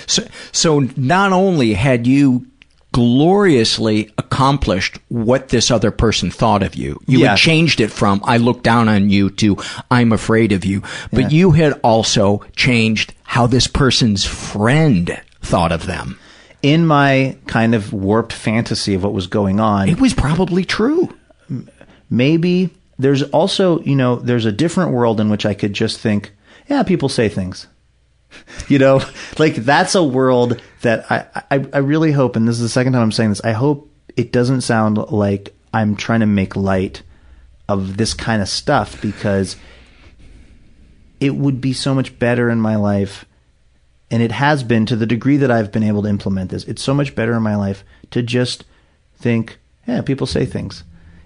So, 0.07 0.27
so 0.53 0.81
not 0.97 1.33
only 1.33 1.75
had 1.75 2.07
you 2.07 2.47
gloriously 2.95 4.09
accomplished 4.19 4.99
what 5.09 5.49
this 5.49 5.71
other 5.71 5.91
person 5.91 6.31
thought 6.31 6.63
of 6.63 6.77
you, 6.77 7.01
you 7.07 7.19
Yeah. 7.19 7.31
had 7.31 7.39
changed 7.39 7.81
it 7.81 7.91
from 7.91 8.21
"I 8.25 8.37
look 8.37 8.63
down 8.63 8.89
on 8.89 9.11
you" 9.11 9.31
to 9.31 9.57
"I'm 9.91 10.13
afraid 10.13 10.53
of 10.53 10.65
you," 10.65 10.81
but 11.13 11.23
Yeah. 11.33 11.39
you 11.39 11.51
had 11.51 11.73
also 11.83 12.43
changed 12.55 13.13
how 13.25 13.47
this 13.49 13.67
person's 13.67 14.25
friend 14.25 15.21
thought 15.43 15.73
of 15.73 15.87
them. 15.87 16.19
In 16.63 16.87
my 16.87 17.37
kind 17.47 17.75
of 17.75 17.93
warped 17.93 18.33
fantasy 18.33 18.95
of 18.95 19.03
what 19.03 19.13
was 19.13 19.27
going 19.27 19.59
on, 19.59 19.89
It 19.89 20.01
was 20.01 20.15
probably 20.15 20.65
true. 20.65 21.11
maybe 22.09 22.71
there's 22.99 23.23
also, 23.25 23.81
you 23.81 23.97
know, 23.97 24.17
there's 24.17 24.47
a 24.47 24.53
different 24.53 24.93
world 24.93 25.21
in 25.21 25.29
which 25.29 25.45
I 25.45 25.53
could 25.55 25.73
just 25.73 25.99
think, 25.99 26.33
yeah, 26.71 26.83
people 26.85 27.09
say 27.09 27.29
things. 27.29 27.67
You 28.69 28.79
know, 28.79 29.03
like 29.39 29.57
that's 29.57 29.95
a 29.95 30.03
world 30.03 30.63
that 30.81 31.11
I, 31.11 31.27
I, 31.51 31.67
I 31.75 31.79
really 31.79 32.13
hope, 32.13 32.35
and 32.35 32.49
this 32.49 32.57
is 32.57 32.63
the 32.63 32.69
second 32.71 32.95
time 32.95 33.03
I'm 33.03 33.13
saying 33.13 33.29
this, 33.29 33.43
I 33.45 33.53
hope 33.53 33.91
it 34.17 34.33
doesn't 34.33 34.63
sound 34.63 34.97
like 34.97 35.55
I'm 35.75 35.97
trying 35.97 36.21
to 36.21 36.27
make 36.27 36.57
light 36.57 37.03
of 37.69 37.99
this 37.99 38.15
kind 38.15 38.41
of 38.41 38.49
stuff 38.49 39.03
because 39.03 39.57
it 41.21 41.35
would 41.35 41.61
be 41.61 41.75
so 41.75 41.95
much 41.95 42.19
better 42.19 42.49
in 42.49 42.61
my 42.61 42.77
life 42.77 43.27
and 44.11 44.23
it 44.23 44.33
has 44.33 44.63
been 44.63 44.87
to 44.87 44.97
the 44.97 45.07
degree 45.07 45.39
that 45.39 45.51
I've 45.51 45.73
been 45.73 45.83
able 45.83 46.03
to 46.03 46.09
implement 46.09 46.51
this. 46.51 46.65
It's 46.65 46.83
so 46.83 46.95
much 46.95 47.15
better 47.15 47.35
in 47.35 47.43
my 47.43 47.57
life 47.57 47.85
to 48.13 48.23
just 48.23 48.65
think, 49.17 49.59
yeah, 49.87 50.03
people 50.03 50.27
say 50.27 50.47
things. 50.47 50.85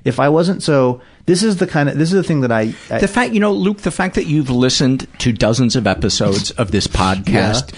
If 0.08 0.18
I 0.18 0.28
wasn't 0.30 0.62
so, 0.62 1.02
this 1.26 1.42
is 1.42 1.58
the 1.58 1.66
kind 1.66 1.88
of 1.88 1.98
this 1.98 2.10
is 2.10 2.14
the 2.14 2.22
thing 2.22 2.40
that 2.40 2.50
I, 2.50 2.74
I 2.90 2.98
The 2.98 3.08
fact, 3.08 3.34
you 3.34 3.40
know, 3.40 3.52
Luke, 3.52 3.82
the 3.82 3.90
fact 3.90 4.14
that 4.14 4.26
you've 4.26 4.48
listened 4.50 5.06
to 5.18 5.32
dozens 5.32 5.76
of 5.76 5.86
episodes 5.86 6.50
of 6.52 6.70
this 6.70 6.86
podcast, 6.86 7.74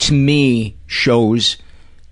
to 0.00 0.12
me, 0.12 0.76
shows 0.86 1.56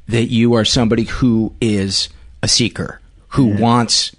that 0.07 0.27
you 0.27 0.55
are 0.55 0.65
somebody 0.65 1.05
who 1.05 1.55
is 1.61 2.09
a 2.43 2.49
seeker, 2.49 3.01
who 3.29 3.57
wants 3.61 4.15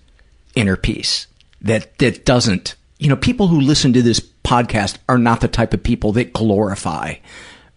inner 0.55 0.75
peace. 0.75 1.27
That 1.61 1.97
that 1.99 2.25
doesn't, 2.25 2.75
you 2.99 3.07
know, 3.07 3.15
people 3.15 3.47
who 3.47 3.61
listen 3.61 3.93
to 3.93 4.01
this 4.01 4.19
podcast 4.43 4.97
are 5.07 5.17
not 5.17 5.39
the 5.41 5.47
type 5.47 5.73
of 5.73 5.81
people 5.81 6.11
that 6.13 6.33
glorify 6.33 7.15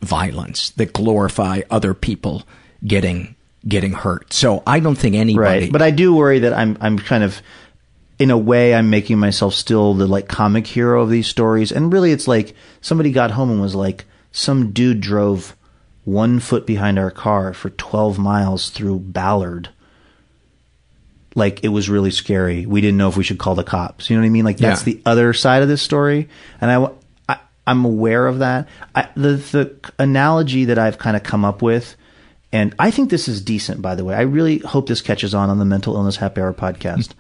violence, 0.03 0.71
that 0.71 0.93
glorify 0.93 1.63
other 1.71 1.95
people 1.95 2.43
getting 2.85 3.37
getting 3.67 3.93
hurt. 3.93 4.33
So 4.33 4.63
I 4.67 4.81
don't 4.81 4.97
think 4.97 5.15
anybody. 5.17 5.65
right, 5.65 5.73
but 5.73 5.83
I 5.83 5.91
do 5.91 6.15
worry 6.15 6.41
that 6.41 6.53
I'm 6.53 6.77
I'm 6.81 6.99
kind 6.99 7.25
of 7.25 7.41
in 8.19 8.31
a 8.31 8.39
way 8.39 8.75
I'm 8.75 8.91
making 8.91 9.19
myself 9.19 9.55
still 9.55 9.95
the 9.95 10.07
like 10.07 10.29
comic 10.29 10.67
hero 10.67 11.03
of 11.03 11.11
these 11.11 11.27
stories, 11.29 11.71
and 11.73 11.93
really 11.93 12.13
it's 12.13 12.27
like 12.29 12.55
somebody 12.81 13.13
got 13.13 13.31
home 13.33 13.51
and 13.51 13.61
was 13.61 13.75
like, 13.75 14.05
some 14.33 14.73
dude 14.73 15.01
drove 15.01 15.55
one 16.05 16.41
foot 16.41 16.67
behind 16.67 16.99
our 16.99 17.11
car 17.11 17.53
for 17.53 17.71
12 17.71 18.19
miles 18.19 18.71
through 18.71 18.99
Ballard. 18.99 19.69
Like 21.35 21.63
it 21.63 21.69
was 21.69 21.89
really 21.89 22.11
scary. 22.11 22.67
We 22.67 22.81
didn't 22.81 22.97
know 22.97 23.09
if 23.09 23.17
we 23.17 23.23
should 23.23 23.39
call 23.39 23.55
the 23.55 23.63
cops. 23.63 24.09
You 24.11 24.17
know 24.17 24.23
what 24.23 24.27
I 24.27 24.31
mean? 24.31 24.45
Like 24.45 24.57
that's 24.57 24.87
Yeah. 24.87 24.95
the 24.95 25.03
other 25.07 25.33
side 25.33 25.63
of 25.63 25.69
this 25.69 25.83
story, 25.83 26.29
and 26.61 26.71
I, 26.71 26.91
I 27.29 27.39
I'm 27.67 27.85
aware 27.85 28.27
of 28.27 28.39
that. 28.41 28.67
I, 28.95 29.09
the 29.15 29.35
the 29.35 29.93
analogy 29.99 30.65
that 30.67 30.79
I've 30.79 30.99
kind 30.99 31.17
of 31.17 31.23
come 31.23 31.45
up 31.45 31.63
with, 31.63 31.97
and 32.53 32.75
I 32.79 32.91
think 32.91 33.11
this 33.11 33.29
is 33.29 33.43
decent. 33.43 33.83
By 33.83 33.95
the 33.95 34.05
way, 34.05 34.15
I 34.15 34.23
really 34.23 34.59
hope 34.59 34.89
this 34.89 35.03
catches 35.03 35.35
on 35.35 35.51
on 35.51 35.59
the 35.59 35.65
Mental 35.65 35.95
Illness 35.95 36.17
Happy 36.17 36.41
Hour 36.41 36.55
podcast. 36.55 37.11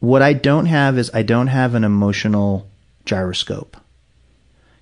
what 0.00 0.22
I 0.22 0.32
don't 0.32 0.66
have 0.66 0.96
is 0.98 1.10
I 1.12 1.22
don't 1.22 1.48
have 1.48 1.74
an 1.74 1.84
emotional 1.84 2.68
gyroscope. 3.04 3.76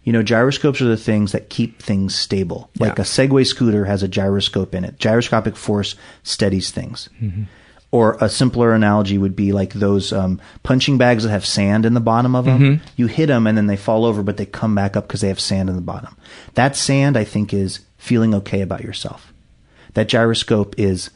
You 0.03 0.13
know, 0.13 0.23
gyroscopes 0.23 0.81
are 0.81 0.85
the 0.87 0.97
things 0.97 1.33
that 1.33 1.49
keep 1.49 1.83
things 1.83 2.15
stable. 2.15 2.71
Like 2.79 2.99
a 2.99 3.03
Segway 3.03 3.45
scooter 3.47 3.87
has 3.87 4.03
a 4.05 4.09
gyroscope 4.09 4.73
in 4.75 4.85
it. 4.85 4.99
Gyroscopic 4.99 5.57
force 5.57 5.97
steadies 6.23 6.71
things. 6.71 7.09
Or 7.91 8.17
a 8.21 8.29
simpler 8.29 8.73
analogy 8.75 9.17
would 9.17 9.35
be 9.35 9.53
like 9.53 9.73
those 9.73 10.13
um, 10.13 10.41
punching 10.63 10.99
bags 10.99 11.23
that 11.25 11.31
have 11.31 11.47
sand 11.47 11.87
in 11.87 11.95
the 11.95 12.01
bottom 12.01 12.37
of 12.37 12.45
them. 12.45 12.61
You 12.97 13.07
hit 13.07 13.27
them 13.29 13.47
and 13.47 13.57
then 13.57 13.67
they 13.69 13.77
fall 13.77 14.05
over, 14.05 14.23
but 14.23 14.37
they 14.37 14.47
come 14.47 14.75
back 14.75 14.97
up 14.97 15.07
because 15.09 15.23
they 15.23 15.29
have 15.29 15.41
sand 15.41 15.69
in 15.71 15.77
the 15.77 15.83
bottom. 15.83 16.17
That 16.55 16.77
sand, 16.77 17.17
I 17.17 17.25
think, 17.25 17.55
is 17.55 17.81
feeling 17.97 18.35
okay 18.35 18.61
about 18.61 18.83
yourself. 18.85 19.33
That 19.97 20.09
gyroscope 20.09 20.75
is 20.77 21.09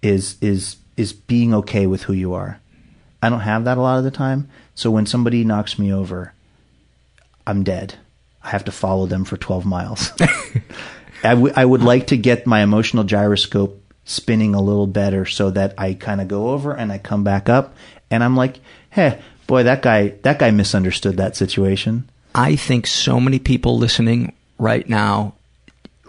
is 0.00 0.38
is 0.40 0.76
is 0.96 1.12
being 1.12 1.52
okay 1.52 1.86
with 1.86 2.04
who 2.04 2.14
you 2.14 2.32
are. 2.32 2.58
I 3.22 3.28
don't 3.28 3.40
have 3.40 3.64
that 3.64 3.76
a 3.76 3.82
lot 3.82 3.98
of 3.98 4.04
the 4.04 4.10
time. 4.10 4.48
So 4.74 4.90
when 4.90 5.04
somebody 5.04 5.44
knocks 5.44 5.78
me 5.78 5.92
over, 5.92 6.32
I'm 7.46 7.62
dead. 7.62 7.96
I 8.42 8.48
have 8.48 8.64
to 8.64 8.72
follow 8.72 9.04
them 9.04 9.26
for 9.26 9.36
12 9.36 9.66
miles. 9.66 10.10
I, 11.22 11.34
w- 11.34 11.52
I 11.54 11.66
would 11.66 11.82
like 11.82 12.06
to 12.06 12.16
get 12.16 12.46
my 12.46 12.62
emotional 12.62 13.04
gyroscope 13.04 13.78
spinning 14.06 14.54
a 14.54 14.62
little 14.62 14.86
better 14.86 15.26
so 15.26 15.50
that 15.50 15.74
I 15.76 15.92
kind 15.92 16.22
of 16.22 16.28
go 16.28 16.48
over 16.52 16.72
and 16.72 16.90
I 16.90 16.96
come 16.96 17.24
back 17.24 17.50
up 17.50 17.74
and 18.10 18.24
I'm 18.24 18.36
like, 18.36 18.60
hey, 18.88 19.20
boy, 19.46 19.64
that 19.64 19.82
guy, 19.82 20.14
that 20.22 20.38
guy 20.38 20.50
misunderstood 20.50 21.18
that 21.18 21.36
situation. 21.36 22.08
I 22.34 22.56
think 22.56 22.86
so 22.86 23.20
many 23.20 23.38
people 23.38 23.76
listening 23.76 24.32
right 24.58 24.88
now 24.88 25.34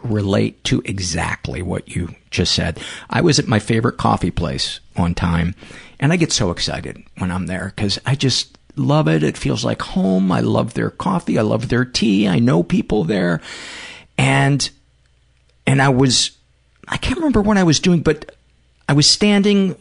relate 0.03 0.63
to 0.65 0.81
exactly 0.85 1.61
what 1.61 1.95
you 1.95 2.15
just 2.29 2.53
said. 2.53 2.79
I 3.09 3.21
was 3.21 3.39
at 3.39 3.47
my 3.47 3.59
favorite 3.59 3.97
coffee 3.97 4.31
place 4.31 4.79
one 4.95 5.15
time, 5.15 5.55
and 5.99 6.11
I 6.11 6.17
get 6.17 6.31
so 6.31 6.51
excited 6.51 7.03
when 7.17 7.31
I'm 7.31 7.47
there 7.47 7.73
because 7.75 7.99
I 8.05 8.15
just 8.15 8.57
love 8.75 9.07
it. 9.07 9.23
It 9.23 9.37
feels 9.37 9.65
like 9.65 9.81
home. 9.81 10.31
I 10.31 10.41
love 10.41 10.73
their 10.73 10.89
coffee. 10.89 11.37
I 11.37 11.43
love 11.43 11.69
their 11.69 11.85
tea. 11.85 12.27
I 12.27 12.39
know 12.39 12.63
people 12.63 13.03
there. 13.03 13.41
And, 14.17 14.69
and 15.65 15.81
I 15.81 15.89
was, 15.89 16.31
I 16.87 16.97
can't 16.97 17.17
remember 17.17 17.41
what 17.41 17.57
I 17.57 17.63
was 17.63 17.79
doing, 17.79 18.01
but 18.01 18.35
I 18.87 18.93
was 18.93 19.09
standing 19.09 19.75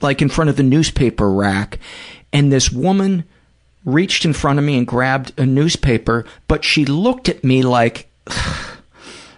like 0.00 0.22
in 0.22 0.28
front 0.28 0.50
of 0.50 0.56
the 0.56 0.62
newspaper 0.62 1.30
rack, 1.30 1.78
and 2.32 2.52
this 2.52 2.72
woman 2.72 3.24
reached 3.84 4.24
in 4.24 4.32
front 4.32 4.58
of 4.58 4.64
me 4.64 4.76
and 4.76 4.86
grabbed 4.86 5.38
a 5.38 5.46
newspaper, 5.46 6.24
but 6.48 6.64
she 6.64 6.84
looked 6.84 7.28
at 7.28 7.44
me 7.44 7.62
like, 7.62 8.08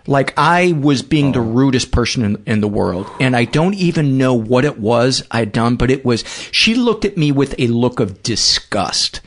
like 0.06 0.34
I 0.36 0.72
was 0.72 1.02
being 1.02 1.32
the 1.32 1.40
oh. 1.40 1.42
rudest 1.42 1.90
person 1.90 2.24
in, 2.24 2.42
in 2.46 2.60
the 2.60 2.68
world. 2.68 3.10
And 3.20 3.36
I 3.36 3.44
don't 3.44 3.74
even 3.74 4.18
know 4.18 4.34
what 4.34 4.64
it 4.64 4.78
was 4.78 5.22
I'd 5.30 5.52
done, 5.52 5.76
but 5.76 5.90
it 5.90 6.04
was, 6.04 6.24
she 6.50 6.74
looked 6.74 7.04
at 7.04 7.16
me 7.16 7.32
with 7.32 7.54
a 7.58 7.66
look 7.68 8.00
of 8.00 8.22
disgust. 8.22 9.20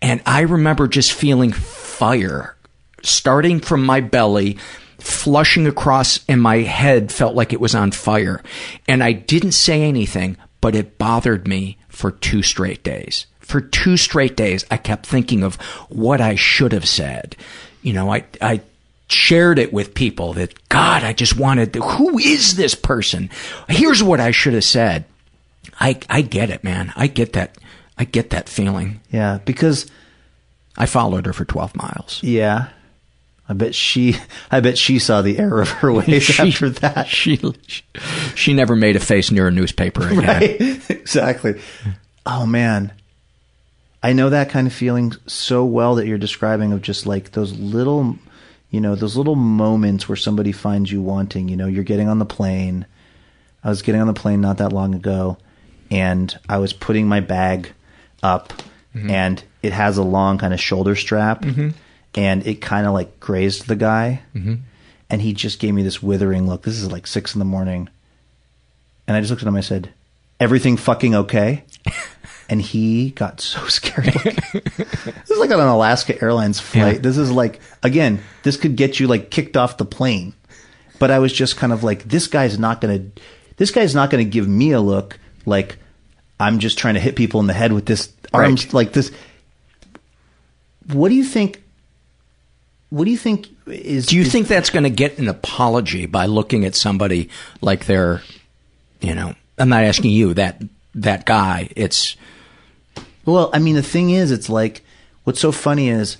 And 0.00 0.22
I 0.24 0.42
remember 0.42 0.86
just 0.86 1.12
feeling 1.12 1.52
fire 1.52 2.54
starting 3.02 3.60
from 3.60 3.84
my 3.84 4.00
belly, 4.00 4.58
flushing 4.98 5.66
across, 5.66 6.20
and 6.28 6.40
my 6.40 6.58
head 6.58 7.12
felt 7.12 7.34
like 7.34 7.52
it 7.52 7.60
was 7.60 7.74
on 7.74 7.90
fire. 7.90 8.42
And 8.86 9.02
I 9.02 9.12
didn't 9.12 9.52
say 9.52 9.82
anything, 9.82 10.36
but 10.60 10.74
it 10.74 10.98
bothered 10.98 11.46
me 11.46 11.78
for 11.88 12.10
two 12.10 12.42
straight 12.42 12.82
days. 12.82 13.26
For 13.40 13.60
two 13.60 13.96
straight 13.96 14.36
days, 14.36 14.64
I 14.70 14.76
kept 14.76 15.06
thinking 15.06 15.42
of 15.42 15.56
what 15.88 16.20
I 16.20 16.34
should 16.34 16.72
have 16.72 16.88
said. 16.88 17.36
You 17.82 17.92
know, 17.92 18.12
I, 18.12 18.24
I 18.40 18.60
shared 19.08 19.58
it 19.58 19.72
with 19.72 19.94
people 19.94 20.34
that, 20.34 20.68
God, 20.68 21.02
I 21.02 21.12
just 21.12 21.36
wanted, 21.36 21.72
to, 21.72 21.80
who 21.80 22.18
is 22.18 22.56
this 22.56 22.74
person? 22.74 23.30
Here's 23.68 24.02
what 24.02 24.20
I 24.20 24.30
should 24.30 24.54
have 24.54 24.64
said. 24.64 25.04
I, 25.80 25.98
I 26.10 26.22
get 26.22 26.50
it, 26.50 26.64
man. 26.64 26.92
I 26.96 27.06
get 27.06 27.32
that. 27.34 27.56
I 27.96 28.04
get 28.04 28.30
that 28.30 28.48
feeling. 28.48 29.00
Yeah, 29.10 29.38
because 29.44 29.86
I 30.76 30.86
followed 30.86 31.26
her 31.26 31.32
for 31.32 31.44
12 31.44 31.74
miles. 31.76 32.20
Yeah. 32.22 32.68
I 33.48 33.54
bet 33.54 33.74
she, 33.74 34.16
I 34.50 34.60
bet 34.60 34.76
she 34.78 34.98
saw 34.98 35.22
the 35.22 35.38
error 35.38 35.62
of 35.62 35.70
her 35.70 35.92
ways 35.92 36.22
She- 36.24 36.42
after 36.42 36.68
that. 36.70 37.06
She 37.08 37.40
she 38.34 38.52
never 38.54 38.76
made 38.76 38.94
a 38.96 39.00
face 39.00 39.30
near 39.30 39.48
a 39.48 39.50
newspaper 39.50 40.06
again. 40.06 40.24
Right? 40.24 40.60
exactly. 40.90 41.60
Oh 42.26 42.46
man. 42.46 42.92
I 44.02 44.12
know 44.12 44.30
that 44.30 44.50
kind 44.50 44.66
of 44.68 44.72
feeling 44.72 45.12
so 45.26 45.64
well 45.64 45.96
that 45.96 46.06
you're 46.06 46.18
describing 46.18 46.72
of 46.72 46.82
just 46.82 47.04
like 47.06 47.32
those 47.32 47.58
little, 47.58 48.16
you 48.70 48.80
know, 48.80 48.94
those 48.94 49.16
little 49.16 49.34
moments 49.34 50.08
where 50.08 50.16
somebody 50.16 50.52
finds 50.52 50.92
you 50.92 51.00
wanting. 51.00 51.48
You 51.48 51.56
know, 51.56 51.66
you're 51.66 51.84
getting 51.84 52.08
on 52.08 52.18
the 52.18 52.26
plane. 52.26 52.86
I 53.64 53.70
was 53.70 53.82
getting 53.82 54.00
on 54.00 54.06
the 54.06 54.14
plane 54.14 54.40
not 54.40 54.58
that 54.58 54.72
long 54.72 54.94
ago, 54.94 55.38
and 55.90 56.36
I 56.48 56.58
was 56.58 56.72
putting 56.72 57.08
my 57.08 57.20
bag 57.20 57.72
up, 58.22 58.52
mm-hmm. 58.94 59.10
and 59.10 59.42
it 59.62 59.72
has 59.72 59.96
a 59.96 60.02
long 60.02 60.38
kind 60.38 60.52
of 60.54 60.60
shoulder 60.60 60.94
strap, 60.94 61.42
mm-hmm. 61.42 61.70
and 62.14 62.46
it 62.46 62.60
kind 62.60 62.86
of 62.86 62.92
like 62.92 63.18
grazed 63.20 63.66
the 63.66 63.76
guy, 63.76 64.22
mm-hmm. 64.34 64.56
and 65.10 65.22
he 65.22 65.32
just 65.32 65.60
gave 65.60 65.74
me 65.74 65.82
this 65.82 66.02
withering 66.02 66.46
look. 66.46 66.62
This 66.62 66.78
is 66.78 66.92
like 66.92 67.06
six 67.06 67.34
in 67.34 67.38
the 67.38 67.44
morning, 67.44 67.88
and 69.06 69.16
I 69.16 69.20
just 69.20 69.30
looked 69.30 69.42
at 69.42 69.48
him. 69.48 69.56
I 69.56 69.60
said, 69.60 69.92
"Everything 70.38 70.76
fucking 70.76 71.14
okay?" 71.14 71.64
and 72.48 72.60
he 72.62 73.10
got 73.10 73.40
so 73.42 73.66
scared. 73.68 74.06
Like, 74.14 74.52
this 74.54 75.30
is 75.30 75.38
like 75.38 75.50
on 75.50 75.60
an 75.60 75.68
Alaska 75.68 76.20
Airlines 76.22 76.60
flight. 76.60 76.94
Yeah. 76.96 77.00
This 77.00 77.16
is 77.18 77.30
like 77.30 77.60
again, 77.82 78.20
this 78.42 78.56
could 78.56 78.76
get 78.76 78.98
you 79.00 79.06
like 79.06 79.30
kicked 79.30 79.56
off 79.56 79.76
the 79.76 79.84
plane. 79.84 80.34
But 80.98 81.10
I 81.12 81.20
was 81.20 81.32
just 81.32 81.56
kind 81.56 81.72
of 81.72 81.84
like, 81.84 82.02
this 82.04 82.26
guy's 82.26 82.58
not 82.58 82.80
gonna, 82.80 83.04
this 83.56 83.70
guy's 83.70 83.94
not 83.94 84.10
gonna 84.10 84.24
give 84.24 84.48
me 84.48 84.72
a 84.72 84.80
look 84.80 85.16
like 85.46 85.76
I'm 86.40 86.58
just 86.58 86.76
trying 86.76 86.94
to 86.94 87.00
hit 87.00 87.14
people 87.14 87.38
in 87.40 87.46
the 87.46 87.52
head 87.52 87.72
with 87.72 87.86
this 87.86 88.12
arms 88.32 88.64
Right. 88.66 88.74
like 88.74 88.92
this. 88.92 89.12
What 90.92 91.08
do 91.10 91.14
you 91.14 91.24
think? 91.24 91.62
What 92.90 93.04
do 93.04 93.10
you 93.10 93.16
think 93.18 93.48
is? 93.66 94.06
Do 94.06 94.16
you 94.16 94.22
is- 94.22 94.32
think 94.32 94.48
that's 94.48 94.70
going 94.70 94.84
to 94.84 94.90
get 94.90 95.18
an 95.18 95.28
apology 95.28 96.06
by 96.06 96.26
looking 96.26 96.64
at 96.64 96.74
somebody 96.74 97.28
like 97.60 97.84
they're, 97.86 98.22
you 99.00 99.14
know, 99.14 99.34
I'm 99.58 99.68
not 99.68 99.84
asking 99.84 100.10
you 100.12 100.34
that 100.34 100.62
that 100.94 101.26
guy. 101.26 101.68
It's 101.76 102.16
Well, 103.28 103.50
I 103.52 103.58
mean, 103.58 103.74
the 103.74 103.82
thing 103.82 104.08
is, 104.08 104.30
it's 104.30 104.48
like 104.48 104.82
what's 105.24 105.38
so 105.38 105.52
funny 105.52 105.90
is 105.90 106.16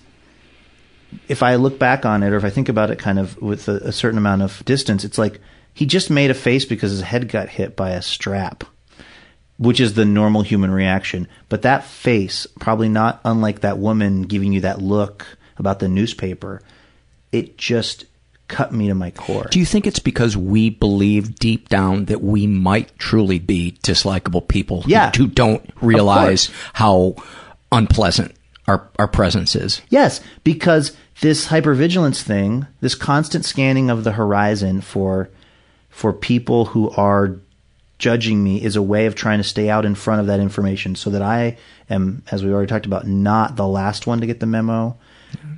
if 1.27 1.43
I 1.43 1.55
look 1.55 1.79
back 1.79 2.05
on 2.05 2.23
it, 2.23 2.35
or 2.35 2.37
if 2.37 2.45
I 2.45 2.51
think 2.51 2.69
about 2.69 2.91
it, 2.91 2.99
kind 2.99 3.19
of 3.19 3.41
with 3.41 3.67
a, 3.67 3.77
a 3.77 3.93
certain 3.93 4.19
amount 4.19 4.43
of 4.43 4.63
distance, 4.67 5.05
it's 5.05 5.17
like 5.17 5.41
he 5.73 5.87
just 5.87 6.11
made 6.11 6.31
a 6.31 6.35
face 6.35 6.67
because 6.67 6.91
his 6.91 7.01
head 7.01 7.31
got 7.31 7.49
hit 7.49 7.77
by 7.77 7.91
a 7.91 8.03
strap, 8.03 8.63
which 9.57 9.81
is 9.81 9.95
the 9.95 10.05
normal 10.05 10.43
human 10.43 10.71
reaction. 10.71 11.29
But 11.49 11.63
that 11.63 11.85
face, 11.85 12.47
probably 12.61 12.91
not 12.91 13.23
unlike 13.25 13.61
that 13.61 13.79
woman 13.79 14.25
giving 14.25 14.53
you 14.53 14.61
that 14.61 14.83
look 14.83 15.25
about 15.57 15.79
the 15.79 15.89
newspaper, 15.89 16.61
it 17.33 17.57
just 17.57 18.05
cut 18.49 18.73
me 18.73 18.89
to 18.89 18.95
my 18.95 19.11
core. 19.13 19.47
Do 19.51 19.59
you 19.59 19.67
think 19.67 19.87
it's 19.87 19.99
because 19.99 20.37
we 20.37 20.71
believe 20.71 21.37
deep 21.37 21.69
down 21.69 22.07
that 22.07 22.23
we 22.23 22.47
might 22.47 22.97
truly 22.99 23.39
be 23.39 23.79
dislikable 23.83 24.47
people 24.49 24.83
who- 24.83 24.91
Yeah. 24.91 25.11
who, 25.17 25.27
don't 25.27 25.63
realize 25.81 26.51
how 26.73 27.15
unpleasant 27.71 28.35
our 28.67 28.89
our 28.99 29.09
presence 29.09 29.55
is? 29.55 29.81
Yes, 29.91 30.21
because 30.45 30.93
this 31.21 31.49
hypervigilance 31.49 32.23
thing, 32.23 32.67
this 32.81 32.95
constant 32.95 33.45
scanning 33.45 33.91
of 33.91 34.05
the 34.05 34.13
horizon 34.13 34.81
for 34.81 35.29
for 35.91 36.13
people 36.13 36.67
who 36.67 36.91
are 36.91 37.37
judging 37.99 38.45
me 38.45 38.63
is 38.63 38.77
a 38.77 38.83
way 38.83 39.07
of 39.07 39.15
trying 39.17 39.39
to 39.39 39.45
stay 39.45 39.69
out 39.69 39.85
in 39.85 39.95
front 39.95 40.21
of 40.21 40.29
that 40.29 40.39
information 40.39 40.95
so 40.95 41.11
that 41.11 41.23
I 41.23 41.57
am 41.91 42.23
as 42.31 42.45
we 42.45 42.53
already 42.53 42.69
talked 42.69 42.87
about 42.87 43.07
not 43.09 43.57
the 43.57 43.67
last 43.67 44.07
one 44.07 44.21
to 44.21 44.27
get 44.27 44.39
the 44.41 44.47
memo. 44.47 44.97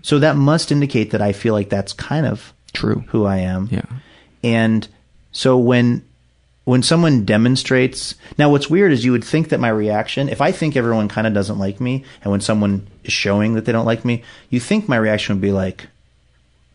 So 0.03 0.19
that 0.21 0.37
must 0.37 0.73
indicate 0.73 1.11
that 1.11 1.21
I 1.21 1.33
feel 1.33 1.53
like 1.53 1.69
that's 1.69 1.93
kind 1.93 2.25
of 2.25 2.55
True. 2.73 3.05
who 3.09 3.25
I 3.25 3.39
am. 3.39 3.69
Yeah. 3.71 3.85
And 4.43 4.87
so 5.33 5.59
when 5.59 6.05
when 6.65 6.83
someone 6.83 7.25
demonstrates 7.25 8.15
now 8.39 8.51
what's 8.51 8.71
weird 8.71 8.93
is 8.93 9.05
you 9.05 9.13
would 9.13 9.25
think 9.25 9.49
that 9.49 9.61
my 9.61 9.69
reaction 9.69 10.29
if 10.29 10.41
I 10.41 10.53
think 10.53 10.77
everyone 10.77 11.09
kind 11.09 11.27
of 11.27 11.35
doesn't 11.35 11.59
like 11.59 11.81
me 11.81 12.05
and 12.23 12.31
when 12.31 12.41
someone 12.41 12.87
is 13.05 13.13
showing 13.13 13.55
that 13.55 13.65
they 13.65 13.73
don't 13.73 13.87
like 13.87 14.05
me, 14.05 14.23
you 14.51 14.61
think 14.61 14.89
my 14.89 14.97
reaction 14.97 15.37
would 15.37 15.43
be 15.43 15.53
like 15.53 15.89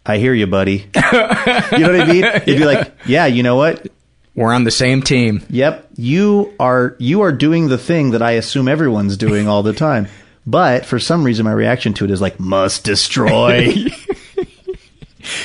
I 0.05 0.17
hear 0.19 0.33
you, 0.33 0.45
buddy. 0.45 0.71
you 0.95 1.01
know 1.01 1.91
what 1.91 2.01
I 2.01 2.05
mean? 2.05 2.23
It'd 2.23 2.45
be 2.45 2.63
like, 2.65 2.93
yeah, 3.07 3.25
you 3.25 3.41
know 3.41 3.55
what? 3.55 3.87
We're 4.35 4.53
on 4.53 4.63
the 4.63 4.71
same 4.71 5.01
team. 5.01 5.43
Yep, 5.49 5.89
you 5.95 6.53
are 6.59 6.95
you 6.99 7.21
are 7.21 7.31
doing 7.31 7.69
the 7.69 7.77
thing 7.77 8.11
that 8.11 8.21
I 8.21 8.31
assume 8.31 8.67
everyone's 8.67 9.17
doing 9.17 9.47
all 9.47 9.63
the 9.63 9.73
time. 9.73 10.07
But 10.47 10.85
for 10.85 10.99
some 10.99 11.23
reason 11.23 11.45
my 11.45 11.51
reaction 11.51 11.95
to 11.95 12.05
it 12.05 12.11
is 12.11 12.21
like 12.21 12.39
must 12.39 12.83
destroy. 12.83 13.73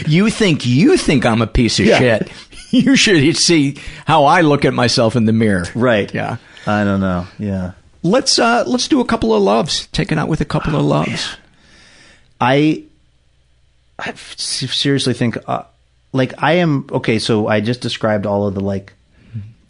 You 0.06 0.30
think 0.30 0.66
you 0.66 0.96
think 0.96 1.24
I'm 1.26 1.42
a 1.42 1.46
piece 1.46 1.78
of 1.80 1.86
Yeah. 1.86 1.98
shit. 1.98 2.30
You 2.72 2.94
should 2.94 3.36
see 3.36 3.78
how 4.06 4.26
I 4.26 4.42
look 4.42 4.64
at 4.64 4.72
myself 4.72 5.16
in 5.16 5.24
the 5.24 5.32
mirror. 5.32 5.64
right. 5.74 6.12
Yeah. 6.14 6.36
I 6.68 6.84
don't 6.84 7.00
know. 7.00 7.26
Yeah. 7.36 7.72
Let's 8.04 8.38
uh 8.38 8.62
let's 8.64 8.86
do 8.86 9.00
a 9.00 9.04
couple 9.04 9.34
of 9.34 9.42
loves. 9.42 9.88
Take 9.88 10.12
it 10.12 10.18
out 10.18 10.28
with 10.28 10.40
a 10.40 10.44
couple 10.44 10.76
of 10.76 10.84
loves. 10.84 11.36
I 12.40 12.84
I 13.98 14.12
seriously 14.36 15.14
think, 15.14 15.36
uh, 15.46 15.64
like, 16.12 16.32
I 16.42 16.52
am 16.54 16.86
okay. 16.92 17.18
So 17.18 17.48
I 17.48 17.60
just 17.60 17.80
described 17.80 18.24
all 18.24 18.46
of 18.46 18.54
the 18.54 18.60
like 18.60 18.92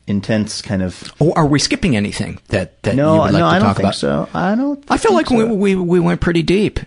intense 0.06 0.60
kind 0.62 0.82
of. 0.82 1.12
Oh, 1.20 1.32
are 1.32 1.46
we 1.46 1.58
skipping 1.58 1.96
anything 1.96 2.38
that 2.48 2.82
that 2.82 2.94
No, 2.96 3.14
you 3.14 3.20
would 3.22 3.32
like 3.32 3.40
no, 3.40 3.50
to 3.50 3.56
I 3.56 3.58
talk 3.60 3.78
about? 3.78 3.94
so. 3.94 4.28
I 4.34 4.54
don't. 4.54 4.84
I 4.90 4.98
feel 4.98 5.14
like 5.14 5.28
think 5.28 5.48
we, 5.48 5.74
we 5.74 5.74
we 5.74 6.00
went 6.00 6.20
pretty 6.20 6.42
deep. 6.42 6.80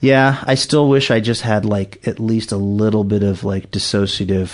Yeah, 0.00 0.42
I 0.46 0.54
still 0.54 0.88
wish 0.88 1.10
I 1.10 1.20
just 1.20 1.42
had 1.42 1.64
like 1.64 2.06
at 2.06 2.20
least 2.20 2.52
a 2.52 2.56
little 2.56 3.04
bit 3.04 3.22
of 3.22 3.42
like 3.44 3.70
dissociative 3.70 4.50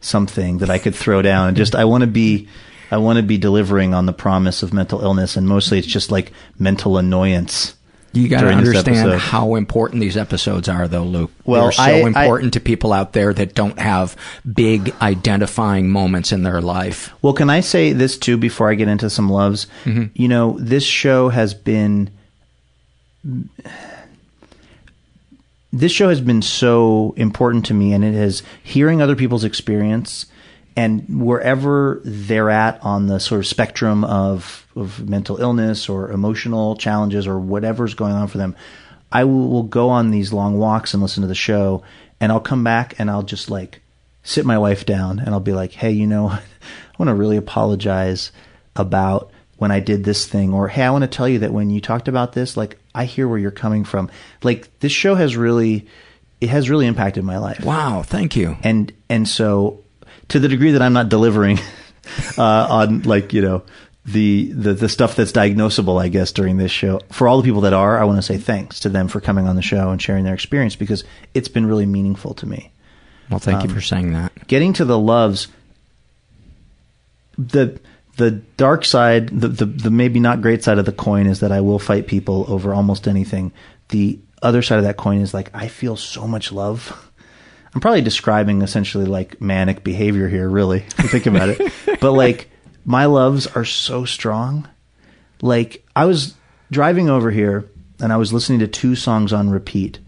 something 0.00 0.58
that 0.58 0.68
I 0.70 0.78
could 0.78 0.94
throw 0.94 1.22
down 1.22 1.48
and 1.48 1.56
just 1.62 1.74
I 1.74 1.84
want 1.86 2.02
to 2.02 2.06
be 2.06 2.48
I 2.90 2.98
want 2.98 3.16
to 3.16 3.22
be 3.22 3.38
delivering 3.38 3.94
on 3.94 4.04
the 4.06 4.12
promise 4.12 4.62
of 4.62 4.72
mental 4.74 5.00
illness 5.00 5.36
and 5.36 5.48
mostly 5.48 5.78
it's 5.78 5.86
just 5.86 6.10
like 6.10 6.32
mental 6.58 6.98
annoyance. 6.98 7.74
You 8.12 8.28
got 8.28 8.42
to 8.42 8.48
understand 8.48 9.18
how 9.20 9.56
important 9.56 10.00
these 10.00 10.16
episodes 10.16 10.68
are, 10.68 10.86
though, 10.86 11.02
Luke. 11.02 11.32
Well, 11.44 11.62
They're 11.64 11.72
so 11.72 11.82
I- 11.82 11.90
I- 11.90 11.98
important 12.26 12.52
to 12.52 12.60
people 12.60 12.92
out 12.92 13.12
there 13.12 13.34
that 13.34 13.56
don't 13.56 13.76
have 13.76 14.14
big 14.54 14.94
identifying 15.02 15.88
moments 15.90 16.30
in 16.30 16.44
their 16.44 16.60
life. 16.60 17.12
Well, 17.22 17.32
can 17.32 17.50
I 17.50 17.58
say 17.58 17.92
this 17.92 18.16
too 18.16 18.36
before 18.36 18.70
I 18.70 18.74
get 18.76 18.86
into 18.86 19.10
some 19.10 19.28
loves? 19.28 19.66
Mm-hmm. 19.84 20.04
You 20.14 20.28
know, 20.28 20.56
this 20.60 20.84
show 20.84 21.28
has 21.30 21.54
been 21.54 22.10
this 25.74 25.90
show 25.90 26.08
has 26.08 26.20
been 26.20 26.40
so 26.40 27.14
important 27.16 27.66
to 27.66 27.74
me 27.74 27.92
and 27.92 28.04
it 28.04 28.14
is 28.14 28.44
hearing 28.62 29.02
other 29.02 29.16
people's 29.16 29.42
experience 29.42 30.26
and 30.76 31.04
wherever 31.20 32.00
they're 32.04 32.50
at 32.50 32.80
on 32.84 33.08
the 33.08 33.18
sort 33.18 33.40
of 33.40 33.46
spectrum 33.46 34.04
of, 34.04 34.66
of 34.76 35.08
mental 35.08 35.36
illness 35.38 35.88
or 35.88 36.12
emotional 36.12 36.76
challenges 36.76 37.26
or 37.26 37.40
whatever's 37.40 37.94
going 37.94 38.12
on 38.12 38.28
for 38.28 38.38
them, 38.38 38.54
I 39.10 39.24
will, 39.24 39.48
will 39.48 39.62
go 39.64 39.88
on 39.90 40.12
these 40.12 40.32
long 40.32 40.58
walks 40.58 40.94
and 40.94 41.02
listen 41.02 41.22
to 41.22 41.28
the 41.28 41.34
show 41.34 41.82
and 42.20 42.30
I'll 42.30 42.40
come 42.40 42.62
back 42.62 42.98
and 43.00 43.10
I'll 43.10 43.24
just 43.24 43.50
like 43.50 43.82
sit 44.22 44.46
my 44.46 44.58
wife 44.58 44.86
down 44.86 45.18
and 45.18 45.30
I'll 45.30 45.40
be 45.40 45.52
like, 45.52 45.72
hey, 45.72 45.90
you 45.90 46.06
know, 46.06 46.28
I 46.30 46.42
want 46.98 47.08
to 47.08 47.14
really 47.14 47.36
apologize 47.36 48.30
about 48.76 49.32
when 49.58 49.70
I 49.70 49.80
did 49.80 50.04
this 50.04 50.26
thing, 50.26 50.52
or 50.52 50.68
hey, 50.68 50.82
I 50.82 50.90
want 50.90 51.02
to 51.02 51.08
tell 51.08 51.28
you 51.28 51.38
that 51.40 51.52
when 51.52 51.70
you 51.70 51.80
talked 51.80 52.08
about 52.08 52.32
this, 52.32 52.56
like 52.56 52.78
I 52.94 53.04
hear 53.04 53.26
where 53.28 53.38
you're 53.38 53.50
coming 53.50 53.84
from. 53.84 54.10
Like 54.42 54.68
this 54.80 54.92
show 54.92 55.14
has 55.14 55.36
really, 55.36 55.86
it 56.40 56.48
has 56.50 56.68
really 56.70 56.86
impacted 56.86 57.24
my 57.24 57.38
life. 57.38 57.64
Wow, 57.64 58.02
thank 58.02 58.36
you. 58.36 58.56
And 58.62 58.92
and 59.08 59.28
so 59.28 59.80
to 60.28 60.38
the 60.40 60.48
degree 60.48 60.72
that 60.72 60.82
I'm 60.82 60.92
not 60.92 61.08
delivering 61.08 61.58
uh, 62.38 62.42
on 62.70 63.02
like 63.02 63.32
you 63.32 63.42
know 63.42 63.62
the, 64.06 64.52
the 64.52 64.74
the 64.74 64.88
stuff 64.88 65.16
that's 65.16 65.32
diagnosable, 65.32 66.00
I 66.02 66.08
guess 66.08 66.32
during 66.32 66.56
this 66.58 66.70
show, 66.72 67.00
for 67.10 67.26
all 67.28 67.38
the 67.38 67.44
people 67.44 67.62
that 67.62 67.72
are, 67.72 67.98
I 67.98 68.04
want 68.04 68.18
to 68.18 68.22
say 68.22 68.36
thanks 68.38 68.80
to 68.80 68.88
them 68.88 69.08
for 69.08 69.20
coming 69.20 69.46
on 69.46 69.56
the 69.56 69.62
show 69.62 69.90
and 69.90 70.02
sharing 70.02 70.24
their 70.24 70.34
experience 70.34 70.76
because 70.76 71.04
it's 71.32 71.48
been 71.48 71.64
really 71.64 71.86
meaningful 71.86 72.34
to 72.34 72.46
me 72.46 72.70
Well, 73.30 73.38
thank 73.38 73.62
Um, 73.62 73.68
you 73.68 73.74
for 73.74 73.80
saying 73.80 74.12
that. 74.12 74.46
getting 74.46 74.72
to 74.74 74.84
the 74.84 74.98
loves 74.98 75.48
the 77.38 77.80
the 78.16 78.30
dark 78.30 78.84
side 78.84 79.28
the, 79.28 79.48
the 79.48 79.66
the 79.66 79.90
maybe 79.90 80.20
not 80.20 80.42
great 80.42 80.62
side 80.62 80.78
of 80.78 80.84
the 80.84 80.92
coin 80.92 81.26
is 81.26 81.40
that 81.40 81.52
I 81.52 81.60
will 81.60 81.78
fight 81.78 82.06
people 82.06 82.44
over 82.48 82.74
almost 82.74 83.08
anything. 83.08 83.52
The 83.88 84.18
other 84.42 84.62
side 84.62 84.78
of 84.78 84.84
that 84.84 84.96
coin 84.96 85.20
is 85.20 85.34
like 85.34 85.50
I 85.54 85.68
feel 85.68 85.96
so 85.96 86.26
much 86.26 86.52
love. 86.52 87.10
I'm 87.74 87.80
probably 87.80 88.02
describing 88.02 88.62
essentially 88.62 89.04
like 89.04 89.40
manic 89.40 89.82
behavior 89.82 90.28
here 90.28 90.48
really 90.48 90.84
if 90.98 91.02
you 91.02 91.08
think 91.08 91.26
about 91.26 91.48
it. 91.48 91.72
But 92.00 92.12
like 92.12 92.50
my 92.84 93.06
loves 93.06 93.46
are 93.46 93.64
so 93.64 94.04
strong. 94.04 94.68
Like 95.40 95.86
I 95.96 96.04
was 96.04 96.34
driving 96.70 97.08
over 97.08 97.30
here 97.30 97.68
and 98.00 98.12
I 98.12 98.16
was 98.16 98.32
listening 98.32 98.58
to 98.58 98.68
two 98.68 98.94
songs 98.94 99.32
on 99.32 99.48
repeat. 99.48 99.98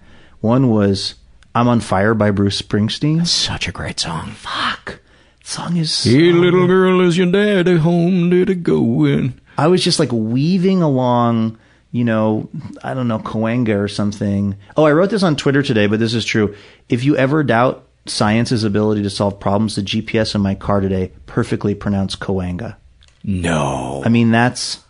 One 0.41 0.69
was 0.69 1.15
I'm 1.55 1.69
on 1.69 1.81
Fire 1.81 2.13
by 2.13 2.31
Bruce 2.33 2.61
Springsteen. 2.61 3.27
Such 3.27 3.67
a 3.67 3.73
great 3.73 3.99
song. 3.99 4.33
fuck 4.33 5.01
song 5.47 5.77
is 5.77 5.93
so 5.93 6.11
Hey, 6.11 6.33
little 6.33 6.67
girl, 6.67 7.01
is 7.01 7.17
your 7.17 7.31
daddy 7.31 7.77
home? 7.77 8.31
Did 8.31 8.51
it 8.51 8.63
go 8.63 9.05
in? 9.05 9.41
I 9.57 9.69
was 9.69 9.83
just 9.83 9.99
like 9.99 10.11
weaving 10.13 10.83
along, 10.83 11.59
you 11.93 12.05
know, 12.05 12.49
I 12.83 12.95
don't 12.95 13.09
know, 13.09 13.19
Cahuenga 13.21 13.79
or 13.79 13.89
something. 13.89 14.57
Oh, 14.77 14.85
I 14.85 14.93
wrote 14.93 15.11
this 15.11 15.23
on 15.23 15.37
Twitter 15.37 15.63
today, 15.63 15.87
but 15.87 15.99
this 16.01 16.15
is 16.15 16.25
true. 16.25 16.55
If 16.89 17.05
you 17.05 17.17
ever 17.17 17.43
doubt 17.43 17.87
science's 18.07 18.65
ability 18.65 19.03
to 19.05 19.11
solve 19.11 19.41
problems, 19.41 19.77
the 19.77 19.83
GPS 19.83 20.35
in 20.35 20.41
my 20.41 20.55
car 20.55 20.81
today 20.81 21.13
perfectly 21.27 21.75
pronounced 21.75 22.21
Cahuenga. 22.21 22.77
No. 23.25 24.03
I 24.05 24.09
mean, 24.09 24.31
that's 24.31 24.81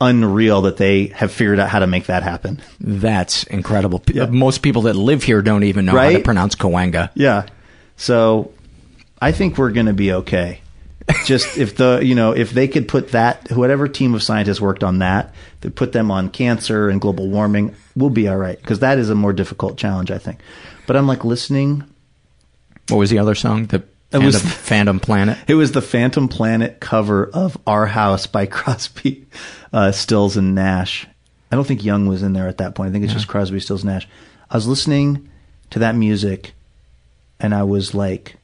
unreal 0.00 0.62
that 0.62 0.76
they 0.78 1.06
have 1.08 1.30
figured 1.30 1.58
out 1.60 1.68
how 1.68 1.78
to 1.80 1.86
make 1.86 2.06
that 2.06 2.22
happen. 2.22 2.60
That's 2.80 3.42
incredible. 3.44 3.98
P- 3.98 4.24
Most 4.26 4.62
people 4.62 4.82
that 4.82 4.94
live 4.94 5.22
here 5.24 5.42
don't 5.42 5.64
even 5.64 5.84
know 5.84 5.92
how 5.92 6.10
to 6.10 6.20
pronounce 6.20 6.54
Cahuenga. 6.54 7.10
Yeah. 7.14 7.46
So 7.96 8.52
I 9.20 9.32
think 9.32 9.58
we're 9.58 9.70
going 9.72 9.86
to 9.86 9.92
be 9.92 10.12
okay. 10.12 10.60
Just 11.24 11.58
if 11.58 11.76
the, 11.76 12.00
you 12.02 12.14
know, 12.14 12.32
if 12.32 12.50
they 12.52 12.68
could 12.68 12.88
put 12.88 13.10
that, 13.12 13.50
whatever 13.52 13.88
team 13.88 14.14
of 14.14 14.22
scientists 14.22 14.60
worked 14.60 14.82
on 14.84 14.98
that, 15.00 15.34
they 15.60 15.70
put 15.70 15.92
them 15.92 16.10
on 16.10 16.30
cancer 16.30 16.88
and 16.88 17.00
global 17.00 17.28
warming, 17.28 17.74
we'll 17.96 18.10
be 18.10 18.28
all 18.28 18.36
right. 18.36 18.58
Because 18.60 18.78
that 18.80 18.98
is 18.98 19.10
a 19.10 19.14
more 19.14 19.32
difficult 19.32 19.76
challenge, 19.76 20.10
I 20.10 20.18
think. 20.18 20.40
But 20.86 20.96
I'm 20.96 21.06
like 21.06 21.24
listening. 21.24 21.84
What 22.88 22.98
was 22.98 23.10
the 23.10 23.18
other 23.18 23.34
song? 23.34 23.66
The 23.66 23.82
It 24.12 24.18
was- 24.18 24.40
Phantom, 24.40 24.50
Phantom 24.64 25.00
Planet. 25.00 25.38
It 25.48 25.54
was 25.54 25.72
the 25.72 25.82
Phantom 25.82 26.28
Planet 26.28 26.80
cover 26.80 27.26
of 27.26 27.56
Our 27.66 27.86
House 27.86 28.26
by 28.26 28.46
Crosby, 28.46 29.26
uh, 29.72 29.92
Stills, 29.92 30.36
and 30.36 30.54
Nash. 30.54 31.06
I 31.52 31.56
don't 31.56 31.66
think 31.66 31.84
Young 31.84 32.06
was 32.06 32.22
in 32.22 32.32
there 32.32 32.46
at 32.48 32.58
that 32.58 32.74
point. 32.76 32.90
I 32.90 32.92
think 32.92 33.04
it's 33.04 33.12
just 33.12 33.26
Crosby, 33.28 33.58
Stills, 33.60 33.82
and 33.82 33.92
Nash. 33.92 34.08
I 34.50 34.56
was 34.56 34.66
listening 34.68 35.28
to 35.70 35.80
that 35.80 35.94
music, 35.96 36.52
and 37.40 37.52
I 37.54 37.64
was 37.64 37.92
like, 37.94 38.36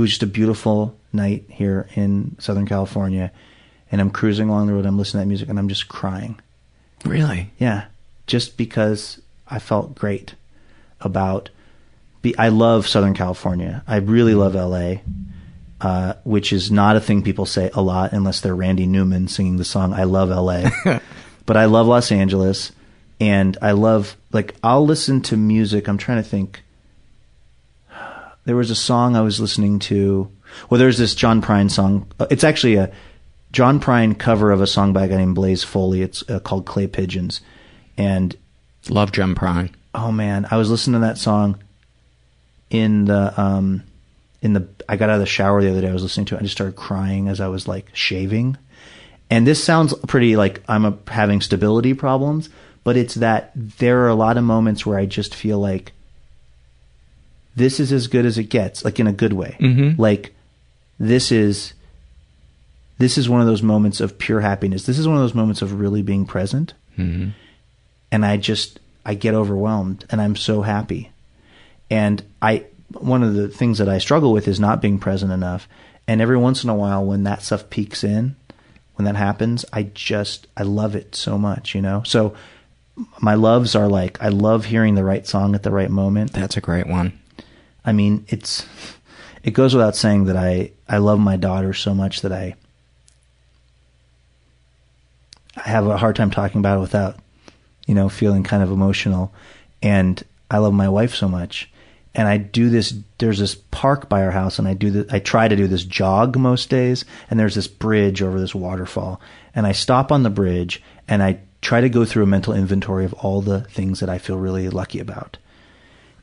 it 0.00 0.04
was 0.04 0.10
just 0.12 0.22
a 0.22 0.26
beautiful 0.26 0.96
night 1.12 1.44
here 1.50 1.86
in 1.94 2.34
Southern 2.38 2.66
California, 2.66 3.30
and 3.92 4.00
I'm 4.00 4.08
cruising 4.08 4.48
along 4.48 4.66
the 4.66 4.72
road. 4.72 4.86
I'm 4.86 4.96
listening 4.96 5.20
to 5.20 5.24
that 5.24 5.28
music, 5.28 5.48
and 5.50 5.58
I'm 5.58 5.68
just 5.68 5.88
crying. 5.88 6.40
Really? 7.04 7.50
Yeah, 7.58 7.84
just 8.26 8.56
because 8.56 9.20
I 9.46 9.58
felt 9.58 9.94
great 9.94 10.36
about. 11.02 11.50
Be, 12.22 12.36
I 12.38 12.48
love 12.48 12.88
Southern 12.88 13.12
California. 13.12 13.84
I 13.86 13.96
really 13.96 14.34
love 14.34 14.54
LA, 14.54 15.02
uh, 15.82 16.14
which 16.24 16.50
is 16.50 16.70
not 16.70 16.96
a 16.96 17.00
thing 17.00 17.22
people 17.22 17.44
say 17.44 17.70
a 17.74 17.82
lot 17.82 18.12
unless 18.12 18.40
they're 18.40 18.56
Randy 18.56 18.86
Newman 18.86 19.28
singing 19.28 19.58
the 19.58 19.66
song 19.66 19.92
"I 19.92 20.04
Love 20.04 20.30
LA." 20.30 20.70
but 21.44 21.58
I 21.58 21.66
love 21.66 21.86
Los 21.86 22.10
Angeles, 22.10 22.72
and 23.20 23.58
I 23.60 23.72
love 23.72 24.16
like 24.32 24.54
I'll 24.62 24.86
listen 24.86 25.20
to 25.24 25.36
music. 25.36 25.88
I'm 25.88 25.98
trying 25.98 26.22
to 26.22 26.28
think. 26.28 26.62
There 28.44 28.56
was 28.56 28.70
a 28.70 28.74
song 28.76 29.16
I 29.16 29.20
was 29.20 29.40
listening 29.40 29.78
to. 29.80 30.30
Well, 30.68 30.78
there's 30.78 30.98
this 30.98 31.14
John 31.14 31.40
Prine 31.42 31.70
song. 31.70 32.06
Uh, 32.18 32.26
It's 32.30 32.44
actually 32.44 32.76
a 32.76 32.92
John 33.52 33.80
Prine 33.80 34.18
cover 34.18 34.50
of 34.50 34.60
a 34.60 34.66
song 34.66 34.92
by 34.92 35.04
a 35.04 35.08
guy 35.08 35.16
named 35.16 35.34
Blaze 35.34 35.62
Foley. 35.64 36.02
It's 36.02 36.28
uh, 36.28 36.40
called 36.40 36.66
Clay 36.66 36.86
Pigeons, 36.86 37.40
and 37.96 38.36
Love 38.88 39.12
John 39.12 39.34
Prine. 39.34 39.70
oh 39.94 40.10
man, 40.12 40.46
I 40.50 40.56
was 40.56 40.70
listening 40.70 41.00
to 41.00 41.06
that 41.06 41.18
song 41.18 41.62
in 42.70 43.04
the 43.06 43.38
um 43.40 43.82
in 44.42 44.52
the 44.54 44.66
I 44.88 44.96
got 44.96 45.10
out 45.10 45.14
of 45.14 45.20
the 45.20 45.26
shower 45.26 45.60
the 45.62 45.70
other 45.70 45.80
day. 45.80 45.88
I 45.88 45.92
was 45.92 46.02
listening 46.02 46.26
to 46.26 46.36
it. 46.36 46.38
I 46.38 46.42
just 46.42 46.54
started 46.54 46.76
crying 46.76 47.28
as 47.28 47.40
I 47.40 47.48
was 47.48 47.68
like 47.68 47.90
shaving. 47.94 48.56
And 49.28 49.46
this 49.46 49.62
sounds 49.62 49.94
pretty 50.08 50.36
like 50.36 50.62
I'm 50.68 50.84
a, 50.84 50.98
having 51.08 51.40
stability 51.40 51.94
problems, 51.94 52.48
but 52.82 52.96
it's 52.96 53.14
that 53.16 53.52
there 53.54 54.00
are 54.04 54.08
a 54.08 54.14
lot 54.14 54.36
of 54.36 54.44
moments 54.44 54.84
where 54.84 54.98
I 54.98 55.06
just 55.06 55.34
feel 55.34 55.58
like 55.58 55.92
this 57.60 57.78
is 57.80 57.92
as 57.92 58.06
good 58.08 58.24
as 58.26 58.38
it 58.38 58.44
gets, 58.44 58.84
like 58.84 58.98
in 58.98 59.06
a 59.06 59.12
good 59.12 59.32
way. 59.34 59.56
Mhm. 59.60 59.98
Like 59.98 60.34
this 60.98 61.30
is 61.30 61.74
this 62.98 63.16
is 63.16 63.28
one 63.28 63.40
of 63.40 63.46
those 63.46 63.62
moments 63.62 64.00
of 64.00 64.18
pure 64.18 64.40
happiness. 64.40 64.84
This 64.84 64.98
is 64.98 65.06
one 65.08 65.16
of 65.16 65.22
those 65.22 65.34
moments 65.34 65.62
of 65.62 65.78
really 65.80 66.02
being 66.02 66.26
present 66.26 66.74
Mm-hmm. 66.98 67.30
and 68.12 68.26
I 68.26 68.36
just 68.36 68.78
I 69.06 69.14
get 69.14 69.32
overwhelmed 69.34 70.04
and 70.10 70.20
I'm 70.20 70.36
so 70.36 70.62
happy. 70.62 71.10
And 71.90 72.22
I 72.42 72.64
one 72.98 73.22
of 73.22 73.34
the 73.34 73.48
things 73.48 73.78
that 73.78 73.88
I 73.88 73.98
struggle 73.98 74.32
with 74.32 74.48
is 74.48 74.58
not 74.60 74.82
being 74.82 74.98
present 74.98 75.32
enough. 75.32 75.66
And 76.08 76.20
every 76.20 76.36
once 76.36 76.64
in 76.64 76.70
a 76.70 76.74
while 76.74 77.04
when 77.04 77.22
that 77.24 77.42
stuff 77.42 77.70
peaks 77.70 78.02
in, 78.04 78.34
when 78.96 79.04
that 79.06 79.16
happens, 79.16 79.64
I 79.72 79.84
just 79.94 80.46
I 80.56 80.64
love 80.64 80.94
it 80.96 81.14
so 81.14 81.38
much, 81.38 81.74
you 81.74 81.80
know. 81.80 82.02
So 82.04 82.34
my 83.20 83.34
loves 83.34 83.74
are 83.74 83.88
like 83.88 84.20
I 84.20 84.28
love 84.28 84.66
hearing 84.66 84.94
the 84.96 85.04
right 85.04 85.26
song 85.26 85.54
at 85.54 85.62
the 85.62 85.70
right 85.70 85.90
moment. 85.90 86.32
That's 86.34 86.56
a 86.58 86.60
great 86.60 86.86
one. 86.88 87.12
I 87.84 87.92
mean, 87.92 88.24
it's 88.28 88.66
it 89.42 89.52
goes 89.52 89.74
without 89.74 89.96
saying 89.96 90.24
that 90.24 90.36
I 90.36 90.72
I 90.88 90.98
love 90.98 91.18
my 91.18 91.36
daughter 91.36 91.72
so 91.72 91.94
much 91.94 92.22
that 92.22 92.32
I 92.32 92.54
I 95.56 95.68
have 95.68 95.86
a 95.86 95.96
hard 95.96 96.16
time 96.16 96.30
talking 96.30 96.58
about 96.58 96.78
it 96.78 96.82
without 96.82 97.16
you 97.86 97.94
know 97.94 98.08
feeling 98.08 98.42
kind 98.42 98.62
of 98.62 98.70
emotional. 98.70 99.32
And 99.82 100.22
I 100.50 100.58
love 100.58 100.74
my 100.74 100.88
wife 100.88 101.14
so 101.14 101.28
much. 101.28 101.70
And 102.14 102.26
I 102.26 102.38
do 102.38 102.70
this 102.70 102.94
there's 103.18 103.38
this 103.38 103.54
park 103.54 104.08
by 104.08 104.22
our 104.22 104.32
house 104.32 104.58
and 104.58 104.66
I 104.66 104.74
do 104.74 104.90
the 104.90 105.14
I 105.14 105.20
try 105.20 105.48
to 105.48 105.56
do 105.56 105.66
this 105.66 105.84
jog 105.84 106.36
most 106.36 106.68
days. 106.68 107.04
And 107.30 107.40
there's 107.40 107.54
this 107.54 107.68
bridge 107.68 108.22
over 108.22 108.38
this 108.38 108.54
waterfall. 108.54 109.20
And 109.54 109.66
I 109.66 109.72
stop 109.72 110.12
on 110.12 110.22
the 110.22 110.30
bridge 110.30 110.82
and 111.08 111.22
I 111.22 111.40
try 111.62 111.80
to 111.80 111.88
go 111.88 112.04
through 112.04 112.24
a 112.24 112.26
mental 112.26 112.54
inventory 112.54 113.04
of 113.04 113.12
all 113.14 113.42
the 113.42 113.62
things 113.62 114.00
that 114.00 114.08
I 114.08 114.18
feel 114.18 114.36
really 114.36 114.68
lucky 114.68 114.98
about. 114.98 115.38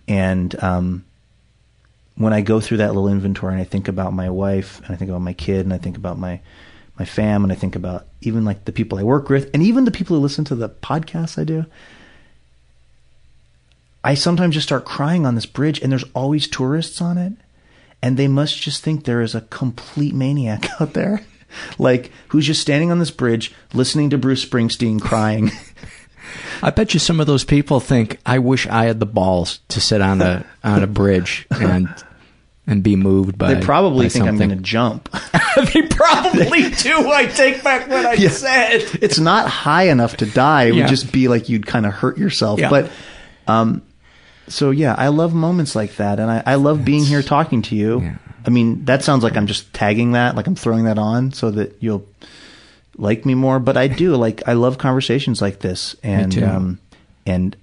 And 0.08 0.62
um 0.64 1.06
when 2.18 2.34
I 2.34 2.42
go 2.42 2.60
through 2.60 2.78
that 2.78 2.94
little 2.94 3.08
inventory 3.08 3.54
and 3.54 3.62
I 3.62 3.66
think 3.66 3.88
about 3.88 4.12
my 4.12 4.30
wife 4.30 4.82
and 4.82 4.94
I 4.94 4.96
think 4.96 5.10
about 5.10 5.22
my 5.22 5.34
kid 5.34 5.66
and 5.66 5.74
I 5.74 5.78
think 5.78 5.98
about 5.98 6.18
my 6.18 6.42
my 7.00 7.06
fam 7.06 7.44
and 7.44 7.54
I 7.54 7.56
think 7.56 7.76
about 7.76 8.08
even 8.22 8.44
like 8.44 8.66
the 8.66 8.72
people 8.72 8.98
I 8.98 9.04
work 9.04 9.30
with 9.30 9.52
and 9.54 9.62
even 9.62 9.86
the 9.86 9.92
people 9.92 10.16
who 10.16 10.22
listen 10.22 10.44
to 10.46 10.56
the 10.56 10.70
podcasts 10.70 11.40
I 11.40 11.44
do. 11.44 11.66
I 14.04 14.16
sometimes 14.16 14.56
just 14.56 14.68
start 14.68 14.86
crying 14.86 15.26
on 15.26 15.36
this 15.36 15.46
bridge 15.46 15.80
and 15.82 15.92
there's 15.92 16.06
always 16.16 16.48
tourists 16.48 17.02
on 17.02 17.18
it 17.18 17.34
and 18.02 18.18
they 18.18 18.28
must 18.28 18.60
just 18.60 18.84
think 18.84 19.04
there 19.04 19.22
is 19.22 19.36
a 19.36 19.42
complete 19.42 20.16
maniac 20.16 20.68
out 20.82 20.94
there 20.94 21.24
like 21.78 22.12
who's 22.30 22.48
just 22.48 22.62
standing 22.62 22.92
on 22.92 23.00
this 23.00 23.12
bridge 23.12 23.54
listening 23.74 24.10
to 24.10 24.18
Bruce 24.18 24.44
Springsteen 24.44 25.00
crying. 25.00 25.52
I 26.62 26.72
bet 26.72 26.94
you 26.94 27.00
some 27.00 27.20
of 27.20 27.28
those 27.28 27.44
people 27.44 27.80
think, 27.80 28.20
I 28.26 28.40
wish 28.40 28.68
I 28.68 28.86
had 28.86 29.00
the 29.00 29.06
balls 29.06 29.60
to 29.70 29.80
sit 29.80 30.02
on 30.02 30.22
a 30.22 30.46
on 30.64 30.84
a 30.84 30.88
bridge 30.88 31.48
and 31.52 31.88
and 32.68 32.84
be 32.84 32.96
moved 32.98 33.38
by. 33.38 33.54
they 33.54 33.62
probably 33.62 34.06
by 34.08 34.10
think 34.10 34.26
I'm 34.28 34.38
going 34.38 34.50
to 34.50 34.56
jump. 34.58 35.10
they 35.74 35.84
probably 35.84 36.70
do. 36.82 37.10
I 37.12 37.26
take 37.26 37.64
back 37.64 37.88
what 37.90 38.06
I 38.06 38.14
Yeah. 38.14 38.30
said. 38.30 38.82
it's 39.02 39.20
not 39.20 39.48
high 39.50 39.84
enough 39.84 40.18
to 40.18 40.26
die. 40.26 40.64
It 40.66 40.76
Yeah. 40.76 40.84
would 40.84 40.90
just 40.90 41.12
be 41.12 41.28
like 41.30 41.48
you'd 41.50 41.66
kind 41.66 41.86
of 41.86 41.94
hurt 41.94 42.18
yourself. 42.18 42.60
Yeah. 42.60 42.70
But, 42.70 42.92
um, 43.48 43.82
so 44.50 44.72
yeah, 44.72 44.94
I 44.98 45.08
love 45.08 45.34
moments 45.34 45.76
like 45.76 45.96
that, 45.98 46.20
and 46.20 46.30
I, 46.30 46.44
I 46.46 46.56
love 46.56 46.84
being 46.86 47.04
here 47.04 47.22
talking 47.22 47.62
to 47.64 47.76
you. 47.76 48.14
I 48.46 48.50
mean, 48.50 48.86
that 48.86 49.04
sounds 49.04 49.24
like 49.24 49.36
I'm 49.36 49.48
just 49.48 49.74
tagging 49.74 50.14
that, 50.14 50.36
like 50.36 50.48
I'm 50.48 50.56
throwing 50.56 50.86
that 50.86 50.98
on 50.98 51.34
so 51.34 51.52
that 51.52 51.76
you'll 51.82 52.06
like 52.98 53.26
me 53.26 53.36
more. 53.36 53.60
But 53.60 53.76
I 53.78 53.88
do 53.88 54.16
like 54.16 54.44
I 54.48 54.54
love 54.54 54.78
conversations 54.78 55.42
like 55.42 55.60
this, 55.60 55.96
and 56.02 56.42
um, 56.44 56.80
and 57.26 57.56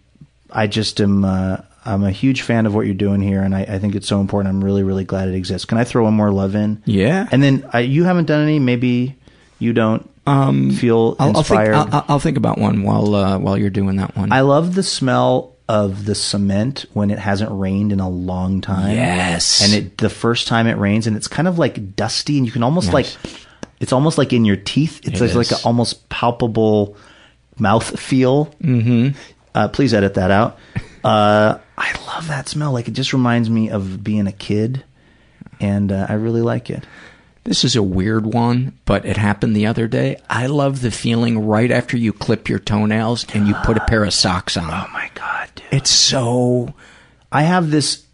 I 0.51 0.67
just 0.67 1.01
am. 1.01 1.25
Uh, 1.25 1.59
I'm 1.85 2.03
a 2.05 2.11
huge 2.11 2.43
fan 2.43 2.67
of 2.67 2.75
what 2.75 2.87
you're 2.87 2.95
doing 2.95 3.21
here, 3.21 3.43
and 3.43 3.55
I, 3.55 3.63
I 3.63 3.79
think 3.79 3.95
it's 3.95 4.09
so 4.09 4.21
important. 4.21 4.55
I'm 4.55 4.65
really, 4.65 4.83
really 4.83 5.05
glad 5.05 5.29
it 5.29 5.35
exists. 5.35 5.65
Can 5.67 5.79
I 5.79 5.85
throw 5.85 6.05
one 6.05 6.15
more 6.15 6.31
love 6.33 6.55
in? 6.55 6.83
Yeah. 6.87 7.29
And 7.31 7.43
then 7.43 7.69
you 7.85 8.05
haven't 8.05 8.27
done 8.27 8.43
any. 8.43 8.59
Maybe 8.59 9.17
you 9.59 9.73
don't 9.73 10.09
Um, 10.27 10.71
feel 10.71 11.17
I'll, 11.19 11.29
I'll 11.37 11.43
think. 11.43 11.61
inspired. 11.61 11.75
I'll, 11.75 11.89
I'll- 11.95 12.05
I'll 12.09 12.19
think 12.21 12.37
about 12.39 12.59
one 12.59 12.83
while 12.83 13.15
uh, 13.15 13.39
while 13.39 13.59
you're 13.59 13.71
doing 13.71 13.97
that 13.97 14.17
one. 14.17 14.33
I 14.33 14.41
love 14.41 14.75
the 14.75 14.83
smell 14.83 15.53
of 15.69 16.05
the 16.05 16.15
cement 16.15 16.85
when 16.93 17.11
it 17.11 17.19
hasn't 17.19 17.51
rained 17.51 17.91
in 17.93 17.99
a 18.01 18.09
long 18.09 18.61
time. 18.61 18.95
Yes. 18.95 19.63
And 19.63 19.73
it 19.75 19.99
the 19.99 20.11
first 20.11 20.47
time 20.49 20.67
it 20.67 20.77
rains 20.79 21.07
and 21.07 21.17
it's 21.17 21.27
kind 21.29 21.49
of 21.49 21.59
like 21.59 21.97
dusty 21.97 22.37
and 22.37 22.45
you 22.47 22.53
can 22.53 22.63
almost 22.63 22.87
Yes. 22.93 22.95
like 22.95 23.07
it's 23.81 23.93
almost 23.93 24.19
like 24.19 24.33
in 24.35 24.45
your 24.45 24.57
teeth. 24.57 25.01
It's 25.05 25.21
It 25.21 25.27
like, 25.35 25.51
like 25.51 25.53
an 25.53 25.59
almost 25.65 26.09
palpable 26.09 26.97
mouth 27.59 27.99
feel. 28.01 28.47
mm-hmm. 28.63 29.17
Uh, 29.55 29.69
please 29.69 29.95
edit 29.95 30.15
that 30.15 30.31
out. 30.31 30.59
Uh, 31.05 31.59
I 31.77 31.93
love 32.07 32.29
that 32.29 32.49
smell. 32.49 32.73
Like 32.73 32.89
it 32.89 32.93
just 32.95 33.13
reminds 33.13 33.51
me 33.51 33.71
of 33.71 34.03
being 34.03 34.27
a 34.27 34.33
kid, 34.33 34.85
and 35.61 35.93
uh, 35.93 36.07
I 36.09 36.15
really 36.15 36.43
like 36.43 36.71
it. 36.71 36.85
This 37.45 37.63
is 37.63 37.77
a 37.77 37.83
weird 37.83 38.25
one, 38.25 38.79
but 38.87 39.05
it 39.05 39.19
happened 39.19 39.55
the 39.55 39.67
other 39.67 39.87
day. 39.87 40.17
I 40.31 40.47
love 40.47 40.81
the 40.81 40.91
feeling 40.91 41.47
right 41.47 41.71
after 41.71 41.99
you 41.99 42.15
clip 42.15 42.49
your 42.49 42.59
toenails 42.59 43.27
and 43.35 43.47
you 43.47 43.55
put 43.65 43.77
a 43.77 43.85
pair 43.85 44.03
of 44.03 44.15
socks 44.15 44.57
on. 44.57 44.65
Oh 44.65 44.91
my 44.95 45.11
god, 45.15 45.51
dude! 45.55 45.67
It's 45.71 45.91
so. 45.91 46.75
I 47.31 47.43
have 47.43 47.71
this 47.71 48.07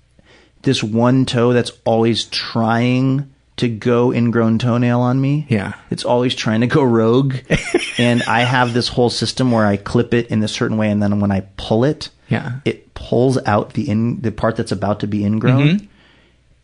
this 0.63 0.83
one 0.83 1.27
toe 1.27 1.53
that's 1.53 1.73
always 1.85 2.25
trying 2.25 3.33
to 3.61 3.69
go 3.69 4.13
ingrown 4.13 4.59
toenail 4.59 5.01
on 5.01 5.21
me. 5.21 5.47
Yeah. 5.49 5.75
It's 5.91 6.05
always 6.05 6.35
trying 6.35 6.61
to 6.61 6.67
go 6.67 6.83
rogue. 6.83 7.35
and 7.99 8.23
I 8.25 8.41
have 8.41 8.75
this 8.75 8.89
whole 8.89 9.11
system 9.11 9.51
where 9.53 9.65
I 9.67 9.77
clip 9.77 10.13
it 10.15 10.29
in 10.29 10.43
a 10.43 10.49
certain 10.49 10.77
way 10.77 10.91
and 10.91 11.03
then 11.03 11.21
when 11.21 11.31
I 11.33 11.43
pull 11.57 11.85
it, 11.85 12.11
Yeah. 12.29 12.61
it 12.65 12.93
pulls 12.95 13.39
out 13.47 13.73
the 13.75 13.89
in 13.89 14.21
the 14.21 14.31
part 14.33 14.57
that's 14.57 14.73
about 14.73 15.01
to 15.01 15.07
be 15.07 15.25
ingrown. 15.25 15.69
Mhm. 15.81 15.87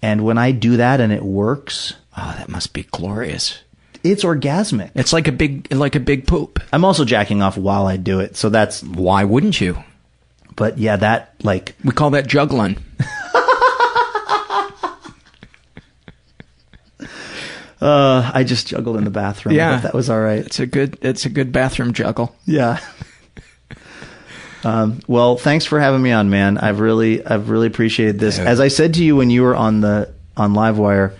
And 0.02 0.24
when 0.24 0.36
I 0.38 0.52
do 0.52 0.76
that 0.76 1.00
and 1.00 1.12
it 1.12 1.22
works, 1.22 1.94
Oh, 2.16 2.34
that 2.38 2.48
must 2.48 2.72
be 2.72 2.82
glorious. 2.90 3.58
it's 4.04 4.24
orgasmic. 4.24 4.90
It's 4.94 5.12
like 5.12 5.26
a 5.28 5.32
big, 5.32 5.72
like 5.74 5.94
a 5.96 6.00
big 6.00 6.26
poop. 6.26 6.60
I'm 6.72 6.84
also 6.84 7.04
jacking 7.04 7.42
off 7.42 7.56
while 7.58 7.86
I 7.86 7.96
do 7.96 8.20
it, 8.20 8.36
so 8.36 8.48
that's 8.50 8.82
why 8.82 9.24
wouldn't 9.24 9.60
you? 9.60 9.82
But 10.54 10.78
yeah, 10.78 10.96
that 10.96 11.34
like 11.42 11.74
we 11.84 11.90
call 11.92 12.10
that 12.10 12.26
juggling. 12.26 12.76
uh, 17.80 18.30
I 18.34 18.44
just 18.44 18.68
juggled 18.68 18.96
in 18.96 19.04
the 19.04 19.10
bathroom. 19.10 19.54
Yeah, 19.54 19.78
that 19.80 19.94
was 19.94 20.10
all 20.10 20.20
right. 20.20 20.44
It's 20.44 20.60
a 20.60 20.66
good, 20.66 20.98
it's 21.02 21.26
a 21.26 21.28
good 21.28 21.52
bathroom 21.52 21.92
juggle. 21.92 22.34
Yeah. 22.44 22.80
Um, 24.64 25.00
well, 25.06 25.36
thanks 25.36 25.64
for 25.64 25.78
having 25.78 26.02
me 26.02 26.10
on, 26.10 26.28
man. 26.28 26.58
I've 26.58 26.80
really, 26.80 27.24
I've 27.24 27.50
really 27.50 27.68
appreciated 27.68 28.18
this. 28.18 28.38
As 28.38 28.58
I 28.58 28.68
said 28.68 28.94
to 28.94 29.04
you 29.04 29.14
when 29.14 29.30
you 29.30 29.42
were 29.42 29.54
on 29.54 29.80
the 29.80 30.12
on 30.36 30.54
Livewire, 30.54 31.14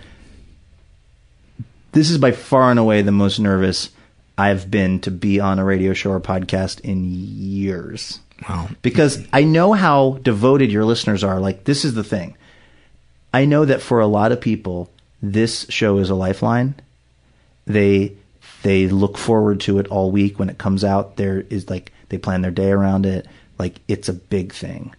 this 1.93 2.09
is 2.09 2.17
by 2.17 2.31
far 2.31 2.71
and 2.71 2.79
away 2.79 3.01
the 3.03 3.11
most 3.11 3.39
nervous 3.39 3.89
I've 4.37 4.69
been 4.69 4.99
to 5.01 5.11
be 5.11 5.39
on 5.39 5.59
a 5.59 5.63
radio 5.63 5.93
show 5.93 6.11
or 6.11 6.19
podcast 6.19 6.81
in 6.81 7.05
years. 7.05 8.19
Wow. 8.47 8.69
Because 8.81 9.25
I 9.33 9.43
know 9.43 9.73
how 9.73 10.19
devoted 10.21 10.71
your 10.71 10.85
listeners 10.85 11.23
are. 11.23 11.39
Like, 11.39 11.63
this 11.63 11.85
is 11.85 11.93
the 11.93 12.03
thing. 12.03 12.35
I 13.33 13.45
know 13.45 13.65
that 13.65 13.81
for 13.81 13.99
a 13.99 14.07
lot 14.07 14.31
of 14.31 14.41
people, 14.41 14.91
this 15.21 15.65
show 15.69 15.97
is 15.97 16.09
a 16.09 16.15
lifeline. 16.15 16.75
They 17.65 18.13
they 18.63 18.87
look 18.87 19.17
forward 19.17 19.59
to 19.61 19.79
it 19.79 19.87
all 19.87 20.11
week 20.11 20.39
when 20.39 20.49
it 20.49 20.57
comes 20.57 20.83
out. 20.83 21.17
There 21.17 21.41
is 21.49 21.69
like 21.69 21.91
they 22.09 22.17
plan 22.17 22.41
their 22.41 22.51
day 22.51 22.71
around 22.71 23.05
it. 23.05 23.27
Like 23.57 23.79
it's 23.87 24.09
a 24.09 24.13
big 24.13 24.53
thing. 24.53 24.95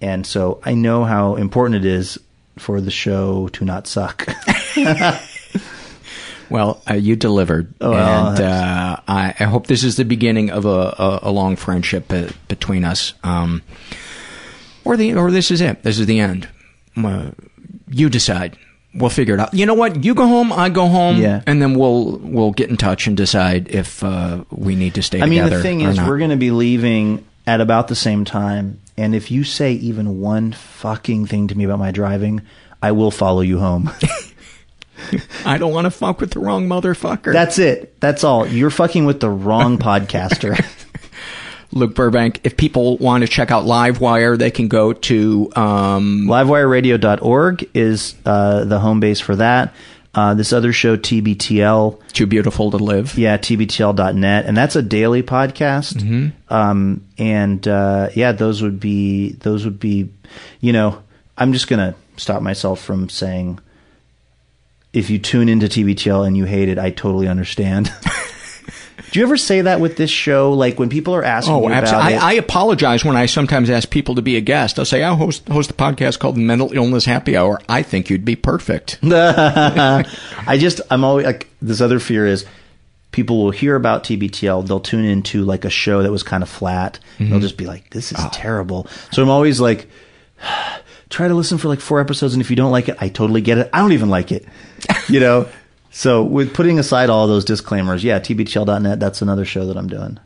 And 0.00 0.26
so 0.26 0.60
I 0.64 0.74
know 0.74 1.04
how 1.04 1.36
important 1.36 1.84
it 1.84 1.84
is 1.84 2.18
for 2.58 2.80
the 2.80 2.90
show 2.90 3.48
to 3.48 3.64
not 3.64 3.86
suck. 3.86 4.26
Well, 6.50 6.82
uh, 6.90 6.94
you 6.94 7.16
delivered, 7.16 7.72
Oh, 7.80 7.94
and 7.94 8.38
uh, 8.38 8.96
I, 9.08 9.34
I 9.40 9.44
hope 9.44 9.68
this 9.68 9.82
is 9.82 9.96
the 9.96 10.04
beginning 10.04 10.50
of 10.50 10.66
a, 10.66 10.94
a, 10.98 11.18
a 11.22 11.30
long 11.30 11.56
friendship 11.56 12.12
uh, 12.12 12.28
between 12.46 12.84
us, 12.84 13.14
um, 13.24 13.62
or 14.84 14.98
the 14.98 15.14
or 15.14 15.30
this 15.30 15.50
is 15.50 15.62
it. 15.62 15.82
This 15.82 15.98
is 15.98 16.04
the 16.04 16.20
end. 16.20 16.50
Uh, 16.94 17.30
you 17.88 18.10
decide. 18.10 18.58
We'll 18.94 19.10
figure 19.10 19.34
it 19.34 19.40
out. 19.40 19.54
You 19.54 19.64
know 19.64 19.74
what? 19.74 20.04
You 20.04 20.14
go 20.14 20.26
home. 20.26 20.52
I 20.52 20.68
go 20.68 20.86
home. 20.86 21.16
Yeah. 21.16 21.42
and 21.46 21.62
then 21.62 21.74
we'll 21.74 22.18
we'll 22.18 22.52
get 22.52 22.68
in 22.68 22.76
touch 22.76 23.06
and 23.06 23.16
decide 23.16 23.68
if 23.68 24.04
uh, 24.04 24.44
we 24.50 24.76
need 24.76 24.94
to 24.94 25.02
stay 25.02 25.22
I 25.22 25.26
mean, 25.26 25.48
the 25.48 25.62
thing 25.62 25.80
is, 25.80 25.96
not. 25.96 26.08
we're 26.08 26.18
going 26.18 26.30
to 26.30 26.36
be 26.36 26.50
leaving 26.50 27.24
at 27.46 27.60
about 27.60 27.88
the 27.88 27.94
same 27.94 28.24
time. 28.24 28.80
And 28.96 29.14
if 29.14 29.30
you 29.30 29.44
say 29.44 29.72
even 29.72 30.20
one 30.20 30.52
fucking 30.52 31.26
thing 31.26 31.48
to 31.48 31.54
me 31.56 31.64
about 31.64 31.78
my 31.78 31.90
driving, 31.90 32.42
I 32.82 32.92
will 32.92 33.10
follow 33.10 33.40
you 33.40 33.58
home. 33.58 33.90
I 35.44 35.58
don't 35.58 35.72
want 35.72 35.86
to 35.86 35.90
fuck 35.90 36.20
with 36.20 36.32
the 36.32 36.40
wrong 36.40 36.68
motherfucker. 36.68 37.32
That's 37.32 37.58
it. 37.58 38.00
That's 38.00 38.24
all. 38.24 38.46
You're 38.46 38.70
fucking 38.70 39.04
with 39.04 39.20
the 39.20 39.30
wrong 39.30 39.78
podcaster. 39.88 40.54
Luke 41.72 41.94
Burbank. 41.94 42.40
If 42.44 42.56
people 42.56 42.96
want 42.98 43.22
to 43.22 43.28
check 43.28 43.50
out 43.50 43.64
Livewire, 43.64 44.38
they 44.38 44.50
can 44.50 44.68
go 44.68 44.92
to 44.92 45.52
um, 45.56 46.26
LiveWireRadio.org 46.28 47.70
is 47.74 48.14
uh, 48.24 48.64
the 48.64 48.78
home 48.78 49.00
base 49.00 49.20
for 49.20 49.36
that. 49.36 49.74
Uh, 50.14 50.34
this 50.34 50.52
other 50.52 50.74
show, 50.74 50.96
TBTL. 50.96 51.98
Too 52.12 52.26
Beautiful 52.26 52.70
to 52.70 52.76
Live. 52.76 53.16
Yeah, 53.16 53.38
TBTL.net. 53.38 54.44
And 54.44 54.54
that's 54.54 54.76
a 54.76 54.82
daily 54.82 55.22
podcast. 55.22 55.94
Mm-hmm. 55.94 56.52
Um, 56.52 57.06
and 57.16 57.66
uh, 57.66 58.10
yeah, 58.14 58.32
those 58.32 58.62
would 58.62 58.78
be, 58.78 59.32
those 59.32 59.64
would 59.64 59.80
be, 59.80 60.10
you 60.60 60.72
know, 60.72 61.02
I'm 61.38 61.54
just 61.54 61.66
going 61.66 61.80
to 61.80 61.98
stop 62.18 62.42
myself 62.42 62.80
from 62.82 63.08
saying 63.08 63.58
if 64.92 65.08
you 65.08 65.18
tune 65.18 65.48
into 65.48 65.66
TBTL 65.66 66.26
and 66.26 66.36
you 66.36 66.44
hate 66.44 66.68
it, 66.68 66.78
I 66.78 66.90
totally 66.90 67.26
understand. 67.26 67.90
Do 69.12 69.20
you 69.20 69.26
ever 69.26 69.36
say 69.36 69.60
that 69.60 69.78
with 69.78 69.96
this 69.96 70.10
show? 70.10 70.52
Like 70.52 70.78
when 70.78 70.88
people 70.88 71.14
are 71.14 71.22
asking 71.22 71.54
Oh, 71.54 71.68
absolutely. 71.68 72.14
it? 72.14 72.22
I, 72.22 72.30
I 72.30 72.32
apologize 72.34 73.04
when 73.04 73.14
I 73.16 73.26
sometimes 73.26 73.68
ask 73.68 73.90
people 73.90 74.14
to 74.14 74.22
be 74.22 74.36
a 74.36 74.40
guest. 74.40 74.78
I'll 74.78 74.84
say, 74.86 75.02
I 75.02 75.14
host, 75.14 75.46
host 75.48 75.70
a 75.70 75.74
podcast 75.74 76.18
called 76.18 76.38
Mental 76.38 76.72
Illness 76.72 77.04
Happy 77.04 77.36
Hour. 77.36 77.60
I 77.68 77.82
think 77.82 78.08
you'd 78.08 78.24
be 78.24 78.36
perfect. 78.36 78.98
I 79.04 80.56
just 80.58 80.80
I'm 80.90 81.04
always 81.04 81.26
like 81.26 81.48
this 81.60 81.80
other 81.80 82.00
fear 82.00 82.26
is 82.26 82.46
people 83.12 83.44
will 83.44 83.50
hear 83.50 83.76
about 83.76 84.04
TBTL, 84.04 84.66
they'll 84.66 84.80
tune 84.80 85.04
into 85.04 85.44
like 85.44 85.64
a 85.64 85.70
show 85.70 86.02
that 86.02 86.10
was 86.10 86.22
kind 86.22 86.42
of 86.42 86.48
flat. 86.48 86.98
Mm-hmm. 87.18 87.30
They'll 87.30 87.40
just 87.40 87.56
be 87.56 87.66
like, 87.66 87.90
"This 87.90 88.10
is 88.10 88.18
ah. 88.18 88.30
terrible." 88.32 88.88
So 89.12 89.22
I'm 89.22 89.28
always 89.28 89.60
like, 89.60 89.88
try 91.10 91.28
to 91.28 91.34
listen 91.34 91.58
for 91.58 91.68
like 91.68 91.80
four 91.80 92.00
episodes, 92.00 92.32
and 92.34 92.40
if 92.40 92.50
you 92.50 92.56
don't 92.56 92.72
like 92.72 92.88
it, 92.88 92.96
I 93.00 93.08
totally 93.08 93.42
get 93.42 93.58
it. 93.58 93.70
I 93.72 93.80
don't 93.80 93.92
even 93.92 94.08
like 94.08 94.32
it, 94.32 94.46
you 95.08 95.20
know. 95.20 95.46
So 95.92 96.24
with 96.24 96.54
putting 96.54 96.78
aside 96.78 97.10
all 97.10 97.26
those 97.26 97.44
disclaimers, 97.44 98.02
yeah, 98.02 98.18
TBTL.net. 98.18 98.98
That's 98.98 99.22
another 99.22 99.44
show 99.44 99.66
that 99.66 99.76
I'm 99.76 99.88
doing. 99.88 100.18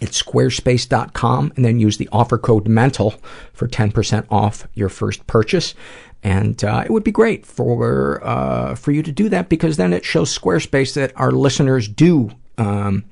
It's 0.00 0.22
squarespace.com 0.22 1.54
and 1.56 1.64
then 1.64 1.80
use 1.80 1.96
the 1.96 2.08
offer 2.12 2.36
code 2.36 2.68
MENTAL 2.68 3.14
for 3.54 3.66
10% 3.66 4.26
off 4.30 4.68
your 4.74 4.90
first 4.90 5.26
purchase. 5.26 5.74
And 6.22 6.62
uh, 6.62 6.82
it 6.84 6.90
would 6.90 7.04
be 7.04 7.12
great 7.12 7.46
for 7.46 8.22
uh, 8.22 8.74
for 8.74 8.90
you 8.90 9.02
to 9.02 9.12
do 9.12 9.28
that 9.28 9.48
because 9.48 9.76
then 9.76 9.92
it 9.92 10.04
shows 10.04 10.36
Squarespace 10.36 10.94
that 10.94 11.12
our 11.16 11.30
listeners 11.30 11.88
do 11.88 12.30
um, 12.58 13.04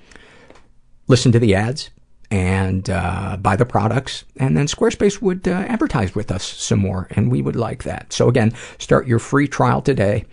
listen 1.06 1.32
to 1.32 1.38
the 1.38 1.54
ads 1.54 1.90
and 2.34 2.90
uh, 2.90 3.36
buy 3.40 3.54
the 3.54 3.64
products, 3.64 4.24
and 4.38 4.56
then 4.56 4.66
Squarespace 4.66 5.22
would 5.22 5.46
uh, 5.46 5.52
advertise 5.52 6.16
with 6.16 6.32
us 6.32 6.42
some 6.42 6.80
more, 6.80 7.06
and 7.12 7.30
we 7.30 7.40
would 7.40 7.54
like 7.54 7.84
that. 7.84 8.12
So 8.12 8.28
again, 8.28 8.52
start 8.80 9.06
your 9.06 9.20
free 9.20 9.46
trial 9.46 9.80
today 9.80 10.24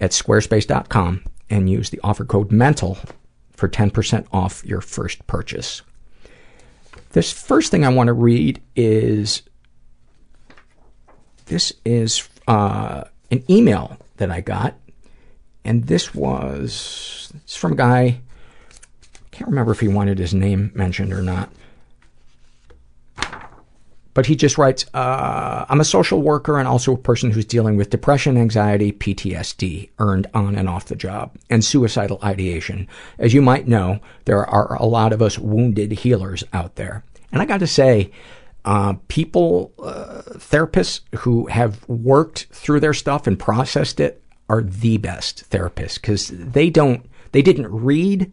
at 0.00 0.12
squarespace.com 0.12 1.22
and 1.50 1.68
use 1.68 1.90
the 1.90 2.00
offer 2.02 2.24
code 2.24 2.50
MENTAL 2.50 2.96
for 3.50 3.68
10% 3.68 4.26
off 4.32 4.64
your 4.64 4.80
first 4.80 5.26
purchase. 5.26 5.82
This 7.10 7.30
first 7.30 7.70
thing 7.70 7.84
I 7.84 7.90
want 7.90 8.06
to 8.06 8.14
read 8.14 8.62
is 8.74 9.42
this 11.44 11.74
is 11.84 12.30
uh, 12.48 13.04
an 13.30 13.44
email 13.50 13.98
that 14.16 14.30
I 14.30 14.40
got, 14.40 14.74
and 15.66 15.84
this 15.84 16.14
was 16.14 17.30
it's 17.44 17.56
from 17.56 17.72
a 17.72 17.76
guy 17.76 18.22
can't 19.32 19.48
remember 19.48 19.72
if 19.72 19.80
he 19.80 19.88
wanted 19.88 20.18
his 20.18 20.32
name 20.32 20.70
mentioned 20.74 21.12
or 21.12 21.22
not. 21.22 21.50
But 24.14 24.26
he 24.26 24.36
just 24.36 24.58
writes, 24.58 24.84
uh, 24.92 25.64
I'm 25.68 25.80
a 25.80 25.86
social 25.86 26.20
worker 26.20 26.58
and 26.58 26.68
also 26.68 26.92
a 26.92 26.98
person 26.98 27.30
who's 27.30 27.46
dealing 27.46 27.76
with 27.76 27.88
depression, 27.88 28.36
anxiety, 28.36 28.92
PTSD, 28.92 29.88
earned 29.98 30.26
on 30.34 30.54
and 30.54 30.68
off 30.68 30.84
the 30.84 30.96
job, 30.96 31.34
and 31.48 31.64
suicidal 31.64 32.18
ideation. 32.22 32.88
As 33.18 33.32
you 33.32 33.40
might 33.40 33.66
know, 33.66 34.00
there 34.26 34.44
are 34.44 34.74
a 34.74 34.84
lot 34.84 35.14
of 35.14 35.22
us 35.22 35.38
wounded 35.38 35.92
healers 35.92 36.44
out 36.52 36.76
there. 36.76 37.04
And 37.32 37.40
I 37.40 37.46
got 37.46 37.60
to 37.60 37.66
say, 37.66 38.10
uh, 38.66 38.94
people, 39.08 39.72
uh, 39.82 40.22
therapists 40.32 41.00
who 41.20 41.46
have 41.46 41.88
worked 41.88 42.48
through 42.52 42.80
their 42.80 42.94
stuff 42.94 43.26
and 43.26 43.38
processed 43.38 43.98
it 43.98 44.22
are 44.50 44.62
the 44.62 44.98
best 44.98 45.48
therapists 45.48 45.94
because 45.94 46.28
they 46.28 46.68
don't, 46.68 47.06
they 47.32 47.40
didn't 47.40 47.68
read 47.68 48.30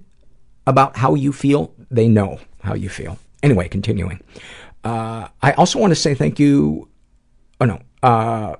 about 0.70 0.96
how 0.96 1.16
you 1.16 1.34
feel. 1.34 1.74
They 1.92 2.08
know 2.08 2.40
how 2.62 2.76
you 2.76 2.90
feel. 2.90 3.18
Anyway, 3.42 3.68
continuing. 3.68 4.22
Uh, 4.84 5.28
I 5.42 5.52
also 5.54 5.80
want 5.80 5.92
to 5.92 5.96
say 5.96 6.14
thank 6.14 6.40
you. 6.40 6.88
Oh 7.60 7.66
no. 7.66 7.82
Uh, 8.02 8.56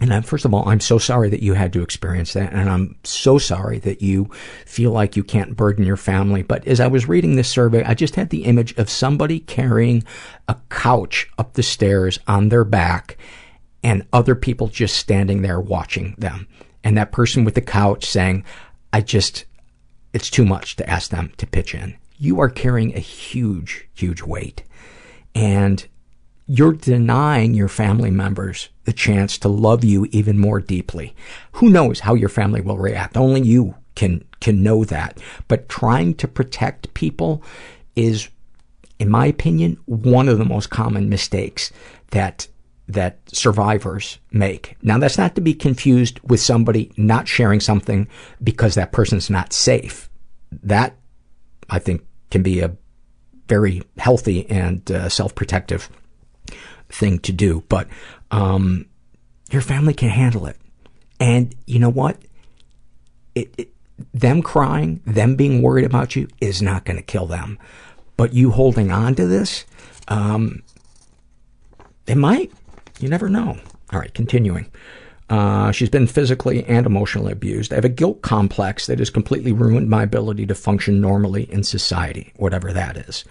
And 0.00 0.12
I'm, 0.12 0.22
first 0.22 0.44
of 0.44 0.54
all, 0.54 0.68
I'm 0.68 0.80
so 0.80 0.98
sorry 0.98 1.28
that 1.28 1.42
you 1.42 1.54
had 1.54 1.72
to 1.74 1.82
experience 1.82 2.32
that, 2.32 2.52
and 2.52 2.68
I'm 2.68 2.96
so 3.04 3.38
sorry 3.38 3.78
that 3.80 4.00
you 4.00 4.30
feel 4.64 4.90
like 4.90 5.16
you 5.16 5.22
can't 5.22 5.54
burden 5.54 5.84
your 5.84 5.98
family. 5.98 6.42
But 6.42 6.66
as 6.66 6.80
I 6.80 6.86
was 6.86 7.08
reading 7.08 7.36
this 7.36 7.50
survey, 7.50 7.84
I 7.84 7.94
just 7.94 8.16
had 8.16 8.30
the 8.30 8.44
image 8.44 8.76
of 8.78 8.88
somebody 8.88 9.38
carrying 9.38 10.02
a 10.48 10.56
couch 10.70 11.30
up 11.38 11.52
the 11.52 11.62
stairs 11.62 12.18
on 12.26 12.48
their 12.48 12.64
back, 12.64 13.18
and 13.84 14.06
other 14.12 14.34
people 14.34 14.68
just 14.68 14.96
standing 14.96 15.42
there 15.42 15.60
watching 15.60 16.14
them. 16.16 16.48
And 16.82 16.96
that 16.96 17.12
person 17.12 17.44
with 17.44 17.54
the 17.54 17.60
couch 17.60 18.06
saying, 18.06 18.44
I 18.92 19.02
just, 19.02 19.44
it's 20.12 20.30
too 20.30 20.44
much 20.44 20.76
to 20.76 20.88
ask 20.88 21.10
them 21.10 21.32
to 21.36 21.46
pitch 21.46 21.74
in. 21.74 21.96
You 22.18 22.40
are 22.40 22.48
carrying 22.48 22.96
a 22.96 23.00
huge, 23.00 23.88
huge 23.94 24.22
weight. 24.22 24.64
And 25.34 25.86
you're 26.46 26.72
denying 26.72 27.54
your 27.54 27.68
family 27.68 28.10
members 28.10 28.68
the 28.84 28.92
chance 28.92 29.38
to 29.38 29.48
love 29.48 29.84
you 29.84 30.06
even 30.10 30.38
more 30.38 30.60
deeply. 30.60 31.14
Who 31.52 31.70
knows 31.70 32.00
how 32.00 32.14
your 32.14 32.28
family 32.28 32.60
will 32.60 32.78
react? 32.78 33.16
Only 33.16 33.42
you 33.42 33.74
can, 33.94 34.24
can 34.40 34.62
know 34.62 34.84
that. 34.84 35.18
But 35.48 35.68
trying 35.68 36.14
to 36.14 36.28
protect 36.28 36.92
people 36.94 37.42
is, 37.94 38.28
in 38.98 39.08
my 39.08 39.26
opinion, 39.26 39.78
one 39.86 40.28
of 40.28 40.38
the 40.38 40.44
most 40.44 40.70
common 40.70 41.08
mistakes 41.08 41.72
that 42.10 42.48
that 42.88 43.20
survivors 43.28 44.18
make. 44.32 44.76
Now 44.82 44.98
that's 44.98 45.16
not 45.16 45.36
to 45.36 45.40
be 45.40 45.54
confused 45.54 46.18
with 46.24 46.40
somebody 46.40 46.92
not 46.96 47.28
sharing 47.28 47.60
something 47.60 48.08
because 48.42 48.74
that 48.74 48.92
person's 48.92 49.30
not 49.30 49.52
safe. 49.52 50.10
That, 50.50 50.96
I 51.70 51.78
think, 51.78 52.04
can 52.30 52.42
be 52.42 52.60
a 52.60 52.76
very 53.48 53.82
healthy 53.98 54.50
and 54.50 54.90
uh, 54.90 55.08
self-protective 55.08 55.88
thing 56.92 57.18
to 57.20 57.32
do, 57.32 57.64
but 57.68 57.88
um, 58.30 58.86
your 59.50 59.62
family 59.62 59.94
can 59.94 60.10
handle 60.10 60.46
it. 60.46 60.56
And 61.18 61.54
you 61.66 61.78
know 61.78 61.90
what? 61.90 62.16
It, 63.34 63.54
it, 63.56 63.68
them 64.12 64.42
crying, 64.42 65.00
them 65.06 65.36
being 65.36 65.62
worried 65.62 65.84
about 65.84 66.16
you 66.16 66.28
is 66.40 66.60
not 66.60 66.84
going 66.84 66.96
to 66.96 67.02
kill 67.02 67.26
them. 67.26 67.58
But 68.16 68.32
you 68.32 68.50
holding 68.50 68.92
on 68.92 69.14
to 69.14 69.26
this, 69.26 69.64
um, 70.08 70.62
it 72.06 72.16
might. 72.16 72.52
You 73.00 73.08
never 73.08 73.28
know. 73.28 73.58
All 73.92 73.98
right, 73.98 74.12
continuing. 74.12 74.70
Uh, 75.28 75.72
she's 75.72 75.88
been 75.88 76.06
physically 76.06 76.64
and 76.64 76.84
emotionally 76.84 77.32
abused. 77.32 77.72
I 77.72 77.76
have 77.76 77.84
a 77.84 77.88
guilt 77.88 78.22
complex 78.22 78.86
that 78.86 78.98
has 78.98 79.08
completely 79.08 79.52
ruined 79.52 79.88
my 79.88 80.02
ability 80.02 80.46
to 80.46 80.54
function 80.54 81.00
normally 81.00 81.50
in 81.50 81.62
society, 81.62 82.32
whatever 82.36 82.72
that 82.72 82.96
is. 82.96 83.24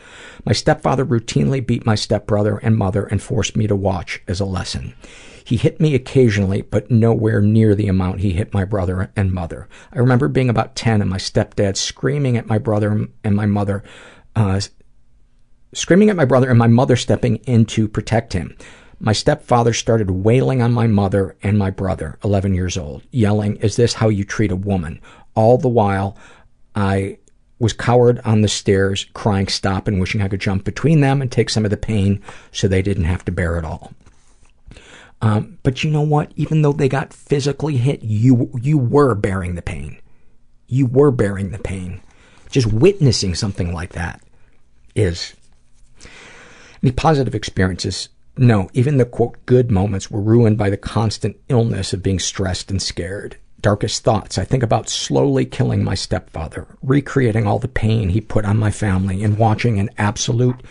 My 0.46 0.54
stepfather 0.54 1.06
routinely 1.06 1.66
beat 1.66 1.86
my 1.86 1.96
stepbrother 1.96 2.58
and 2.58 2.76
mother 2.76 3.04
and 3.06 3.22
forced 3.22 3.56
me 3.56 3.68
to 3.68 3.76
watch 3.76 4.22
as 4.28 4.40
a 4.40 4.46
lesson. 4.46 4.96
He 5.44 5.58
hit 5.58 5.80
me 5.80 5.96
occasionally, 5.96 6.62
but 6.62 6.90
nowhere 6.90 7.42
near 7.42 7.76
the 7.76 7.88
amount 7.88 8.22
he 8.22 8.32
hit 8.32 8.54
my 8.54 8.64
brother 8.64 9.12
and 9.16 9.32
mother. 9.32 9.68
I 9.92 10.00
remember 10.00 10.28
being 10.28 10.50
about 10.50 10.76
10 10.76 11.02
and 11.02 11.10
my 11.10 11.18
stepdad 11.18 11.78
screaming 11.78 12.38
at 12.38 12.48
my 12.48 12.58
brother 12.58 13.08
and 13.24 13.36
my 13.36 13.46
mother, 13.46 13.84
uh, 14.36 14.62
screaming 15.74 16.10
at 16.10 16.16
my 16.16 16.26
brother 16.26 16.50
and 16.50 16.60
my 16.60 16.68
mother 16.68 16.96
stepping 16.96 17.38
in 17.38 17.66
to 17.66 17.88
protect 17.88 18.34
him. 18.34 18.56
My 19.04 19.14
stepfather 19.14 19.74
started 19.74 20.12
wailing 20.12 20.62
on 20.62 20.74
my 20.74 20.86
mother 20.86 21.36
and 21.42 21.58
my 21.58 21.72
brother, 21.72 22.20
11 22.24 22.54
years 22.54 22.78
old, 22.78 23.02
yelling, 23.10 23.56
is 23.56 23.76
this 23.76 23.94
how 23.94 24.10
you 24.10 24.24
treat 24.24 24.52
a 24.52 24.56
woman? 24.56 25.02
All 25.34 25.58
the 25.58 25.68
while, 25.68 26.16
I 26.76 27.18
was 27.58 27.74
cowered 27.74 28.20
on 28.20 28.42
the 28.42 28.48
stairs, 28.48 29.08
crying 29.16 29.48
stop 29.48 29.88
and 29.88 30.00
wishing 30.00 30.22
I 30.22 30.28
could 30.28 30.40
jump 30.40 30.66
between 30.66 31.02
them 31.02 31.20
and 31.20 31.32
take 31.32 31.50
some 31.50 31.66
of 31.66 31.72
the 31.72 31.78
pain 31.78 32.22
so 32.52 32.68
they 32.68 32.84
didn't 32.84 33.06
have 33.06 33.26
to 33.26 33.32
bear 33.32 33.58
it 33.58 33.66
all. 33.66 33.92
Um, 35.20 35.58
but 35.64 35.84
you 35.84 35.90
know 35.90 36.02
what? 36.02 36.32
Even 36.36 36.62
though 36.62 36.74
they 36.74 36.88
got 36.88 37.12
physically 37.12 37.78
hit, 37.78 38.04
you, 38.04 38.52
you 38.62 38.78
were 38.78 39.16
bearing 39.16 39.56
the 39.56 39.64
pain. 39.64 40.00
You 40.68 40.86
were 40.86 41.12
bearing 41.12 41.50
the 41.50 41.60
pain. 41.60 42.02
Just 42.52 42.72
witnessing 42.72 43.34
something 43.34 43.74
like 43.74 43.94
that 43.94 44.22
is. 44.94 45.34
Any 46.84 46.92
positive 46.92 47.34
experiences 47.34 48.10
no, 48.38 48.70
even 48.74 48.98
the 48.98 49.06
quote 49.06 49.46
good 49.46 49.70
moments 49.70 50.10
were 50.10 50.22
ruined 50.22 50.58
by 50.58 50.70
the 50.70 50.78
constant 50.78 51.38
illness 51.50 51.94
of 51.94 52.04
being 52.04 52.20
stressed 52.20 52.72
and 52.72 52.82
scared. 52.82 53.38
Darkest 53.60 54.04
thoughts. 54.04 54.38
I 54.38 54.46
think 54.46 54.64
about 54.64 54.90
slowly 54.90 55.46
killing 55.46 55.84
my 55.84 55.94
stepfather, 55.94 56.68
recreating 56.82 57.46
all 57.46 57.60
the 57.60 57.68
pain 57.68 58.10
he 58.10 58.22
put 58.22 58.46
on 58.46 58.58
my 58.58 58.72
family, 58.72 59.24
and 59.24 59.38
watching 59.38 59.80
an 59.80 59.90
absolute 59.98 60.64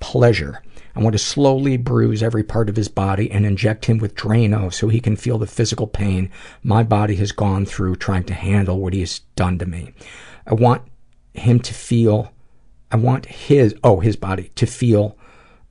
pleasure. 0.00 0.62
I 0.96 1.00
want 1.00 1.12
to 1.12 1.18
slowly 1.18 1.76
bruise 1.76 2.22
every 2.22 2.42
part 2.42 2.68
of 2.68 2.76
his 2.76 2.88
body 2.88 3.30
and 3.30 3.46
inject 3.46 3.86
him 3.86 3.98
with 3.98 4.14
Drano 4.14 4.72
so 4.72 4.88
he 4.88 5.00
can 5.00 5.16
feel 5.16 5.38
the 5.38 5.46
physical 5.46 5.86
pain 5.86 6.30
my 6.62 6.82
body 6.82 7.16
has 7.16 7.32
gone 7.32 7.64
through 7.64 7.96
trying 7.96 8.24
to 8.24 8.34
handle 8.34 8.78
what 8.78 8.92
he 8.92 9.00
has 9.00 9.20
done 9.36 9.58
to 9.58 9.66
me. 9.66 9.94
I 10.46 10.54
want 10.54 10.82
him 11.32 11.60
to 11.60 11.72
feel, 11.72 12.32
I 12.90 12.96
want 12.96 13.26
his, 13.26 13.74
oh, 13.84 14.00
his 14.00 14.16
body 14.16 14.50
to 14.56 14.66
feel 14.66 15.16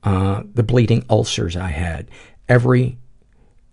uh, 0.02 0.42
the 0.54 0.62
bleeding 0.62 1.04
ulcers 1.08 1.56
I 1.56 1.68
had, 1.68 2.08
every 2.48 2.98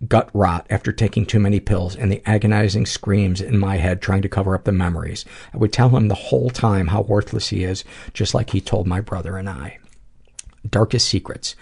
gut 0.07 0.29
rot 0.33 0.65
after 0.69 0.91
taking 0.91 1.25
too 1.25 1.39
many 1.39 1.59
pills 1.59 1.95
and 1.95 2.11
the 2.11 2.21
agonizing 2.25 2.85
screams 2.85 3.41
in 3.41 3.57
my 3.57 3.75
head 3.75 4.01
trying 4.01 4.21
to 4.21 4.29
cover 4.29 4.55
up 4.55 4.63
the 4.63 4.71
memories. 4.71 5.25
I 5.53 5.57
would 5.57 5.73
tell 5.73 5.89
him 5.89 6.07
the 6.07 6.15
whole 6.15 6.49
time 6.49 6.87
how 6.87 7.01
worthless 7.01 7.49
he 7.49 7.63
is, 7.63 7.83
just 8.13 8.33
like 8.33 8.51
he 8.51 8.61
told 8.61 8.87
my 8.87 9.01
brother 9.01 9.37
and 9.37 9.49
I. 9.49 9.79
Darkest 10.67 11.07
secrets. 11.07 11.55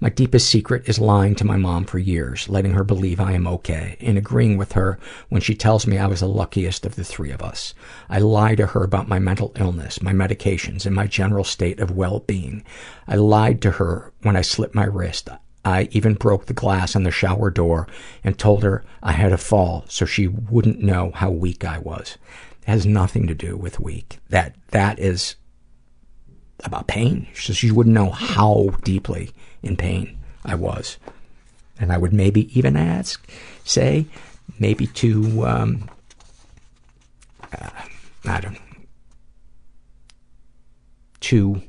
My 0.00 0.08
deepest 0.08 0.48
secret 0.48 0.88
is 0.88 0.98
lying 0.98 1.34
to 1.36 1.46
my 1.46 1.56
mom 1.56 1.84
for 1.84 1.98
years, 1.98 2.48
letting 2.48 2.72
her 2.72 2.84
believe 2.84 3.20
I 3.20 3.32
am 3.32 3.46
okay, 3.46 3.96
and 4.00 4.18
agreeing 4.18 4.56
with 4.56 4.72
her 4.72 4.98
when 5.28 5.40
she 5.40 5.54
tells 5.54 5.86
me 5.86 5.98
I 5.98 6.06
was 6.06 6.20
the 6.20 6.28
luckiest 6.28 6.86
of 6.86 6.94
the 6.94 7.04
three 7.04 7.30
of 7.30 7.42
us. 7.42 7.74
I 8.08 8.18
lie 8.18 8.54
to 8.54 8.66
her 8.66 8.84
about 8.84 9.08
my 9.08 9.18
mental 9.18 9.52
illness, 9.56 10.02
my 10.02 10.12
medications, 10.12 10.86
and 10.86 10.94
my 10.94 11.06
general 11.06 11.44
state 11.44 11.80
of 11.80 11.90
well-being. 11.90 12.64
I 13.08 13.16
lied 13.16 13.60
to 13.62 13.72
her 13.72 14.12
when 14.22 14.36
I 14.36 14.42
slipped 14.42 14.74
my 14.74 14.84
wrist. 14.84 15.28
I 15.64 15.88
even 15.92 16.14
broke 16.14 16.46
the 16.46 16.52
glass 16.52 16.94
on 16.94 17.04
the 17.04 17.10
shower 17.10 17.50
door 17.50 17.88
and 18.22 18.38
told 18.38 18.62
her 18.62 18.84
I 19.02 19.12
had 19.12 19.32
a 19.32 19.38
fall 19.38 19.84
so 19.88 20.04
she 20.04 20.28
wouldn't 20.28 20.82
know 20.82 21.10
how 21.14 21.30
weak 21.30 21.64
I 21.64 21.78
was. 21.78 22.18
It 22.62 22.68
has 22.68 22.86
nothing 22.86 23.26
to 23.26 23.34
do 23.34 23.56
with 23.56 23.80
weak. 23.80 24.18
That, 24.28 24.56
that 24.68 24.98
is 24.98 25.36
about 26.62 26.86
pain. 26.86 27.26
So 27.34 27.52
she 27.52 27.70
wouldn't 27.70 27.94
know 27.94 28.10
how 28.10 28.70
deeply 28.84 29.30
in 29.62 29.76
pain 29.76 30.18
I 30.44 30.54
was. 30.54 30.98
And 31.78 31.92
I 31.92 31.98
would 31.98 32.12
maybe 32.12 32.56
even 32.56 32.76
ask, 32.76 33.28
say, 33.64 34.06
maybe 34.58 34.86
to, 34.86 35.46
um, 35.46 35.90
uh, 37.52 37.70
I 38.24 38.40
don't 38.40 38.52
know, 38.54 38.60
too 41.20 41.62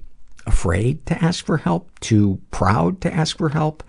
afraid 0.46 1.06
to 1.08 1.24
ask 1.24 1.46
for 1.46 1.58
help, 1.58 2.00
too 2.02 2.40
proud 2.52 3.02
to 3.02 3.14
ask 3.14 3.38
for 3.38 3.50
help. 3.50 3.84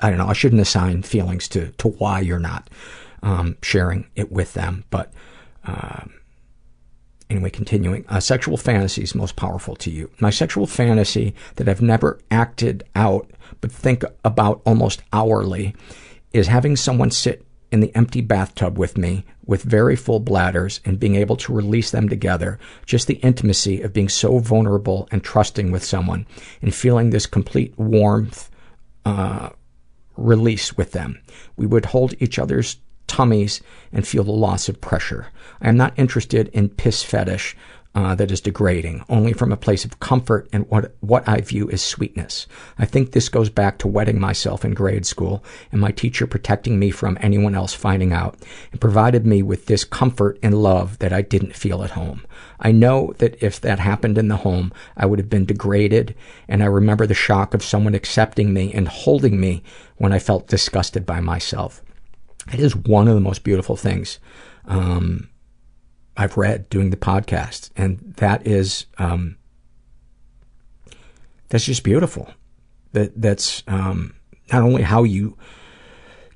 I 0.00 0.08
don't 0.08 0.18
know. 0.18 0.26
I 0.26 0.32
shouldn't 0.32 0.62
assign 0.62 1.02
feelings 1.02 1.46
to, 1.48 1.70
to 1.72 1.88
why 1.88 2.20
you're 2.20 2.40
not 2.40 2.68
um, 3.22 3.56
sharing 3.62 4.06
it 4.16 4.32
with 4.32 4.54
them. 4.54 4.84
But 4.90 5.12
um, 5.64 6.14
anyway, 7.34 7.50
continuing. 7.50 8.04
Uh, 8.08 8.20
sexual 8.20 8.56
fantasies 8.56 9.14
most 9.14 9.36
powerful 9.36 9.74
to 9.76 9.90
you. 9.90 10.10
My 10.20 10.30
sexual 10.30 10.66
fantasy 10.66 11.34
that 11.56 11.68
I've 11.68 11.82
never 11.82 12.20
acted 12.30 12.84
out 12.94 13.30
but 13.60 13.72
think 13.72 14.04
about 14.24 14.62
almost 14.64 15.02
hourly 15.12 15.74
is 16.32 16.46
having 16.46 16.76
someone 16.76 17.10
sit 17.10 17.44
in 17.72 17.80
the 17.80 17.94
empty 17.96 18.20
bathtub 18.20 18.78
with 18.78 18.96
me 18.96 19.24
with 19.46 19.62
very 19.62 19.96
full 19.96 20.20
bladders 20.20 20.80
and 20.84 21.00
being 21.00 21.16
able 21.16 21.36
to 21.36 21.52
release 21.52 21.90
them 21.90 22.08
together. 22.08 22.58
Just 22.86 23.08
the 23.08 23.14
intimacy 23.14 23.82
of 23.82 23.92
being 23.92 24.08
so 24.08 24.38
vulnerable 24.38 25.08
and 25.10 25.24
trusting 25.24 25.72
with 25.72 25.84
someone 25.84 26.26
and 26.62 26.74
feeling 26.74 27.10
this 27.10 27.26
complete 27.26 27.76
warmth, 27.76 28.48
uh, 29.04 29.50
release 30.16 30.76
with 30.76 30.92
them. 30.92 31.20
We 31.56 31.66
would 31.66 31.86
hold 31.86 32.14
each 32.20 32.38
other's 32.38 32.76
tummies 33.06 33.60
and 33.92 34.06
feel 34.06 34.24
the 34.24 34.32
loss 34.32 34.68
of 34.68 34.80
pressure. 34.80 35.26
I 35.60 35.68
am 35.68 35.76
not 35.76 35.98
interested 35.98 36.48
in 36.48 36.68
piss 36.68 37.02
fetish 37.02 37.56
uh, 37.94 38.14
that 38.16 38.30
is 38.30 38.40
degrading, 38.40 39.04
only 39.08 39.32
from 39.32 39.52
a 39.52 39.56
place 39.56 39.84
of 39.84 40.00
comfort 40.00 40.48
and 40.52 40.68
what, 40.68 40.94
what 41.00 41.28
I 41.28 41.40
view 41.40 41.70
as 41.70 41.80
sweetness. 41.80 42.48
I 42.76 42.86
think 42.86 43.12
this 43.12 43.28
goes 43.28 43.50
back 43.50 43.78
to 43.78 43.88
wetting 43.88 44.18
myself 44.18 44.64
in 44.64 44.74
grade 44.74 45.06
school 45.06 45.44
and 45.70 45.80
my 45.80 45.92
teacher 45.92 46.26
protecting 46.26 46.78
me 46.78 46.90
from 46.90 47.16
anyone 47.20 47.54
else 47.54 47.72
finding 47.72 48.12
out 48.12 48.36
and 48.72 48.80
provided 48.80 49.26
me 49.26 49.42
with 49.42 49.66
this 49.66 49.84
comfort 49.84 50.38
and 50.42 50.60
love 50.60 50.98
that 50.98 51.12
I 51.12 51.22
didn't 51.22 51.54
feel 51.54 51.84
at 51.84 51.92
home. 51.92 52.26
I 52.58 52.72
know 52.72 53.14
that 53.18 53.40
if 53.40 53.60
that 53.60 53.78
happened 53.78 54.18
in 54.18 54.28
the 54.28 54.38
home, 54.38 54.72
I 54.96 55.06
would 55.06 55.20
have 55.20 55.30
been 55.30 55.44
degraded, 55.44 56.16
and 56.48 56.62
I 56.62 56.66
remember 56.66 57.06
the 57.06 57.14
shock 57.14 57.54
of 57.54 57.62
someone 57.62 57.94
accepting 57.94 58.52
me 58.52 58.72
and 58.72 58.88
holding 58.88 59.40
me 59.40 59.62
when 59.98 60.12
I 60.12 60.18
felt 60.18 60.48
disgusted 60.48 61.06
by 61.06 61.20
myself. 61.20 61.80
It 62.52 62.58
is 62.58 62.74
one 62.74 63.06
of 63.06 63.14
the 63.14 63.20
most 63.20 63.44
beautiful 63.44 63.76
things 63.76 64.18
um, 64.66 65.28
I've 66.16 66.36
read 66.36 66.68
doing 66.70 66.90
the 66.90 66.96
podcast, 66.96 67.70
and 67.76 68.14
that 68.16 68.46
is 68.46 68.86
um, 68.98 69.36
that's 71.48 71.64
just 71.64 71.82
beautiful. 71.82 72.30
That 72.92 73.20
that's 73.20 73.62
um, 73.66 74.14
not 74.52 74.62
only 74.62 74.82
how 74.82 75.02
you 75.02 75.36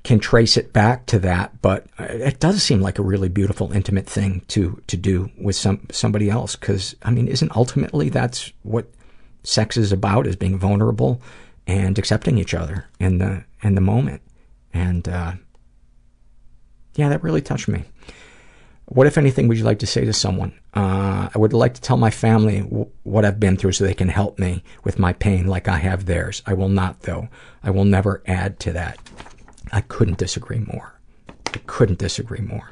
can 0.03 0.19
trace 0.19 0.57
it 0.57 0.73
back 0.73 1.05
to 1.07 1.19
that, 1.19 1.61
but 1.61 1.85
it 1.99 2.39
does 2.39 2.63
seem 2.63 2.81
like 2.81 2.99
a 2.99 3.03
really 3.03 3.29
beautiful, 3.29 3.71
intimate 3.71 4.07
thing 4.07 4.41
to 4.49 4.81
to 4.87 4.97
do 4.97 5.29
with 5.39 5.55
some 5.55 5.87
somebody 5.91 6.29
else. 6.29 6.55
Because 6.55 6.95
I 7.03 7.11
mean, 7.11 7.27
isn't 7.27 7.55
ultimately 7.55 8.09
that's 8.09 8.51
what 8.63 8.89
sex 9.43 9.77
is 9.77 9.91
about? 9.91 10.27
Is 10.27 10.35
being 10.35 10.59
vulnerable 10.59 11.21
and 11.67 11.99
accepting 11.99 12.37
each 12.37 12.53
other 12.53 12.85
in 12.99 13.19
the 13.19 13.43
in 13.61 13.75
the 13.75 13.81
moment. 13.81 14.21
And 14.73 15.07
uh, 15.07 15.33
yeah, 16.95 17.09
that 17.09 17.23
really 17.23 17.41
touched 17.41 17.67
me. 17.67 17.83
What, 18.91 19.05
if 19.05 19.19
anything, 19.19 19.47
would 19.47 19.57
you 19.57 19.63
like 19.63 19.79
to 19.79 19.87
say 19.87 20.03
to 20.03 20.13
someone? 20.13 20.51
Uh, 20.73 21.29
I 21.33 21.37
would 21.37 21.53
like 21.53 21.75
to 21.75 21.81
tell 21.81 21.97
my 21.97 22.09
family 22.09 22.61
w- 22.61 22.89
what 23.03 23.23
I've 23.23 23.39
been 23.39 23.55
through 23.55 23.73
so 23.73 23.83
they 23.83 23.93
can 23.93 24.09
help 24.09 24.39
me 24.39 24.63
with 24.83 24.97
my 24.97 25.13
pain 25.13 25.45
like 25.45 25.67
I 25.67 25.77
have 25.77 26.05
theirs. 26.05 26.41
I 26.47 26.53
will 26.55 26.69
not, 26.69 27.01
though. 27.01 27.29
I 27.63 27.69
will 27.69 27.85
never 27.85 28.23
add 28.25 28.59
to 28.61 28.71
that. 28.73 28.97
I 29.71 29.81
couldn't 29.81 30.17
disagree 30.17 30.57
more. 30.59 30.99
I 31.53 31.59
couldn't 31.67 31.99
disagree 31.99 32.41
more. 32.41 32.71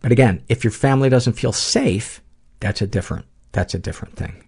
But 0.00 0.10
again, 0.10 0.42
if 0.48 0.64
your 0.64 0.72
family 0.72 1.08
doesn't 1.08 1.34
feel 1.34 1.52
safe, 1.52 2.20
that's 2.58 2.82
a 2.82 2.86
different, 2.88 3.26
that's 3.52 3.74
a 3.74 3.78
different 3.78 4.16
thing. 4.16 4.44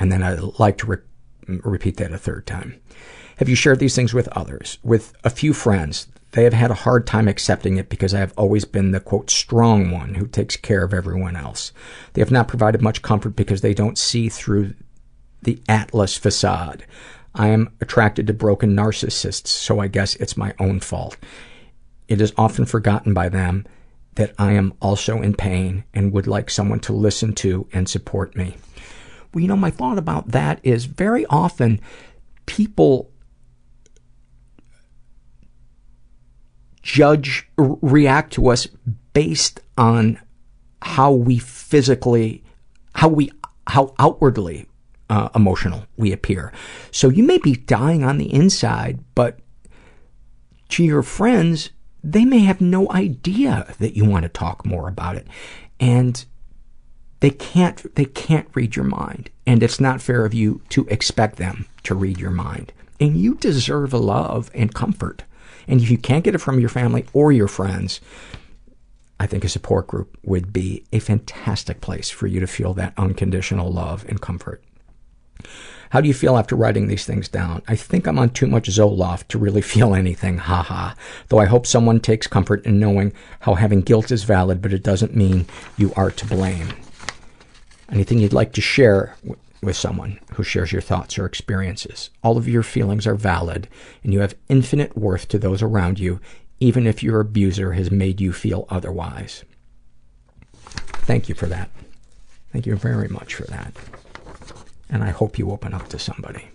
And 0.00 0.10
then 0.10 0.24
I'd 0.24 0.40
like 0.58 0.78
to 0.78 0.86
re- 0.86 0.98
repeat 1.46 1.98
that 1.98 2.12
a 2.12 2.18
third 2.18 2.44
time. 2.46 2.80
Have 3.36 3.48
you 3.48 3.54
shared 3.54 3.78
these 3.78 3.94
things 3.94 4.12
with 4.12 4.26
others? 4.28 4.78
With 4.82 5.12
a 5.22 5.30
few 5.30 5.52
friends? 5.52 6.08
They 6.32 6.44
have 6.44 6.54
had 6.54 6.70
a 6.70 6.74
hard 6.74 7.06
time 7.06 7.28
accepting 7.28 7.76
it 7.76 7.88
because 7.88 8.14
I 8.14 8.18
have 8.18 8.32
always 8.36 8.64
been 8.64 8.90
the 8.90 9.00
quote 9.00 9.30
strong 9.30 9.90
one 9.90 10.14
who 10.14 10.26
takes 10.26 10.56
care 10.56 10.82
of 10.82 10.94
everyone 10.94 11.36
else. 11.36 11.72
They 12.14 12.22
have 12.22 12.30
not 12.30 12.48
provided 12.48 12.80
much 12.80 13.02
comfort 13.02 13.36
because 13.36 13.60
they 13.60 13.74
don't 13.74 13.98
see 13.98 14.28
through 14.28 14.74
the 15.42 15.62
Atlas 15.68 16.16
facade. 16.16 16.86
I 17.34 17.48
am 17.48 17.70
attracted 17.80 18.26
to 18.26 18.34
broken 18.34 18.74
narcissists, 18.74 19.48
so 19.48 19.78
I 19.78 19.88
guess 19.88 20.16
it's 20.16 20.36
my 20.36 20.54
own 20.58 20.80
fault. 20.80 21.16
It 22.08 22.20
is 22.20 22.32
often 22.36 22.64
forgotten 22.64 23.14
by 23.14 23.28
them 23.28 23.66
that 24.14 24.34
I 24.38 24.52
am 24.52 24.74
also 24.80 25.22
in 25.22 25.34
pain 25.34 25.84
and 25.94 26.12
would 26.12 26.26
like 26.26 26.50
someone 26.50 26.80
to 26.80 26.92
listen 26.92 27.34
to 27.36 27.66
and 27.72 27.88
support 27.88 28.36
me. 28.36 28.56
Well, 29.32 29.40
you 29.40 29.48
know, 29.48 29.56
my 29.56 29.70
thought 29.70 29.98
about 29.98 30.28
that 30.28 30.60
is 30.62 30.84
very 30.84 31.24
often 31.26 31.80
people 32.44 33.11
judge, 36.82 37.48
react 37.56 38.32
to 38.34 38.48
us 38.48 38.66
based 39.12 39.60
on 39.78 40.20
how 40.82 41.12
we 41.12 41.38
physically, 41.38 42.42
how 42.94 43.08
we, 43.08 43.30
how 43.66 43.94
outwardly 43.98 44.66
uh, 45.08 45.28
emotional 45.34 45.84
we 45.96 46.12
appear. 46.12 46.52
So 46.90 47.08
you 47.08 47.22
may 47.22 47.38
be 47.38 47.54
dying 47.54 48.02
on 48.02 48.18
the 48.18 48.32
inside, 48.32 48.98
but 49.14 49.38
to 50.70 50.84
your 50.84 51.02
friends, 51.02 51.70
they 52.02 52.24
may 52.24 52.40
have 52.40 52.60
no 52.60 52.90
idea 52.90 53.74
that 53.78 53.96
you 53.96 54.04
want 54.04 54.24
to 54.24 54.28
talk 54.28 54.66
more 54.66 54.88
about 54.88 55.16
it. 55.16 55.26
And 55.78 56.24
they 57.20 57.30
can't, 57.30 57.94
they 57.94 58.06
can't 58.06 58.48
read 58.54 58.74
your 58.74 58.84
mind. 58.84 59.30
And 59.46 59.62
it's 59.62 59.78
not 59.78 60.02
fair 60.02 60.24
of 60.24 60.34
you 60.34 60.62
to 60.70 60.86
expect 60.86 61.36
them 61.36 61.66
to 61.84 61.94
read 61.94 62.18
your 62.18 62.30
mind. 62.30 62.72
And 62.98 63.16
you 63.16 63.34
deserve 63.36 63.92
love 63.92 64.50
and 64.54 64.74
comfort. 64.74 65.24
And 65.66 65.80
if 65.80 65.90
you 65.90 65.98
can't 65.98 66.24
get 66.24 66.34
it 66.34 66.38
from 66.38 66.60
your 66.60 66.68
family 66.68 67.06
or 67.12 67.32
your 67.32 67.48
friends, 67.48 68.00
I 69.18 69.26
think 69.26 69.44
a 69.44 69.48
support 69.48 69.86
group 69.86 70.18
would 70.24 70.52
be 70.52 70.84
a 70.92 70.98
fantastic 70.98 71.80
place 71.80 72.10
for 72.10 72.26
you 72.26 72.40
to 72.40 72.46
feel 72.46 72.74
that 72.74 72.94
unconditional 72.96 73.70
love 73.70 74.04
and 74.08 74.20
comfort. 74.20 74.62
How 75.90 76.00
do 76.00 76.08
you 76.08 76.14
feel 76.14 76.38
after 76.38 76.56
writing 76.56 76.86
these 76.86 77.04
things 77.04 77.28
down? 77.28 77.62
I 77.68 77.76
think 77.76 78.06
I'm 78.06 78.18
on 78.18 78.30
too 78.30 78.46
much 78.46 78.68
Zoloft 78.68 79.28
to 79.28 79.38
really 79.38 79.60
feel 79.74 79.94
anything, 79.94 80.38
haha. 80.38 80.94
Though 81.28 81.38
I 81.38 81.44
hope 81.44 81.66
someone 81.66 82.00
takes 82.00 82.26
comfort 82.26 82.64
in 82.64 82.80
knowing 82.80 83.12
how 83.40 83.54
having 83.54 83.82
guilt 83.82 84.10
is 84.10 84.24
valid, 84.24 84.62
but 84.62 84.72
it 84.72 84.82
doesn't 84.82 85.14
mean 85.14 85.46
you 85.76 85.92
are 85.94 86.10
to 86.10 86.26
blame. 86.26 86.68
Anything 87.90 88.18
you'd 88.18 88.32
like 88.32 88.54
to 88.54 88.62
share 88.62 89.16
with 89.62 89.76
someone 89.76 90.18
who 90.34 90.42
shares 90.42 90.72
your 90.72 90.82
thoughts 90.82 91.18
or 91.18 91.24
experiences. 91.24 92.10
All 92.22 92.36
of 92.36 92.48
your 92.48 92.62
feelings 92.62 93.06
are 93.06 93.14
valid, 93.14 93.68
and 94.02 94.12
you 94.12 94.20
have 94.20 94.34
infinite 94.48 94.96
worth 94.96 95.28
to 95.28 95.38
those 95.38 95.62
around 95.62 95.98
you, 95.98 96.20
even 96.58 96.86
if 96.86 97.02
your 97.02 97.20
abuser 97.20 97.72
has 97.72 97.90
made 97.90 98.20
you 98.20 98.32
feel 98.32 98.66
otherwise. 98.68 99.44
Thank 101.04 101.28
you 101.28 101.34
for 101.34 101.46
that. 101.46 101.70
Thank 102.52 102.66
you 102.66 102.76
very 102.76 103.08
much 103.08 103.34
for 103.34 103.44
that. 103.44 103.74
And 104.90 105.02
I 105.02 105.10
hope 105.10 105.38
you 105.38 105.50
open 105.50 105.72
up 105.72 105.88
to 105.88 105.98
somebody. 105.98 106.48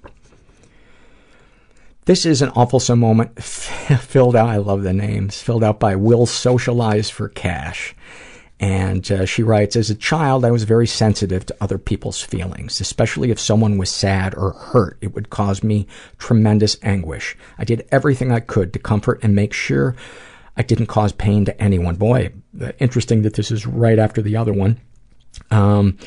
This 2.05 2.25
is 2.25 2.41
an 2.41 2.49
awful 2.55 2.95
moment 2.95 3.43
filled 3.43 4.35
out, 4.35 4.47
I 4.47 4.57
love 4.57 4.84
the 4.84 4.93
names, 4.93 5.41
filled 5.41 5.63
out 5.63 5.79
by 5.79 5.95
Will 5.95 6.25
Socialize 6.25 7.09
for 7.09 7.27
Cash. 7.27 7.95
And 8.59 9.11
uh, 9.11 9.25
she 9.25 9.43
writes, 9.43 9.75
as 9.75 9.91
a 9.91 9.95
child, 9.95 10.43
I 10.43 10.49
was 10.49 10.63
very 10.63 10.88
sensitive 10.88 11.45
to 11.45 11.55
other 11.61 11.77
people's 11.77 12.21
feelings, 12.21 12.81
especially 12.81 13.29
if 13.29 13.39
someone 13.39 13.77
was 13.77 13.89
sad 13.89 14.34
or 14.34 14.51
hurt. 14.51 14.97
It 14.99 15.13
would 15.13 15.29
cause 15.29 15.63
me 15.63 15.85
tremendous 16.17 16.75
anguish. 16.81 17.38
I 17.59 17.65
did 17.65 17.88
everything 17.91 18.31
I 18.31 18.39
could 18.39 18.73
to 18.73 18.79
comfort 18.79 19.19
and 19.21 19.35
make 19.35 19.53
sure 19.53 19.95
I 20.55 20.63
didn't 20.63 20.88
cause 20.88 21.11
pain 21.11 21.45
to 21.45 21.61
anyone. 21.61 21.97
Boy, 21.97 22.34
interesting 22.79 23.21
that 23.21 23.35
this 23.35 23.51
is 23.51 23.67
right 23.67 23.99
after 23.99 24.23
the 24.23 24.38
other 24.38 24.53
one. 24.53 24.79
Um, 25.51 25.99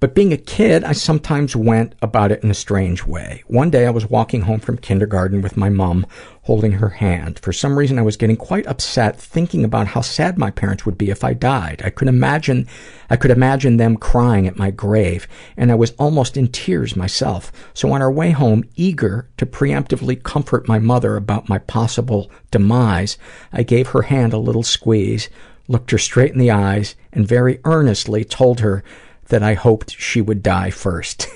but 0.00 0.14
being 0.14 0.32
a 0.32 0.36
kid, 0.36 0.84
I 0.84 0.92
sometimes 0.92 1.56
went 1.56 1.96
about 2.00 2.30
it 2.30 2.44
in 2.44 2.50
a 2.52 2.54
strange 2.54 3.04
way. 3.04 3.42
One 3.48 3.68
day 3.68 3.84
I 3.84 3.90
was 3.90 4.08
walking 4.08 4.42
home 4.42 4.60
from 4.60 4.78
kindergarten 4.78 5.42
with 5.42 5.56
my 5.56 5.70
mom 5.70 6.06
holding 6.42 6.72
her 6.72 6.90
hand. 6.90 7.40
For 7.40 7.52
some 7.52 7.76
reason 7.76 7.98
I 7.98 8.02
was 8.02 8.16
getting 8.16 8.36
quite 8.36 8.66
upset 8.68 9.20
thinking 9.20 9.64
about 9.64 9.88
how 9.88 10.00
sad 10.00 10.38
my 10.38 10.52
parents 10.52 10.86
would 10.86 10.96
be 10.96 11.10
if 11.10 11.24
I 11.24 11.34
died. 11.34 11.82
I 11.84 11.90
could 11.90 12.06
imagine, 12.06 12.68
I 13.10 13.16
could 13.16 13.32
imagine 13.32 13.76
them 13.76 13.96
crying 13.96 14.46
at 14.46 14.56
my 14.56 14.70
grave, 14.70 15.26
and 15.56 15.72
I 15.72 15.74
was 15.74 15.90
almost 15.98 16.36
in 16.36 16.46
tears 16.46 16.94
myself. 16.94 17.50
So 17.74 17.90
on 17.90 18.00
our 18.00 18.12
way 18.12 18.30
home, 18.30 18.62
eager 18.76 19.28
to 19.36 19.46
preemptively 19.46 20.22
comfort 20.22 20.68
my 20.68 20.78
mother 20.78 21.16
about 21.16 21.48
my 21.48 21.58
possible 21.58 22.30
demise, 22.52 23.18
I 23.52 23.64
gave 23.64 23.88
her 23.88 24.02
hand 24.02 24.32
a 24.32 24.38
little 24.38 24.62
squeeze, 24.62 25.28
looked 25.66 25.90
her 25.90 25.98
straight 25.98 26.32
in 26.32 26.38
the 26.38 26.52
eyes, 26.52 26.94
and 27.12 27.26
very 27.26 27.58
earnestly 27.64 28.24
told 28.24 28.60
her 28.60 28.84
that 29.28 29.42
I 29.42 29.54
hoped 29.54 29.98
she 29.98 30.20
would 30.20 30.42
die 30.42 30.70
first. 30.70 31.28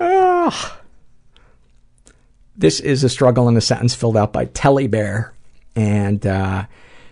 oh. 0.00 0.78
This 2.56 2.80
is 2.80 3.02
a 3.02 3.08
struggle 3.08 3.48
in 3.48 3.56
a 3.56 3.60
sentence 3.60 3.94
filled 3.94 4.16
out 4.16 4.32
by 4.32 4.44
Telly 4.46 4.86
Bear. 4.86 5.34
And 5.76 6.24
uh, 6.26 6.66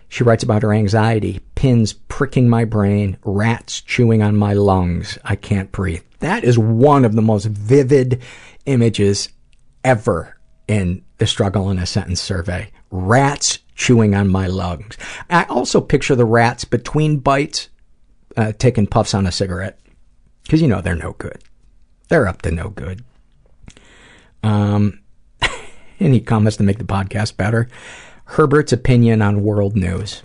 she 0.08 0.24
writes 0.24 0.44
about 0.44 0.62
her 0.62 0.72
anxiety 0.72 1.40
pins 1.54 1.92
pricking 1.92 2.48
my 2.48 2.64
brain, 2.64 3.16
rats 3.24 3.80
chewing 3.80 4.22
on 4.22 4.36
my 4.36 4.52
lungs. 4.52 5.18
I 5.24 5.36
can't 5.36 5.72
breathe. 5.72 6.02
That 6.20 6.44
is 6.44 6.58
one 6.58 7.04
of 7.04 7.14
the 7.14 7.22
most 7.22 7.46
vivid 7.46 8.20
images 8.66 9.28
ever 9.84 10.36
in 10.68 11.04
the 11.18 11.26
struggle 11.26 11.70
in 11.70 11.78
a 11.78 11.86
sentence 11.86 12.20
survey. 12.20 12.70
Rats 12.90 13.58
chewing 13.74 14.14
on 14.14 14.28
my 14.28 14.46
lungs. 14.46 14.96
I 15.30 15.44
also 15.44 15.80
picture 15.80 16.14
the 16.14 16.24
rats 16.24 16.64
between 16.64 17.18
bites 17.18 17.68
uh, 18.36 18.52
taking 18.58 18.86
puffs 18.86 19.14
on 19.14 19.26
a 19.26 19.32
cigarette. 19.32 19.78
Because, 20.42 20.60
you 20.60 20.68
know, 20.68 20.80
they're 20.80 20.96
no 20.96 21.12
good. 21.18 21.42
They're 22.08 22.26
up 22.26 22.42
to 22.42 22.50
no 22.50 22.68
good. 22.68 23.04
Um, 24.42 25.00
any 26.00 26.20
comments 26.20 26.56
to 26.56 26.64
make 26.64 26.78
the 26.78 26.84
podcast 26.84 27.36
better? 27.36 27.68
Herbert's 28.24 28.72
opinion 28.72 29.22
on 29.22 29.42
world 29.42 29.76
news. 29.76 30.22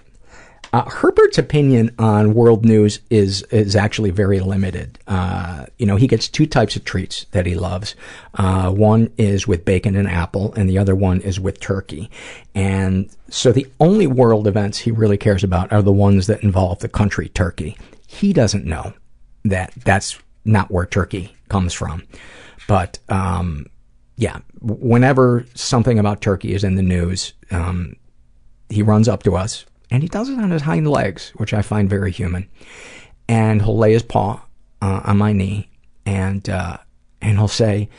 Uh, 0.73 0.89
Herbert's 0.89 1.37
opinion 1.37 1.93
on 1.97 2.33
world 2.33 2.65
news 2.65 2.99
is 3.09 3.43
is 3.43 3.75
actually 3.75 4.09
very 4.11 4.39
limited. 4.39 4.99
Uh, 5.07 5.65
you 5.77 5.85
know, 5.85 5.95
he 5.95 6.07
gets 6.07 6.27
two 6.27 6.45
types 6.45 6.75
of 6.75 6.83
treats 6.83 7.25
that 7.31 7.45
he 7.45 7.55
loves. 7.55 7.95
Uh, 8.33 8.71
one 8.71 9.11
is 9.17 9.47
with 9.47 9.65
bacon 9.65 9.95
and 9.95 10.07
apple, 10.07 10.53
and 10.53 10.69
the 10.69 10.77
other 10.77 10.95
one 10.95 11.21
is 11.21 11.39
with 11.39 11.59
turkey. 11.59 12.09
And 12.53 13.09
so 13.29 13.51
the 13.51 13.67
only 13.79 14.07
world 14.07 14.47
events 14.47 14.79
he 14.79 14.91
really 14.91 15.17
cares 15.17 15.43
about 15.43 15.71
are 15.71 15.81
the 15.81 15.91
ones 15.91 16.27
that 16.27 16.43
involve 16.43 16.79
the 16.79 16.89
country 16.89 17.29
Turkey. 17.29 17.77
He 18.07 18.33
doesn't 18.33 18.65
know 18.65 18.93
that 19.45 19.73
that's 19.83 20.19
not 20.43 20.71
where 20.71 20.85
Turkey 20.85 21.35
comes 21.49 21.73
from. 21.73 22.03
But 22.67 22.99
um, 23.09 23.67
yeah, 24.17 24.39
whenever 24.61 25.45
something 25.53 25.99
about 25.99 26.21
Turkey 26.21 26.53
is 26.53 26.63
in 26.63 26.75
the 26.75 26.81
news, 26.81 27.33
um, 27.51 27.95
he 28.69 28.81
runs 28.81 29.07
up 29.07 29.23
to 29.23 29.35
us 29.35 29.65
and 29.89 30.03
he 30.03 30.09
does 30.09 30.29
it 30.29 30.39
on 30.39 30.51
his 30.51 30.63
hind 30.63 30.89
legs, 30.89 31.31
which 31.35 31.53
I 31.53 31.61
find 31.61 31.89
very 31.89 32.11
human. 32.11 32.49
And 33.29 33.61
he'll 33.61 33.77
lay 33.77 33.93
his 33.93 34.03
paw 34.03 34.41
uh, 34.81 35.01
on 35.03 35.17
my 35.17 35.33
knee, 35.33 35.69
and 36.05 36.47
uh, 36.49 36.77
and 37.21 37.37
he'll 37.37 37.47
say, 37.47 37.89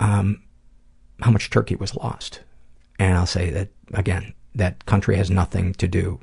um, 0.00 0.42
"How 1.20 1.30
much 1.30 1.50
turkey 1.50 1.76
was 1.76 1.94
lost?" 1.94 2.40
And 2.98 3.16
I'll 3.16 3.26
say 3.26 3.50
that 3.50 3.68
again. 3.94 4.34
That 4.54 4.84
country 4.84 5.16
has 5.16 5.30
nothing 5.30 5.72
to 5.74 5.88
do 5.88 6.20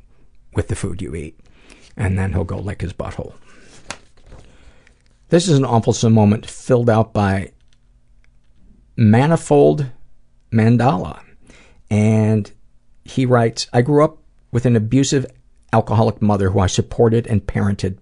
with 0.54 0.68
the 0.68 0.76
food 0.76 1.02
you 1.02 1.16
eat. 1.16 1.40
And 1.98 2.18
then 2.18 2.34
he'll 2.34 2.44
go 2.44 2.60
lick 2.60 2.82
his 2.82 2.94
butthole. 2.94 3.34
This 5.30 5.48
is 5.48 5.58
an 5.58 5.66
awfulsome 5.66 6.14
moment 6.14 6.46
filled 6.46 6.90
out 6.90 7.14
by 7.14 7.52
Manifold 8.96 9.88
Mandala. 10.52 11.22
And 11.90 12.52
he 13.04 13.26
writes, 13.26 13.68
I 13.74 13.82
grew 13.82 14.04
up 14.04 14.19
with 14.52 14.66
an 14.66 14.76
abusive 14.76 15.26
alcoholic 15.74 16.22
mother 16.22 16.50
who 16.50 16.60
I 16.60 16.68
supported 16.68 17.28
and 17.28 17.46
parented 17.46 17.98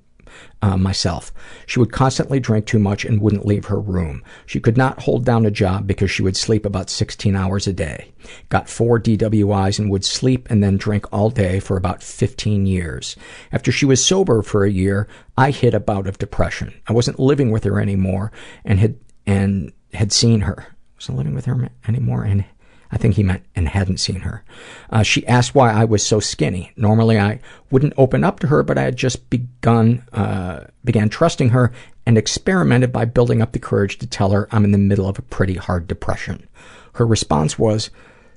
uh, 0.61 0.77
myself. 0.77 1.31
She 1.65 1.79
would 1.79 1.91
constantly 1.91 2.39
drink 2.39 2.65
too 2.65 2.79
much 2.79 3.05
and 3.05 3.21
wouldn't 3.21 3.45
leave 3.45 3.65
her 3.65 3.79
room. 3.79 4.23
She 4.45 4.59
could 4.59 4.77
not 4.77 5.03
hold 5.03 5.25
down 5.25 5.45
a 5.45 5.51
job 5.51 5.87
because 5.87 6.11
she 6.11 6.23
would 6.23 6.37
sleep 6.37 6.65
about 6.65 6.89
16 6.89 7.35
hours 7.35 7.67
a 7.67 7.73
day. 7.73 8.11
Got 8.49 8.69
four 8.69 8.99
DWIs 8.99 9.79
and 9.79 9.89
would 9.89 10.05
sleep 10.05 10.47
and 10.49 10.63
then 10.63 10.77
drink 10.77 11.05
all 11.11 11.29
day 11.29 11.59
for 11.59 11.77
about 11.77 12.03
15 12.03 12.65
years. 12.65 13.15
After 13.51 13.71
she 13.71 13.85
was 13.85 14.03
sober 14.03 14.41
for 14.41 14.63
a 14.63 14.71
year, 14.71 15.07
I 15.37 15.51
hit 15.51 15.73
a 15.73 15.79
bout 15.79 16.07
of 16.07 16.17
depression. 16.17 16.73
I 16.87 16.93
wasn't 16.93 17.19
living 17.19 17.51
with 17.51 17.63
her 17.63 17.79
anymore 17.79 18.31
and 18.65 18.79
had, 18.79 18.95
and 19.25 19.71
had 19.93 20.11
seen 20.11 20.41
her. 20.41 20.65
Wasn't 20.95 21.17
living 21.17 21.35
with 21.35 21.45
her 21.45 21.69
anymore 21.87 22.23
and 22.23 22.45
I 22.91 22.97
think 22.97 23.15
he 23.15 23.23
meant 23.23 23.43
and 23.55 23.67
hadn't 23.67 23.99
seen 23.99 24.21
her. 24.21 24.43
Uh, 24.89 25.03
she 25.03 25.27
asked 25.27 25.53
why 25.53 25.71
I 25.71 25.85
was 25.85 26.05
so 26.05 26.19
skinny. 26.19 26.71
Normally 26.77 27.19
I 27.19 27.39
wouldn't 27.69 27.93
open 27.97 28.23
up 28.23 28.39
to 28.39 28.47
her, 28.47 28.63
but 28.63 28.77
I 28.77 28.83
had 28.83 28.95
just 28.95 29.29
begun, 29.29 30.03
uh, 30.13 30.65
began 30.83 31.09
trusting 31.09 31.49
her 31.49 31.71
and 32.05 32.17
experimented 32.17 32.93
by 32.93 33.05
building 33.05 33.41
up 33.41 33.51
the 33.51 33.59
courage 33.59 33.97
to 33.97 34.07
tell 34.07 34.31
her 34.31 34.47
I'm 34.51 34.63
in 34.63 34.71
the 34.71 34.77
middle 34.77 35.07
of 35.07 35.19
a 35.19 35.23
pretty 35.23 35.55
hard 35.55 35.87
depression. 35.87 36.47
Her 36.93 37.05
response 37.05 37.59
was, 37.59 37.89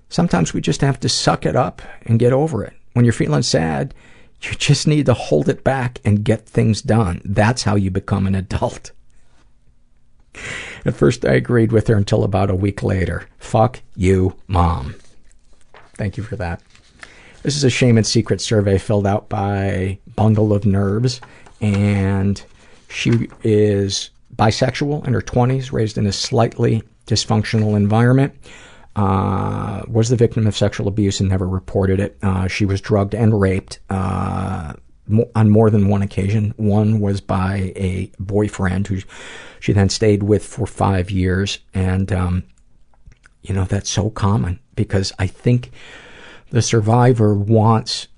sometimes 0.08 0.52
we 0.52 0.60
just 0.60 0.80
have 0.80 0.98
to 1.00 1.08
suck 1.08 1.46
it 1.46 1.54
up 1.54 1.80
and 2.02 2.18
get 2.18 2.32
over 2.32 2.64
it. 2.64 2.74
When 2.94 3.04
you're 3.04 3.12
feeling 3.12 3.42
sad, 3.42 3.94
you 4.42 4.52
just 4.52 4.86
need 4.86 5.06
to 5.06 5.14
hold 5.14 5.48
it 5.48 5.62
back 5.62 6.00
and 6.04 6.24
get 6.24 6.46
things 6.46 6.82
done. 6.82 7.22
That's 7.24 7.62
how 7.62 7.76
you 7.76 7.90
become 7.90 8.26
an 8.26 8.34
adult. 8.34 8.90
At 10.84 10.94
first, 10.94 11.24
I 11.24 11.34
agreed 11.34 11.72
with 11.72 11.88
her 11.88 11.94
until 11.94 12.24
about 12.24 12.50
a 12.50 12.54
week 12.54 12.82
later. 12.82 13.26
Fuck 13.38 13.80
you, 13.96 14.36
mom. 14.46 14.94
Thank 15.94 16.16
you 16.16 16.22
for 16.22 16.36
that. 16.36 16.62
This 17.42 17.56
is 17.56 17.64
a 17.64 17.70
shame 17.70 17.96
and 17.96 18.06
secret 18.06 18.40
survey 18.40 18.78
filled 18.78 19.06
out 19.06 19.28
by 19.28 19.98
Bundle 20.14 20.52
of 20.52 20.66
Nerves, 20.66 21.20
and 21.60 22.42
she 22.88 23.28
is 23.42 24.10
bisexual 24.36 25.06
in 25.06 25.14
her 25.14 25.22
20s, 25.22 25.72
raised 25.72 25.98
in 25.98 26.06
a 26.06 26.12
slightly 26.12 26.82
dysfunctional 27.06 27.76
environment. 27.76 28.34
Uh, 28.96 29.82
was 29.86 30.08
the 30.08 30.16
victim 30.16 30.46
of 30.46 30.56
sexual 30.56 30.88
abuse 30.88 31.20
and 31.20 31.28
never 31.28 31.48
reported 31.48 32.00
it. 32.00 32.18
Uh, 32.22 32.48
she 32.48 32.64
was 32.64 32.80
drugged 32.80 33.14
and 33.14 33.40
raped 33.40 33.78
uh, 33.88 34.72
on 35.34 35.50
more 35.50 35.70
than 35.70 35.88
one 35.88 36.02
occasion. 36.02 36.54
One 36.56 37.00
was 37.00 37.20
by 37.20 37.72
a 37.76 38.10
boyfriend 38.18 38.86
who 38.86 38.98
she 39.60 39.72
then 39.72 39.88
stayed 39.88 40.22
with 40.22 40.44
for 40.44 40.66
five 40.66 41.10
years. 41.10 41.58
And, 41.74 42.12
um, 42.12 42.44
you 43.42 43.54
know, 43.54 43.64
that's 43.64 43.90
so 43.90 44.10
common 44.10 44.60
because 44.74 45.12
I 45.18 45.26
think 45.26 45.70
the 46.50 46.62
survivor 46.62 47.34
wants 47.34 48.08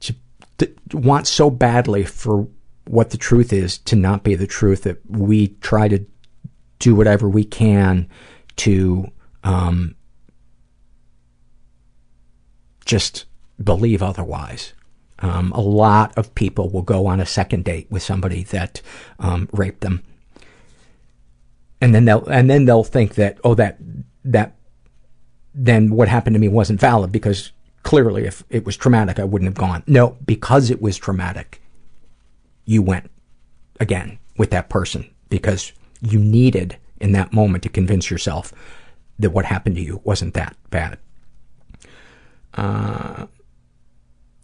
to, 0.00 0.14
to 0.58 1.24
so 1.24 1.50
badly 1.50 2.04
for 2.04 2.48
what 2.86 3.10
the 3.10 3.18
truth 3.18 3.52
is 3.52 3.78
to 3.78 3.96
not 3.96 4.24
be 4.24 4.34
the 4.34 4.46
truth 4.46 4.82
that 4.82 4.98
we 5.08 5.48
try 5.60 5.88
to 5.88 6.04
do 6.78 6.94
whatever 6.94 7.28
we 7.28 7.44
can 7.44 8.08
to 8.56 9.06
um, 9.44 9.94
just 12.84 13.26
believe 13.62 14.02
otherwise. 14.02 14.72
Um, 15.22 15.52
a 15.52 15.60
lot 15.60 16.16
of 16.16 16.34
people 16.34 16.70
will 16.70 16.82
go 16.82 17.06
on 17.06 17.20
a 17.20 17.26
second 17.26 17.64
date 17.64 17.86
with 17.90 18.02
somebody 18.02 18.42
that 18.44 18.80
um, 19.18 19.48
raped 19.52 19.82
them, 19.82 20.02
and 21.80 21.94
then 21.94 22.06
they'll 22.06 22.24
and 22.26 22.48
then 22.48 22.64
they'll 22.64 22.84
think 22.84 23.14
that 23.16 23.38
oh 23.44 23.54
that 23.54 23.78
that 24.24 24.56
then 25.54 25.90
what 25.90 26.08
happened 26.08 26.34
to 26.34 26.40
me 26.40 26.48
wasn't 26.48 26.80
valid 26.80 27.12
because 27.12 27.52
clearly 27.82 28.24
if 28.24 28.44
it 28.48 28.64
was 28.64 28.76
traumatic 28.76 29.18
I 29.18 29.24
wouldn't 29.24 29.48
have 29.48 29.54
gone. 29.58 29.82
No, 29.86 30.16
because 30.24 30.70
it 30.70 30.80
was 30.80 30.96
traumatic, 30.96 31.60
you 32.64 32.82
went 32.82 33.10
again 33.78 34.18
with 34.38 34.50
that 34.50 34.68
person 34.68 35.10
because 35.28 35.72
you 36.00 36.18
needed 36.18 36.76
in 37.00 37.12
that 37.12 37.32
moment 37.32 37.62
to 37.64 37.68
convince 37.68 38.10
yourself 38.10 38.52
that 39.18 39.30
what 39.30 39.44
happened 39.44 39.76
to 39.76 39.82
you 39.82 40.00
wasn't 40.04 40.34
that 40.34 40.56
bad. 40.70 40.98
Uh, 42.54 43.26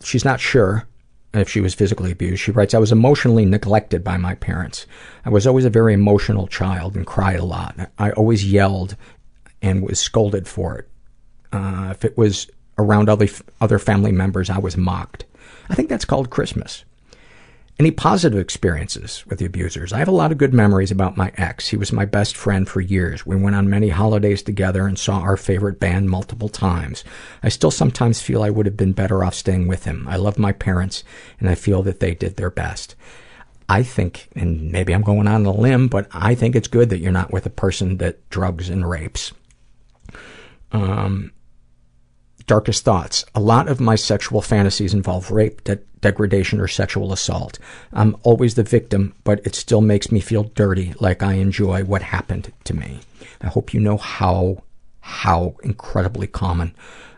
she's 0.06 0.24
not 0.24 0.40
sure 0.40 0.86
if 1.34 1.48
she 1.48 1.60
was 1.60 1.74
physically 1.74 2.12
abused. 2.12 2.42
She 2.42 2.52
writes, 2.52 2.74
I 2.74 2.78
was 2.78 2.92
emotionally 2.92 3.44
neglected 3.44 4.02
by 4.02 4.16
my 4.16 4.34
parents. 4.36 4.86
I 5.24 5.30
was 5.30 5.46
always 5.46 5.64
a 5.64 5.70
very 5.70 5.92
emotional 5.92 6.46
child 6.46 6.96
and 6.96 7.06
cried 7.06 7.38
a 7.38 7.44
lot. 7.44 7.90
I 7.98 8.12
always 8.12 8.50
yelled 8.50 8.96
and 9.60 9.82
was 9.82 9.98
scolded 9.98 10.46
for 10.46 10.78
it. 10.78 10.88
Uh, 11.52 11.88
if 11.90 12.04
it 12.04 12.16
was 12.16 12.48
around 12.78 13.08
other, 13.08 13.28
other 13.60 13.78
family 13.78 14.12
members, 14.12 14.48
I 14.48 14.58
was 14.58 14.76
mocked. 14.76 15.24
I 15.68 15.74
think 15.74 15.88
that's 15.88 16.04
called 16.04 16.30
Christmas. 16.30 16.84
Any 17.78 17.90
positive 17.90 18.38
experiences 18.38 19.22
with 19.26 19.38
the 19.38 19.44
abusers? 19.44 19.92
I 19.92 19.98
have 19.98 20.08
a 20.08 20.12
lot 20.12 20.32
of 20.32 20.38
good 20.38 20.54
memories 20.54 20.90
about 20.90 21.18
my 21.18 21.30
ex. 21.36 21.68
He 21.68 21.76
was 21.76 21.92
my 21.92 22.06
best 22.06 22.34
friend 22.34 22.66
for 22.66 22.80
years. 22.80 23.26
We 23.26 23.36
went 23.36 23.54
on 23.54 23.68
many 23.68 23.90
holidays 23.90 24.42
together 24.42 24.86
and 24.86 24.98
saw 24.98 25.20
our 25.20 25.36
favorite 25.36 25.78
band 25.78 26.08
multiple 26.08 26.48
times. 26.48 27.04
I 27.42 27.50
still 27.50 27.70
sometimes 27.70 28.22
feel 28.22 28.42
I 28.42 28.48
would 28.48 28.64
have 28.64 28.78
been 28.78 28.92
better 28.92 29.22
off 29.22 29.34
staying 29.34 29.68
with 29.68 29.84
him. 29.84 30.08
I 30.08 30.16
love 30.16 30.38
my 30.38 30.52
parents 30.52 31.04
and 31.38 31.50
I 31.50 31.54
feel 31.54 31.82
that 31.82 32.00
they 32.00 32.14
did 32.14 32.36
their 32.36 32.50
best. 32.50 32.94
I 33.68 33.82
think, 33.82 34.28
and 34.34 34.72
maybe 34.72 34.94
I'm 34.94 35.02
going 35.02 35.28
on 35.28 35.44
a 35.44 35.52
limb, 35.52 35.88
but 35.88 36.08
I 36.12 36.34
think 36.34 36.56
it's 36.56 36.68
good 36.68 36.88
that 36.90 37.00
you're 37.00 37.12
not 37.12 37.32
with 37.32 37.44
a 37.44 37.50
person 37.50 37.98
that 37.98 38.26
drugs 38.30 38.70
and 38.70 38.88
rapes. 38.88 39.32
Um, 40.72 41.32
darkest 42.46 42.84
thoughts. 42.84 43.24
A 43.34 43.40
lot 43.40 43.68
of 43.68 43.80
my 43.80 43.96
sexual 43.96 44.40
fantasies 44.40 44.94
involve 44.94 45.30
rape, 45.30 45.64
de- 45.64 45.80
degradation, 46.06 46.60
or 46.60 46.68
sexual 46.68 47.12
assault. 47.12 47.58
I'm 47.92 48.16
always 48.22 48.54
the 48.54 48.62
victim, 48.78 49.12
but 49.24 49.38
it 49.44 49.54
still 49.56 49.80
makes 49.80 50.12
me 50.12 50.20
feel 50.20 50.44
dirty, 50.44 50.94
like 51.00 51.20
I 51.30 51.34
enjoy 51.34 51.82
what 51.82 52.02
happened 52.02 52.52
to 52.68 52.74
me. 52.74 53.00
I 53.40 53.48
hope 53.48 53.74
you 53.74 53.80
know 53.80 53.96
how, 53.96 54.62
how 55.00 55.56
incredibly 55.64 56.28
common 56.28 56.74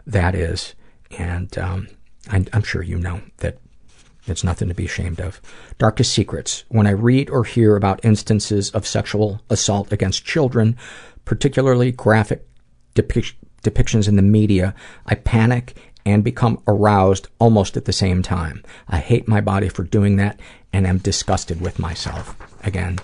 that 0.06 0.34
is. 0.34 0.74
And, 1.18 1.50
um, 1.58 1.88
I'm, 2.30 2.46
I'm 2.54 2.62
sure 2.62 2.82
you 2.82 2.98
know 2.98 3.20
that 3.38 3.58
it's 4.26 4.44
nothing 4.44 4.68
to 4.68 4.74
be 4.74 4.86
ashamed 4.86 5.20
of. 5.20 5.40
Darkest 5.78 6.12
secrets. 6.12 6.64
When 6.68 6.86
I 6.86 6.90
read 6.90 7.30
or 7.30 7.44
hear 7.44 7.76
about 7.76 8.04
instances 8.04 8.70
of 8.70 8.86
sexual 8.86 9.40
assault 9.50 9.92
against 9.92 10.24
children, 10.24 10.76
particularly 11.24 11.92
graphic 11.92 12.46
depic- 12.94 13.34
depictions 13.62 14.08
in 14.08 14.16
the 14.16 14.22
media, 14.22 14.74
I 15.06 15.14
panic 15.14 15.76
and 16.08 16.24
become 16.24 16.62
aroused 16.66 17.28
almost 17.38 17.76
at 17.76 17.84
the 17.84 17.92
same 17.92 18.22
time. 18.22 18.62
I 18.88 18.98
hate 18.98 19.28
my 19.28 19.40
body 19.40 19.68
for 19.68 19.82
doing 19.82 20.16
that 20.16 20.40
and 20.72 20.86
am 20.86 20.98
disgusted 20.98 21.60
with 21.60 21.78
myself. 21.78 22.36
Again, 22.64 22.98